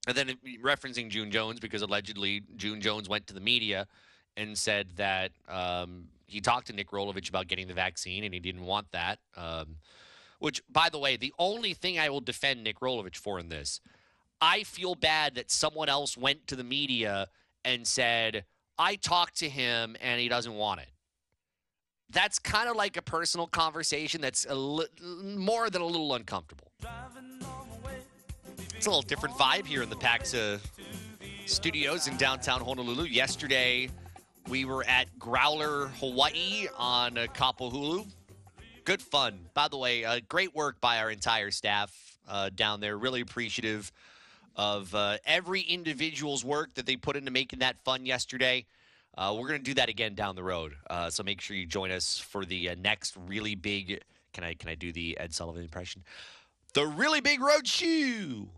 and 0.08 0.18
then 0.18 0.36
referencing 0.62 1.10
June 1.10 1.32
Jones 1.32 1.60
because 1.60 1.82
allegedly 1.82 2.44
June 2.58 2.82
Jones 2.82 3.08
went 3.08 3.28
to 3.28 3.34
the 3.34 3.40
media 3.40 3.88
and 4.36 4.58
said 4.58 4.90
that 4.96 5.32
um, 5.48 6.08
he 6.28 6.42
talked 6.42 6.68
to 6.68 6.74
Nick 6.74 6.92
Rolovich 6.92 7.30
about 7.30 7.48
getting 7.48 7.68
the 7.68 7.74
vaccine 7.74 8.24
and 8.24 8.34
he 8.34 8.40
didn't 8.40 8.66
want 8.66 8.92
that. 8.92 9.20
Um, 9.38 9.78
which, 10.40 10.62
by 10.70 10.90
the 10.90 11.00
way, 11.00 11.16
the 11.16 11.34
only 11.40 11.74
thing 11.74 11.98
I 11.98 12.10
will 12.10 12.20
defend 12.20 12.64
Nick 12.64 12.82
Rolovich 12.82 13.16
for 13.16 13.40
in 13.40 13.48
this, 13.48 13.80
I 14.44 14.64
feel 14.64 14.94
bad 14.94 15.36
that 15.36 15.50
someone 15.50 15.88
else 15.88 16.18
went 16.18 16.48
to 16.48 16.58
the 16.58 16.66
media 16.66 17.30
and 17.64 17.88
said, 17.88 18.44
I 18.78 18.98
talked 18.98 19.38
to 19.38 19.48
him 19.48 19.96
and 20.02 20.20
he 20.20 20.28
doesn't 20.28 20.54
want 20.54 20.82
it. 20.82 20.90
That's 22.10 22.40
kind 22.40 22.68
of 22.70 22.76
like 22.76 22.98
a 22.98 23.02
personal 23.02 23.48
conversation 23.48 24.20
that's 24.20 24.46
a 24.46 24.54
li- 24.54 24.88
more 25.02 25.70
than 25.70 25.82
a 25.82 25.86
little 25.86 26.14
uncomfortable. 26.14 26.74
It's 28.76 28.86
a 28.86 28.90
little 28.90 29.02
different 29.02 29.34
vibe 29.36 29.66
here 29.66 29.82
in 29.82 29.90
the 29.90 29.96
PAXA 29.96 30.60
studios 31.46 32.10
in 32.10 32.18
downtown 32.18 32.60
Honolulu. 32.60 33.06
Yesterday, 33.06 33.90
we 34.50 34.66
were 34.66 34.84
at 34.84 35.08
Growler, 35.18 35.88
Hawaii 36.02 36.68
on 36.78 37.16
Kapahulu. 37.34 38.06
Good 38.84 39.02
fun. 39.02 39.40
By 39.54 39.70
the 39.70 39.78
way, 39.78 40.04
uh, 40.04 40.20
great 40.28 40.54
work 40.54 40.82
by 40.82 40.98
our 40.98 41.10
entire 41.10 41.50
staff 41.50 42.18
uh, 42.28 42.50
down 42.54 42.82
there. 42.82 42.98
Really 42.98 43.22
appreciative 43.22 43.90
of 44.56 44.94
uh, 44.94 45.18
every 45.26 45.62
individual's 45.62 46.46
work 46.46 46.74
that 46.76 46.86
they 46.86 46.96
put 46.96 47.16
into 47.16 47.32
making 47.32 47.60
that 47.60 47.78
fun 47.84 48.06
yesterday. 48.06 48.66
Uh, 49.18 49.36
we're 49.38 49.48
going 49.48 49.60
to 49.60 49.64
do 49.64 49.76
that 49.76 49.90
again 49.90 50.16
down 50.16 50.36
the 50.36 50.44
road. 50.44 50.76
Uh, 50.90 51.10
so 51.10 51.24
make 51.24 51.40
sure 51.42 51.56
you 51.56 51.66
join 51.66 51.92
us 51.92 52.18
for 52.18 52.46
the 52.46 52.70
uh, 52.70 52.76
next 52.80 53.16
really 53.28 53.56
big. 53.56 54.02
Can 54.34 54.44
I 54.44 54.56
can 54.56 54.70
I 54.70 54.76
do 54.76 54.92
the 54.92 55.18
Ed 55.20 55.34
Sullivan 55.34 55.62
impression? 55.62 56.04
The 56.74 56.86
really 56.86 57.22
big 57.22 57.40
road 57.40 57.68
shoe. 57.68 58.50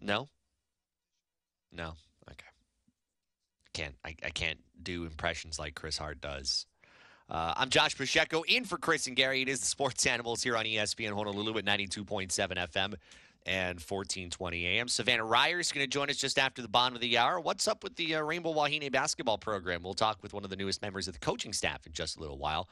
No. 0.00 0.28
No. 1.72 1.92
Okay. 2.30 2.46
Can't 3.74 3.94
I, 4.04 4.16
I 4.24 4.30
can't 4.30 4.60
do 4.82 5.04
impressions 5.04 5.58
like 5.58 5.74
Chris 5.74 5.98
Hart 5.98 6.20
does. 6.20 6.66
Uh, 7.28 7.52
I'm 7.56 7.70
Josh 7.70 7.96
Pacheco 7.96 8.42
in 8.42 8.64
for 8.64 8.78
Chris 8.78 9.08
and 9.08 9.16
Gary. 9.16 9.42
It 9.42 9.48
is 9.48 9.60
the 9.60 9.66
Sports 9.66 10.06
Animals 10.06 10.42
here 10.42 10.56
on 10.56 10.64
ESPN 10.64 11.12
Honolulu 11.12 11.58
at 11.58 11.64
92.7 11.64 12.30
FM 12.30 12.94
and 13.46 13.78
1420 13.78 14.66
AM. 14.66 14.88
Savannah 14.88 15.24
Reier 15.24 15.60
is 15.60 15.70
going 15.70 15.84
to 15.84 15.88
join 15.88 16.10
us 16.10 16.16
just 16.16 16.38
after 16.38 16.62
the 16.62 16.68
bottom 16.68 16.96
of 16.96 17.00
the 17.00 17.16
hour. 17.16 17.38
What's 17.38 17.68
up 17.68 17.84
with 17.84 17.94
the 17.94 18.16
uh, 18.16 18.22
Rainbow 18.22 18.52
Wahine 18.52 18.90
basketball 18.90 19.38
program? 19.38 19.82
We'll 19.82 19.94
talk 19.94 20.18
with 20.22 20.34
one 20.34 20.42
of 20.44 20.50
the 20.50 20.56
newest 20.56 20.82
members 20.82 21.06
of 21.06 21.14
the 21.14 21.20
coaching 21.20 21.52
staff 21.52 21.86
in 21.86 21.92
just 21.92 22.16
a 22.16 22.20
little 22.20 22.38
while. 22.38 22.68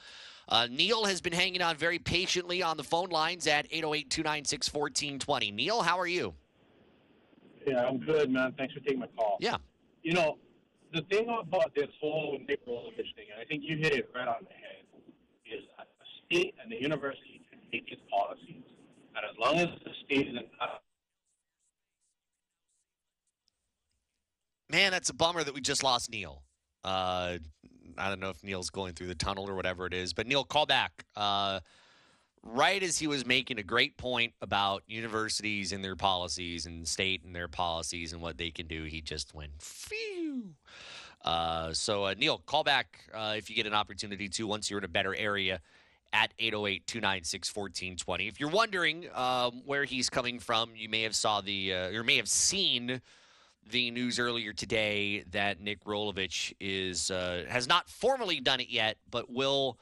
Uh, 0.48 0.66
Neil 0.70 1.04
has 1.04 1.20
been 1.20 1.32
hanging 1.32 1.62
on 1.62 1.76
very 1.76 1.98
patiently 1.98 2.62
on 2.62 2.76
the 2.76 2.84
phone 2.84 3.08
lines 3.08 3.46
at 3.46 3.66
808 3.70 4.10
296 4.10 4.74
1420. 4.74 5.50
Neil, 5.52 5.82
how 5.82 5.98
are 5.98 6.06
you? 6.06 6.34
Yeah, 7.66 7.86
I'm 7.86 7.98
good, 7.98 8.30
man. 8.30 8.52
Thanks 8.58 8.74
for 8.74 8.80
taking 8.80 8.98
my 8.98 9.06
call. 9.16 9.38
Yeah. 9.40 9.56
You 10.02 10.12
know, 10.12 10.38
the 10.92 11.02
thing 11.02 11.28
about 11.40 11.74
this 11.74 11.88
whole 12.00 12.38
Nick 12.46 12.66
Rolovich 12.66 13.14
thing, 13.16 13.26
and 13.32 13.40
I 13.40 13.44
think 13.48 13.62
you 13.64 13.78
hit 13.78 13.94
it 13.94 14.10
right 14.14 14.28
on 14.28 14.42
the 14.42 14.50
head, 14.50 14.84
is 15.46 15.64
the 15.78 15.84
state 16.26 16.54
and 16.62 16.70
the 16.70 16.80
university 16.80 17.40
can 17.50 17.60
take 17.70 17.90
its 17.90 18.02
policies 18.10 18.64
and 19.16 19.24
as 19.24 19.36
long 19.38 19.58
as 19.58 19.68
the 19.84 20.14
is 20.14 20.38
Man, 24.70 24.90
that's 24.90 25.10
a 25.10 25.14
bummer 25.14 25.44
that 25.44 25.54
we 25.54 25.60
just 25.60 25.84
lost 25.84 26.10
Neil. 26.10 26.42
Uh, 26.82 27.38
I 27.96 28.08
don't 28.08 28.18
know 28.18 28.30
if 28.30 28.42
Neil's 28.42 28.70
going 28.70 28.94
through 28.94 29.06
the 29.06 29.14
tunnel 29.14 29.48
or 29.48 29.54
whatever 29.54 29.86
it 29.86 29.94
is, 29.94 30.12
but 30.12 30.26
Neil, 30.26 30.42
call 30.42 30.66
back. 30.66 31.04
Uh, 31.14 31.60
right 32.42 32.82
as 32.82 32.98
he 32.98 33.06
was 33.06 33.24
making 33.24 33.58
a 33.58 33.62
great 33.62 33.96
point 33.96 34.32
about 34.42 34.82
universities 34.86 35.72
and 35.72 35.84
their 35.84 35.96
policies 35.96 36.66
and 36.66 36.86
state 36.86 37.22
and 37.24 37.34
their 37.34 37.48
policies 37.48 38.12
and 38.12 38.20
what 38.20 38.36
they 38.36 38.50
can 38.50 38.66
do, 38.66 38.84
he 38.84 39.00
just 39.00 39.34
went 39.34 39.52
phew. 39.60 40.54
Uh, 41.24 41.72
so, 41.72 42.04
uh, 42.04 42.14
Neil, 42.18 42.38
call 42.38 42.64
back 42.64 43.08
uh, 43.14 43.34
if 43.36 43.48
you 43.48 43.56
get 43.56 43.66
an 43.66 43.74
opportunity 43.74 44.28
to 44.28 44.46
once 44.46 44.70
you're 44.70 44.78
in 44.78 44.84
a 44.84 44.88
better 44.88 45.14
area 45.14 45.60
at 46.14 46.32
808 46.38 46.86
296 46.86 47.54
1420. 47.54 48.28
If 48.28 48.40
you're 48.40 48.48
wondering 48.48 49.06
um, 49.14 49.62
where 49.66 49.84
he's 49.84 50.08
coming 50.08 50.38
from, 50.38 50.70
you 50.76 50.88
may 50.88 51.02
have 51.02 51.14
saw 51.14 51.40
the 51.40 51.74
uh, 51.74 51.90
or 51.90 52.04
may 52.04 52.16
have 52.16 52.28
seen 52.28 53.02
the 53.68 53.90
news 53.90 54.18
earlier 54.18 54.52
today 54.52 55.24
that 55.32 55.60
Nick 55.60 55.84
Rolovich 55.84 56.54
is 56.60 57.10
uh, 57.10 57.44
has 57.48 57.66
not 57.66 57.90
formally 57.90 58.40
done 58.40 58.60
it 58.60 58.70
yet, 58.70 58.96
but 59.10 59.28
will 59.28 59.76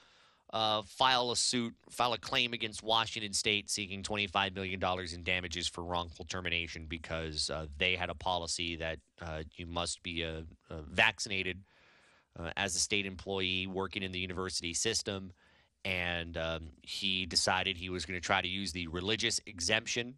uh, 0.54 0.82
file 0.82 1.30
a 1.32 1.36
suit, 1.36 1.74
file 1.90 2.14
a 2.14 2.18
claim 2.18 2.54
against 2.54 2.82
Washington 2.82 3.32
State 3.32 3.68
seeking 3.70 4.02
$25 4.02 4.54
million 4.54 4.80
in 5.14 5.22
damages 5.22 5.68
for 5.68 5.84
wrongful 5.84 6.24
termination 6.24 6.86
because 6.88 7.50
uh, 7.50 7.66
they 7.78 7.94
had 7.94 8.10
a 8.10 8.14
policy 8.14 8.76
that 8.76 8.98
uh, 9.20 9.42
you 9.56 9.66
must 9.66 10.02
be 10.02 10.24
uh, 10.24 10.42
vaccinated 10.90 11.58
as 12.56 12.74
a 12.74 12.78
state 12.78 13.04
employee 13.04 13.66
working 13.66 14.02
in 14.02 14.10
the 14.10 14.18
university 14.18 14.72
system 14.72 15.32
and 15.84 16.36
um, 16.36 16.70
he 16.82 17.26
decided 17.26 17.76
he 17.76 17.90
was 17.90 18.04
going 18.04 18.18
to 18.18 18.24
try 18.24 18.40
to 18.40 18.48
use 18.48 18.72
the 18.72 18.86
religious 18.88 19.40
exemption 19.46 20.14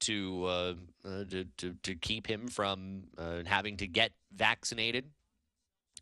to 0.00 0.44
uh, 0.46 0.74
uh, 1.04 1.24
to, 1.30 1.44
to, 1.58 1.74
to 1.82 1.94
keep 1.94 2.26
him 2.26 2.48
from 2.48 3.04
uh, 3.18 3.42
having 3.46 3.76
to 3.78 3.86
get 3.86 4.12
vaccinated. 4.34 5.04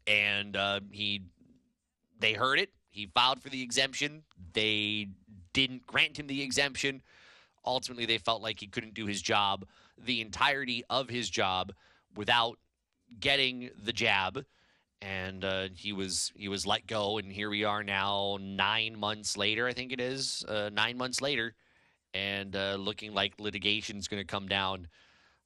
And 0.06 0.56
uh, 0.56 0.81
he 0.90 1.23
they 2.19 2.32
heard 2.32 2.59
it. 2.59 2.70
He 2.90 3.06
filed 3.06 3.43
for 3.43 3.51
the 3.51 3.62
exemption. 3.62 4.23
They 4.52 5.09
didn't 5.52 5.86
grant 5.86 6.19
him 6.19 6.27
the 6.27 6.43
exemption. 6.43 7.02
Ultimately, 7.65 8.06
they 8.06 8.19
felt 8.19 8.40
like 8.40 8.60
he 8.60 8.66
couldn't 8.66 8.94
do 8.94 9.06
his 9.06 9.20
job, 9.20 9.66
the 10.02 10.20
entirety 10.20 10.85
of 10.89 11.10
his 11.10 11.28
job, 11.28 11.73
without 12.16 12.59
getting 13.20 13.70
the 13.82 13.93
jab 13.93 14.44
and 15.01 15.45
uh, 15.45 15.69
he 15.75 15.93
was 15.93 16.33
he 16.37 16.49
was 16.49 16.66
let 16.66 16.87
go, 16.87 17.19
and 17.19 17.33
here 17.33 17.51
we 17.51 17.65
are 17.65 17.83
now, 17.85 18.39
nine 18.41 18.99
months 18.99 19.37
later. 19.37 19.66
I 19.66 19.73
think 19.73 19.93
it 19.93 20.01
is 20.01 20.45
uh, 20.49 20.70
nine 20.73 20.97
months 20.97 21.20
later, 21.20 21.55
and 22.15 22.55
uh, 22.57 22.77
looking 22.79 23.15
like 23.15 23.35
litigation 23.39 23.97
is 23.97 24.09
going 24.09 24.20
to 24.20 24.27
come 24.27 24.49
down, 24.49 24.89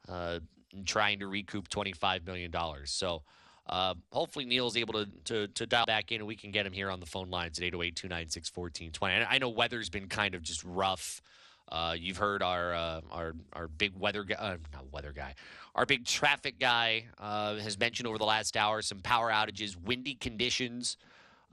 uh, 0.09 0.41
trying 0.87 1.19
to 1.21 1.27
recoup 1.27 1.69
twenty 1.69 1.93
five 1.93 2.27
million 2.27 2.51
dollars. 2.51 2.91
So. 2.91 3.23
Uh, 3.65 3.95
hopefully 4.11 4.45
Neil's 4.45 4.77
able 4.77 4.93
to, 4.95 5.07
to 5.25 5.47
to 5.47 5.67
dial 5.67 5.87
back 5.87 6.11
in 6.11 6.17
and 6.17 6.27
we 6.27 6.35
can 6.35 6.51
get 6.51 6.67
him 6.67 6.73
here 6.73 6.91
on 6.91 6.99
the 6.99 7.07
phone 7.07 7.31
lines 7.31 7.61
at 7.61 7.73
808-296-1420. 7.73 9.25
I 9.31 9.39
know 9.39 9.51
weather's 9.51 9.89
been 9.89 10.09
kind 10.09 10.35
of 10.35 10.43
just 10.43 10.65
rough. 10.65 11.23
Uh, 11.71 11.95
you've 11.99 12.19
heard 12.19 12.43
our 12.43 12.75
uh, 12.75 13.01
our 13.11 13.35
our 13.53 13.69
big 13.69 13.93
weather 13.99 14.25
guy, 14.25 14.35
uh, 14.39 14.57
not 14.73 14.93
weather 14.93 15.13
guy, 15.13 15.35
our 15.75 15.87
big 15.87 16.05
traffic 16.05 16.59
guy 16.59 17.05
uh, 17.19 17.57
has 17.57 17.79
mentioned 17.79 18.07
over 18.07 18.19
the 18.19 18.25
last 18.25 18.57
hour 18.57 18.83
some 18.83 18.99
power 19.01 19.31
outages, 19.31 19.77
windy 19.77 20.15
conditions. 20.15 20.97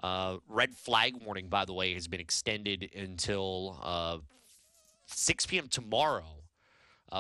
Uh, 0.02 0.38
red 0.48 0.74
flag 0.76 1.14
warning, 1.26 1.48
by 1.48 1.66
the 1.66 1.74
way, 1.74 1.94
has 1.94 2.08
been 2.08 2.22
extended 2.22 2.90
until 2.96 3.78
uh, 3.84 4.18
6 5.08 5.46
p.m. 5.46 5.68
tomorrow 5.68 6.24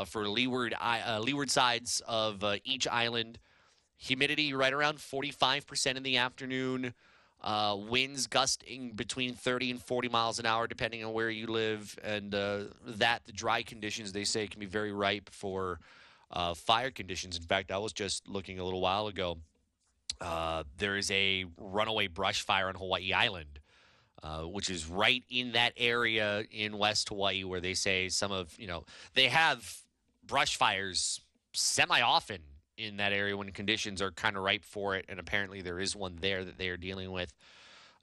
for 0.06 0.30
leeward 0.30 0.74
leeward 1.20 1.50
sides 1.50 2.02
of 2.08 2.44
each 2.64 2.88
island. 2.88 3.40
Humidity 3.98 4.54
right 4.54 4.72
around 4.72 4.98
45% 4.98 5.98
in 5.98 6.04
the 6.04 6.16
afternoon. 6.16 6.94
Uh, 7.42 7.78
winds 7.88 8.28
gusting 8.28 8.92
between 8.92 9.34
30 9.34 9.72
and 9.72 9.82
40 9.82 10.10
miles 10.10 10.40
an 10.40 10.46
hour, 10.46 10.68
depending 10.68 11.06
on 11.06 11.14
where 11.14 11.30
you 11.30 11.48
live. 11.48 11.98
And 12.04 12.36
uh, 12.36 12.64
that, 12.86 13.26
the 13.26 13.32
dry 13.32 13.64
conditions, 13.64 14.12
they 14.12 14.26
say, 14.26 14.48
can 14.48 14.60
be 14.60 14.66
very 14.66 14.92
ripe 14.92 15.30
for 15.32 15.80
uh, 16.32 16.54
fire 16.54 16.92
conditions. 16.92 17.38
In 17.38 17.44
fact, 17.44 17.72
I 17.72 17.78
was 17.78 17.94
just 17.94 18.28
looking 18.28 18.60
a 18.60 18.64
little 18.64 18.82
while 18.82 19.08
ago. 19.08 19.38
Uh, 20.20 20.64
there 20.78 20.98
is 20.98 21.10
a 21.12 21.46
runaway 21.58 22.08
brush 22.08 22.42
fire 22.42 22.68
on 22.68 22.76
Hawaii 22.76 23.14
Island, 23.14 23.60
uh, 24.22 24.42
which 24.42 24.70
is 24.70 24.88
right 24.88 25.24
in 25.30 25.54
that 25.54 25.72
area 25.78 26.44
in 26.52 26.78
West 26.78 27.08
Hawaii 27.08 27.46
where 27.46 27.62
they 27.62 27.74
say 27.74 28.10
some 28.10 28.34
of, 28.34 28.54
you 28.60 28.68
know, 28.68 28.84
they 29.14 29.30
have 29.30 29.78
brush 30.26 30.58
fires 30.58 31.22
semi 31.54 32.02
often 32.02 32.40
in 32.80 32.98
that 32.98 33.14
area 33.14 33.36
when 33.36 33.52
conditions 33.52 34.02
are 34.02 34.12
kind 34.12 34.38
of 34.38 34.44
ripe 34.44 34.64
for 34.64 34.96
it. 34.96 35.06
And 35.10 35.20
apparently 35.20 35.62
there 35.62 35.80
is 35.80 35.96
one 35.96 36.18
there 36.22 36.46
that 36.46 36.58
they 36.58 36.70
are 36.70 36.78
dealing 36.78 37.12
with. 37.12 37.34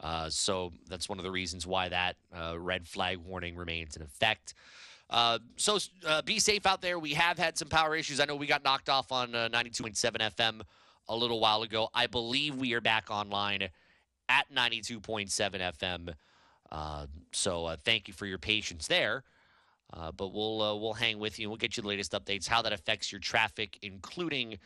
Uh, 0.01 0.29
so 0.29 0.73
that's 0.89 1.09
one 1.09 1.19
of 1.19 1.25
the 1.25 1.31
reasons 1.31 1.67
why 1.67 1.89
that 1.89 2.17
uh, 2.35 2.59
red 2.59 2.87
flag 2.87 3.19
warning 3.19 3.57
remains 3.57 3.97
in 3.97 4.03
effect. 4.03 4.55
Uh, 5.09 5.39
so 5.57 5.79
uh, 6.07 6.21
be 6.23 6.39
safe 6.39 6.67
out 6.67 6.83
there. 6.83 6.99
We 6.99 7.15
have 7.15 7.39
had 7.39 7.57
some 7.57 7.69
power 7.69 7.97
issues. 7.97 8.21
I 8.21 8.27
know 8.27 8.37
we 8.37 8.47
got 8.47 8.65
knocked 8.65 8.89
off 8.89 9.13
on 9.13 9.35
uh, 9.35 9.49
92.7 9.51 10.17
FM 10.37 10.61
a 11.09 11.17
little 11.17 11.41
while 11.41 11.63
ago. 11.63 11.89
I 11.95 12.09
believe 12.09 12.57
we 12.57 12.75
are 12.75 12.81
back 12.81 13.11
online 13.11 13.69
at 14.29 14.55
92.7 14.55 15.31
FM. 15.31 16.15
Uh, 16.71 17.07
so 17.33 17.75
thank 17.85 18.09
you 18.09 18.15
for 18.15 18.27
your 18.27 18.39
patience 18.39 18.89
there. 18.89 19.23
Uh, 19.93 20.11
but 20.13 20.33
we'll 20.33 20.81
we'll 20.81 20.95
hang 20.95 21.19
with 21.19 21.39
you 21.39 21.45
and 21.45 21.51
we'll 21.51 21.59
get 21.59 21.77
you 21.77 21.83
the 21.83 21.89
latest 21.89 22.13
updates, 22.13 22.47
how 22.47 22.63
that 22.63 22.73
affects 22.73 23.13
your 23.13 23.21
traffic, 23.21 23.79
including 23.83 24.59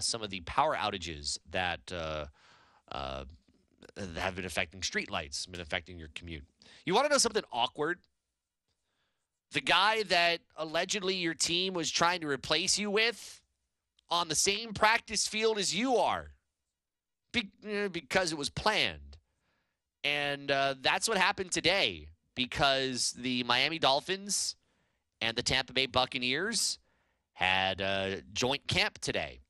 some 0.00 0.22
of 0.22 0.30
the 0.30 0.40
power 0.40 0.74
outages 0.74 1.38
that 1.50 1.80
that 1.86 2.38
have 4.16 4.36
been 4.36 4.44
affecting 4.44 4.80
streetlights, 4.80 5.50
been 5.50 5.60
affecting 5.60 5.98
your 5.98 6.08
commute. 6.14 6.44
You 6.86 6.94
want 6.94 7.06
to 7.06 7.12
know 7.12 7.18
something 7.18 7.44
awkward? 7.52 7.98
the 9.52 9.60
guy 9.60 10.02
that 10.04 10.40
allegedly 10.56 11.14
your 11.14 11.34
team 11.34 11.74
was 11.74 11.90
trying 11.90 12.20
to 12.20 12.28
replace 12.28 12.78
you 12.78 12.90
with 12.90 13.40
on 14.10 14.28
the 14.28 14.34
same 14.34 14.72
practice 14.72 15.26
field 15.26 15.58
as 15.58 15.74
you 15.74 15.96
are 15.96 16.32
Be- 17.32 17.50
eh, 17.66 17.88
because 17.88 18.32
it 18.32 18.38
was 18.38 18.50
planned. 18.50 19.16
And 20.04 20.50
uh, 20.50 20.74
that's 20.80 21.08
what 21.08 21.18
happened 21.18 21.50
today 21.52 22.08
because 22.38 23.12
the 23.18 23.42
Miami 23.44 23.78
Dolphins 23.78 24.56
and 25.20 25.36
the 25.36 25.42
Tampa 25.42 25.72
Bay 25.72 25.86
Buccaneers 25.86 26.78
had 27.34 27.80
a 27.80 28.22
joint 28.32 28.66
camp 28.66 28.98
today, 28.98 29.40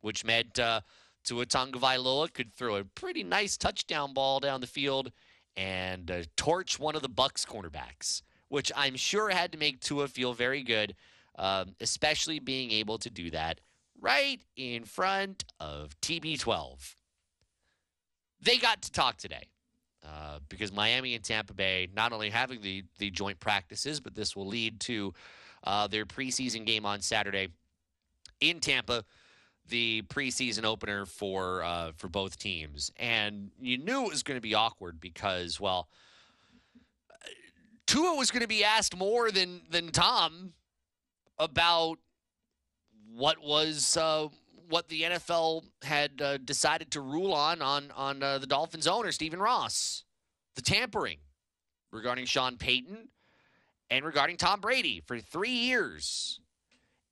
which 0.00 0.24
meant 0.24 0.58
uh, 0.58 0.80
Tua 1.24 1.46
Tagovailoa 1.46 2.32
could 2.32 2.52
throw 2.54 2.76
a 2.76 2.84
pretty 2.84 3.22
nice 3.22 3.56
touchdown 3.56 4.14
ball 4.14 4.40
down 4.40 4.60
the 4.60 4.66
field 4.66 5.12
and 5.56 6.10
uh, 6.10 6.22
torch 6.36 6.80
one 6.80 6.96
of 6.96 7.02
the 7.02 7.08
Bucks 7.08 7.44
cornerbacks 7.44 8.22
which 8.48 8.72
I'm 8.74 8.96
sure 8.96 9.30
had 9.30 9.52
to 9.52 9.58
make 9.58 9.80
Tua 9.80 10.08
feel 10.08 10.32
very 10.32 10.62
good, 10.62 10.94
um, 11.38 11.74
especially 11.80 12.38
being 12.38 12.70
able 12.70 12.98
to 12.98 13.10
do 13.10 13.30
that 13.30 13.60
right 14.00 14.40
in 14.56 14.84
front 14.84 15.44
of 15.60 15.98
TB12. 16.00 16.94
They 18.40 18.56
got 18.56 18.82
to 18.82 18.92
talk 18.92 19.16
today 19.16 19.44
uh, 20.06 20.38
because 20.48 20.72
Miami 20.72 21.14
and 21.14 21.24
Tampa 21.24 21.54
Bay 21.54 21.88
not 21.94 22.12
only 22.12 22.30
having 22.30 22.60
the, 22.60 22.84
the 22.98 23.10
joint 23.10 23.40
practices, 23.40 24.00
but 24.00 24.14
this 24.14 24.36
will 24.36 24.46
lead 24.46 24.80
to 24.80 25.12
uh, 25.64 25.86
their 25.86 26.06
preseason 26.06 26.64
game 26.64 26.86
on 26.86 27.00
Saturday 27.00 27.48
in 28.40 28.60
Tampa 28.60 29.04
the 29.68 30.02
preseason 30.08 30.64
opener 30.64 31.04
for 31.04 31.62
uh, 31.62 31.92
for 31.96 32.08
both 32.08 32.38
teams, 32.38 32.90
and 32.96 33.50
you 33.60 33.78
knew 33.78 34.06
it 34.06 34.10
was 34.10 34.22
going 34.22 34.36
to 34.36 34.42
be 34.42 34.54
awkward 34.54 35.00
because, 35.00 35.60
well, 35.60 35.88
Tua 37.86 38.14
was 38.14 38.30
going 38.30 38.42
to 38.42 38.48
be 38.48 38.64
asked 38.64 38.96
more 38.96 39.30
than 39.30 39.62
than 39.70 39.90
Tom 39.90 40.52
about 41.38 41.98
what 43.14 43.42
was 43.42 43.96
uh, 43.96 44.28
what 44.68 44.88
the 44.88 45.02
NFL 45.02 45.64
had 45.82 46.20
uh, 46.20 46.38
decided 46.38 46.90
to 46.92 47.00
rule 47.00 47.32
on 47.32 47.62
on 47.62 47.90
on 47.96 48.22
uh, 48.22 48.38
the 48.38 48.46
Dolphins 48.46 48.86
owner 48.86 49.12
Stephen 49.12 49.40
Ross, 49.40 50.04
the 50.54 50.62
tampering 50.62 51.18
regarding 51.90 52.26
Sean 52.26 52.56
Payton 52.56 53.08
and 53.90 54.04
regarding 54.04 54.36
Tom 54.36 54.60
Brady 54.60 55.02
for 55.06 55.18
three 55.18 55.50
years, 55.50 56.40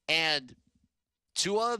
and 0.09 0.55
Tua 1.35 1.79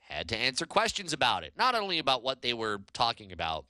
had 0.00 0.28
to 0.28 0.36
answer 0.36 0.66
questions 0.66 1.12
about 1.12 1.44
it, 1.44 1.52
not 1.56 1.74
only 1.74 1.98
about 1.98 2.22
what 2.22 2.42
they 2.42 2.54
were 2.54 2.80
talking 2.92 3.32
about, 3.32 3.64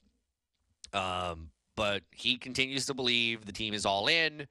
um, 0.93 1.51
but 1.77 2.03
he 2.11 2.37
continues 2.37 2.87
to 2.87 2.95
believe 2.95 3.45
the 3.45 3.53
team 3.53 3.75
is 3.75 3.87
all 3.87 4.09
in. 4.09 4.47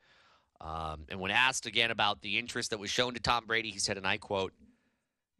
Um, 0.59 1.05
and 1.09 1.19
when 1.19 1.31
asked 1.31 1.65
again 1.65 1.91
about 1.91 2.22
the 2.22 2.38
interest 2.38 2.69
that 2.69 2.80
was 2.80 2.89
shown 2.89 3.13
to 3.15 3.19
Tom 3.19 3.45
Brady, 3.45 3.72
he 3.72 3.80
said, 3.80 3.97
and 3.97 4.05
I 4.05 4.18
quote, 4.18 4.53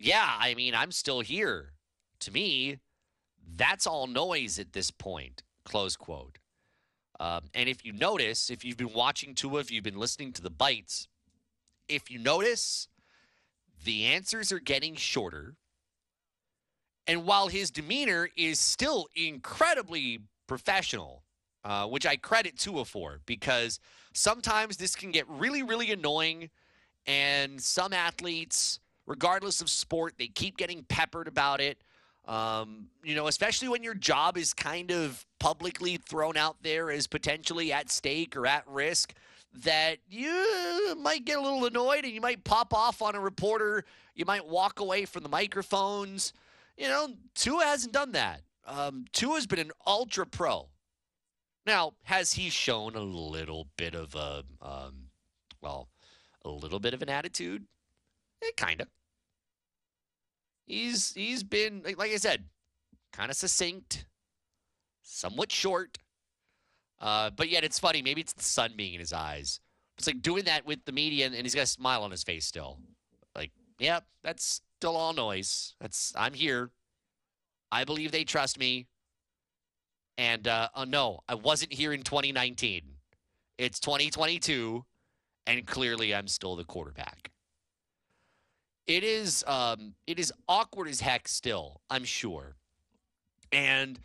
Yeah, 0.02 0.36
I 0.40 0.56
mean, 0.56 0.74
I'm 0.74 0.92
still 0.92 1.20
here. 1.22 1.74
To 2.22 2.32
me, 2.32 2.80
that's 3.56 3.86
all 3.86 4.08
noise 4.08 4.58
at 4.58 4.74
this 4.74 4.90
point, 4.90 5.44
close 5.64 5.96
quote. 5.96 6.40
Um, 7.20 7.44
and 7.54 7.70
if 7.70 7.86
you 7.86 7.94
notice, 7.94 8.50
if 8.50 8.66
you've 8.66 8.78
been 8.78 8.94
watching 8.94 9.36
Tua, 9.36 9.60
if 9.60 9.70
you've 9.70 9.84
been 9.84 10.00
listening 10.00 10.34
to 10.34 10.42
the 10.42 10.50
bites, 10.50 11.08
if 11.88 12.10
you 12.10 12.18
notice, 12.18 12.88
the 13.84 14.06
answers 14.06 14.52
are 14.52 14.60
getting 14.60 14.96
shorter. 14.96 15.56
And 17.06 17.26
while 17.26 17.48
his 17.48 17.70
demeanor 17.70 18.30
is 18.36 18.60
still 18.60 19.08
incredibly 19.16 20.22
professional, 20.48 21.24
uh, 21.64 21.86
which 21.86 22.08
I 22.08 22.16
credit 22.16 22.58
Tua 22.58 22.86
for 22.86 23.20
because 23.28 23.80
sometimes 24.14 24.78
this 24.78 24.96
can 24.96 25.12
get 25.12 25.30
really, 25.30 25.62
really 25.62 25.92
annoying. 25.92 26.50
And 27.08 27.62
some 27.62 27.94
athletes, 27.94 28.80
regardless 29.06 29.62
of 29.62 29.70
sport, 29.70 30.16
they 30.18 30.28
keep 30.28 30.58
getting 30.58 30.84
peppered 30.84 31.28
about 31.28 31.62
it. 31.62 31.78
Um, 32.28 32.88
you 33.04 33.16
know, 33.16 33.28
especially 33.28 33.68
when 33.68 33.84
your 33.84 33.96
job 33.96 34.38
is 34.38 34.54
kind 34.54 34.92
of 34.92 35.26
publicly 35.40 35.98
thrown 35.98 36.38
out 36.38 36.58
there 36.62 36.92
as 36.92 37.08
potentially 37.08 37.74
at 37.74 37.90
stake 37.90 38.38
or 38.38 38.46
at 38.46 38.64
risk, 38.68 39.14
that 39.64 39.98
you 40.10 40.96
might 41.00 41.26
get 41.26 41.38
a 41.38 41.42
little 41.42 41.66
annoyed 41.66 42.06
and 42.06 42.14
you 42.14 42.22
might 42.22 42.44
pop 42.44 42.74
off 42.74 43.02
on 43.02 43.16
a 43.16 43.20
reporter. 43.20 43.84
You 44.16 44.26
might 44.26 44.46
walk 44.46 44.80
away 44.80 45.06
from 45.06 45.24
the 45.24 45.30
microphones. 45.30 46.34
You 46.78 46.88
know, 46.88 47.10
Tua 47.36 47.64
hasn't 47.64 47.94
done 47.94 48.12
that. 48.14 48.42
Um, 48.66 49.06
Tua's 49.12 49.48
been 49.48 49.60
an 49.60 49.72
ultra 49.86 50.26
pro. 50.26 50.70
Now, 51.66 51.94
has 52.04 52.34
he 52.34 52.50
shown 52.50 52.96
a 52.96 53.02
little 53.02 53.68
bit 53.78 53.94
of 53.94 54.16
a, 54.16 54.44
um, 54.62 55.10
well, 55.62 55.90
a 56.44 56.50
little 56.50 56.80
bit 56.80 56.94
of 56.94 57.02
an 57.02 57.10
attitude? 57.10 57.66
Eh, 58.44 58.52
kind 58.58 58.82
of. 58.82 58.88
He's 60.66 61.14
he's 61.14 61.44
been 61.44 61.84
like 61.84 62.12
I 62.12 62.18
said, 62.18 62.46
kind 63.12 63.30
of 63.30 63.38
succinct, 63.38 64.06
somewhat 65.04 65.52
short. 65.52 65.98
Uh, 67.00 67.32
but 67.32 67.50
yet 67.50 67.64
it's 67.64 67.80
funny. 67.80 68.02
Maybe 68.02 68.22
it's 68.22 68.34
the 68.34 68.44
sun 68.44 68.74
being 68.78 68.94
in 68.94 69.00
his 69.00 69.12
eyes. 69.12 69.60
It's 69.98 70.08
like 70.08 70.22
doing 70.22 70.46
that 70.46 70.66
with 70.66 70.86
the 70.86 70.92
media, 70.92 71.26
and, 71.26 71.36
he's 71.36 71.56
got 71.56 71.64
a 71.64 71.68
smile 71.68 72.04
on 72.04 72.12
his 72.12 72.24
face 72.24 72.46
still. 72.46 72.78
Like, 73.36 73.52
yep, 73.80 74.06
that's 74.24 74.62
still 74.78 74.96
all 74.96 75.14
noise. 75.14 75.76
That's 75.82 76.14
I'm 76.16 76.34
here. 76.34 76.72
I 77.72 77.84
believe 77.84 78.12
they 78.12 78.24
trust 78.24 78.60
me. 78.60 78.88
And 80.18 80.48
uh, 80.48 80.70
uh, 80.76 80.86
no, 80.86 81.22
I 81.28 81.36
wasn't 81.36 81.74
here 81.74 81.94
in 81.94 82.04
2019. 82.04 82.84
It's 83.58 83.80
2022, 83.80 84.86
and 85.48 85.66
clearly 85.66 86.14
I'm 86.14 86.28
still 86.28 86.56
the 86.56 86.64
quarterback. 86.64 87.32
It 88.92 89.06
is 89.06 89.46
um, 89.48 89.94
it 90.06 90.20
is 90.20 90.34
awkward 90.50 90.90
as 90.90 91.00
heck 91.00 91.30
still. 91.30 91.80
I'm 91.90 92.04
sure, 92.04 92.58
and 93.50 93.98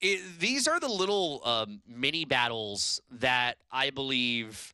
it, 0.00 0.20
these 0.38 0.68
are 0.68 0.78
the 0.78 0.86
little 0.86 1.40
um, 1.44 1.82
mini 1.84 2.24
battles 2.24 3.00
that 3.10 3.56
I 3.72 3.90
believe 3.90 4.72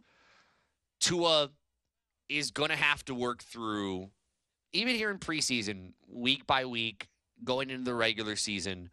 Tua 1.01 1.49
is 2.29 2.51
going 2.51 2.69
to 2.69 2.77
have 2.77 3.03
to 3.07 3.15
work 3.15 3.43
through, 3.43 4.11
even 4.75 4.95
here 4.95 5.11
in 5.11 5.17
preseason, 5.17 5.95
week 6.07 6.47
by 6.47 6.67
week, 6.67 7.09
going 7.43 7.71
into 7.71 7.85
the 7.85 7.95
regular 7.95 8.37
season, 8.37 8.91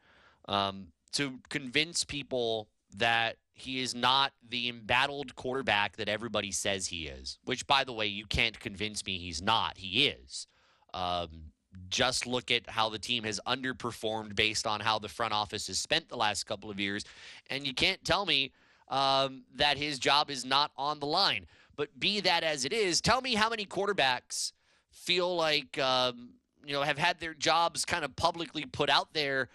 um, 0.48 0.88
to 1.12 1.40
convince 1.50 2.06
people 2.06 2.70
that 2.96 3.36
he 3.58 3.82
is 3.82 3.96
not 3.96 4.34
the 4.48 4.70
embattled 4.70 5.36
quarterback 5.36 5.98
that 5.98 6.08
everybody 6.08 6.52
says 6.52 6.88
he 6.88 7.08
is. 7.08 7.40
Which, 7.44 7.66
by 7.66 7.84
the 7.84 7.92
way, 7.92 8.06
you 8.06 8.26
can't 8.26 8.60
convince 8.60 9.06
me 9.06 9.18
he's 9.18 9.42
not. 9.42 9.78
He 9.78 10.08
is. 10.08 10.46
Um, 10.94 11.52
just 11.90 12.28
look 12.28 12.52
at 12.52 12.70
how 12.70 12.90
the 12.90 13.00
team 13.00 13.24
has 13.24 13.40
underperformed 13.48 14.36
based 14.36 14.68
on 14.68 14.80
how 14.80 15.00
the 15.00 15.10
front 15.10 15.34
office 15.34 15.68
has 15.68 15.80
spent 15.80 16.08
the 16.08 16.18
last 16.18 16.46
couple 16.46 16.70
of 16.70 16.80
years, 16.80 17.04
and 17.50 17.66
you 17.66 17.74
can't 17.74 18.04
tell 18.06 18.26
me 18.26 18.52
um, 18.90 19.44
that 19.56 19.78
his 19.78 19.98
job 20.00 20.30
is 20.30 20.46
not 20.46 20.72
on 20.78 21.00
the 21.00 21.06
line. 21.06 21.48
But 21.76 22.00
be 22.00 22.20
that 22.22 22.44
as 22.44 22.64
it 22.64 22.74
is, 22.74 23.02
tell 23.02 23.22
me 23.22 23.36
how 23.36 23.50
many 23.50 23.66
quarterbacks 23.66 24.54
feel 24.92 25.36
like 25.36 25.80
um, 25.80 26.30
you 26.64 26.74
know 26.74 26.84
have 26.84 26.98
had 26.98 27.20
their 27.20 27.34
jobs 27.34 27.86
kind 27.86 28.06
of 28.06 28.16
publicly 28.16 28.66
put 28.66 28.90
out 28.90 29.14
there, 29.14 29.50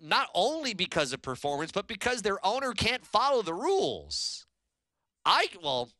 not 0.00 0.28
only 0.34 0.74
because 0.74 1.12
of 1.12 1.22
performance, 1.22 1.72
but 1.72 1.86
because 1.86 2.22
their 2.22 2.44
owner 2.44 2.72
can't 2.72 3.04
follow 3.04 3.42
the 3.42 3.54
rules. 3.54 4.46
I 5.24 5.48
well, 5.62 5.90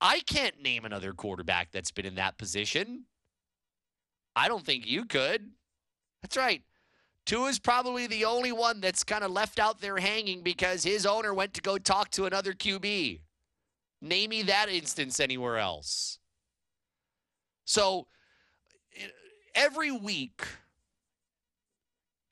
I 0.00 0.20
can't 0.20 0.62
name 0.62 0.84
another 0.84 1.12
quarterback 1.12 1.70
that's 1.72 1.90
been 1.90 2.06
in 2.06 2.16
that 2.16 2.38
position. 2.38 3.04
I 4.34 4.48
don't 4.48 4.64
think 4.64 4.86
you 4.86 5.04
could. 5.04 5.50
That's 6.22 6.36
right. 6.36 6.62
Tua 7.24 7.48
is 7.48 7.58
probably 7.58 8.06
the 8.06 8.24
only 8.24 8.52
one 8.52 8.80
that's 8.80 9.04
kind 9.04 9.22
of 9.22 9.30
left 9.30 9.58
out 9.58 9.80
there 9.80 9.98
hanging 9.98 10.42
because 10.42 10.82
his 10.82 11.06
owner 11.06 11.32
went 11.32 11.54
to 11.54 11.60
go 11.60 11.78
talk 11.78 12.10
to 12.10 12.26
another 12.26 12.52
QB. 12.52 13.20
Name 14.00 14.30
me 14.30 14.42
that 14.42 14.68
instance 14.68 15.20
anywhere 15.20 15.58
else. 15.58 16.18
So 17.64 18.08
every 19.54 19.92
week, 19.92 20.42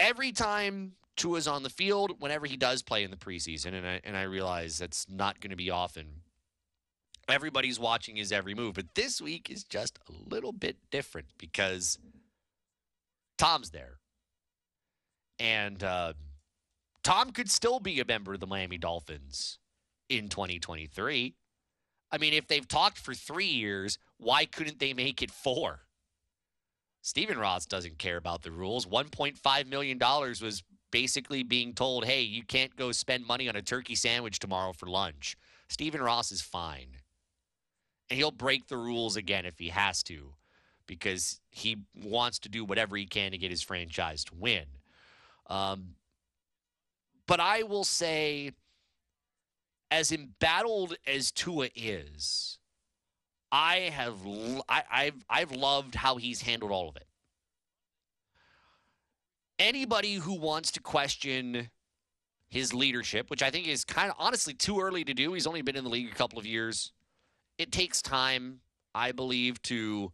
every 0.01 0.33
time 0.33 0.93
Tua's 1.17 1.47
on 1.47 1.63
the 1.63 1.71
field, 1.71 2.17
whenever 2.19 2.47
he 2.47 2.57
does 2.57 2.83
play 2.83 3.05
in 3.05 3.11
the 3.11 3.17
preseason, 3.17 3.75
and 3.75 3.87
I, 3.87 4.01
and 4.03 4.17
I 4.17 4.23
realize 4.23 4.79
that's 4.79 5.07
not 5.09 5.41
going 5.41 5.51
to 5.51 5.57
be 5.57 5.71
often, 5.71 6.07
everybody's 7.29 7.79
watching 7.79 8.17
his 8.17 8.33
every 8.33 8.55
move. 8.55 8.75
But 8.75 8.95
this 8.95 9.21
week 9.21 9.51
is 9.51 9.63
just 9.63 9.99
a 10.09 10.35
little 10.35 10.53
bit 10.53 10.79
different 10.91 11.29
because 11.39 11.99
Tom's 13.39 13.71
there. 13.71 13.99
And 15.39 15.83
uh, 15.85 16.15
Tom 17.05 17.31
could 17.31 17.51
still 17.51 17.81
be 17.81 18.01
a 18.01 18.05
member 18.05 18.35
of 18.35 18.41
the 18.41 18.47
Miami 18.47 18.79
Dolphins 18.79 19.59
in 20.09 20.29
2023. 20.29 21.35
I 22.13 22.19
mean, 22.19 22.33
if 22.35 22.49
they've 22.49 22.67
talked 22.67 22.99
for 22.99 23.15
three 23.15 23.47
years, 23.47 23.99
why 24.19 24.45
couldn't 24.45 24.81
they 24.81 24.93
make 24.93 25.23
it 25.23 25.31
four? 25.31 25.81
Stephen 27.03 27.39
Ross 27.39 27.67
doesn't 27.67 27.99
care 27.99 28.17
about 28.17 28.43
the 28.43 28.51
rules. 28.51 28.87
$1.5 28.87 29.67
million 29.67 29.99
was 29.99 30.63
basically 30.91 31.43
being 31.43 31.73
told, 31.73 32.05
hey, 32.05 32.23
you 32.23 32.43
can't 32.43 32.77
go 32.77 32.93
spend 32.93 33.27
money 33.27 33.49
on 33.49 33.57
a 33.57 33.63
turkey 33.63 33.95
sandwich 33.95 34.39
tomorrow 34.39 34.73
for 34.73 34.87
lunch. 34.87 35.37
Stephen 35.69 36.03
Ross 36.03 36.31
is 36.33 36.43
fine. 36.43 36.89
And 38.11 38.19
he'll 38.19 38.33
break 38.33 38.67
the 38.69 38.77
rules 38.77 39.17
again 39.17 39.47
if 39.47 39.59
he 39.59 39.69
has 39.69 40.03
to 40.05 40.35
because 40.87 41.41
he 41.51 41.77
wants 41.95 42.41
to 42.41 42.49
do 42.49 42.65
whatever 42.65 42.97
he 42.97 43.07
can 43.07 43.31
to 43.31 43.39
get 43.39 43.51
his 43.51 43.63
franchise 43.63 44.25
to 44.25 44.35
win. 44.35 44.65
Um, 45.47 45.95
but 47.27 47.39
I 47.39 47.63
will 47.63 47.85
say 47.85 48.51
as 49.91 50.11
embattled 50.11 50.97
as 51.07 51.31
Tua 51.31 51.69
is, 51.77 52.59
I 53.53 53.91
have 53.93 54.17
I, 54.69 54.83
I've 54.91 55.25
I've 55.29 55.53
loved 55.53 55.95
how 55.95 56.17
he's 56.17 56.43
handled 56.43 56.71
all 56.71 56.89
of 56.89 56.97
it. 56.97 57.07
Anybody 59.59 60.15
who 60.15 60.35
wants 60.35 60.71
to 60.73 60.81
question 60.81 61.71
his 62.49 62.73
leadership, 62.75 63.31
which 63.31 63.43
I 63.43 63.51
think 63.51 63.69
is 63.69 63.85
kind 63.85 64.11
of 64.11 64.17
honestly 64.19 64.55
too 64.55 64.81
early 64.81 65.05
to 65.05 65.15
do. 65.15 65.33
He's 65.33 65.47
only 65.47 65.63
been 65.63 65.77
in 65.77 65.85
the 65.85 65.91
league 65.91 66.11
a 66.11 66.15
couple 66.15 66.39
of 66.39 66.47
years. 66.47 66.93
It 67.59 67.71
takes 67.71 68.03
time, 68.03 68.61
I 68.95 69.13
believe, 69.13 69.61
to 69.63 70.13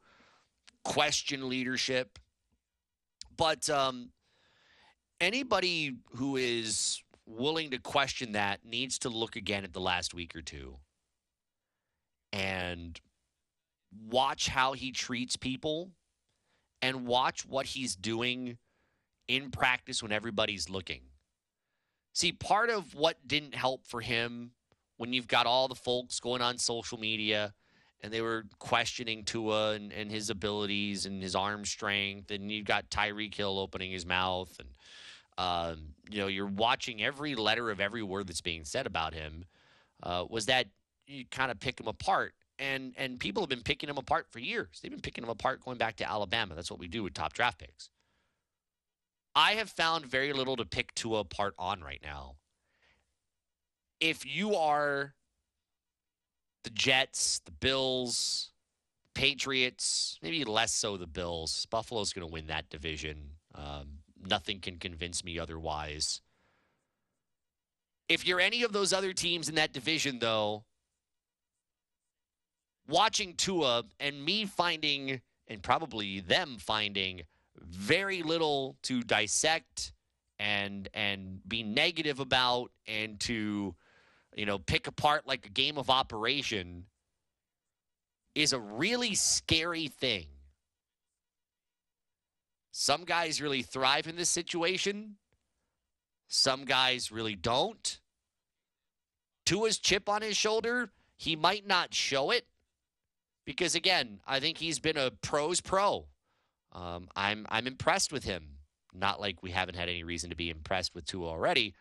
question 0.85 1.49
leadership. 1.49 2.19
But 3.37 3.71
um, 3.71 4.11
anybody 5.21 5.97
who 6.17 6.37
is 6.37 7.03
willing 7.27 7.71
to 7.71 7.79
question 7.79 8.33
that 8.33 8.65
needs 8.65 8.99
to 9.01 9.09
look 9.09 9.37
again 9.37 9.65
at 9.65 9.73
the 9.73 9.81
last 9.81 10.15
week 10.15 10.35
or 10.37 10.43
two 10.43 10.77
and 12.33 13.01
watch 14.09 14.48
how 14.48 14.73
he 14.73 14.93
treats 14.93 15.36
people 15.36 15.90
and 16.82 17.06
watch 17.06 17.47
what 17.47 17.66
he's 17.66 17.97
doing 17.97 18.59
in 19.28 19.51
practice 19.51 20.02
when 20.02 20.12
everybody's 20.12 20.70
looking. 20.70 21.02
See, 22.12 22.32
part 22.32 22.70
of 22.70 22.94
what 22.94 23.16
didn't 23.27 23.55
help 23.55 23.86
for 23.86 24.01
him 24.01 24.52
when 24.97 25.12
you've 25.12 25.28
got 25.28 25.47
all 25.47 25.68
the 25.68 25.74
folks 25.74 26.20
going 26.20 26.40
on 26.40 26.59
social 26.59 26.98
media 26.98 27.52
and 28.02 28.12
they 28.12 28.20
were 28.20 28.44
questioning 28.59 29.24
Tua 29.24 29.73
and, 29.73 29.93
and 29.93 30.10
his 30.10 30.31
abilities 30.31 31.06
and 31.06 31.23
his 31.23 31.35
arm 31.35 31.64
strength, 31.64 32.31
and 32.31 32.52
you've 32.52 32.66
got 32.66 32.90
Tyreek 32.90 33.35
Hill 33.35 33.59
opening 33.59 33.90
his 33.90 34.06
mouth 34.06 34.55
and 34.59 34.68
um, 35.39 35.94
you 36.10 36.18
know, 36.18 36.28
you're 36.28 36.47
watching 36.47 37.02
every 37.02 37.35
letter 37.35 37.70
of 37.70 37.81
every 37.81 38.02
word 38.02 38.27
that's 38.27 38.40
being 38.40 38.64
said 38.64 38.86
about 38.86 39.12
him. 39.12 39.44
Uh, 40.02 40.24
was 40.28 40.47
that 40.47 40.66
you 41.06 41.24
kind 41.31 41.51
of 41.51 41.60
pick 41.60 41.81
him 41.81 41.89
apart, 41.89 42.35
and 42.59 42.95
and 42.97 43.19
people 43.20 43.43
have 43.43 43.51
been 43.51 43.62
picking 43.62 43.89
him 43.89 43.99
apart 43.99 44.27
for 44.31 44.39
years. 44.39 44.81
They've 44.83 44.91
been 44.91 45.01
picking 45.01 45.24
him 45.24 45.31
apart 45.31 45.65
going 45.65 45.78
back 45.78 45.97
to 45.97 46.11
Alabama. 46.11 46.55
That's 46.55 46.70
what 46.70 46.81
we 46.81 46.89
do 46.89 47.03
with 47.03 47.15
top 47.15 47.33
draft 47.33 47.59
picks. 47.59 47.91
I 49.35 49.53
have 49.53 49.69
found 49.69 50.07
very 50.07 50.33
little 50.33 50.57
to 50.57 50.65
pick 50.65 50.95
Tua 50.95 51.20
apart 51.20 51.55
on 51.59 51.83
right 51.83 52.01
now. 52.03 52.37
If 54.01 54.24
you 54.24 54.55
are 54.55 55.15
the 56.65 56.70
Jets, 56.70 57.41
the 57.45 57.53
Bills, 57.53 58.51
Patriots, 59.15 60.19
maybe 60.23 60.45
less 60.45 60.73
so 60.73 60.97
the 60.97 61.07
Bills. 61.07 61.66
Buffalo's 61.66 62.12
going 62.12 62.27
to 62.27 62.33
win 62.33 62.47
that 62.49 62.69
division. 62.70 63.33
Um, 63.55 63.99
Nothing 64.28 64.61
can 64.61 64.78
convince 64.78 65.24
me 65.24 65.39
otherwise. 65.39 66.20
If 68.09 68.27
you're 68.27 68.41
any 68.41 68.62
of 68.62 68.73
those 68.73 68.93
other 68.93 69.12
teams 69.12 69.49
in 69.49 69.55
that 69.57 69.73
division, 69.73 70.19
though, 70.19 70.65
watching 72.89 73.35
Tua 73.35 73.85
and 74.01 74.25
me 74.25 74.45
finding, 74.47 75.21
and 75.49 75.63
probably 75.63 76.21
them 76.21 76.57
finding, 76.59 77.23
very 77.61 78.23
little 78.23 78.77
to 78.83 79.03
dissect 79.03 79.93
and 80.39 80.89
and 80.93 81.41
be 81.49 81.63
negative 81.63 82.21
about 82.21 82.71
and 82.87 83.19
to 83.21 83.75
you 84.35 84.45
know 84.45 84.59
pick 84.59 84.87
apart 84.87 85.27
like 85.27 85.47
a 85.47 85.51
game 85.51 85.79
of 85.79 85.89
operation 85.89 86.85
is 88.35 88.53
a 88.53 88.61
really 88.61 89.15
scary 89.15 89.89
thing 89.89 90.27
some 92.79 93.07
guys 93.07 93.41
really 93.41 93.63
thrive 93.63 94.07
in 94.07 94.17
this 94.17 94.29
situation. 94.29 95.17
Some 96.29 96.67
guys 96.67 97.11
really 97.11 97.35
don't. 97.35 98.01
Tua's 99.47 99.79
chip 99.79 100.11
on 100.11 100.21
his 100.21 100.37
shoulder, 100.37 100.91
he 101.17 101.37
might 101.37 101.67
not 101.67 101.95
show 101.95 102.31
it 102.31 102.45
because 103.47 103.74
again, 103.74 104.20
I 104.27 104.40
think 104.40 104.59
he's 104.59 104.78
been 104.78 104.98
a 104.98 105.10
pros 105.10 105.62
pro. 105.62 106.06
Um, 106.73 107.09
I'm 107.16 107.47
I'm 107.48 107.66
impressed 107.66 108.12
with 108.12 108.24
him. 108.24 108.59
Not 108.93 109.20
like 109.20 109.43
we 109.43 109.52
haven't 109.52 109.77
had 109.77 109.89
any 109.89 110.02
reason 110.02 110.31
to 110.31 110.36
be 110.36 110.51
impressed 110.51 110.94
with 110.94 111.06
Tua 111.06 111.28
already, 111.28 111.74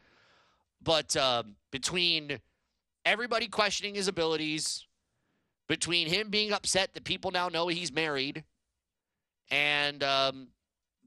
but 0.81 1.15
uh, 1.17 1.43
between 1.71 2.39
everybody 3.03 3.47
questioning 3.47 3.95
his 3.95 4.07
abilities, 4.07 4.85
between 5.67 6.07
him 6.07 6.29
being 6.29 6.51
upset 6.51 6.93
that 6.93 7.03
people 7.03 7.31
now 7.31 7.49
know 7.49 7.67
he's 7.67 7.91
married, 7.91 8.43
and 9.49 10.03
um, 10.03 10.49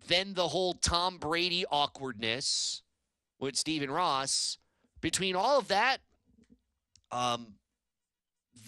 then 0.07 0.35
the 0.35 0.49
whole 0.49 0.75
Tom 0.75 1.19
Brady 1.19 1.65
awkwardness 1.71 2.83
with 3.39 3.55
Stephen 3.57 3.91
Ross, 3.91 4.59
between 5.01 5.37
all 5.37 5.59
of 5.59 5.69
that, 5.69 5.99
um, 7.13 7.55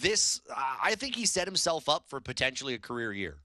this 0.00 0.40
I 0.82 0.94
think 0.94 1.16
he 1.16 1.26
set 1.26 1.46
himself 1.46 1.88
up 1.88 2.04
for 2.08 2.20
potentially 2.20 2.74
a 2.74 2.78
career 2.78 3.12
year. 3.12 3.38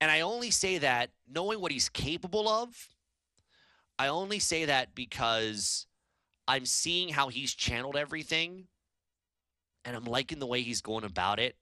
And 0.00 0.10
I 0.10 0.20
only 0.20 0.50
say 0.50 0.78
that 0.78 1.10
knowing 1.28 1.60
what 1.60 1.72
he's 1.72 1.88
capable 1.88 2.48
of. 2.48 2.88
I 3.98 4.08
only 4.08 4.38
say 4.38 4.64
that 4.64 4.94
because 4.94 5.86
I'm 6.48 6.66
seeing 6.66 7.08
how 7.08 7.28
he's 7.28 7.54
channeled 7.54 7.96
everything 7.96 8.66
and 9.84 9.96
I'm 9.96 10.04
liking 10.04 10.40
the 10.40 10.46
way 10.46 10.62
he's 10.62 10.80
going 10.80 11.04
about 11.04 11.38
it. 11.38 11.56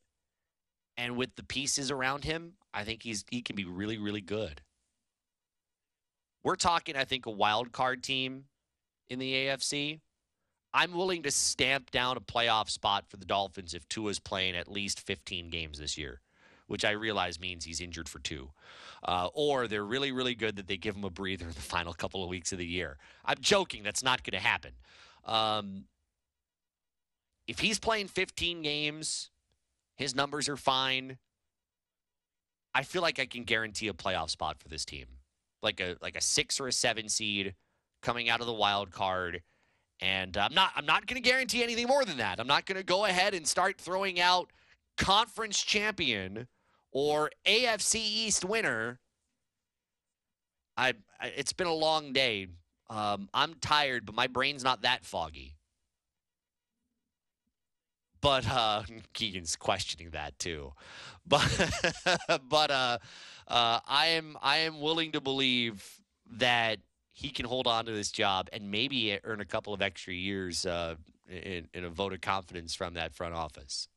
And 0.97 1.17
with 1.17 1.35
the 1.37 1.45
pieces 1.45 1.91
around 1.91 2.25
him, 2.25 2.55
I 2.75 2.85
think 2.85 3.03
he's 3.03 3.25
he 3.31 3.43
can 3.43 3.57
be 3.57 3.65
really, 3.65 3.99
really 3.99 4.21
good. 4.21 4.61
We're 6.43 6.57
talking, 6.57 6.97
I 6.97 7.05
think, 7.05 7.27
a 7.27 7.31
wild 7.31 7.73
card 7.73 8.03
team 8.03 8.45
in 9.09 9.19
the 9.19 9.33
AFC. 9.33 10.01
I'm 10.75 10.93
willing 10.93 11.23
to 11.25 11.31
stamp 11.31 11.91
down 11.91 12.17
a 12.17 12.21
playoff 12.21 12.71
spot 12.71 13.05
for 13.09 13.17
the 13.17 13.27
Dolphins 13.27 13.75
if 13.75 13.89
Tua's 13.89 14.19
playing 14.19 14.57
at 14.57 14.71
least 14.71 15.01
15 15.01 15.51
games 15.51 15.79
this 15.79 15.99
year, 15.99 16.21
which 16.67 16.85
I 16.85 16.93
realize 16.93 17.39
means 17.39 17.65
he's 17.65 17.81
injured 17.81 18.09
for 18.09 18.21
two. 18.21 18.51
Uh, 19.03 19.29
or 19.35 19.69
they're 19.69 19.85
really, 19.85 20.13
really 20.13 20.35
good 20.35 20.57
that 20.57 20.69
they 20.69 20.77
give 20.77 20.97
him 20.97 21.05
a 21.05 21.11
breather 21.11 21.47
in 21.47 21.53
the 21.53 21.61
final 21.61 21.93
couple 21.93 22.23
of 22.23 22.31
weeks 22.31 22.53
of 22.53 22.59
the 22.59 22.67
year. 22.67 22.97
I'm 23.25 23.39
joking. 23.41 23.83
That's 23.83 24.03
not 24.03 24.23
going 24.23 24.41
to 24.41 24.47
happen. 24.47 24.73
Um, 25.27 25.85
if 27.47 27.59
he's 27.59 27.79
playing 27.79 28.09
15 28.09 28.63
games, 28.63 29.31
his 29.97 30.15
numbers 30.15 30.49
are 30.49 30.57
fine. 30.57 31.19
I 32.75 32.83
feel 32.83 33.03
like 33.03 33.19
I 33.19 33.27
can 33.27 33.45
guarantee 33.45 33.89
a 33.89 33.93
playoff 33.93 34.31
spot 34.31 34.59
for 34.59 34.69
this 34.69 34.85
team, 34.85 35.07
like 35.63 35.81
a 35.81 35.97
like 36.01 36.17
a 36.17 36.23
six 36.23 36.59
or 36.59 36.69
a 36.69 36.73
seven 36.73 37.09
seed 37.09 37.55
coming 38.01 38.31
out 38.31 38.41
of 38.41 38.47
the 38.47 38.53
wild 38.53 38.91
card. 38.91 39.43
And 40.03 40.37
I'm 40.37 40.53
not 40.53 40.73
I'm 40.75 40.85
not 40.85 41.07
going 41.07 41.23
to 41.23 41.27
guarantee 41.27 41.63
anything 41.63 41.87
more 41.87 42.05
than 42.05 42.17
that. 42.17 42.41
I'm 42.41 42.49
not 42.49 42.67
going 42.67 42.77
to 42.77 42.85
go 42.85 43.05
ahead 43.05 43.35
and 43.35 43.47
start 43.47 43.79
throwing 43.81 44.21
out 44.21 44.51
conference 44.99 45.63
champion 45.63 46.49
or 46.91 47.31
AFC 47.47 47.95
East 47.97 48.45
winner. 48.45 48.99
I, 50.77 50.95
I 51.21 51.29
it's 51.29 51.53
been 51.53 51.69
a 51.69 51.73
long 51.73 52.13
day. 52.13 52.49
Um, 52.91 53.29
I'm 53.33 53.55
tired, 53.55 54.05
but 54.05 54.17
my 54.17 54.27
brain's 54.27 54.65
not 54.65 54.83
that 54.83 55.05
foggy. 55.05 55.55
But 58.21 58.47
uh, 58.49 58.83
Keegan's 59.15 59.55
questioning 59.55 60.11
that 60.11 60.39
too. 60.39 60.73
But 61.25 61.71
but 62.49 62.73
uh, 62.73 62.99
uh, 63.47 63.79
I 63.87 64.07
am 64.07 64.37
I 64.43 64.57
am 64.57 64.81
willing 64.81 65.13
to 65.13 65.21
believe 65.21 66.01
that 66.33 66.81
he 67.13 67.31
can 67.31 67.47
hold 67.47 67.67
on 67.67 67.85
to 67.85 67.93
this 67.93 68.11
job 68.11 68.49
and 68.53 68.71
maybe 68.71 69.19
earn 69.25 69.41
a 69.41 69.45
couple 69.45 69.75
of 69.75 69.83
extra 69.83 70.15
years 70.15 70.65
uh, 70.65 70.95
in, 71.29 71.69
in 71.75 71.85
a 71.85 71.91
vote 71.91 72.13
of 72.13 72.21
confidence 72.21 72.75
from 72.75 72.95
that 72.95 73.15
front 73.15 73.35
office. 73.35 73.89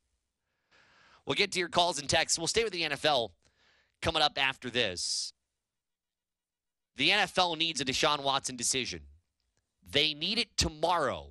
We'll 1.25 1.35
get 1.35 1.51
to 1.53 1.59
your 1.59 1.69
calls 1.69 1.99
and 1.99 2.09
texts. 2.09 2.37
We'll 2.37 2.47
stay 2.47 2.63
with 2.63 2.73
the 2.73 2.83
NFL 2.83 3.31
coming 4.01 4.21
up 4.21 4.37
after 4.37 4.69
this. 4.69 5.33
The 6.97 7.09
NFL 7.09 7.57
needs 7.57 7.81
a 7.81 7.85
Deshaun 7.85 8.23
Watson 8.23 8.55
decision. 8.55 9.01
They 9.87 10.13
need 10.13 10.37
it 10.37 10.55
tomorrow. 10.57 11.29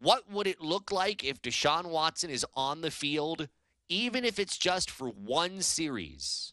What 0.00 0.30
would 0.30 0.46
it 0.46 0.60
look 0.60 0.92
like 0.92 1.24
if 1.24 1.42
Deshaun 1.42 1.86
Watson 1.86 2.30
is 2.30 2.44
on 2.54 2.82
the 2.82 2.90
field, 2.90 3.48
even 3.88 4.24
if 4.24 4.38
it's 4.38 4.56
just 4.56 4.90
for 4.90 5.08
one 5.08 5.62
series? 5.62 6.52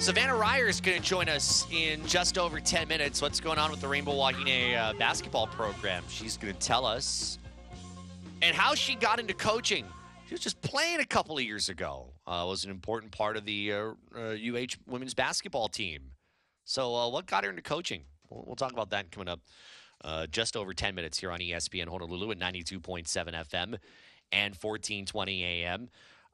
Savannah 0.00 0.34
Reier 0.34 0.68
is 0.68 0.80
going 0.80 0.96
to 0.96 1.02
join 1.02 1.28
us 1.28 1.66
in 1.72 2.06
just 2.06 2.38
over 2.38 2.60
10 2.60 2.86
minutes. 2.86 3.20
What's 3.20 3.40
going 3.40 3.58
on 3.58 3.72
with 3.72 3.80
the 3.80 3.88
Rainbow 3.88 4.14
Wahine 4.14 4.76
uh, 4.76 4.92
basketball 4.96 5.48
program? 5.48 6.04
She's 6.08 6.36
going 6.36 6.54
to 6.54 6.58
tell 6.60 6.86
us. 6.86 7.40
And 8.40 8.54
how 8.54 8.76
she 8.76 8.94
got 8.94 9.18
into 9.18 9.34
coaching. 9.34 9.84
She 10.28 10.34
was 10.34 10.40
just 10.40 10.60
playing 10.62 11.00
a 11.00 11.04
couple 11.04 11.36
of 11.36 11.42
years 11.42 11.68
ago. 11.68 12.12
Uh, 12.28 12.44
was 12.48 12.64
an 12.64 12.70
important 12.70 13.10
part 13.10 13.36
of 13.36 13.44
the 13.44 13.72
uh, 13.72 13.90
UH 14.14 14.76
women's 14.86 15.14
basketball 15.14 15.66
team. 15.66 16.12
So, 16.64 16.94
uh, 16.94 17.08
what 17.08 17.26
got 17.26 17.42
her 17.42 17.50
into 17.50 17.62
coaching? 17.62 18.04
We'll, 18.30 18.44
we'll 18.46 18.56
talk 18.56 18.72
about 18.72 18.90
that 18.90 19.10
coming 19.10 19.28
up 19.28 19.40
uh, 20.04 20.28
just 20.28 20.56
over 20.56 20.72
10 20.72 20.94
minutes 20.94 21.18
here 21.18 21.32
on 21.32 21.40
ESPN 21.40 21.88
Honolulu 21.88 22.30
at 22.30 22.38
92.7 22.38 23.04
FM 23.04 23.78
and 24.30 24.54
1420 24.54 25.44
AM. 25.44 25.88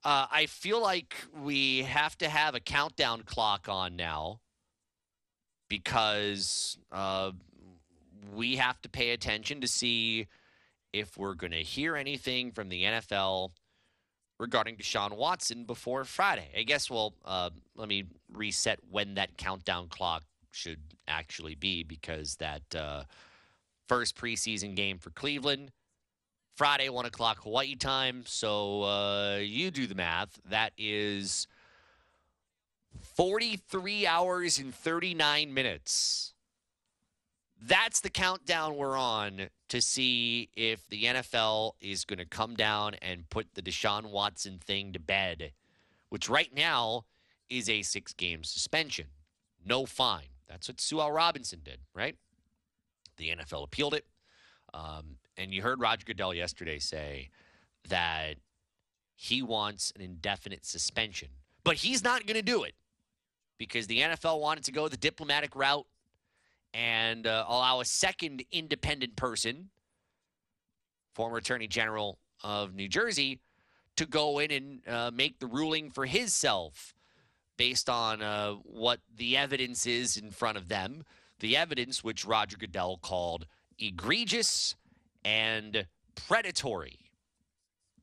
Uh, 0.05 0.26
I 0.31 0.47
feel 0.47 0.82
like 0.82 1.14
we 1.43 1.78
have 1.82 2.16
to 2.18 2.28
have 2.28 2.55
a 2.55 2.60
countdown 2.60 3.22
clock 3.22 3.68
on 3.70 3.97
now 3.97 4.40
because 5.68 6.76
uh, 6.93 7.31
we 8.35 8.56
have 8.56 8.81
to 8.82 8.90
pay 8.90 9.12
attention 9.12 9.62
to 9.62 9.66
see 9.66 10.26
if 10.93 11.16
we're 11.16 11.35
going 11.35 11.52
to 11.52 11.62
hear 11.62 11.97
anything 11.97 12.52
from 12.52 12.68
the 12.68 12.82
NFL 12.85 13.51
regarding 14.39 14.76
Deshaun 14.76 15.16
Watson 15.16 15.64
before 15.64 16.05
Friday. 16.05 16.51
I 16.55 16.64
guess, 16.64 16.90
well, 16.90 17.14
uh, 17.24 17.48
let 17.74 17.89
me 17.89 18.05
reset 18.31 18.81
when 18.90 19.14
that 19.14 19.39
countdown 19.39 19.89
clock 19.89 20.22
should 20.51 20.81
actually 21.09 21.55
be 21.55 21.82
because 21.82 22.36
that 22.36 22.62
uh, 22.76 23.05
first 23.89 24.16
preseason 24.16 24.74
game 24.74 24.98
for 24.98 25.09
Cleveland– 25.10 25.72
Friday, 26.55 26.89
1 26.89 27.05
o'clock 27.06 27.39
Hawaii 27.43 27.74
time. 27.74 28.22
So 28.26 28.82
uh, 28.85 29.39
you 29.39 29.70
do 29.70 29.86
the 29.86 29.94
math. 29.94 30.39
That 30.48 30.72
is 30.78 31.48
43 33.01 34.06
hours 34.06 34.59
and 34.59 34.74
39 34.74 35.52
minutes. 35.52 36.32
That's 37.60 38.01
the 38.01 38.10
countdown 38.10 38.76
we're 38.76 38.97
on 38.97 39.48
to 39.68 39.81
see 39.81 40.51
if 40.55 40.86
the 40.89 41.05
NFL 41.05 41.72
is 41.81 42.05
going 42.05 42.18
to 42.18 42.24
come 42.24 42.55
down 42.55 42.94
and 43.02 43.28
put 43.31 43.55
the 43.55 43.62
Deshaun 43.62 44.10
Watson 44.10 44.59
thing 44.59 44.93
to 44.93 45.01
bed, 45.01 45.52
which 46.10 46.28
right 46.28 46.55
now 46.55 47.05
is 47.48 47.68
a 47.68 47.82
six 47.82 48.12
game 48.12 48.44
suspension. 48.44 49.06
No 49.64 49.86
fine. 49.86 50.28
That's 50.47 50.68
what 50.68 50.81
Sue 50.81 51.01
L. 51.01 51.10
Robinson 51.10 51.60
did, 51.64 51.78
right? 51.94 52.16
The 53.16 53.31
NFL 53.31 53.64
appealed 53.64 53.94
it. 53.94 54.05
Um, 54.72 55.16
and 55.36 55.52
you 55.52 55.62
heard 55.62 55.81
Roger 55.81 56.05
Goodell 56.06 56.35
yesterday 56.35 56.78
say 56.78 57.31
that 57.89 58.36
he 59.15 59.43
wants 59.43 59.93
an 59.97 60.02
indefinite 60.02 60.65
suspension, 60.65 61.28
but 61.62 61.77
he's 61.77 62.02
not 62.02 62.27
going 62.27 62.36
to 62.36 62.43
do 62.43 62.65
it 62.65 62.74
because 63.59 63.86
the 63.86 64.01
NFL 64.01 64.40
wanted 64.40 64.65
to 64.65 64.73
go 64.73 64.89
the 64.89 64.97
diplomatic 64.97 65.55
route 65.55 65.86
and 66.73 67.27
uh, 67.27 67.44
allow 67.48 67.81
a 67.81 67.85
second 67.85 68.44
independent 68.51 69.16
person, 69.16 69.70
former 71.15 71.36
Attorney 71.36 71.69
General 71.69 72.19
of 72.43 72.74
New 72.74 72.89
Jersey, 72.89 73.40
to 73.97 74.06
go 74.06 74.40
in 74.40 74.51
and 74.51 74.89
uh, 74.89 75.11
make 75.15 75.39
the 75.39 75.47
ruling 75.47 75.90
for 75.90 76.05
himself 76.05 76.94
based 77.56 77.89
on 77.89 78.20
uh, 78.20 78.55
what 78.65 78.98
the 79.16 79.36
evidence 79.36 79.86
is 79.86 80.16
in 80.16 80.31
front 80.31 80.59
of 80.59 80.69
them. 80.69 81.05
The 81.39 81.56
evidence, 81.56 82.02
which 82.02 82.24
Roger 82.24 82.56
Goodell 82.56 82.98
called 82.98 83.47
egregious 83.78 84.74
and 85.25 85.87
predatory. 86.15 86.99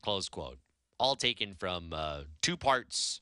Close 0.01 0.29
quote. 0.29 0.57
All 0.99 1.15
taken 1.15 1.55
from 1.55 1.93
uh, 1.93 2.21
two 2.41 2.57
parts 2.57 3.21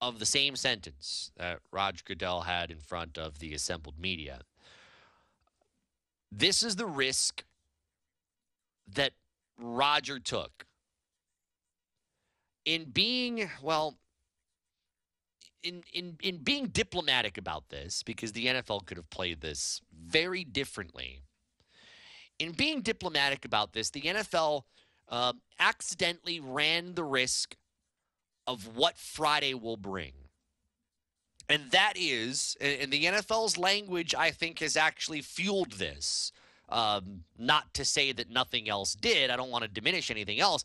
of 0.00 0.18
the 0.18 0.26
same 0.26 0.56
sentence 0.56 1.30
that 1.36 1.60
Roger 1.72 2.02
Goodell 2.04 2.42
had 2.42 2.70
in 2.70 2.78
front 2.78 3.18
of 3.18 3.38
the 3.40 3.54
assembled 3.54 3.98
media. 3.98 4.40
This 6.30 6.62
is 6.62 6.76
the 6.76 6.86
risk 6.86 7.44
that 8.94 9.12
Roger 9.58 10.18
took 10.18 10.66
in 12.64 12.84
being, 12.84 13.50
well, 13.62 13.96
in, 15.62 15.82
in, 15.92 16.16
in 16.22 16.36
being 16.38 16.66
diplomatic 16.66 17.38
about 17.38 17.70
this, 17.70 18.02
because 18.02 18.32
the 18.32 18.46
NFL 18.46 18.86
could 18.86 18.98
have 18.98 19.10
played 19.10 19.40
this 19.40 19.80
very 19.92 20.44
differently 20.44 21.22
in 22.38 22.52
being 22.52 22.82
diplomatic 22.82 23.44
about 23.44 23.72
this, 23.72 23.90
the 23.90 24.02
NFL 24.02 24.62
uh, 25.08 25.32
accidentally 25.58 26.40
ran 26.40 26.94
the 26.94 27.04
risk 27.04 27.56
of 28.46 28.76
what 28.76 28.96
Friday 28.96 29.54
will 29.54 29.76
bring. 29.76 30.12
And 31.48 31.70
that 31.70 31.94
is, 31.96 32.56
and 32.60 32.92
the 32.92 33.04
NFL's 33.04 33.56
language, 33.56 34.14
I 34.14 34.30
think, 34.30 34.58
has 34.60 34.76
actually 34.76 35.22
fueled 35.22 35.72
this. 35.72 36.32
Um, 36.68 37.24
not 37.38 37.72
to 37.74 37.84
say 37.84 38.12
that 38.12 38.30
nothing 38.30 38.68
else 38.68 38.94
did. 38.94 39.30
I 39.30 39.36
don't 39.36 39.50
want 39.50 39.64
to 39.64 39.70
diminish 39.70 40.10
anything 40.10 40.38
else. 40.38 40.64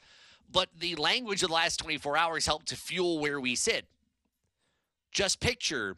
But 0.51 0.67
the 0.77 0.95
language 0.95 1.41
of 1.41 1.47
the 1.49 1.55
last 1.55 1.77
24 1.77 2.17
hours 2.17 2.45
helped 2.45 2.67
to 2.67 2.75
fuel 2.75 3.19
where 3.19 3.39
we 3.39 3.55
sit. 3.55 3.85
Just 5.13 5.39
picture 5.39 5.95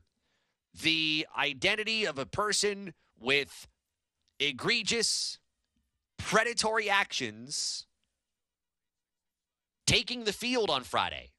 the 0.80 1.26
identity 1.36 2.06
of 2.06 2.20
a 2.20 2.26
person 2.28 2.94
with 3.20 3.68
egregious 4.40 5.40
predatory 6.18 6.90
actions 6.90 7.86
taking 9.86 10.24
the 10.24 10.34
field 10.34 10.70
on 10.70 10.84
Friday. 10.84 11.32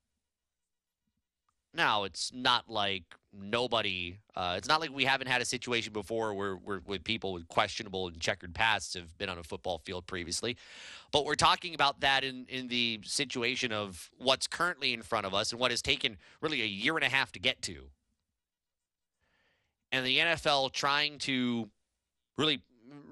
Now, 1.75 2.05
it's 2.05 2.33
not 2.33 2.71
like 2.71 3.05
nobody, 3.39 4.19
uh, 4.35 4.55
it's 4.57 4.69
not 4.69 4.81
like 4.81 4.91
we 4.91 5.05
haven't 5.05 5.27
had 5.27 5.43
a 5.43 5.45
situation 5.45 5.93
before 5.93 6.33
where, 6.33 6.55
where, 6.55 6.79
where 6.79 6.99
people 6.99 7.35
with 7.35 7.47
questionable 7.49 8.09
and 8.09 8.19
checkered 8.19 8.55
pasts 8.55 8.95
have 8.95 9.17
been 9.19 9.29
on 9.29 9.37
a 9.37 9.43
football 9.43 9.79
field 9.79 10.07
previously. 10.07 10.57
But 11.13 11.27
we're 11.27 11.35
talking 11.35 11.75
about 11.75 12.01
that 12.01 12.25
in, 12.25 12.47
in 12.49 12.69
the 12.69 13.01
situation 13.05 13.73
of 13.73 14.11
what's 14.17 14.47
currently 14.47 14.95
in 14.95 15.03
front 15.03 15.27
of 15.27 15.35
us 15.35 15.53
and 15.53 15.61
what 15.61 15.71
has 15.71 15.83
taken 15.83 16.17
really 16.41 16.63
a 16.63 16.67
year 16.67 16.97
and 16.97 17.05
a 17.05 17.11
half 17.11 17.31
to 17.33 17.39
get 17.39 17.61
to. 17.63 17.91
And 19.93 20.05
the 20.05 20.19
NFL 20.19 20.73
trying 20.73 21.19
to 21.19 21.69
really, 22.39 22.63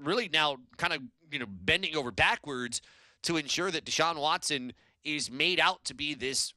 really 0.03 0.27
now 0.27 0.57
kind 0.77 0.93
of, 0.93 1.01
you 1.31 1.39
know, 1.39 1.45
bending 1.47 1.95
over 1.95 2.11
backwards 2.11 2.81
to 3.23 3.37
ensure 3.37 3.71
that 3.71 3.85
Deshaun 3.85 4.19
Watson 4.19 4.73
is 5.03 5.29
made 5.29 5.59
out 5.59 5.83
to 5.85 5.93
be 5.93 6.13
this 6.13 6.53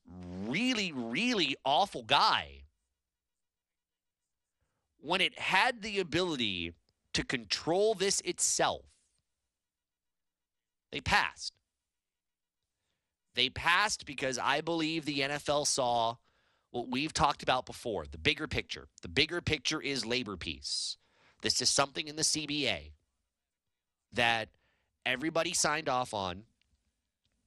really, 0.47 0.93
really 0.93 1.57
awful 1.65 2.03
guy 2.03 2.63
when 5.01 5.21
it 5.21 5.39
had 5.39 5.83
the 5.83 6.01
ability 6.01 6.73
to 7.15 7.25
control 7.25 7.95
this 7.95 8.21
itself. 8.23 8.85
They 10.91 11.01
passed. 11.01 11.53
They 13.35 13.51
passed 13.51 14.07
because 14.07 14.39
I 14.39 14.61
believe 14.61 15.05
the 15.05 15.21
NFL 15.21 15.67
saw 15.67 16.17
what 16.71 16.91
we've 16.91 17.13
talked 17.13 17.43
about 17.43 17.67
before 17.67 18.05
the 18.11 18.19
bigger 18.19 18.49
picture. 18.49 18.89
The 19.03 19.09
bigger 19.09 19.41
picture 19.41 19.81
is 19.81 20.05
labor 20.05 20.37
peace. 20.37 20.97
This 21.43 21.63
is 21.63 21.69
something 21.69 22.09
in 22.09 22.17
the 22.17 22.23
CBA 22.23 22.93
that 24.13 24.49
everybody 25.09 25.53
signed 25.53 25.89
off 25.89 26.15
on 26.15 26.43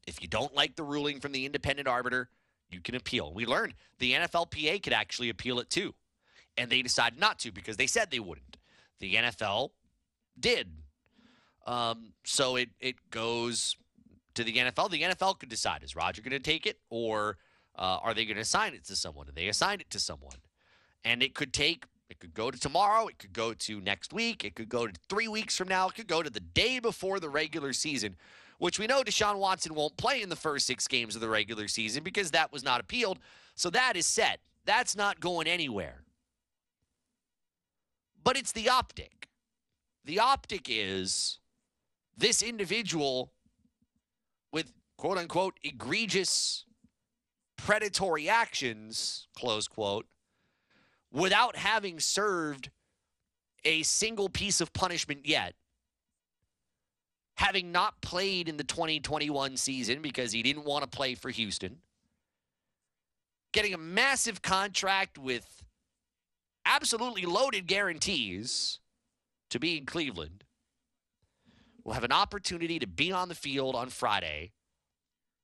if 0.07 0.21
you 0.21 0.27
don't 0.27 0.53
like 0.55 0.75
the 0.75 0.83
ruling 0.83 1.19
from 1.19 1.31
the 1.31 1.45
independent 1.45 1.87
arbiter, 1.87 2.29
you 2.69 2.81
can 2.81 2.95
appeal. 2.95 3.33
We 3.33 3.45
learned 3.45 3.75
the 3.99 4.13
NFLPA 4.13 4.81
could 4.83 4.93
actually 4.93 5.29
appeal 5.29 5.59
it 5.59 5.69
too. 5.69 5.93
And 6.57 6.69
they 6.69 6.81
decided 6.81 7.19
not 7.19 7.39
to 7.39 7.51
because 7.51 7.77
they 7.77 7.87
said 7.87 8.09
they 8.11 8.19
wouldn't. 8.19 8.57
The 8.99 9.15
NFL 9.15 9.71
did. 10.39 10.69
Um, 11.65 12.13
so 12.23 12.55
it, 12.55 12.69
it 12.79 12.95
goes 13.09 13.75
to 14.33 14.43
the 14.43 14.53
NFL. 14.53 14.89
The 14.89 15.01
NFL 15.01 15.39
could 15.39 15.49
decide 15.49 15.83
is 15.83 15.95
Roger 15.95 16.21
going 16.21 16.31
to 16.31 16.39
take 16.39 16.65
it 16.65 16.79
or 16.89 17.37
uh, 17.77 17.99
are 18.01 18.13
they 18.13 18.25
going 18.25 18.35
to 18.35 18.41
assign 18.41 18.73
it 18.73 18.85
to 18.85 18.95
someone? 18.95 19.27
And 19.27 19.35
they 19.35 19.47
assigned 19.47 19.81
it 19.81 19.89
to 19.91 19.99
someone. 19.99 20.37
And 21.03 21.23
it 21.23 21.35
could 21.35 21.53
take, 21.53 21.85
it 22.11 22.19
could 22.19 22.33
go 22.35 22.51
to 22.51 22.59
tomorrow. 22.59 23.07
It 23.07 23.17
could 23.17 23.33
go 23.33 23.53
to 23.53 23.81
next 23.81 24.13
week. 24.13 24.45
It 24.45 24.55
could 24.55 24.69
go 24.69 24.85
to 24.85 24.93
three 25.09 25.27
weeks 25.27 25.57
from 25.57 25.67
now. 25.67 25.87
It 25.87 25.95
could 25.95 26.07
go 26.07 26.21
to 26.21 26.29
the 26.29 26.39
day 26.39 26.79
before 26.79 27.19
the 27.19 27.29
regular 27.29 27.73
season 27.73 28.15
which 28.61 28.77
we 28.77 28.85
know 28.85 29.01
Deshaun 29.01 29.39
Watson 29.39 29.73
won't 29.73 29.97
play 29.97 30.21
in 30.21 30.29
the 30.29 30.35
first 30.35 30.67
six 30.67 30.87
games 30.87 31.15
of 31.15 31.21
the 31.21 31.27
regular 31.27 31.67
season 31.67 32.03
because 32.03 32.29
that 32.29 32.53
was 32.53 32.63
not 32.63 32.79
appealed. 32.79 33.17
So 33.55 33.71
that 33.71 33.97
is 33.97 34.05
set. 34.05 34.39
That's 34.65 34.95
not 34.95 35.19
going 35.19 35.47
anywhere. 35.47 36.03
But 38.23 38.37
it's 38.37 38.51
the 38.51 38.69
optic. 38.69 39.29
The 40.05 40.19
optic 40.19 40.67
is 40.69 41.39
this 42.15 42.43
individual 42.43 43.31
with 44.53 44.71
quote 44.95 45.17
unquote 45.17 45.57
egregious 45.63 46.65
predatory 47.57 48.29
actions, 48.29 49.27
close 49.35 49.67
quote, 49.67 50.05
without 51.11 51.55
having 51.55 51.99
served 51.99 52.69
a 53.63 53.83
single 53.83 54.29
piece 54.29 54.61
of 54.61 54.73
punishment 54.73 55.25
yet 55.25 55.53
having 57.41 57.71
not 57.71 57.99
played 58.01 58.47
in 58.47 58.57
the 58.57 58.63
2021 58.63 59.57
season 59.57 60.01
because 60.01 60.31
he 60.31 60.43
didn't 60.43 60.63
want 60.63 60.83
to 60.83 60.87
play 60.87 61.15
for 61.15 61.31
Houston, 61.31 61.77
getting 63.51 63.73
a 63.73 63.79
massive 63.79 64.43
contract 64.43 65.17
with 65.17 65.63
absolutely 66.65 67.25
loaded 67.25 67.65
guarantees 67.65 68.79
to 69.49 69.59
be 69.59 69.75
in 69.75 69.87
Cleveland, 69.87 70.43
will 71.83 71.93
have 71.93 72.03
an 72.03 72.11
opportunity 72.11 72.77
to 72.77 72.85
be 72.85 73.11
on 73.11 73.27
the 73.27 73.33
field 73.33 73.75
on 73.75 73.89
Friday. 73.89 74.51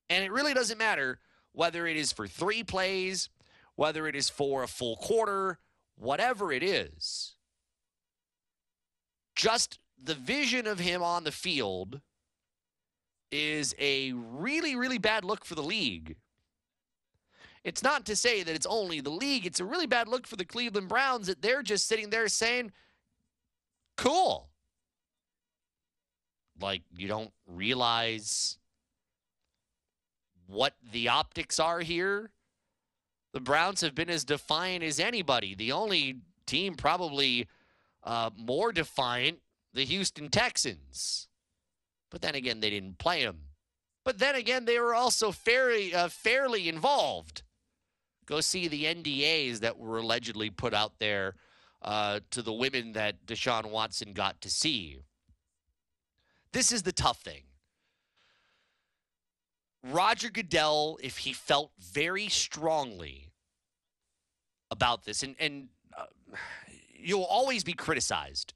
And 0.08 0.24
it 0.24 0.32
really 0.32 0.54
doesn't 0.54 0.78
matter 0.78 1.20
whether 1.52 1.88
it 1.88 1.98
is 1.98 2.12
for 2.12 2.28
three 2.28 2.64
plays, 2.64 3.28
whether 3.78 4.08
it 4.08 4.16
is 4.16 4.30
for 4.30 4.64
a 4.64 4.68
full 4.68 4.98
quarter, 4.98 5.60
whatever 5.96 6.52
it 6.52 6.64
is. 6.64 7.36
Just 9.36 9.80
the 10.04 10.16
vision 10.16 10.68
of 10.68 10.80
him 10.80 11.02
on 11.02 11.24
the 11.24 11.32
field 11.32 12.02
is 13.32 13.76
a 13.80 14.14
really, 14.14 14.76
really 14.76 14.98
bad 14.98 15.24
look 15.24 15.46
for 15.46 15.54
the 15.54 15.64
league. 15.64 16.16
It's 17.64 17.84
not 17.84 18.06
to 18.08 18.16
say 18.16 18.42
that 18.42 18.56
it's 18.56 18.66
only 18.66 19.00
the 19.00 19.12
league, 19.12 19.46
it's 19.46 19.60
a 19.60 19.66
really 19.66 19.88
bad 19.88 20.08
look 20.08 20.26
for 20.26 20.38
the 20.38 20.46
Cleveland 20.46 20.88
Browns 20.88 21.28
that 21.28 21.44
they're 21.44 21.64
just 21.64 21.88
sitting 21.88 22.10
there 22.10 22.28
saying, 22.30 22.72
cool. 23.96 24.50
Like, 26.60 26.82
you 26.98 27.08
don't 27.08 27.32
realize 27.46 28.58
what 30.48 30.74
the 30.92 31.10
optics 31.10 31.60
are 31.60 31.82
here. 31.82 32.32
The 33.38 33.42
Browns 33.42 33.82
have 33.82 33.94
been 33.94 34.10
as 34.10 34.24
defiant 34.24 34.84
as 34.84 35.00
anybody. 35.00 35.54
The 35.54 35.72
only 35.72 36.22
team 36.48 36.74
probably 36.74 37.48
uh, 38.04 38.32
more 38.36 38.72
defiant 38.72 39.42
the 39.76 39.86
Houston 39.86 40.30
Texans. 40.30 41.28
But 42.10 42.24
then 42.24 42.34
again, 42.34 42.62
they 42.62 42.72
didn't 42.72 42.98
play 42.98 43.24
them. 43.24 43.42
But 44.04 44.18
then 44.18 44.34
again, 44.34 44.66
they 44.66 44.80
were 44.80 44.96
also 44.96 45.32
fairly 45.32 45.94
uh, 45.94 46.08
fairly 46.08 46.68
involved. 46.68 47.44
Go 48.26 48.42
see 48.42 48.68
the 48.68 48.86
NDAs 48.86 49.60
that 49.60 49.78
were 49.78 50.00
allegedly 50.00 50.50
put 50.50 50.74
out 50.74 50.98
there 50.98 51.36
uh, 51.84 52.22
to 52.32 52.42
the 52.42 52.54
women 52.54 52.94
that 52.94 53.28
Deshaun 53.28 53.70
Watson 53.70 54.14
got 54.14 54.42
to 54.42 54.50
see. 54.50 54.98
This 56.54 56.72
is 56.72 56.82
the 56.82 56.92
tough 56.92 57.20
thing. 57.20 57.44
Roger 59.84 60.30
Goodell, 60.30 61.00
if 61.02 61.20
he 61.20 61.34
felt 61.34 61.72
very 61.80 62.30
strongly 62.30 63.32
about 64.72 65.06
this, 65.06 65.24
and, 65.24 65.36
and 65.40 65.70
uh, 65.98 66.06
you'll 66.94 67.24
always 67.24 67.64
be 67.64 67.74
criticized 67.74 68.54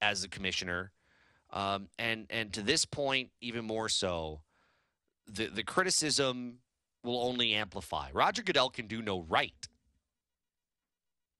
as 0.00 0.22
a 0.24 0.28
commissioner. 0.28 0.92
Um, 1.50 1.88
and 1.98 2.26
and 2.30 2.52
to 2.52 2.62
this 2.62 2.84
point, 2.84 3.30
even 3.40 3.64
more 3.64 3.88
so, 3.88 4.42
the 5.26 5.46
the 5.46 5.62
criticism 5.62 6.58
will 7.02 7.20
only 7.22 7.54
amplify. 7.54 8.10
Roger 8.12 8.42
Goodell 8.42 8.70
can 8.70 8.86
do 8.86 9.00
no 9.00 9.22
right. 9.22 9.66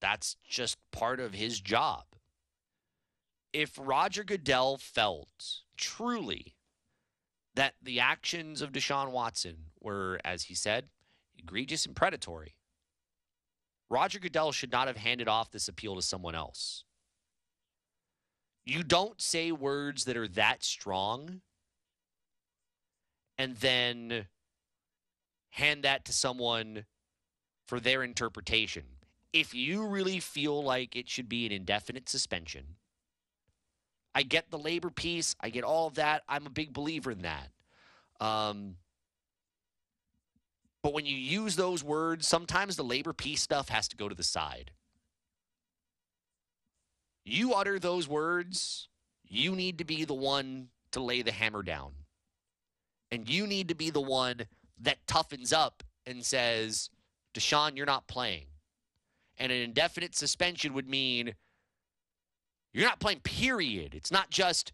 That's 0.00 0.36
just 0.48 0.78
part 0.92 1.20
of 1.20 1.34
his 1.34 1.60
job. 1.60 2.04
If 3.52 3.78
Roger 3.78 4.24
Goodell 4.24 4.78
felt 4.78 5.62
truly 5.76 6.54
that 7.58 7.74
the 7.82 7.98
actions 7.98 8.62
of 8.62 8.70
Deshaun 8.70 9.10
Watson 9.10 9.56
were, 9.80 10.20
as 10.24 10.44
he 10.44 10.54
said, 10.54 10.90
egregious 11.36 11.86
and 11.86 11.96
predatory, 11.96 12.54
Roger 13.90 14.20
Goodell 14.20 14.52
should 14.52 14.70
not 14.70 14.86
have 14.86 14.96
handed 14.96 15.26
off 15.26 15.50
this 15.50 15.66
appeal 15.66 15.96
to 15.96 16.02
someone 16.02 16.36
else. 16.36 16.84
You 18.64 18.84
don't 18.84 19.20
say 19.20 19.50
words 19.50 20.04
that 20.04 20.16
are 20.16 20.28
that 20.28 20.62
strong 20.62 21.40
and 23.36 23.56
then 23.56 24.26
hand 25.50 25.82
that 25.82 26.04
to 26.04 26.12
someone 26.12 26.84
for 27.66 27.80
their 27.80 28.04
interpretation. 28.04 28.84
If 29.32 29.52
you 29.52 29.84
really 29.84 30.20
feel 30.20 30.62
like 30.62 30.94
it 30.94 31.08
should 31.08 31.28
be 31.28 31.44
an 31.44 31.50
indefinite 31.50 32.08
suspension, 32.08 32.76
I 34.18 34.22
get 34.22 34.50
the 34.50 34.58
labor 34.58 34.90
piece, 34.90 35.36
I 35.40 35.48
get 35.48 35.62
all 35.62 35.86
of 35.86 35.94
that. 35.94 36.24
I'm 36.28 36.44
a 36.44 36.50
big 36.50 36.72
believer 36.72 37.12
in 37.12 37.22
that. 37.22 37.50
Um, 38.18 38.74
but 40.82 40.92
when 40.92 41.06
you 41.06 41.16
use 41.16 41.54
those 41.54 41.84
words, 41.84 42.26
sometimes 42.26 42.74
the 42.74 42.82
labor 42.82 43.12
peace 43.12 43.40
stuff 43.40 43.68
has 43.68 43.86
to 43.86 43.96
go 43.96 44.08
to 44.08 44.16
the 44.16 44.24
side. 44.24 44.72
You 47.24 47.54
utter 47.54 47.78
those 47.78 48.08
words, 48.08 48.88
you 49.22 49.54
need 49.54 49.78
to 49.78 49.84
be 49.84 50.04
the 50.04 50.14
one 50.14 50.70
to 50.90 51.00
lay 51.00 51.22
the 51.22 51.30
hammer 51.30 51.62
down. 51.62 51.92
And 53.12 53.30
you 53.30 53.46
need 53.46 53.68
to 53.68 53.76
be 53.76 53.90
the 53.90 54.00
one 54.00 54.48
that 54.80 55.06
toughens 55.06 55.52
up 55.52 55.84
and 56.06 56.24
says, 56.24 56.90
Deshaun, 57.34 57.76
you're 57.76 57.86
not 57.86 58.08
playing. 58.08 58.46
And 59.36 59.52
an 59.52 59.62
indefinite 59.62 60.16
suspension 60.16 60.74
would 60.74 60.88
mean 60.88 61.36
you're 62.72 62.86
not 62.86 63.00
playing, 63.00 63.20
period. 63.20 63.94
It's 63.94 64.10
not 64.10 64.30
just 64.30 64.72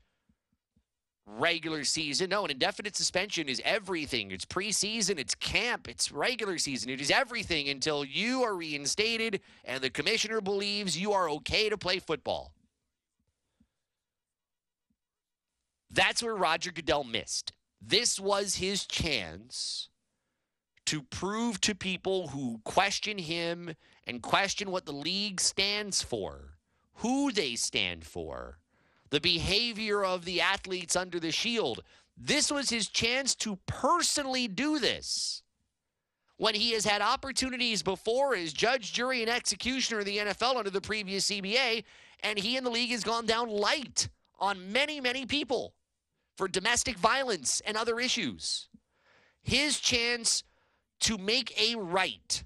regular 1.27 1.85
season. 1.85 2.31
No, 2.31 2.45
an 2.45 2.51
indefinite 2.51 2.97
suspension 2.97 3.49
is 3.49 3.63
everything. 3.65 4.31
It's 4.31 4.45
preseason, 4.45 5.19
it's 5.19 5.35
camp, 5.35 5.89
it's 5.89 6.13
regular 6.13 6.59
season. 6.59 6.91
It 6.91 7.01
is 7.01 7.11
everything 7.11 7.69
until 7.69 8.05
you 8.05 8.43
are 8.43 8.55
reinstated 8.55 9.41
and 9.65 9.83
the 9.83 9.91
commissioner 9.91 10.41
believes 10.41 10.99
you 10.99 11.13
are 11.13 11.31
okay 11.31 11.69
to 11.69 11.79
play 11.79 11.99
football. 11.99 12.53
That's 15.91 16.23
where 16.23 16.35
Roger 16.35 16.73
Goodell 16.73 17.05
missed. 17.05 17.53
This 17.81 18.19
was 18.19 18.57
his 18.57 18.85
chance 18.85 19.89
to 20.87 21.03
prove 21.03 21.61
to 21.63 21.75
people 21.75 22.29
who 22.29 22.61
question 22.65 23.17
him 23.17 23.75
and 24.07 24.21
question 24.21 24.71
what 24.71 24.87
the 24.87 24.93
league 24.93 25.41
stands 25.41 26.03
for, 26.03 26.54
who 26.97 27.33
they 27.33 27.57
stand 27.57 28.05
for, 28.05 28.59
the 29.11 29.21
behavior 29.21 30.05
of 30.05 30.25
the 30.25 30.41
athletes 30.41 30.97
under 30.97 31.21
the 31.21 31.33
shield. 31.33 31.83
This 32.17 32.51
was 32.51 32.71
his 32.71 32.89
chance 32.89 33.35
to 33.37 33.59
personally 33.67 34.49
do 34.49 34.79
this 34.79 35.43
when 36.37 36.55
he 36.55 36.73
has 36.73 36.85
had 36.85 37.01
opportunities 37.01 37.83
before 37.83 38.35
as 38.35 38.53
judge, 38.53 38.93
jury, 38.93 39.23
and 39.23 39.31
executioner 39.31 40.01
of 40.01 40.07
the 40.07 40.19
NFL 40.19 40.57
under 40.57 40.71
the 40.71 40.81
previous 40.81 41.31
CBA, 41.31 41.85
and 42.21 42.39
he 42.39 42.57
and 42.57 42.67
the 42.67 42.71
league 42.71 42.91
has 42.91 43.05
gone 43.05 43.27
down 43.27 43.49
light 43.49 44.09
on 44.39 44.73
many, 44.73 45.01
many 45.01 45.27
people 45.27 45.75
for 46.37 46.49
domestic 46.49 46.97
violence 46.97 47.63
and 47.65 47.77
other 47.77 48.01
issues. 48.01 48.69
His 49.43 49.79
chance 49.79 50.43
to 51.01 51.19
make 51.19 51.53
a 51.61 51.77
right 51.77 52.45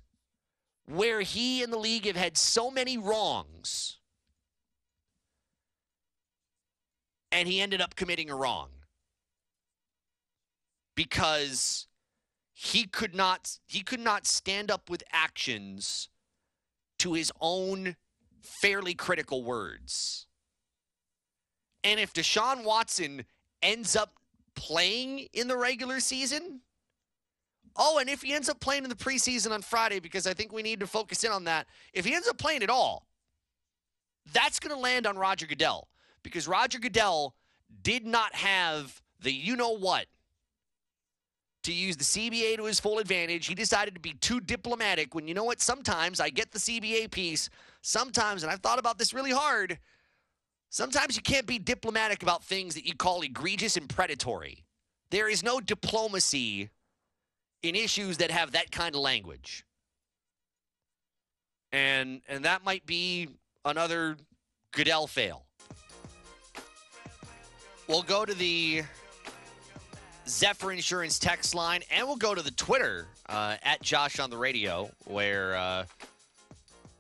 where 0.87 1.21
he 1.21 1.63
and 1.63 1.73
the 1.73 1.79
league 1.79 2.07
have 2.07 2.17
had 2.17 2.37
so 2.37 2.71
many 2.71 2.99
wrongs, 2.99 3.98
and 7.31 7.49
he 7.49 7.61
ended 7.61 7.81
up 7.81 7.95
committing 7.95 8.31
a 8.31 8.37
wrong 8.37 8.69
because 10.95 11.87
he 12.53 12.85
could 12.85 13.15
not 13.15 13.59
he 13.67 13.83
could 13.83 14.01
not 14.01 14.27
stand 14.27 14.71
up 14.71 14.91
with 14.91 15.03
actions 15.13 16.09
to 16.99 17.13
his 17.13 17.31
own 17.41 17.97
fairly 18.43 18.95
critical 18.95 19.45
words. 19.45 20.27
And 21.85 22.01
if 22.01 22.13
Deshaun 22.13 22.65
Watson 22.65 23.25
ends 23.63 23.95
up 23.95 24.15
playing 24.57 25.29
in 25.33 25.47
the 25.47 25.57
regular 25.57 26.01
season, 26.01 26.61
oh, 27.77 27.99
and 27.99 28.11
if 28.11 28.23
he 28.23 28.35
ends 28.35 28.49
up 28.49 28.59
playing 28.59 28.83
in 28.83 28.91
the 28.91 28.97
preseason 28.97 29.53
on 29.53 29.63
Friday, 29.63 30.01
because 30.01 30.27
I 30.27 30.35
think 30.35 30.53
we 30.53 30.63
need 30.63 30.81
to 30.81 30.87
focus 30.87 31.23
in 31.23 31.31
on 31.31 31.45
that, 31.45 31.69
if 31.93 32.05
he 32.05 32.15
ends 32.15 32.27
up 32.27 32.39
playing 32.39 32.65
at 32.65 32.71
all, 32.71 33.07
that's 34.33 34.59
going 34.59 34.75
to 34.75 34.81
land 34.81 35.07
on 35.07 35.17
Roger 35.17 35.47
Goodell 35.47 35.89
because 36.29 36.49
Roger 36.49 36.79
Goodell 36.79 37.35
did 37.83 38.07
not 38.07 38.35
have 38.35 39.03
the 39.21 39.33
you 39.33 39.57
know 39.57 39.71
what 39.71 40.07
to 41.65 41.73
use 41.73 41.97
the 41.97 42.05
CBA 42.05 42.57
to 42.57 42.65
his 42.65 42.81
full 42.81 42.99
advantage. 42.99 43.47
He 43.47 43.55
decided 43.55 43.95
to 43.95 44.01
be 44.01 44.15
too 44.15 44.41
diplomatic 44.41 45.15
when 45.15 45.29
you 45.29 45.35
know 45.35 45.45
what? 45.45 45.61
Sometimes 45.61 46.21
I 46.21 46.31
get 46.31 46.53
the 46.53 46.59
CBA 46.59 47.11
piece. 47.11 47.51
Sometimes, 47.83 48.43
and 48.43 48.51
I've 48.51 48.61
thought 48.61 48.79
about 48.79 48.99
this 48.99 49.13
really 49.13 49.33
hard, 49.33 49.79
sometimes 50.71 51.17
you 51.17 51.23
can't 51.23 51.47
be 51.47 51.59
diplomatic 51.59 52.23
about 52.23 52.45
things 52.45 52.75
that 52.75 52.87
you 52.87 52.95
call 52.95 53.23
egregious 53.23 53.77
and 53.77 53.89
predatory. 53.89 54.65
There 55.11 55.29
is 55.29 55.43
no 55.43 55.61
diplomacy 55.61 56.71
in 57.63 57.75
issues 57.75 58.19
that 58.19 58.31
have 58.31 58.53
that 58.53 58.71
kind 58.71 58.95
of 58.95 59.01
language. 59.01 59.65
And 61.71 62.23
and 62.29 62.45
that 62.45 62.65
might 62.65 62.87
be 62.87 63.29
another 63.65 64.17
Goodell 64.73 65.07
fail. 65.07 65.48
We'll 67.89 68.03
go 68.03 68.27
to 68.27 68.35
the 68.35 68.83
Zephyr 70.29 70.73
Insurance 70.73 71.19
text 71.19 71.55
line, 71.55 71.81
and 71.91 72.07
we'll 72.07 72.17
go 72.17 72.35
to 72.35 72.43
the 72.43 72.51
Twitter 72.51 73.07
uh, 73.31 73.57
at 73.63 73.81
Josh 73.81 74.21
on 74.21 74.29
the 74.29 74.37
radio, 74.37 74.91
where 75.07 75.57
uh, 75.57 75.85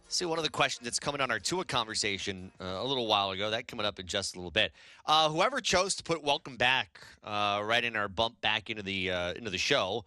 see 0.08 0.24
one 0.24 0.38
of 0.38 0.44
the 0.44 0.50
questions 0.50 0.86
that's 0.86 0.98
coming 0.98 1.20
on 1.20 1.30
our 1.30 1.38
Tua 1.38 1.66
conversation 1.66 2.50
uh, 2.58 2.78
a 2.78 2.84
little 2.84 3.06
while 3.06 3.32
ago. 3.32 3.50
That 3.50 3.68
coming 3.68 3.84
up 3.84 4.00
in 4.00 4.06
just 4.06 4.34
a 4.34 4.38
little 4.38 4.50
bit. 4.50 4.72
Uh, 5.04 5.28
whoever 5.28 5.60
chose 5.60 5.94
to 5.96 6.02
put 6.02 6.22
"Welcome 6.22 6.56
Back" 6.56 7.00
uh, 7.22 7.60
right 7.62 7.84
in 7.84 7.94
our 7.94 8.08
bump 8.08 8.40
back 8.40 8.70
into 8.70 8.82
the 8.82 9.10
uh, 9.10 9.34
into 9.34 9.50
the 9.50 9.58
show 9.58 10.06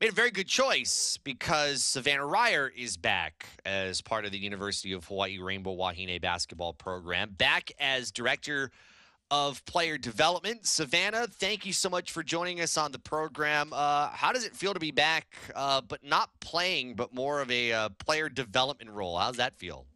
made 0.00 0.10
a 0.10 0.14
very 0.14 0.30
good 0.30 0.46
choice 0.46 1.18
because 1.24 1.82
Savannah 1.82 2.22
Reier 2.22 2.70
is 2.76 2.96
back 2.96 3.46
as 3.66 4.00
part 4.00 4.24
of 4.24 4.30
the 4.30 4.38
University 4.38 4.92
of 4.92 5.04
Hawaii 5.06 5.40
Rainbow 5.40 5.72
Wahine 5.72 6.20
basketball 6.20 6.72
program, 6.72 7.30
back 7.36 7.72
as 7.80 8.12
director 8.12 8.70
of 9.30 9.64
player 9.66 9.98
development. 9.98 10.66
Savannah, 10.66 11.26
thank 11.26 11.66
you 11.66 11.72
so 11.72 11.88
much 11.88 12.12
for 12.12 12.22
joining 12.22 12.60
us 12.60 12.76
on 12.76 12.92
the 12.92 12.98
program. 12.98 13.72
Uh, 13.72 14.08
how 14.08 14.32
does 14.32 14.44
it 14.44 14.56
feel 14.56 14.74
to 14.74 14.80
be 14.80 14.90
back, 14.90 15.36
uh, 15.54 15.80
but 15.80 16.02
not 16.02 16.30
playing, 16.40 16.94
but 16.94 17.14
more 17.14 17.40
of 17.40 17.50
a 17.50 17.72
uh, 17.72 17.88
player 18.04 18.28
development 18.28 18.90
role? 18.90 19.18
How's 19.18 19.36
that 19.36 19.56
feel? 19.58 19.86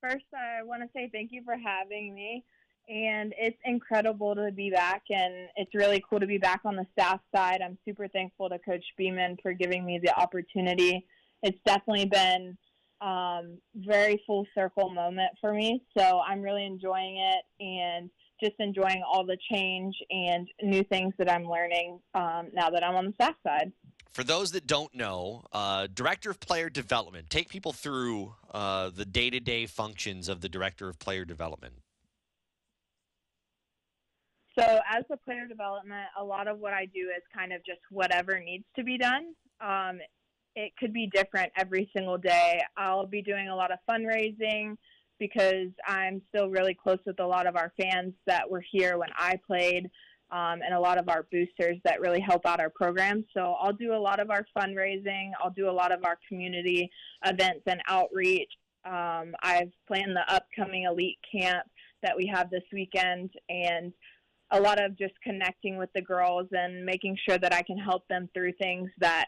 First, 0.00 0.24
I 0.34 0.62
want 0.64 0.82
to 0.82 0.88
say 0.94 1.10
thank 1.12 1.30
you 1.32 1.42
for 1.44 1.56
having 1.56 2.14
me. 2.14 2.44
And 2.88 3.32
it's 3.38 3.58
incredible 3.64 4.34
to 4.34 4.50
be 4.50 4.68
back, 4.68 5.02
and 5.08 5.48
it's 5.54 5.72
really 5.72 6.02
cool 6.10 6.18
to 6.18 6.26
be 6.26 6.38
back 6.38 6.62
on 6.64 6.74
the 6.74 6.84
staff 6.92 7.20
side. 7.34 7.60
I'm 7.64 7.78
super 7.84 8.08
thankful 8.08 8.48
to 8.48 8.58
Coach 8.58 8.84
Beeman 8.98 9.36
for 9.40 9.52
giving 9.52 9.84
me 9.84 10.00
the 10.02 10.12
opportunity. 10.18 11.06
It's 11.44 11.58
definitely 11.64 12.06
been 12.06 12.58
um, 13.02 13.58
very 13.74 14.22
full 14.26 14.46
circle 14.54 14.90
moment 14.90 15.30
for 15.40 15.52
me. 15.52 15.82
So 15.96 16.20
I'm 16.20 16.40
really 16.40 16.64
enjoying 16.64 17.18
it 17.18 17.64
and 17.64 18.10
just 18.42 18.54
enjoying 18.58 19.02
all 19.06 19.24
the 19.24 19.36
change 19.50 19.94
and 20.10 20.48
new 20.62 20.82
things 20.84 21.12
that 21.18 21.30
I'm 21.30 21.44
learning 21.44 22.00
um, 22.14 22.48
now 22.52 22.70
that 22.70 22.84
I'm 22.84 22.94
on 22.94 23.06
the 23.06 23.12
staff 23.14 23.34
side. 23.46 23.72
For 24.12 24.24
those 24.24 24.52
that 24.52 24.66
don't 24.66 24.94
know, 24.94 25.44
uh, 25.52 25.88
Director 25.92 26.30
of 26.30 26.38
Player 26.38 26.68
Development, 26.68 27.30
take 27.30 27.48
people 27.48 27.72
through 27.72 28.34
uh, 28.52 28.90
the 28.94 29.06
day 29.06 29.30
to 29.30 29.40
day 29.40 29.66
functions 29.66 30.28
of 30.28 30.40
the 30.40 30.48
Director 30.48 30.88
of 30.88 30.98
Player 30.98 31.24
Development. 31.24 31.74
So, 34.58 34.80
as 34.90 35.04
the 35.08 35.16
player 35.16 35.46
development, 35.46 36.08
a 36.18 36.22
lot 36.22 36.46
of 36.46 36.58
what 36.58 36.74
I 36.74 36.84
do 36.84 37.08
is 37.16 37.22
kind 37.34 37.54
of 37.54 37.64
just 37.64 37.80
whatever 37.90 38.38
needs 38.38 38.64
to 38.76 38.84
be 38.84 38.98
done. 38.98 39.34
Um, 39.62 39.98
it 40.54 40.72
could 40.78 40.92
be 40.92 41.10
different 41.12 41.52
every 41.56 41.90
single 41.94 42.18
day. 42.18 42.60
I'll 42.76 43.06
be 43.06 43.22
doing 43.22 43.48
a 43.48 43.56
lot 43.56 43.70
of 43.70 43.78
fundraising 43.88 44.76
because 45.18 45.68
I'm 45.86 46.20
still 46.28 46.48
really 46.48 46.74
close 46.74 46.98
with 47.06 47.20
a 47.20 47.26
lot 47.26 47.46
of 47.46 47.56
our 47.56 47.72
fans 47.80 48.12
that 48.26 48.48
were 48.50 48.64
here 48.70 48.98
when 48.98 49.10
I 49.16 49.38
played. 49.46 49.90
Um, 50.30 50.60
and 50.64 50.72
a 50.72 50.80
lot 50.80 50.96
of 50.96 51.10
our 51.10 51.26
boosters 51.30 51.76
that 51.84 52.00
really 52.00 52.20
help 52.20 52.46
out 52.46 52.58
our 52.58 52.70
program. 52.70 53.22
So 53.34 53.54
I'll 53.60 53.74
do 53.74 53.92
a 53.92 54.00
lot 54.00 54.18
of 54.18 54.30
our 54.30 54.46
fundraising. 54.56 55.30
I'll 55.38 55.50
do 55.50 55.68
a 55.68 55.70
lot 55.70 55.92
of 55.92 56.06
our 56.06 56.18
community 56.26 56.90
events 57.22 57.60
and 57.66 57.82
outreach. 57.86 58.50
Um, 58.86 59.34
I've 59.42 59.70
planned 59.86 60.16
the 60.16 60.24
upcoming 60.34 60.84
elite 60.84 61.18
camp 61.30 61.66
that 62.02 62.16
we 62.16 62.26
have 62.32 62.48
this 62.50 62.62
weekend 62.72 63.30
and 63.50 63.92
a 64.52 64.60
lot 64.60 64.82
of 64.82 64.98
just 64.98 65.14
connecting 65.22 65.76
with 65.76 65.90
the 65.94 66.00
girls 66.00 66.46
and 66.52 66.84
making 66.84 67.16
sure 67.28 67.38
that 67.38 67.52
I 67.52 67.62
can 67.62 67.78
help 67.78 68.08
them 68.08 68.28
through 68.34 68.52
things 68.54 68.90
that 68.98 69.26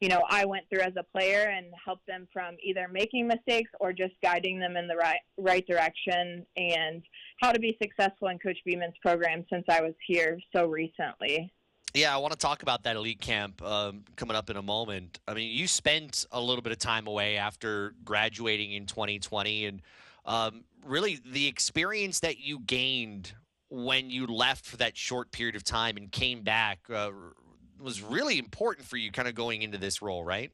you 0.00 0.08
know 0.08 0.22
I 0.28 0.44
went 0.44 0.64
through 0.68 0.82
as 0.82 0.92
a 0.96 1.02
player 1.02 1.48
and 1.48 1.66
helped 1.84 2.06
them 2.06 2.28
from 2.32 2.56
either 2.62 2.88
making 2.88 3.26
mistakes 3.26 3.70
or 3.80 3.92
just 3.92 4.14
guiding 4.22 4.58
them 4.58 4.76
in 4.76 4.86
the 4.88 4.96
right 4.96 5.20
right 5.38 5.66
direction 5.66 6.46
and 6.56 7.02
how 7.40 7.52
to 7.52 7.58
be 7.58 7.76
successful 7.82 8.28
in 8.28 8.38
Coach 8.38 8.58
Beeman's 8.66 8.96
program 9.02 9.44
since 9.50 9.64
I 9.68 9.80
was 9.80 9.94
here 10.06 10.38
so 10.54 10.66
recently. 10.66 11.52
Yeah, 11.94 12.14
I 12.14 12.18
want 12.18 12.32
to 12.32 12.38
talk 12.38 12.62
about 12.62 12.82
that 12.82 12.96
elite 12.96 13.22
camp 13.22 13.62
um, 13.62 14.04
coming 14.16 14.36
up 14.36 14.50
in 14.50 14.56
a 14.58 14.62
moment. 14.62 15.18
I 15.26 15.32
mean, 15.32 15.50
you 15.50 15.66
spent 15.66 16.26
a 16.30 16.38
little 16.38 16.60
bit 16.60 16.72
of 16.72 16.78
time 16.78 17.06
away 17.06 17.38
after 17.38 17.94
graduating 18.04 18.72
in 18.72 18.84
2020, 18.84 19.64
and 19.64 19.82
um, 20.26 20.64
really 20.84 21.18
the 21.24 21.46
experience 21.46 22.20
that 22.20 22.38
you 22.38 22.60
gained 22.60 23.32
when 23.70 24.10
you 24.10 24.26
left 24.26 24.66
for 24.66 24.76
that 24.76 24.96
short 24.96 25.32
period 25.32 25.56
of 25.56 25.64
time 25.64 25.96
and 25.96 26.12
came 26.12 26.42
back 26.42 26.80
uh, 26.92 27.10
was 27.80 28.02
really 28.02 28.38
important 28.38 28.86
for 28.86 28.96
you 28.96 29.10
kind 29.10 29.28
of 29.28 29.34
going 29.34 29.62
into 29.62 29.78
this 29.78 30.02
role, 30.02 30.24
right? 30.24 30.50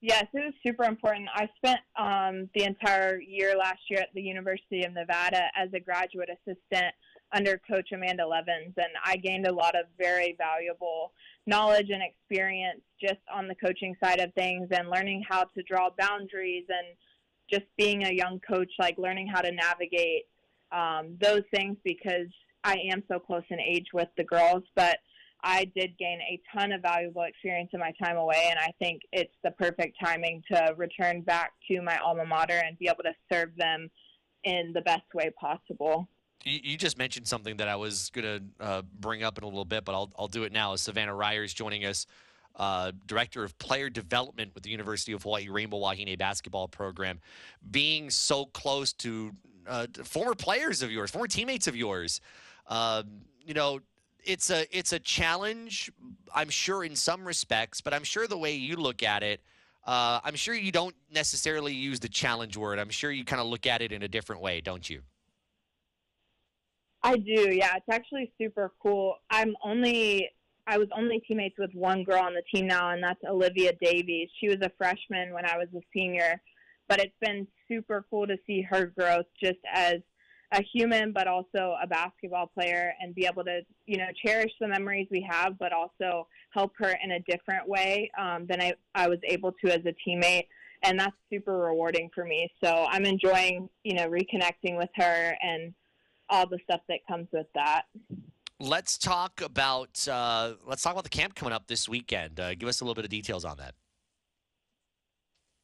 Yes, 0.00 0.26
it 0.34 0.44
was 0.44 0.54
super 0.64 0.84
important. 0.84 1.28
I 1.34 1.48
spent 1.56 1.80
um, 1.98 2.50
the 2.54 2.64
entire 2.64 3.18
year 3.20 3.56
last 3.56 3.80
year 3.88 4.00
at 4.00 4.10
the 4.14 4.20
University 4.20 4.84
of 4.84 4.92
Nevada 4.92 5.44
as 5.56 5.70
a 5.72 5.80
graduate 5.80 6.28
assistant 6.28 6.94
under 7.34 7.60
Coach 7.68 7.90
Amanda 7.92 8.26
Levens, 8.26 8.74
and 8.76 8.92
I 9.04 9.16
gained 9.16 9.46
a 9.46 9.52
lot 9.52 9.74
of 9.74 9.86
very 9.98 10.36
valuable 10.38 11.12
knowledge 11.46 11.90
and 11.90 12.02
experience 12.02 12.82
just 13.00 13.20
on 13.34 13.48
the 13.48 13.54
coaching 13.54 13.96
side 14.02 14.20
of 14.20 14.32
things 14.34 14.68
and 14.70 14.90
learning 14.90 15.24
how 15.28 15.44
to 15.44 15.62
draw 15.62 15.88
boundaries 15.98 16.66
and 16.68 16.96
just 17.50 17.64
being 17.76 18.04
a 18.04 18.12
young 18.12 18.40
coach, 18.40 18.70
like 18.78 18.98
learning 18.98 19.26
how 19.26 19.40
to 19.40 19.50
navigate 19.50 20.24
um, 20.72 21.16
those 21.20 21.42
things 21.54 21.76
because 21.84 22.28
I 22.64 22.78
am 22.90 23.02
so 23.10 23.18
close 23.18 23.44
in 23.50 23.60
age 23.60 23.86
with 23.92 24.08
the 24.16 24.24
girls. 24.24 24.64
But 24.74 24.98
I 25.42 25.70
did 25.76 25.96
gain 25.98 26.18
a 26.20 26.40
ton 26.52 26.72
of 26.72 26.82
valuable 26.82 27.22
experience 27.22 27.70
in 27.72 27.80
my 27.80 27.92
time 28.02 28.16
away, 28.16 28.48
and 28.50 28.58
I 28.58 28.72
think 28.78 29.02
it's 29.12 29.34
the 29.44 29.50
perfect 29.52 29.96
timing 30.02 30.42
to 30.50 30.74
return 30.76 31.22
back 31.22 31.52
to 31.68 31.80
my 31.82 31.98
alma 31.98 32.24
mater 32.24 32.62
and 32.66 32.78
be 32.78 32.88
able 32.88 33.04
to 33.04 33.12
serve 33.30 33.50
them 33.56 33.90
in 34.44 34.72
the 34.72 34.80
best 34.80 35.04
way 35.14 35.30
possible. 35.38 36.08
You, 36.44 36.76
just 36.76 36.96
mentioned 36.96 37.26
something 37.26 37.56
that 37.56 37.66
I 37.66 37.74
was 37.74 38.10
going 38.10 38.24
to 38.24 38.64
uh, 38.64 38.82
bring 39.00 39.24
up 39.24 39.36
in 39.36 39.44
a 39.44 39.48
little 39.48 39.64
bit, 39.64 39.84
but 39.84 39.94
I'll, 39.94 40.12
I'll 40.16 40.28
do 40.28 40.44
it 40.44 40.52
now. 40.52 40.76
Savannah 40.76 41.14
Reier's 41.14 41.52
joining 41.52 41.84
us, 41.84 42.06
uh, 42.54 42.92
Director 43.06 43.42
of 43.42 43.58
Player 43.58 43.90
Development 43.90 44.52
with 44.54 44.62
the 44.62 44.70
University 44.70 45.12
of 45.12 45.24
Hawaii 45.24 45.48
Rainbow 45.48 45.78
Wahine 45.78 46.16
basketball 46.16 46.68
program. 46.68 47.20
Being 47.68 48.10
so 48.10 48.46
close 48.46 48.92
to 48.94 49.32
uh, 49.66 49.86
former 50.04 50.34
players 50.34 50.82
of 50.82 50.92
yours, 50.92 51.10
former 51.10 51.26
teammates 51.26 51.66
of 51.66 51.74
yours, 51.74 52.20
um, 52.68 53.22
you 53.44 53.54
know, 53.54 53.80
it's 54.26 54.50
a 54.50 54.66
it's 54.76 54.92
a 54.92 54.98
challenge. 54.98 55.90
I'm 56.34 56.50
sure 56.50 56.84
in 56.84 56.96
some 56.96 57.24
respects, 57.24 57.80
but 57.80 57.94
I'm 57.94 58.04
sure 58.04 58.26
the 58.26 58.36
way 58.36 58.54
you 58.54 58.76
look 58.76 59.02
at 59.02 59.22
it, 59.22 59.40
uh, 59.86 60.20
I'm 60.22 60.34
sure 60.34 60.54
you 60.54 60.72
don't 60.72 60.94
necessarily 61.10 61.72
use 61.72 62.00
the 62.00 62.08
challenge 62.08 62.56
word. 62.56 62.78
I'm 62.78 62.90
sure 62.90 63.10
you 63.10 63.24
kind 63.24 63.40
of 63.40 63.46
look 63.46 63.66
at 63.66 63.80
it 63.80 63.92
in 63.92 64.02
a 64.02 64.08
different 64.08 64.42
way, 64.42 64.60
don't 64.60 64.88
you? 64.88 65.02
I 67.02 67.16
do, 67.16 67.54
yeah. 67.54 67.76
It's 67.76 67.86
actually 67.90 68.32
super 68.36 68.72
cool. 68.82 69.14
I'm 69.30 69.54
only 69.64 70.28
I 70.66 70.78
was 70.78 70.88
only 70.96 71.20
teammates 71.20 71.54
with 71.58 71.70
one 71.72 72.02
girl 72.02 72.20
on 72.20 72.34
the 72.34 72.42
team 72.52 72.66
now, 72.66 72.90
and 72.90 73.02
that's 73.02 73.20
Olivia 73.28 73.72
Davies. 73.80 74.28
She 74.40 74.48
was 74.48 74.58
a 74.62 74.70
freshman 74.76 75.32
when 75.32 75.46
I 75.46 75.56
was 75.56 75.68
a 75.74 75.80
senior, 75.94 76.40
but 76.88 76.98
it's 76.98 77.14
been 77.20 77.46
super 77.68 78.04
cool 78.10 78.26
to 78.26 78.36
see 78.46 78.62
her 78.62 78.86
growth 78.86 79.26
just 79.40 79.60
as 79.72 79.98
a 80.52 80.62
human, 80.62 81.12
but 81.12 81.26
also 81.26 81.76
a 81.82 81.86
basketball 81.86 82.46
player, 82.46 82.92
and 83.00 83.14
be 83.14 83.26
able 83.26 83.44
to, 83.44 83.60
you 83.86 83.98
know, 83.98 84.08
cherish 84.24 84.52
the 84.60 84.68
memories 84.68 85.08
we 85.10 85.26
have, 85.28 85.58
but 85.58 85.72
also 85.72 86.26
help 86.50 86.72
her 86.78 86.96
in 87.02 87.12
a 87.12 87.20
different 87.20 87.68
way 87.68 88.10
um, 88.18 88.46
than 88.46 88.60
I, 88.60 88.74
I 88.94 89.08
was 89.08 89.18
able 89.24 89.52
to 89.64 89.72
as 89.72 89.80
a 89.86 89.94
teammate. 90.08 90.46
And 90.82 91.00
that's 91.00 91.16
super 91.30 91.58
rewarding 91.58 92.10
for 92.14 92.24
me. 92.24 92.50
So 92.62 92.86
I'm 92.88 93.06
enjoying, 93.06 93.68
you 93.82 93.94
know, 93.94 94.08
reconnecting 94.08 94.76
with 94.76 94.90
her 94.96 95.36
and 95.42 95.74
all 96.28 96.46
the 96.46 96.58
stuff 96.64 96.80
that 96.88 96.98
comes 97.08 97.28
with 97.32 97.46
that. 97.54 97.84
Let's 98.60 98.96
talk 98.98 99.40
about 99.40 100.06
uh, 100.08 100.54
let's 100.66 100.82
talk 100.82 100.92
about 100.92 101.04
the 101.04 101.10
camp 101.10 101.34
coming 101.34 101.52
up 101.52 101.66
this 101.66 101.88
weekend. 101.88 102.38
Uh, 102.38 102.54
give 102.54 102.68
us 102.68 102.80
a 102.80 102.84
little 102.84 102.94
bit 102.94 103.04
of 103.04 103.10
details 103.10 103.44
on 103.44 103.56
that. 103.58 103.74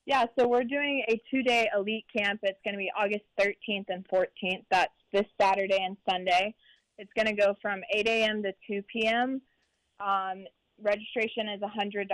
Yeah, 0.04 0.24
so 0.36 0.48
we're 0.48 0.64
doing 0.64 1.04
a 1.08 1.20
two-day 1.30 1.68
elite 1.76 2.06
camp. 2.14 2.40
It's 2.42 2.58
going 2.64 2.74
to 2.74 2.78
be 2.78 2.90
August 2.98 3.22
13th 3.40 3.84
and 3.88 4.04
14th. 4.08 4.64
That's 4.68 4.92
this 5.12 5.26
Saturday 5.40 5.78
and 5.80 5.96
Sunday. 6.10 6.54
It's 6.98 7.10
going 7.14 7.28
to 7.28 7.40
go 7.40 7.54
from 7.62 7.82
8 7.94 8.08
a.m. 8.08 8.42
to 8.42 8.52
2 8.66 8.82
p.m. 8.92 9.40
Um, 10.00 10.44
registration 10.82 11.48
is 11.48 11.60
$100. 11.60 12.06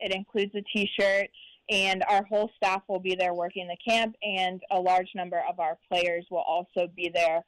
It 0.00 0.12
includes 0.12 0.52
a 0.56 0.62
T-shirt, 0.76 1.28
and 1.70 2.02
our 2.08 2.24
whole 2.24 2.50
staff 2.56 2.82
will 2.88 2.98
be 2.98 3.14
there 3.14 3.32
working 3.32 3.68
the 3.68 3.76
camp, 3.88 4.16
and 4.22 4.60
a 4.72 4.80
large 4.80 5.10
number 5.14 5.40
of 5.48 5.60
our 5.60 5.78
players 5.88 6.26
will 6.32 6.38
also 6.38 6.88
be 6.96 7.12
there 7.14 7.44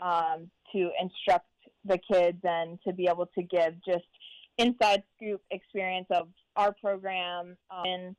um, 0.00 0.48
to 0.72 0.90
instruct 1.00 1.46
the 1.84 1.98
kids 2.10 2.38
and 2.44 2.78
to 2.86 2.92
be 2.92 3.08
able 3.08 3.26
to 3.26 3.42
give 3.42 3.74
just 3.84 4.06
inside 4.58 5.02
scoop 5.16 5.40
experience 5.50 6.06
of 6.10 6.28
our 6.54 6.72
program 6.72 7.56
um, 7.70 7.84
in 7.84 8.16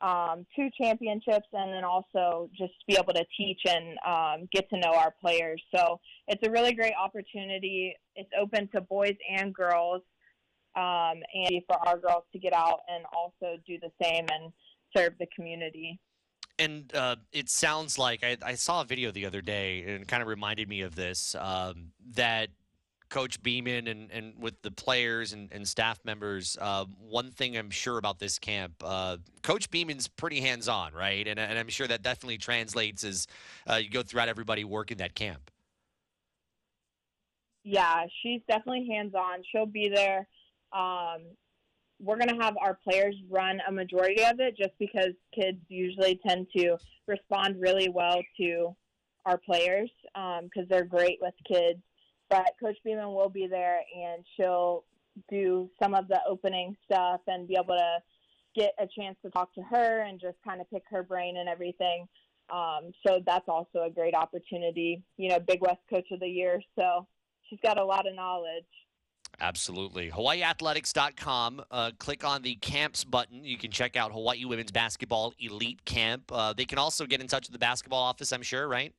um, 0.00 0.46
two 0.56 0.68
championships 0.80 1.46
and 1.52 1.72
then 1.72 1.84
also 1.84 2.48
just 2.56 2.72
be 2.86 2.96
able 2.96 3.12
to 3.12 3.24
teach 3.36 3.60
and 3.66 3.98
um, 4.06 4.48
get 4.52 4.68
to 4.70 4.78
know 4.78 4.94
our 4.94 5.14
players. 5.20 5.62
So 5.74 6.00
it's 6.26 6.46
a 6.46 6.50
really 6.50 6.72
great 6.72 6.94
opportunity. 6.98 7.94
It's 8.16 8.30
open 8.38 8.68
to 8.74 8.80
boys 8.80 9.16
and 9.30 9.54
girls 9.54 10.02
um, 10.76 11.22
and 11.34 11.62
for 11.66 11.76
our 11.86 11.98
girls 11.98 12.24
to 12.32 12.38
get 12.38 12.52
out 12.52 12.80
and 12.88 13.04
also 13.16 13.58
do 13.66 13.78
the 13.80 13.90
same 14.02 14.26
and 14.32 14.52
serve 14.96 15.14
the 15.18 15.26
community 15.34 16.00
and 16.60 16.94
uh, 16.94 17.16
it 17.32 17.48
sounds 17.48 17.98
like 17.98 18.22
I, 18.22 18.36
I, 18.44 18.54
saw 18.54 18.82
a 18.82 18.84
video 18.84 19.10
the 19.10 19.24
other 19.24 19.40
day 19.40 19.82
and 19.82 20.06
kind 20.06 20.20
of 20.20 20.28
reminded 20.28 20.68
me 20.68 20.82
of 20.82 20.94
this 20.94 21.34
um, 21.36 21.92
that 22.16 22.50
Coach 23.10 23.42
Beeman 23.42 23.88
and, 23.88 24.10
and 24.10 24.32
with 24.38 24.62
the 24.62 24.70
players 24.70 25.32
and, 25.32 25.48
and 25.52 25.66
staff 25.66 25.98
members, 26.04 26.56
uh, 26.60 26.86
one 27.00 27.30
thing 27.30 27.56
I'm 27.56 27.70
sure 27.70 27.98
about 27.98 28.18
this 28.18 28.38
camp, 28.38 28.74
uh, 28.82 29.18
Coach 29.42 29.70
Beeman's 29.70 30.08
pretty 30.08 30.40
hands 30.40 30.68
on, 30.68 30.94
right? 30.94 31.26
And, 31.26 31.38
and 31.38 31.58
I'm 31.58 31.68
sure 31.68 31.86
that 31.88 32.02
definitely 32.02 32.38
translates 32.38 33.04
as 33.04 33.26
uh, 33.68 33.76
you 33.76 33.90
go 33.90 34.02
throughout 34.02 34.28
everybody 34.28 34.64
working 34.64 34.98
that 34.98 35.14
camp. 35.14 35.50
Yeah, 37.64 38.06
she's 38.22 38.40
definitely 38.48 38.88
hands 38.90 39.14
on. 39.14 39.42
She'll 39.52 39.66
be 39.66 39.90
there. 39.92 40.26
Um, 40.72 41.22
we're 42.00 42.16
going 42.16 42.30
to 42.30 42.42
have 42.42 42.54
our 42.62 42.78
players 42.88 43.14
run 43.28 43.60
a 43.68 43.72
majority 43.72 44.24
of 44.24 44.40
it 44.40 44.56
just 44.56 44.72
because 44.78 45.10
kids 45.34 45.58
usually 45.68 46.18
tend 46.26 46.46
to 46.56 46.78
respond 47.06 47.60
really 47.60 47.90
well 47.90 48.20
to 48.38 48.74
our 49.26 49.36
players 49.36 49.90
because 50.14 50.40
um, 50.62 50.66
they're 50.70 50.84
great 50.84 51.18
with 51.20 51.34
kids. 51.46 51.80
But 52.30 52.54
Coach 52.60 52.76
Beeman 52.84 53.12
will 53.12 53.28
be 53.28 53.46
there 53.46 53.80
and 53.94 54.24
she'll 54.36 54.84
do 55.28 55.68
some 55.82 55.94
of 55.94 56.08
the 56.08 56.20
opening 56.26 56.76
stuff 56.84 57.20
and 57.26 57.48
be 57.48 57.56
able 57.56 57.76
to 57.76 57.98
get 58.54 58.72
a 58.78 58.86
chance 58.86 59.16
to 59.24 59.30
talk 59.30 59.52
to 59.54 59.62
her 59.62 60.02
and 60.02 60.20
just 60.20 60.36
kind 60.46 60.60
of 60.60 60.70
pick 60.70 60.84
her 60.90 61.02
brain 61.02 61.36
and 61.38 61.48
everything. 61.48 62.06
Um, 62.50 62.92
so 63.06 63.20
that's 63.26 63.48
also 63.48 63.84
a 63.84 63.90
great 63.90 64.14
opportunity. 64.14 65.02
You 65.16 65.30
know, 65.30 65.38
Big 65.40 65.60
West 65.60 65.80
Coach 65.88 66.06
of 66.12 66.20
the 66.20 66.28
Year. 66.28 66.62
So 66.78 67.06
she's 67.48 67.60
got 67.62 67.78
a 67.78 67.84
lot 67.84 68.06
of 68.08 68.14
knowledge. 68.14 68.64
Absolutely. 69.40 70.10
HawaiiAthletics.com. 70.10 71.62
Uh, 71.70 71.90
click 71.98 72.24
on 72.24 72.42
the 72.42 72.56
camps 72.56 73.04
button. 73.04 73.44
You 73.44 73.56
can 73.56 73.70
check 73.70 73.96
out 73.96 74.12
Hawaii 74.12 74.44
Women's 74.44 74.72
Basketball 74.72 75.32
Elite 75.38 75.84
Camp. 75.84 76.24
Uh, 76.32 76.52
they 76.52 76.64
can 76.64 76.78
also 76.78 77.06
get 77.06 77.20
in 77.20 77.26
touch 77.26 77.46
with 77.46 77.52
the 77.52 77.58
basketball 77.58 78.02
office, 78.02 78.32
I'm 78.32 78.42
sure, 78.42 78.68
right? 78.68 78.92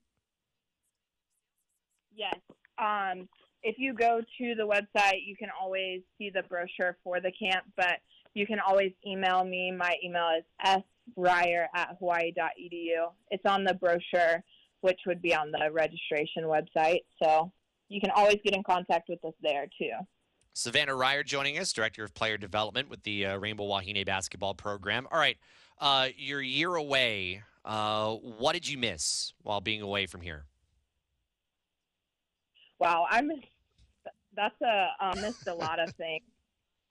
Yes. 2.15 2.35
Um, 2.81 3.29
if 3.63 3.75
you 3.77 3.93
go 3.93 4.21
to 4.39 4.55
the 4.55 4.63
website, 4.63 5.19
you 5.25 5.35
can 5.35 5.49
always 5.59 6.01
see 6.17 6.31
the 6.33 6.43
brochure 6.43 6.97
for 7.03 7.19
the 7.19 7.31
camp, 7.31 7.65
but 7.77 7.99
you 8.33 8.47
can 8.47 8.59
always 8.59 8.91
email 9.05 9.43
me. 9.43 9.71
My 9.71 9.95
email 10.03 10.29
is 10.37 10.83
sreier 11.17 11.65
at 11.75 11.95
hawaii.edu. 11.99 13.11
It's 13.29 13.45
on 13.45 13.63
the 13.63 13.75
brochure, 13.75 14.43
which 14.81 14.99
would 15.05 15.21
be 15.21 15.35
on 15.35 15.51
the 15.51 15.71
registration 15.71 16.43
website. 16.43 17.01
So 17.21 17.51
you 17.89 18.01
can 18.01 18.09
always 18.11 18.37
get 18.43 18.55
in 18.55 18.63
contact 18.63 19.09
with 19.09 19.23
us 19.25 19.33
there, 19.41 19.67
too. 19.77 19.91
Savannah 20.53 20.93
Reier 20.93 21.25
joining 21.25 21.57
us, 21.59 21.71
Director 21.71 22.03
of 22.03 22.13
Player 22.13 22.37
Development 22.37 22.89
with 22.89 23.03
the 23.03 23.25
uh, 23.25 23.37
Rainbow 23.37 23.65
Wahine 23.65 24.03
basketball 24.05 24.53
program. 24.53 25.07
All 25.11 25.19
right, 25.19 25.37
uh, 25.79 26.09
your 26.17 26.41
year 26.41 26.75
away, 26.75 27.43
uh, 27.63 28.15
what 28.15 28.53
did 28.53 28.67
you 28.67 28.77
miss 28.77 29.33
while 29.43 29.61
being 29.61 29.81
away 29.81 30.07
from 30.07 30.21
here? 30.21 30.45
Wow, 32.81 33.05
I 33.07 33.21
missed. 33.21 33.45
That's 34.35 34.59
a 34.63 34.87
I 34.99 35.13
missed 35.21 35.47
a 35.47 35.53
lot 35.53 35.79
of 35.79 35.91
things, 35.91 36.23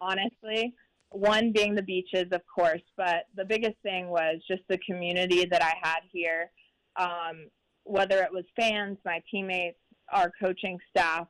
honestly. 0.01 0.73
One 1.11 1.51
being 1.51 1.75
the 1.75 1.83
beaches, 1.83 2.27
of 2.31 2.43
course, 2.47 2.83
but 2.97 3.25
the 3.35 3.45
biggest 3.45 3.75
thing 3.83 4.09
was 4.09 4.37
just 4.47 4.63
the 4.69 4.79
community 4.89 5.47
that 5.47 5.63
I 5.63 5.73
had 5.83 6.03
here. 6.13 6.53
Um, 6.95 7.49
whether 7.83 8.23
it 8.23 8.33
was 8.33 8.45
fans, 8.55 8.99
my 9.05 9.21
teammates, 9.33 9.81
our 10.13 10.31
coaching 10.41 10.79
staff, 10.91 11.27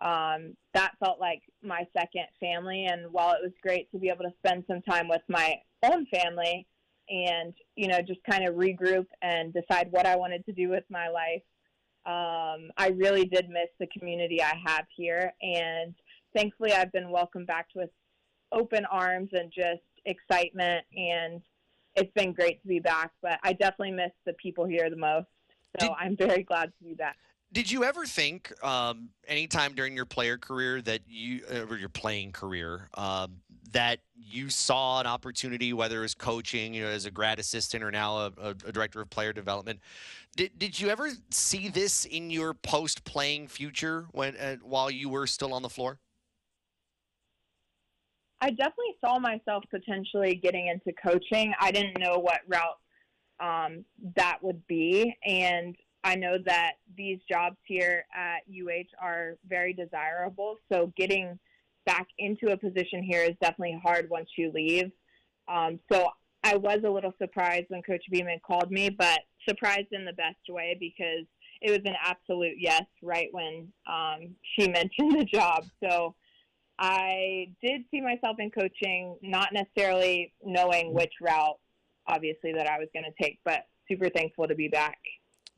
um, 0.00 0.56
that 0.72 0.92
felt 0.98 1.20
like 1.20 1.42
my 1.62 1.86
second 1.92 2.24
family. 2.40 2.86
And 2.86 3.12
while 3.12 3.32
it 3.32 3.42
was 3.42 3.52
great 3.62 3.90
to 3.90 3.98
be 3.98 4.08
able 4.08 4.24
to 4.24 4.32
spend 4.38 4.64
some 4.66 4.80
time 4.80 5.08
with 5.08 5.20
my 5.28 5.56
own 5.82 6.06
family 6.06 6.66
and, 7.10 7.52
you 7.76 7.88
know, 7.88 8.00
just 8.00 8.20
kind 8.24 8.48
of 8.48 8.54
regroup 8.54 9.08
and 9.20 9.52
decide 9.52 9.88
what 9.90 10.06
I 10.06 10.16
wanted 10.16 10.46
to 10.46 10.52
do 10.52 10.70
with 10.70 10.84
my 10.88 11.10
life, 11.10 11.42
um, 12.10 12.70
I 12.76 12.88
really 12.96 13.24
did 13.24 13.48
miss 13.48 13.68
the 13.78 13.86
community 13.96 14.42
I 14.42 14.54
have 14.66 14.86
here. 14.96 15.32
And 15.40 15.94
thankfully, 16.34 16.72
I've 16.72 16.92
been 16.92 17.10
welcomed 17.10 17.46
back 17.46 17.68
with 17.74 17.90
open 18.52 18.84
arms 18.86 19.30
and 19.32 19.52
just 19.52 19.82
excitement. 20.04 20.84
And 20.96 21.40
it's 21.94 22.12
been 22.14 22.32
great 22.32 22.60
to 22.62 22.68
be 22.68 22.80
back. 22.80 23.10
But 23.22 23.38
I 23.42 23.52
definitely 23.52 23.92
miss 23.92 24.12
the 24.26 24.34
people 24.34 24.66
here 24.66 24.90
the 24.90 24.96
most. 24.96 25.28
So 25.80 25.88
did, 25.88 25.96
I'm 25.98 26.16
very 26.16 26.42
glad 26.42 26.72
to 26.78 26.84
be 26.84 26.94
back. 26.94 27.16
Did 27.52 27.70
you 27.70 27.84
ever 27.84 28.06
think, 28.06 28.52
um, 28.64 29.10
anytime 29.26 29.74
during 29.74 29.94
your 29.96 30.04
player 30.06 30.38
career 30.38 30.80
that 30.82 31.00
you, 31.08 31.42
uh, 31.52 31.66
or 31.68 31.76
your 31.76 31.88
playing 31.88 32.32
career, 32.32 32.88
um, 32.94 33.40
that 33.72 34.00
you 34.14 34.48
saw 34.48 35.00
an 35.00 35.06
opportunity, 35.06 35.72
whether 35.72 35.98
it 35.98 36.02
was 36.02 36.14
coaching, 36.14 36.74
you 36.74 36.84
know, 36.84 36.90
as 36.90 37.06
a 37.06 37.10
grad 37.10 37.38
assistant 37.38 37.84
or 37.84 37.90
now 37.90 38.16
a, 38.16 38.32
a, 38.42 38.54
director 38.54 39.00
of 39.00 39.10
player 39.10 39.32
development? 39.32 39.80
Did, 40.36 40.58
did 40.58 40.80
you 40.80 40.88
ever 40.88 41.10
see 41.30 41.68
this 41.68 42.04
in 42.04 42.30
your 42.30 42.54
post 42.54 43.04
playing 43.04 43.48
future 43.48 44.06
when 44.12 44.36
uh, 44.36 44.56
while 44.62 44.90
you 44.90 45.08
were 45.08 45.26
still 45.26 45.52
on 45.52 45.62
the 45.62 45.68
floor? 45.68 45.98
I 48.40 48.50
definitely 48.50 48.96
saw 49.04 49.18
myself 49.18 49.64
potentially 49.70 50.34
getting 50.34 50.68
into 50.68 50.96
coaching. 51.02 51.52
I 51.60 51.70
didn't 51.70 51.98
know 51.98 52.18
what 52.18 52.40
route 52.48 52.78
um, 53.38 53.84
that 54.16 54.38
would 54.42 54.66
be, 54.66 55.14
and 55.26 55.76
I 56.04 56.14
know 56.14 56.36
that 56.46 56.72
these 56.96 57.18
jobs 57.30 57.56
here 57.66 58.04
at 58.14 58.38
UH 58.48 58.88
are 58.98 59.36
very 59.46 59.74
desirable. 59.74 60.56
So 60.72 60.92
getting 60.96 61.38
back 61.86 62.06
into 62.18 62.52
a 62.52 62.56
position 62.56 63.02
here 63.02 63.22
is 63.22 63.34
definitely 63.40 63.80
hard 63.82 64.08
once 64.10 64.28
you 64.36 64.52
leave. 64.52 64.90
Um, 65.48 65.80
so 65.90 66.08
I 66.42 66.56
was 66.56 66.78
a 66.86 66.90
little 66.90 67.12
surprised 67.20 67.66
when 67.68 67.82
Coach 67.82 68.04
Beeman 68.10 68.40
called 68.46 68.70
me, 68.70 68.90
but 68.90 69.20
surprised 69.48 69.88
in 69.92 70.04
the 70.04 70.12
best 70.12 70.38
way 70.48 70.76
because 70.78 71.26
it 71.60 71.70
was 71.70 71.80
an 71.84 71.96
absolute 72.02 72.56
yes 72.58 72.84
right 73.02 73.28
when 73.32 73.68
um, 73.86 74.34
she 74.54 74.68
mentioned 74.70 75.18
the 75.18 75.24
job. 75.24 75.64
So 75.82 76.14
I 76.78 77.48
did 77.62 77.82
see 77.90 78.00
myself 78.00 78.36
in 78.38 78.50
coaching, 78.50 79.16
not 79.22 79.52
necessarily 79.52 80.32
knowing 80.42 80.94
which 80.94 81.12
route, 81.20 81.58
obviously, 82.06 82.52
that 82.54 82.66
I 82.66 82.78
was 82.78 82.88
going 82.94 83.04
to 83.04 83.22
take, 83.22 83.38
but 83.44 83.66
super 83.86 84.08
thankful 84.08 84.48
to 84.48 84.54
be 84.54 84.68
back 84.68 84.98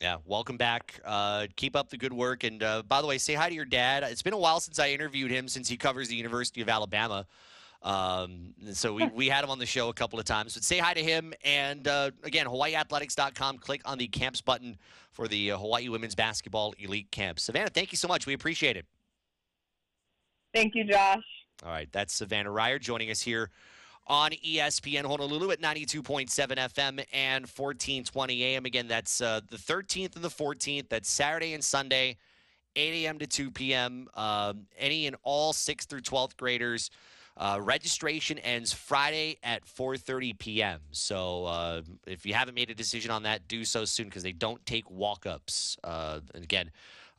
Yeah, 0.02 0.16
welcome 0.26 0.56
back. 0.56 0.98
Uh, 1.04 1.46
keep 1.54 1.76
up 1.76 1.88
the 1.88 1.96
good 1.96 2.12
work. 2.12 2.42
And 2.42 2.60
uh, 2.60 2.82
by 2.82 3.00
the 3.00 3.06
way, 3.06 3.18
say 3.18 3.34
hi 3.34 3.48
to 3.48 3.54
your 3.54 3.64
dad. 3.64 4.02
It's 4.02 4.20
been 4.20 4.32
a 4.32 4.38
while 4.38 4.58
since 4.58 4.80
I 4.80 4.88
interviewed 4.88 5.30
him 5.30 5.46
since 5.46 5.68
he 5.68 5.76
covers 5.76 6.08
the 6.08 6.16
University 6.16 6.60
of 6.60 6.68
Alabama. 6.68 7.24
Um, 7.84 8.52
so 8.72 8.94
we, 8.94 9.06
we 9.14 9.28
had 9.28 9.44
him 9.44 9.50
on 9.50 9.60
the 9.60 9.66
show 9.66 9.90
a 9.90 9.92
couple 9.92 10.18
of 10.18 10.24
times. 10.24 10.54
But 10.54 10.64
say 10.64 10.78
hi 10.78 10.92
to 10.92 11.00
him. 11.00 11.32
And 11.44 11.86
uh, 11.86 12.10
again, 12.24 12.46
HawaiiAthletics.com. 12.46 13.58
Click 13.58 13.80
on 13.84 13.96
the 13.96 14.08
camps 14.08 14.40
button 14.40 14.76
for 15.12 15.28
the 15.28 15.52
uh, 15.52 15.58
Hawaii 15.58 15.88
Women's 15.88 16.16
Basketball 16.16 16.74
Elite 16.80 17.12
Camp. 17.12 17.38
Savannah, 17.38 17.70
thank 17.70 17.92
you 17.92 17.96
so 17.96 18.08
much. 18.08 18.26
We 18.26 18.34
appreciate 18.34 18.76
it. 18.76 18.86
Thank 20.52 20.74
you, 20.74 20.82
Josh. 20.82 21.22
All 21.64 21.70
right, 21.70 21.88
that's 21.92 22.12
Savannah 22.12 22.50
Reier 22.50 22.80
joining 22.80 23.12
us 23.12 23.20
here 23.20 23.50
on 24.06 24.30
ESPN 24.30 25.04
Honolulu 25.04 25.50
at 25.50 25.60
92.7 25.60 26.28
FM 26.28 27.04
and 27.12 27.46
1420 27.46 28.44
AM. 28.44 28.64
Again, 28.64 28.88
that's 28.88 29.20
uh, 29.20 29.40
the 29.48 29.56
13th 29.56 30.16
and 30.16 30.24
the 30.24 30.28
14th. 30.28 30.88
That's 30.88 31.10
Saturday 31.10 31.54
and 31.54 31.62
Sunday, 31.62 32.16
8 32.76 33.04
a.m. 33.04 33.18
to 33.18 33.26
2 33.26 33.50
p.m. 33.50 34.08
Um, 34.14 34.66
any 34.78 35.06
and 35.06 35.16
all 35.22 35.52
6th 35.52 35.86
through 35.86 36.02
12th 36.02 36.36
graders. 36.36 36.90
Uh, 37.36 37.58
registration 37.62 38.38
ends 38.40 38.74
Friday 38.74 39.38
at 39.42 39.64
4:30 39.64 40.38
p.m. 40.38 40.80
So 40.90 41.46
uh, 41.46 41.82
if 42.06 42.26
you 42.26 42.34
haven't 42.34 42.54
made 42.54 42.68
a 42.68 42.74
decision 42.74 43.10
on 43.10 43.22
that, 43.22 43.48
do 43.48 43.64
so 43.64 43.86
soon 43.86 44.08
because 44.08 44.22
they 44.22 44.32
don't 44.32 44.64
take 44.66 44.90
walk-ups. 44.90 45.78
Uh, 45.82 46.20
again, 46.34 46.70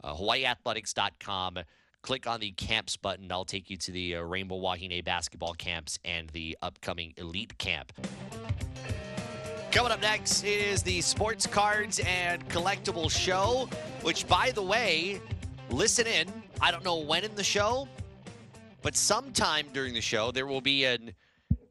uh, 0.04 0.14
HawaiiAthletics.com. 0.14 1.60
Click 2.04 2.28
on 2.28 2.42
the 2.42 2.52
camps 2.52 2.98
button. 2.98 3.32
I'll 3.32 3.46
take 3.46 3.70
you 3.70 3.78
to 3.78 3.92
the 3.92 4.18
uh, 4.18 4.22
Rainbow 4.24 4.60
Wahine 4.60 5.02
basketball 5.06 5.54
camps 5.54 5.98
and 6.04 6.30
the 6.32 6.58
upcoming 6.62 7.14
elite 7.16 7.58
camp. 7.58 7.94
Coming 9.72 9.94
up 9.94 10.02
next 10.02 10.44
is 10.44 10.84
the 10.84 11.00
Sports 11.00 11.48
Cards 11.48 12.02
and 12.06 12.46
Collectible 12.50 13.10
Show, 13.10 13.70
which, 14.02 14.28
by 14.28 14.52
the 14.52 14.62
way, 14.62 15.22
listen 15.70 16.06
in. 16.06 16.28
I 16.60 16.72
don't 16.72 16.84
know 16.84 16.98
when 16.98 17.24
in 17.24 17.34
the 17.36 17.44
show, 17.44 17.88
but 18.82 18.98
sometime 18.98 19.68
during 19.72 19.94
the 19.94 20.02
show, 20.02 20.30
there 20.30 20.46
will 20.46 20.60
be 20.60 20.84
an 20.84 21.14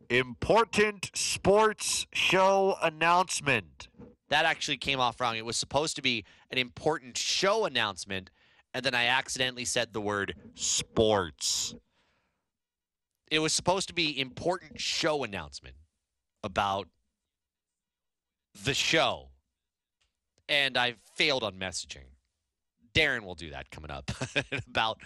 important 0.09 1.11
sports 1.15 2.07
show 2.15 2.79
announcement. 2.83 3.89
That 4.31 4.47
actually 4.47 4.79
came 4.79 4.99
off 4.99 5.21
wrong. 5.21 5.37
It 5.37 5.45
was 5.45 5.59
supposed 5.59 5.95
to 5.97 6.03
be 6.03 6.25
an 6.51 6.57
important 6.57 7.19
show 7.19 7.67
announcement, 7.67 8.31
and 8.75 8.85
then 8.85 8.95
I 8.95 9.07
accidentally 9.07 9.65
said 9.65 9.93
the 9.93 10.01
word 10.01 10.35
sports. 10.55 11.75
It 13.31 13.39
was 13.39 13.53
supposed 13.53 13.89
to 13.89 13.95
be 13.95 14.19
important 14.19 14.81
show 14.81 15.25
announcement 15.25 15.77
about 16.43 16.89
the 18.65 18.75
show, 18.75 19.29
and 20.49 20.77
I 20.77 20.97
failed 21.15 21.43
on 21.43 21.55
messaging. 21.55 22.05
Darren 22.95 23.25
will 23.25 23.35
do 23.35 23.51
that 23.51 23.71
coming 23.71 23.91
up 23.91 24.11
in 24.37 24.61
about 24.69 24.99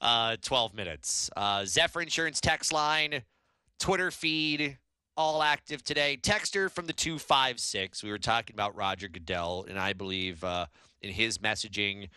uh, 0.00 0.36
12 0.40 0.74
minutes. 0.74 1.30
Uh, 1.36 1.64
Zephyr 1.66 2.00
Insurance 2.00 2.40
text 2.40 2.72
line, 2.72 3.22
Twitter 3.78 4.10
feed, 4.10 4.78
all 5.16 5.42
active 5.42 5.82
today. 5.82 6.18
Texter 6.20 6.70
from 6.70 6.86
the 6.86 6.92
256. 6.92 8.02
We 8.02 8.10
were 8.10 8.18
talking 8.18 8.54
about 8.54 8.74
Roger 8.74 9.08
Goodell, 9.08 9.66
and 9.68 9.78
I 9.78 9.92
believe 9.92 10.42
uh, 10.42 10.66
in 11.02 11.10
his 11.10 11.38
messaging, 11.38 12.08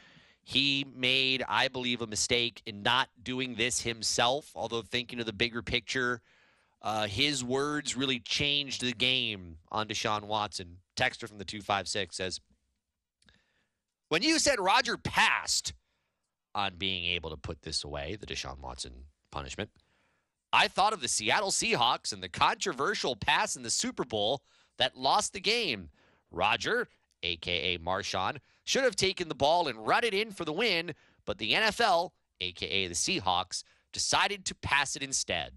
he 0.48 0.86
made, 0.96 1.44
I 1.50 1.68
believe, 1.68 2.02
a 2.02 2.08
mistake 2.08 2.62
in 2.66 2.82
not 2.82 3.10
doing 3.22 3.56
this 3.56 3.82
himself, 3.82 4.50
although 4.56 4.82
thinking 4.82 5.20
of 5.20 5.26
the 5.26 5.34
bigger 5.34 5.62
picture. 5.62 6.22
Uh, 6.82 7.06
his 7.06 7.44
words 7.44 7.98
really 7.98 8.22
changed 8.22 8.82
the 8.82 8.94
game 8.94 9.58
on 9.74 9.90
Deshaun 9.90 10.24
Watson. 10.24 10.78
Texter 10.96 11.28
from 11.28 11.38
the 11.38 11.44
256 11.44 12.16
says, 12.16 12.40
when 14.08 14.24
you 14.24 14.40
said 14.40 14.58
Roger 14.58 14.96
passed 14.96 15.74
on 16.56 16.76
being 16.78 17.04
able 17.08 17.30
to 17.32 17.36
put 17.38 17.64
this 17.64 17.84
away, 17.84 18.16
the 18.18 18.26
Deshaun 18.26 18.62
Watson 18.62 18.94
punishment, 19.32 19.70
I 20.54 20.70
thought 20.70 20.94
of 20.94 21.02
the 21.02 21.10
Seattle 21.10 21.52
Seahawks 21.52 22.14
and 22.14 22.24
the 22.24 22.30
controversial 22.30 23.18
pass 23.18 23.58
in 23.58 23.64
the 23.64 23.70
Super 23.70 24.06
Bowl 24.06 24.44
that 24.78 24.96
lost 24.96 25.34
the 25.34 25.42
game. 25.42 25.90
Roger, 26.32 26.88
aka 27.22 27.78
Marshawn, 27.80 28.38
should 28.68 28.84
have 28.84 28.98
taken 28.98 29.30
the 29.30 29.36
ball 29.36 29.70
and 29.70 29.88
run 29.88 30.04
it 30.04 30.14
in 30.14 30.32
for 30.32 30.44
the 30.44 30.52
win, 30.52 30.94
but 31.26 31.38
the 31.38 31.54
NFL, 31.54 32.12
aka 32.42 32.88
the 32.88 32.94
Seahawks, 32.94 33.64
decided 33.94 34.44
to 34.46 34.56
pass 34.56 34.98
it 34.98 35.02
instead. 35.02 35.54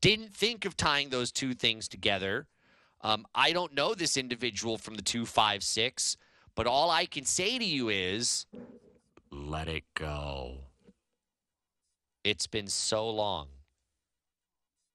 Didn't 0.00 0.34
think 0.34 0.64
of 0.64 0.76
tying 0.76 1.10
those 1.10 1.30
two 1.30 1.52
things 1.52 1.88
together. 1.88 2.46
Um, 3.02 3.26
I 3.34 3.52
don't 3.52 3.74
know 3.74 3.94
this 3.94 4.16
individual 4.16 4.78
from 4.78 4.94
the 4.94 5.02
256. 5.02 6.16
But 6.54 6.66
all 6.66 6.90
I 6.90 7.04
can 7.04 7.24
say 7.24 7.58
to 7.58 7.64
you 7.64 7.90
is 7.90 8.46
let 9.30 9.68
it 9.68 9.84
go. 9.94 10.58
It's 12.24 12.46
been 12.46 12.68
so 12.68 13.10
long. 13.10 13.48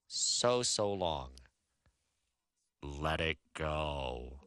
So, 0.08 0.64
so 0.64 0.92
long. 0.92 1.30
Let 2.82 3.22
it 3.22 3.38
go. 3.54 4.47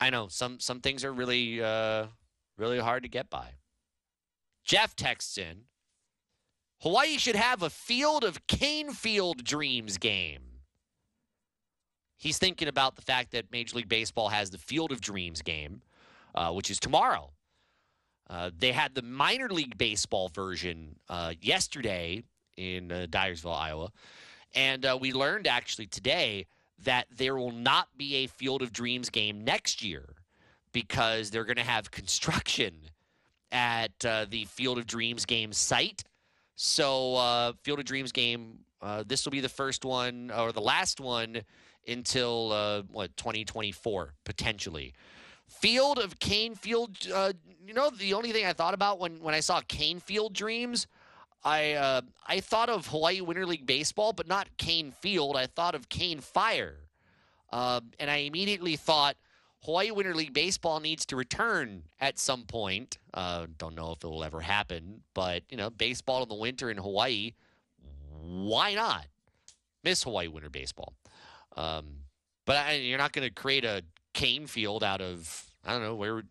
I 0.00 0.10
know 0.10 0.28
some 0.28 0.60
some 0.60 0.80
things 0.80 1.04
are 1.04 1.12
really 1.12 1.62
uh 1.62 2.06
really 2.56 2.78
hard 2.78 3.02
to 3.04 3.08
get 3.08 3.30
by. 3.30 3.54
Jeff 4.64 4.94
texts 4.94 5.38
in. 5.38 5.64
Hawaii 6.82 7.18
should 7.18 7.36
have 7.36 7.62
a 7.62 7.70
field 7.70 8.22
of 8.22 8.46
cane 8.46 8.92
field 8.92 9.42
dreams 9.42 9.98
game 9.98 10.48
he's 12.18 12.38
thinking 12.38 12.68
about 12.68 12.96
the 12.96 13.02
fact 13.02 13.30
that 13.32 13.50
Major 13.50 13.76
League 13.76 13.88
Baseball 13.88 14.28
has 14.28 14.50
the 14.50 14.58
Field 14.58 14.92
of 14.92 15.00
Dreams 15.00 15.40
game, 15.40 15.80
uh, 16.34 16.52
which 16.52 16.70
is 16.70 16.78
tomorrow. 16.78 17.30
Uh, 18.28 18.50
they 18.58 18.72
had 18.72 18.94
the 18.94 19.02
minor 19.02 19.48
league 19.48 19.78
baseball 19.78 20.28
version 20.28 20.96
uh, 21.08 21.32
yesterday 21.40 22.22
in 22.58 22.92
uh, 22.92 23.06
Dyersville, 23.08 23.56
Iowa. 23.56 23.90
And 24.54 24.84
uh, 24.84 24.98
we 25.00 25.12
learned 25.12 25.46
actually 25.46 25.86
today 25.86 26.46
that 26.84 27.06
there 27.14 27.36
will 27.36 27.52
not 27.52 27.88
be 27.96 28.16
a 28.16 28.26
Field 28.26 28.62
of 28.62 28.72
Dreams 28.72 29.10
game 29.10 29.44
next 29.44 29.82
year 29.82 30.04
because 30.72 31.30
they're 31.30 31.44
going 31.44 31.56
to 31.56 31.62
have 31.62 31.90
construction 31.90 32.74
at 33.50 34.04
uh, 34.04 34.26
the 34.28 34.44
Field 34.44 34.78
of 34.78 34.86
Dreams 34.86 35.24
game 35.24 35.52
site. 35.52 36.04
So, 36.54 37.54
Field 37.62 37.78
of 37.78 37.84
Dreams 37.84 38.12
game, 38.12 38.58
this 39.06 39.24
will 39.24 39.32
be 39.32 39.40
the 39.40 39.48
first 39.48 39.84
one 39.84 40.30
or 40.30 40.52
the 40.52 40.60
last 40.60 41.00
one 41.00 41.42
until 41.88 42.52
uh, 42.52 42.82
what 42.92 43.16
2024 43.16 44.14
potentially. 44.24 44.94
Field 45.46 45.98
of 45.98 46.18
Cane 46.18 46.54
Field. 46.54 46.96
Uh, 47.12 47.32
you 47.66 47.74
know, 47.74 47.90
the 47.90 48.14
only 48.14 48.32
thing 48.32 48.44
I 48.44 48.52
thought 48.52 48.74
about 48.74 49.00
when 49.00 49.20
when 49.20 49.34
I 49.34 49.40
saw 49.40 49.60
Cane 49.66 49.98
Field 49.98 50.34
Dreams, 50.34 50.86
I 51.44 51.72
uh, 51.74 52.00
I 52.26 52.40
thought 52.40 52.68
of 52.68 52.86
Hawaii 52.88 53.20
Winter 53.20 53.46
League 53.46 53.66
baseball, 53.66 54.12
but 54.12 54.26
not 54.26 54.48
Kane 54.56 54.92
Field. 54.92 55.36
I 55.36 55.46
thought 55.46 55.74
of 55.74 55.88
CaneFire, 55.88 56.74
uh, 57.52 57.80
and 57.98 58.10
I 58.10 58.16
immediately 58.16 58.76
thought 58.76 59.16
Hawaii 59.64 59.90
Winter 59.90 60.14
League 60.14 60.32
baseball 60.32 60.80
needs 60.80 61.06
to 61.06 61.16
return 61.16 61.84
at 62.00 62.18
some 62.18 62.42
point. 62.42 62.98
Uh, 63.14 63.46
don't 63.56 63.74
know 63.74 63.92
if 63.92 64.02
it 64.02 64.08
will 64.08 64.24
ever 64.24 64.40
happen, 64.40 65.02
but 65.14 65.42
you 65.48 65.56
know, 65.56 65.70
baseball 65.70 66.22
in 66.22 66.28
the 66.28 66.34
winter 66.34 66.70
in 66.70 66.76
Hawaii. 66.76 67.32
Why 68.20 68.74
not? 68.74 69.06
Miss 69.84 70.02
Hawaii 70.02 70.28
Winter 70.28 70.50
Baseball. 70.50 70.92
Um, 71.56 72.00
but 72.44 72.56
I, 72.56 72.72
you're 72.74 72.98
not 72.98 73.12
going 73.12 73.26
to 73.26 73.32
create 73.32 73.64
a 73.64 73.82
Kane 74.12 74.46
field 74.46 74.82
out 74.82 75.00
of 75.00 75.48
I 75.64 75.72
don't 75.72 75.82
know 75.82 75.94
where. 75.94 76.22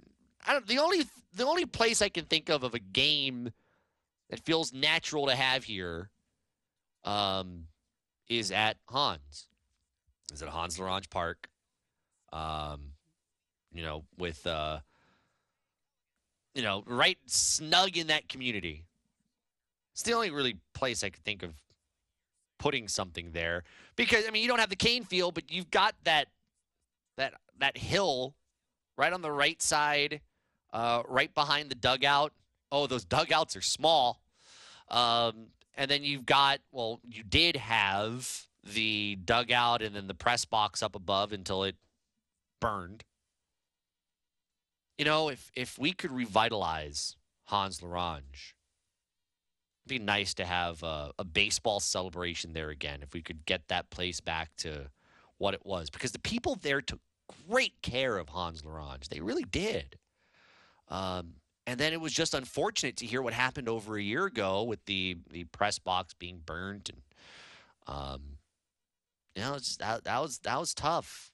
I 0.45 0.53
don't. 0.53 0.67
The 0.67 0.79
only 0.79 1.05
the 1.35 1.45
only 1.45 1.65
place 1.65 2.01
I 2.01 2.09
can 2.09 2.25
think 2.25 2.49
of 2.49 2.63
of 2.63 2.73
a 2.73 2.79
game 2.79 3.51
that 4.29 4.39
feels 4.41 4.73
natural 4.73 5.27
to 5.27 5.35
have 5.35 5.63
here 5.63 6.09
um, 7.03 7.65
is 8.29 8.51
at 8.51 8.77
Hans. 8.89 9.47
Is 10.33 10.41
at 10.41 10.49
Hans 10.49 10.77
L'Orange 10.77 11.09
Park. 11.09 11.47
Um, 12.33 12.91
you 13.71 13.83
know, 13.83 14.03
with 14.17 14.45
uh, 14.45 14.79
you 16.53 16.63
know, 16.63 16.83
right 16.87 17.17
snug 17.27 17.95
in 17.97 18.07
that 18.07 18.27
community. 18.27 18.85
It's 19.93 20.03
the 20.03 20.13
only 20.13 20.31
really 20.31 20.57
place 20.73 21.03
I 21.03 21.09
could 21.09 21.23
think 21.23 21.43
of 21.43 21.53
putting 22.59 22.87
something 22.87 23.31
there 23.31 23.63
because 23.95 24.25
I 24.27 24.31
mean 24.31 24.41
you 24.41 24.47
don't 24.47 24.59
have 24.59 24.69
the 24.69 24.75
cane 24.75 25.03
field, 25.03 25.33
but 25.33 25.51
you've 25.51 25.71
got 25.71 25.95
that 26.03 26.27
that 27.15 27.33
that 27.59 27.77
hill 27.77 28.35
right 28.97 29.13
on 29.13 29.21
the 29.21 29.31
right 29.31 29.61
side, 29.61 30.21
uh, 30.73 31.03
right 31.07 31.33
behind 31.33 31.69
the 31.69 31.75
dugout. 31.75 32.33
Oh, 32.71 32.87
those 32.87 33.05
dugouts 33.05 33.55
are 33.55 33.61
small. 33.61 34.21
Um, 34.89 35.47
and 35.75 35.89
then 35.89 36.03
you've 36.03 36.25
got 36.25 36.59
well, 36.71 36.99
you 37.09 37.23
did 37.23 37.55
have 37.55 38.47
the 38.63 39.17
dugout 39.23 39.81
and 39.81 39.95
then 39.95 40.07
the 40.07 40.13
press 40.13 40.45
box 40.45 40.81
up 40.81 40.95
above 40.95 41.31
until 41.31 41.63
it 41.63 41.75
burned. 42.59 43.03
You 44.97 45.05
know, 45.05 45.29
if 45.29 45.51
if 45.55 45.77
we 45.77 45.93
could 45.93 46.11
revitalize 46.11 47.15
Hans 47.45 47.81
L'Orange, 47.83 48.53
it'd 49.85 49.89
be 49.89 49.99
nice 49.99 50.33
to 50.35 50.45
have 50.45 50.83
a, 50.83 51.11
a, 51.19 51.23
baseball 51.23 51.79
celebration 51.79 52.53
there 52.53 52.69
again 52.69 52.99
if 53.01 53.13
we 53.13 53.21
could 53.21 53.45
get 53.45 53.67
that 53.67 53.89
place 53.89 54.19
back 54.19 54.49
to 54.57 54.89
what 55.37 55.53
it 55.53 55.65
was 55.65 55.89
because 55.89 56.11
the 56.11 56.19
people 56.19 56.55
there 56.55 56.81
took 56.81 56.99
great 57.47 57.81
care 57.81 58.17
of 58.17 58.29
Hans 58.29 58.65
L'Orange. 58.65 59.07
They 59.07 59.21
really 59.21 59.43
did. 59.43 59.97
Um, 60.89 61.35
and 61.67 61.77
then 61.77 61.91
it 61.91 61.99
was 61.99 62.13
just 62.13 62.33
unfortunate 62.33 62.95
to 62.97 63.05
hear 63.05 63.21
what 63.21 63.33
happened 63.33 63.67
over 63.67 63.97
a 63.97 64.01
year 64.01 64.25
ago 64.25 64.63
with 64.63 64.83
the 64.85 65.17
the 65.29 65.43
press 65.43 65.77
box 65.77 66.13
being 66.13 66.41
burnt 66.43 66.89
and 66.89 67.01
um, 67.85 68.21
you 69.35 69.41
know 69.43 69.55
it's, 69.55 69.75
that 69.77 70.05
that 70.05 70.21
was 70.21 70.39
that 70.39 70.59
was 70.59 70.73
tough 70.73 71.31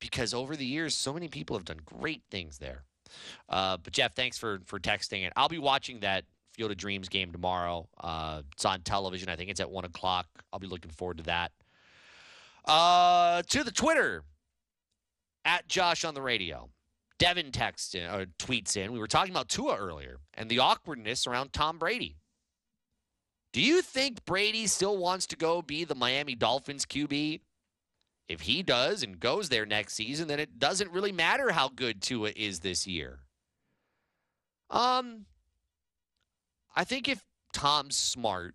because 0.00 0.34
over 0.34 0.56
the 0.56 0.66
years 0.66 0.94
so 0.94 1.14
many 1.14 1.28
people 1.28 1.56
have 1.56 1.64
done 1.64 1.80
great 1.84 2.22
things 2.30 2.58
there. 2.58 2.82
Uh, 3.48 3.76
but 3.76 3.92
Jeff, 3.92 4.14
thanks 4.14 4.36
for 4.36 4.60
for 4.66 4.78
texting 4.80 5.24
it. 5.24 5.32
I'll 5.36 5.48
be 5.48 5.58
watching 5.58 6.00
that 6.00 6.24
Field 6.52 6.72
of 6.72 6.76
Dreams 6.76 7.08
game 7.08 7.32
tomorrow. 7.32 7.88
Uh, 7.98 8.42
it's 8.52 8.64
on 8.64 8.82
television. 8.82 9.28
I 9.28 9.36
think 9.36 9.50
it's 9.50 9.60
at 9.60 9.70
one 9.70 9.84
o'clock. 9.84 10.26
I'll 10.52 10.58
be 10.58 10.66
looking 10.66 10.90
forward 10.90 11.18
to 11.18 11.24
that. 11.24 11.52
Uh, 12.64 13.42
to 13.50 13.62
the 13.62 13.70
Twitter 13.70 14.24
at 15.44 15.68
Josh 15.68 16.04
on 16.04 16.14
the 16.14 16.22
radio. 16.22 16.70
Devin 17.18 17.52
texts 17.52 17.94
in, 17.94 18.04
or 18.04 18.26
tweets 18.38 18.76
in. 18.76 18.92
We 18.92 18.98
were 18.98 19.06
talking 19.06 19.32
about 19.32 19.48
Tua 19.48 19.76
earlier 19.76 20.18
and 20.34 20.50
the 20.50 20.58
awkwardness 20.58 21.26
around 21.26 21.52
Tom 21.52 21.78
Brady. 21.78 22.16
Do 23.52 23.62
you 23.62 23.82
think 23.82 24.24
Brady 24.24 24.66
still 24.66 24.98
wants 24.98 25.26
to 25.28 25.36
go 25.36 25.62
be 25.62 25.84
the 25.84 25.94
Miami 25.94 26.34
Dolphins 26.34 26.84
QB? 26.84 27.40
If 28.28 28.40
he 28.40 28.62
does 28.62 29.02
and 29.02 29.20
goes 29.20 29.48
there 29.48 29.66
next 29.66 29.94
season, 29.94 30.28
then 30.28 30.40
it 30.40 30.58
doesn't 30.58 30.90
really 30.90 31.12
matter 31.12 31.52
how 31.52 31.68
good 31.68 32.02
Tua 32.02 32.32
is 32.34 32.60
this 32.60 32.86
year. 32.86 33.20
Um, 34.70 35.26
I 36.74 36.84
think 36.84 37.08
if 37.08 37.22
Tom's 37.52 37.96
smart, 37.96 38.54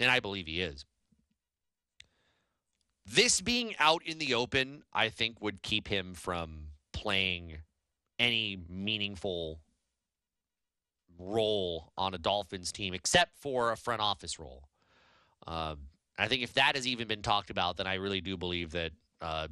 and 0.00 0.10
I 0.10 0.20
believe 0.20 0.46
he 0.46 0.62
is, 0.62 0.86
this 3.04 3.42
being 3.42 3.74
out 3.78 4.02
in 4.06 4.18
the 4.18 4.32
open, 4.32 4.84
I 4.92 5.10
think 5.10 5.42
would 5.42 5.60
keep 5.60 5.88
him 5.88 6.14
from 6.14 6.68
playing 6.92 7.58
any 8.24 8.58
meaningful 8.68 9.60
role 11.18 11.92
on 11.96 12.14
a 12.14 12.18
Dolphins 12.18 12.72
team 12.72 12.94
except 12.94 13.36
for 13.36 13.70
a 13.70 13.76
front 13.76 14.00
office 14.00 14.38
role. 14.38 14.68
Um, 15.46 15.78
I 16.18 16.28
think 16.28 16.42
if 16.42 16.54
that 16.54 16.74
has 16.74 16.86
even 16.86 17.08
been 17.08 17.22
talked 17.22 17.50
about, 17.50 17.76
then 17.76 17.86
I 17.86 17.94
really 17.94 18.20
do 18.20 18.36
believe 18.36 18.72
that 18.72 18.92
uh, 19.20 19.48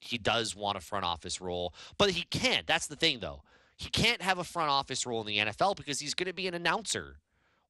he 0.00 0.18
does 0.18 0.54
want 0.54 0.78
a 0.78 0.80
front 0.80 1.04
office 1.04 1.40
role. 1.40 1.74
But 1.98 2.10
he 2.10 2.22
can't. 2.22 2.66
That's 2.66 2.86
the 2.86 2.96
thing, 2.96 3.18
though. 3.20 3.42
He 3.76 3.90
can't 3.90 4.22
have 4.22 4.38
a 4.38 4.44
front 4.44 4.70
office 4.70 5.04
role 5.04 5.20
in 5.20 5.26
the 5.26 5.38
NFL 5.38 5.76
because 5.76 6.00
he's 6.00 6.14
going 6.14 6.28
to 6.28 6.34
be 6.34 6.46
an 6.48 6.54
announcer 6.54 7.16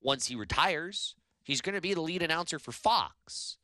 once 0.00 0.26
he 0.26 0.36
retires. 0.36 1.16
He's 1.42 1.60
going 1.60 1.74
to 1.74 1.80
be 1.80 1.94
the 1.94 2.00
lead 2.00 2.22
announcer 2.22 2.58
for 2.58 2.72
Fox. 2.72 3.58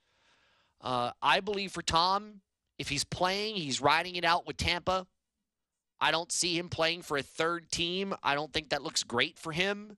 Uh, 0.80 1.12
I 1.22 1.40
believe 1.40 1.70
for 1.70 1.82
Tom, 1.82 2.40
if 2.78 2.88
he's 2.88 3.04
playing, 3.04 3.56
he's 3.56 3.80
riding 3.80 4.16
it 4.16 4.24
out 4.24 4.46
with 4.46 4.56
Tampa. 4.56 5.06
I 6.02 6.10
don't 6.10 6.32
see 6.32 6.58
him 6.58 6.68
playing 6.68 7.02
for 7.02 7.16
a 7.16 7.22
third 7.22 7.70
team. 7.70 8.12
I 8.24 8.34
don't 8.34 8.52
think 8.52 8.70
that 8.70 8.82
looks 8.82 9.04
great 9.04 9.38
for 9.38 9.52
him. 9.52 9.96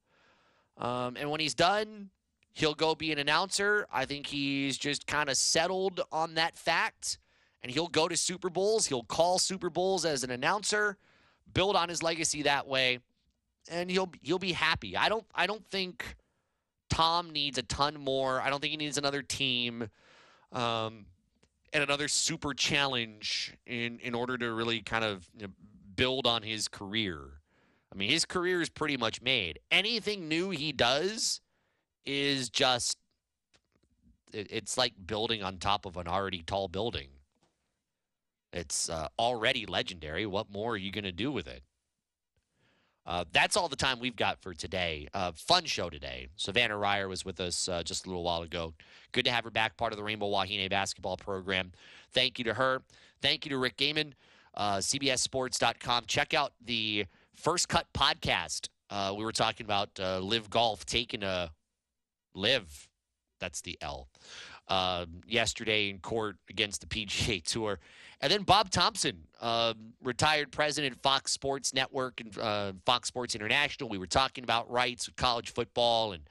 Um, 0.77 1.17
and 1.17 1.31
when 1.31 1.41
he's 1.41 1.55
done, 1.55 2.11
he'll 2.53 2.75
go 2.75 2.95
be 2.95 3.11
an 3.11 3.19
announcer. 3.19 3.87
I 3.91 4.05
think 4.05 4.27
he's 4.27 4.77
just 4.77 5.07
kind 5.07 5.31
of 5.31 5.39
settled 5.39 6.03
on 6.13 6.35
that 6.35 6.59
fact. 6.59 7.19
And 7.63 7.73
he'll 7.73 7.89
go 7.89 8.07
to 8.07 8.19
Super 8.19 8.51
Bowls. 8.51 8.87
He'll 8.87 9.03
call 9.05 9.39
Super 9.39 9.71
Bowls 9.71 10.05
as 10.05 10.25
an 10.25 10.31
announcer, 10.31 10.99
build 11.55 11.75
on 11.75 11.89
his 11.89 12.03
legacy 12.03 12.43
that 12.43 12.67
way, 12.69 12.99
and 13.71 13.91
he'll 13.91 14.13
he'll 14.21 14.39
be 14.39 14.53
happy. 14.53 14.99
I 14.99 15.09
don't 15.09 15.25
I 15.35 15.47
don't 15.47 15.65
think 15.71 16.17
Tom 16.91 17.31
needs 17.31 17.57
a 17.57 17.63
ton 17.63 17.99
more. 17.99 18.43
I 18.43 18.51
don't 18.51 18.61
think 18.61 18.73
he 18.73 18.77
needs 18.77 18.99
another 18.99 19.23
team 19.23 19.89
um, 20.53 21.07
and 21.73 21.83
another 21.83 22.09
super 22.09 22.53
challenge 22.53 23.55
in 23.65 23.99
in 24.01 24.15
order 24.15 24.37
to 24.37 24.53
really 24.53 24.83
kind 24.83 25.03
of 25.03 25.27
you 25.35 25.47
know, 25.47 25.53
build 25.97 26.27
on 26.27 26.43
his 26.43 26.69
career. 26.69 27.21
I 27.93 27.97
mean, 27.97 28.11
his 28.11 28.25
career 28.25 28.61
is 28.61 28.69
pretty 28.69 28.97
much 28.97 29.23
made. 29.23 29.61
Anything 29.71 30.29
new 30.29 30.51
he 30.51 30.73
does 30.73 31.41
is 32.05 32.49
just 32.49 32.99
it, 34.33 34.49
it's 34.51 34.77
like 34.77 34.95
building 35.07 35.43
on 35.43 35.59
top 35.59 35.87
of 35.87 35.97
an 35.97 36.09
already 36.09 36.43
tall 36.43 36.69
building. 36.69 37.09
It's 38.53 38.89
uh, 38.89 39.09
already 39.19 39.67
legendary. 39.67 40.27
What 40.27 40.51
more 40.53 40.73
are 40.73 40.77
you 40.77 40.93
going 40.93 41.05
to 41.05 41.13
do 41.13 41.33
with 41.33 41.49
it? 41.49 41.63
Uh, 43.07 43.25
that's 43.33 43.57
all 43.57 43.69
the 43.69 43.77
time 43.77 44.01
we've 44.01 44.17
got 44.17 44.41
for 44.41 44.55
today. 44.55 45.09
Uh, 45.13 45.33
fun 45.33 45.65
show 45.65 45.91
today. 45.91 46.29
Savannah 46.37 46.75
Reier 46.75 47.09
was 47.09 47.25
with 47.25 47.39
us 47.39 47.69
uh, 47.69 47.83
just 47.83 48.07
a 48.07 48.09
little 48.09 48.23
while 48.23 48.43
ago. 48.43 48.73
Good 49.13 49.27
to 49.27 49.31
have 49.31 49.45
her 49.45 49.51
back, 49.51 49.77
part 49.77 49.93
of 49.93 49.99
the 49.99 50.05
Rainbow 50.05 50.29
Wahine 50.29 50.71
basketball 50.71 51.17
program. 51.17 51.73
Thank 52.13 52.39
you 52.39 52.45
to 52.47 52.55
her. 52.55 52.83
Thank 53.21 53.45
you 53.45 53.51
to 53.51 53.59
Rick 53.59 53.77
Gehman, 53.77 54.13
uh, 54.57 54.79
CBSSports.com. 54.79 56.05
Check 56.07 56.35
out 56.35 56.53
the 56.65 57.07
First 57.35 57.69
Cut 57.69 57.87
podcast. 57.93 58.69
Uh, 58.91 59.15
we 59.17 59.25
were 59.25 59.33
talking 59.33 59.65
about 59.65 59.91
uh, 59.99 60.19
LIV 60.21 60.51
Golf 60.51 60.85
taking 60.85 61.23
a 61.23 61.51
live. 62.35 62.89
That's 63.41 63.61
the 63.61 63.77
L. 63.81 64.09
Uh, 64.69 65.05
yesterday 65.27 65.91
in 65.91 65.99
court 65.99 66.37
against 66.49 66.81
the 66.81 66.87
PGA 66.87 67.43
Tour. 67.45 67.79
And 68.21 68.33
then 68.33 68.43
Bob 68.43 68.71
Thompson, 68.71 69.19
uh, 69.41 69.75
retired 70.03 70.51
president 70.51 71.03
Fox 71.03 71.33
Sports 71.33 71.75
Network 71.75 72.21
and 72.21 72.39
uh, 72.39 72.73
Fox 72.87 73.09
Sports 73.09 73.35
International. 73.35 73.91
We 73.91 73.99
were 73.99 74.07
talking 74.07 74.45
about 74.45 74.71
rights 74.71 75.07
with 75.07 75.17
college 75.17 75.53
football 75.53 76.13
and 76.13 76.23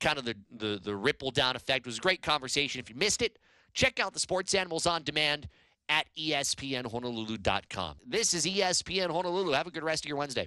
kind 0.00 0.18
of 0.18 0.24
the, 0.24 0.34
the, 0.50 0.80
the 0.82 0.96
ripple 0.96 1.30
down 1.30 1.54
effect. 1.54 1.86
It 1.86 1.86
was 1.86 1.98
a 1.98 2.00
great 2.00 2.22
conversation. 2.22 2.80
If 2.80 2.90
you 2.90 2.96
missed 2.96 3.22
it, 3.22 3.38
check 3.72 4.00
out 4.00 4.12
the 4.12 4.18
Sports 4.18 4.54
Animals 4.54 4.86
on 4.86 5.02
Demand 5.04 5.48
at 5.88 6.06
ESPNHonolulu.com. 6.18 7.96
This 8.06 8.34
is 8.34 8.46
ESPN 8.46 9.10
Honolulu. 9.10 9.52
Have 9.52 9.66
a 9.66 9.70
good 9.70 9.84
rest 9.84 10.04
of 10.04 10.08
your 10.08 10.18
Wednesday. 10.18 10.44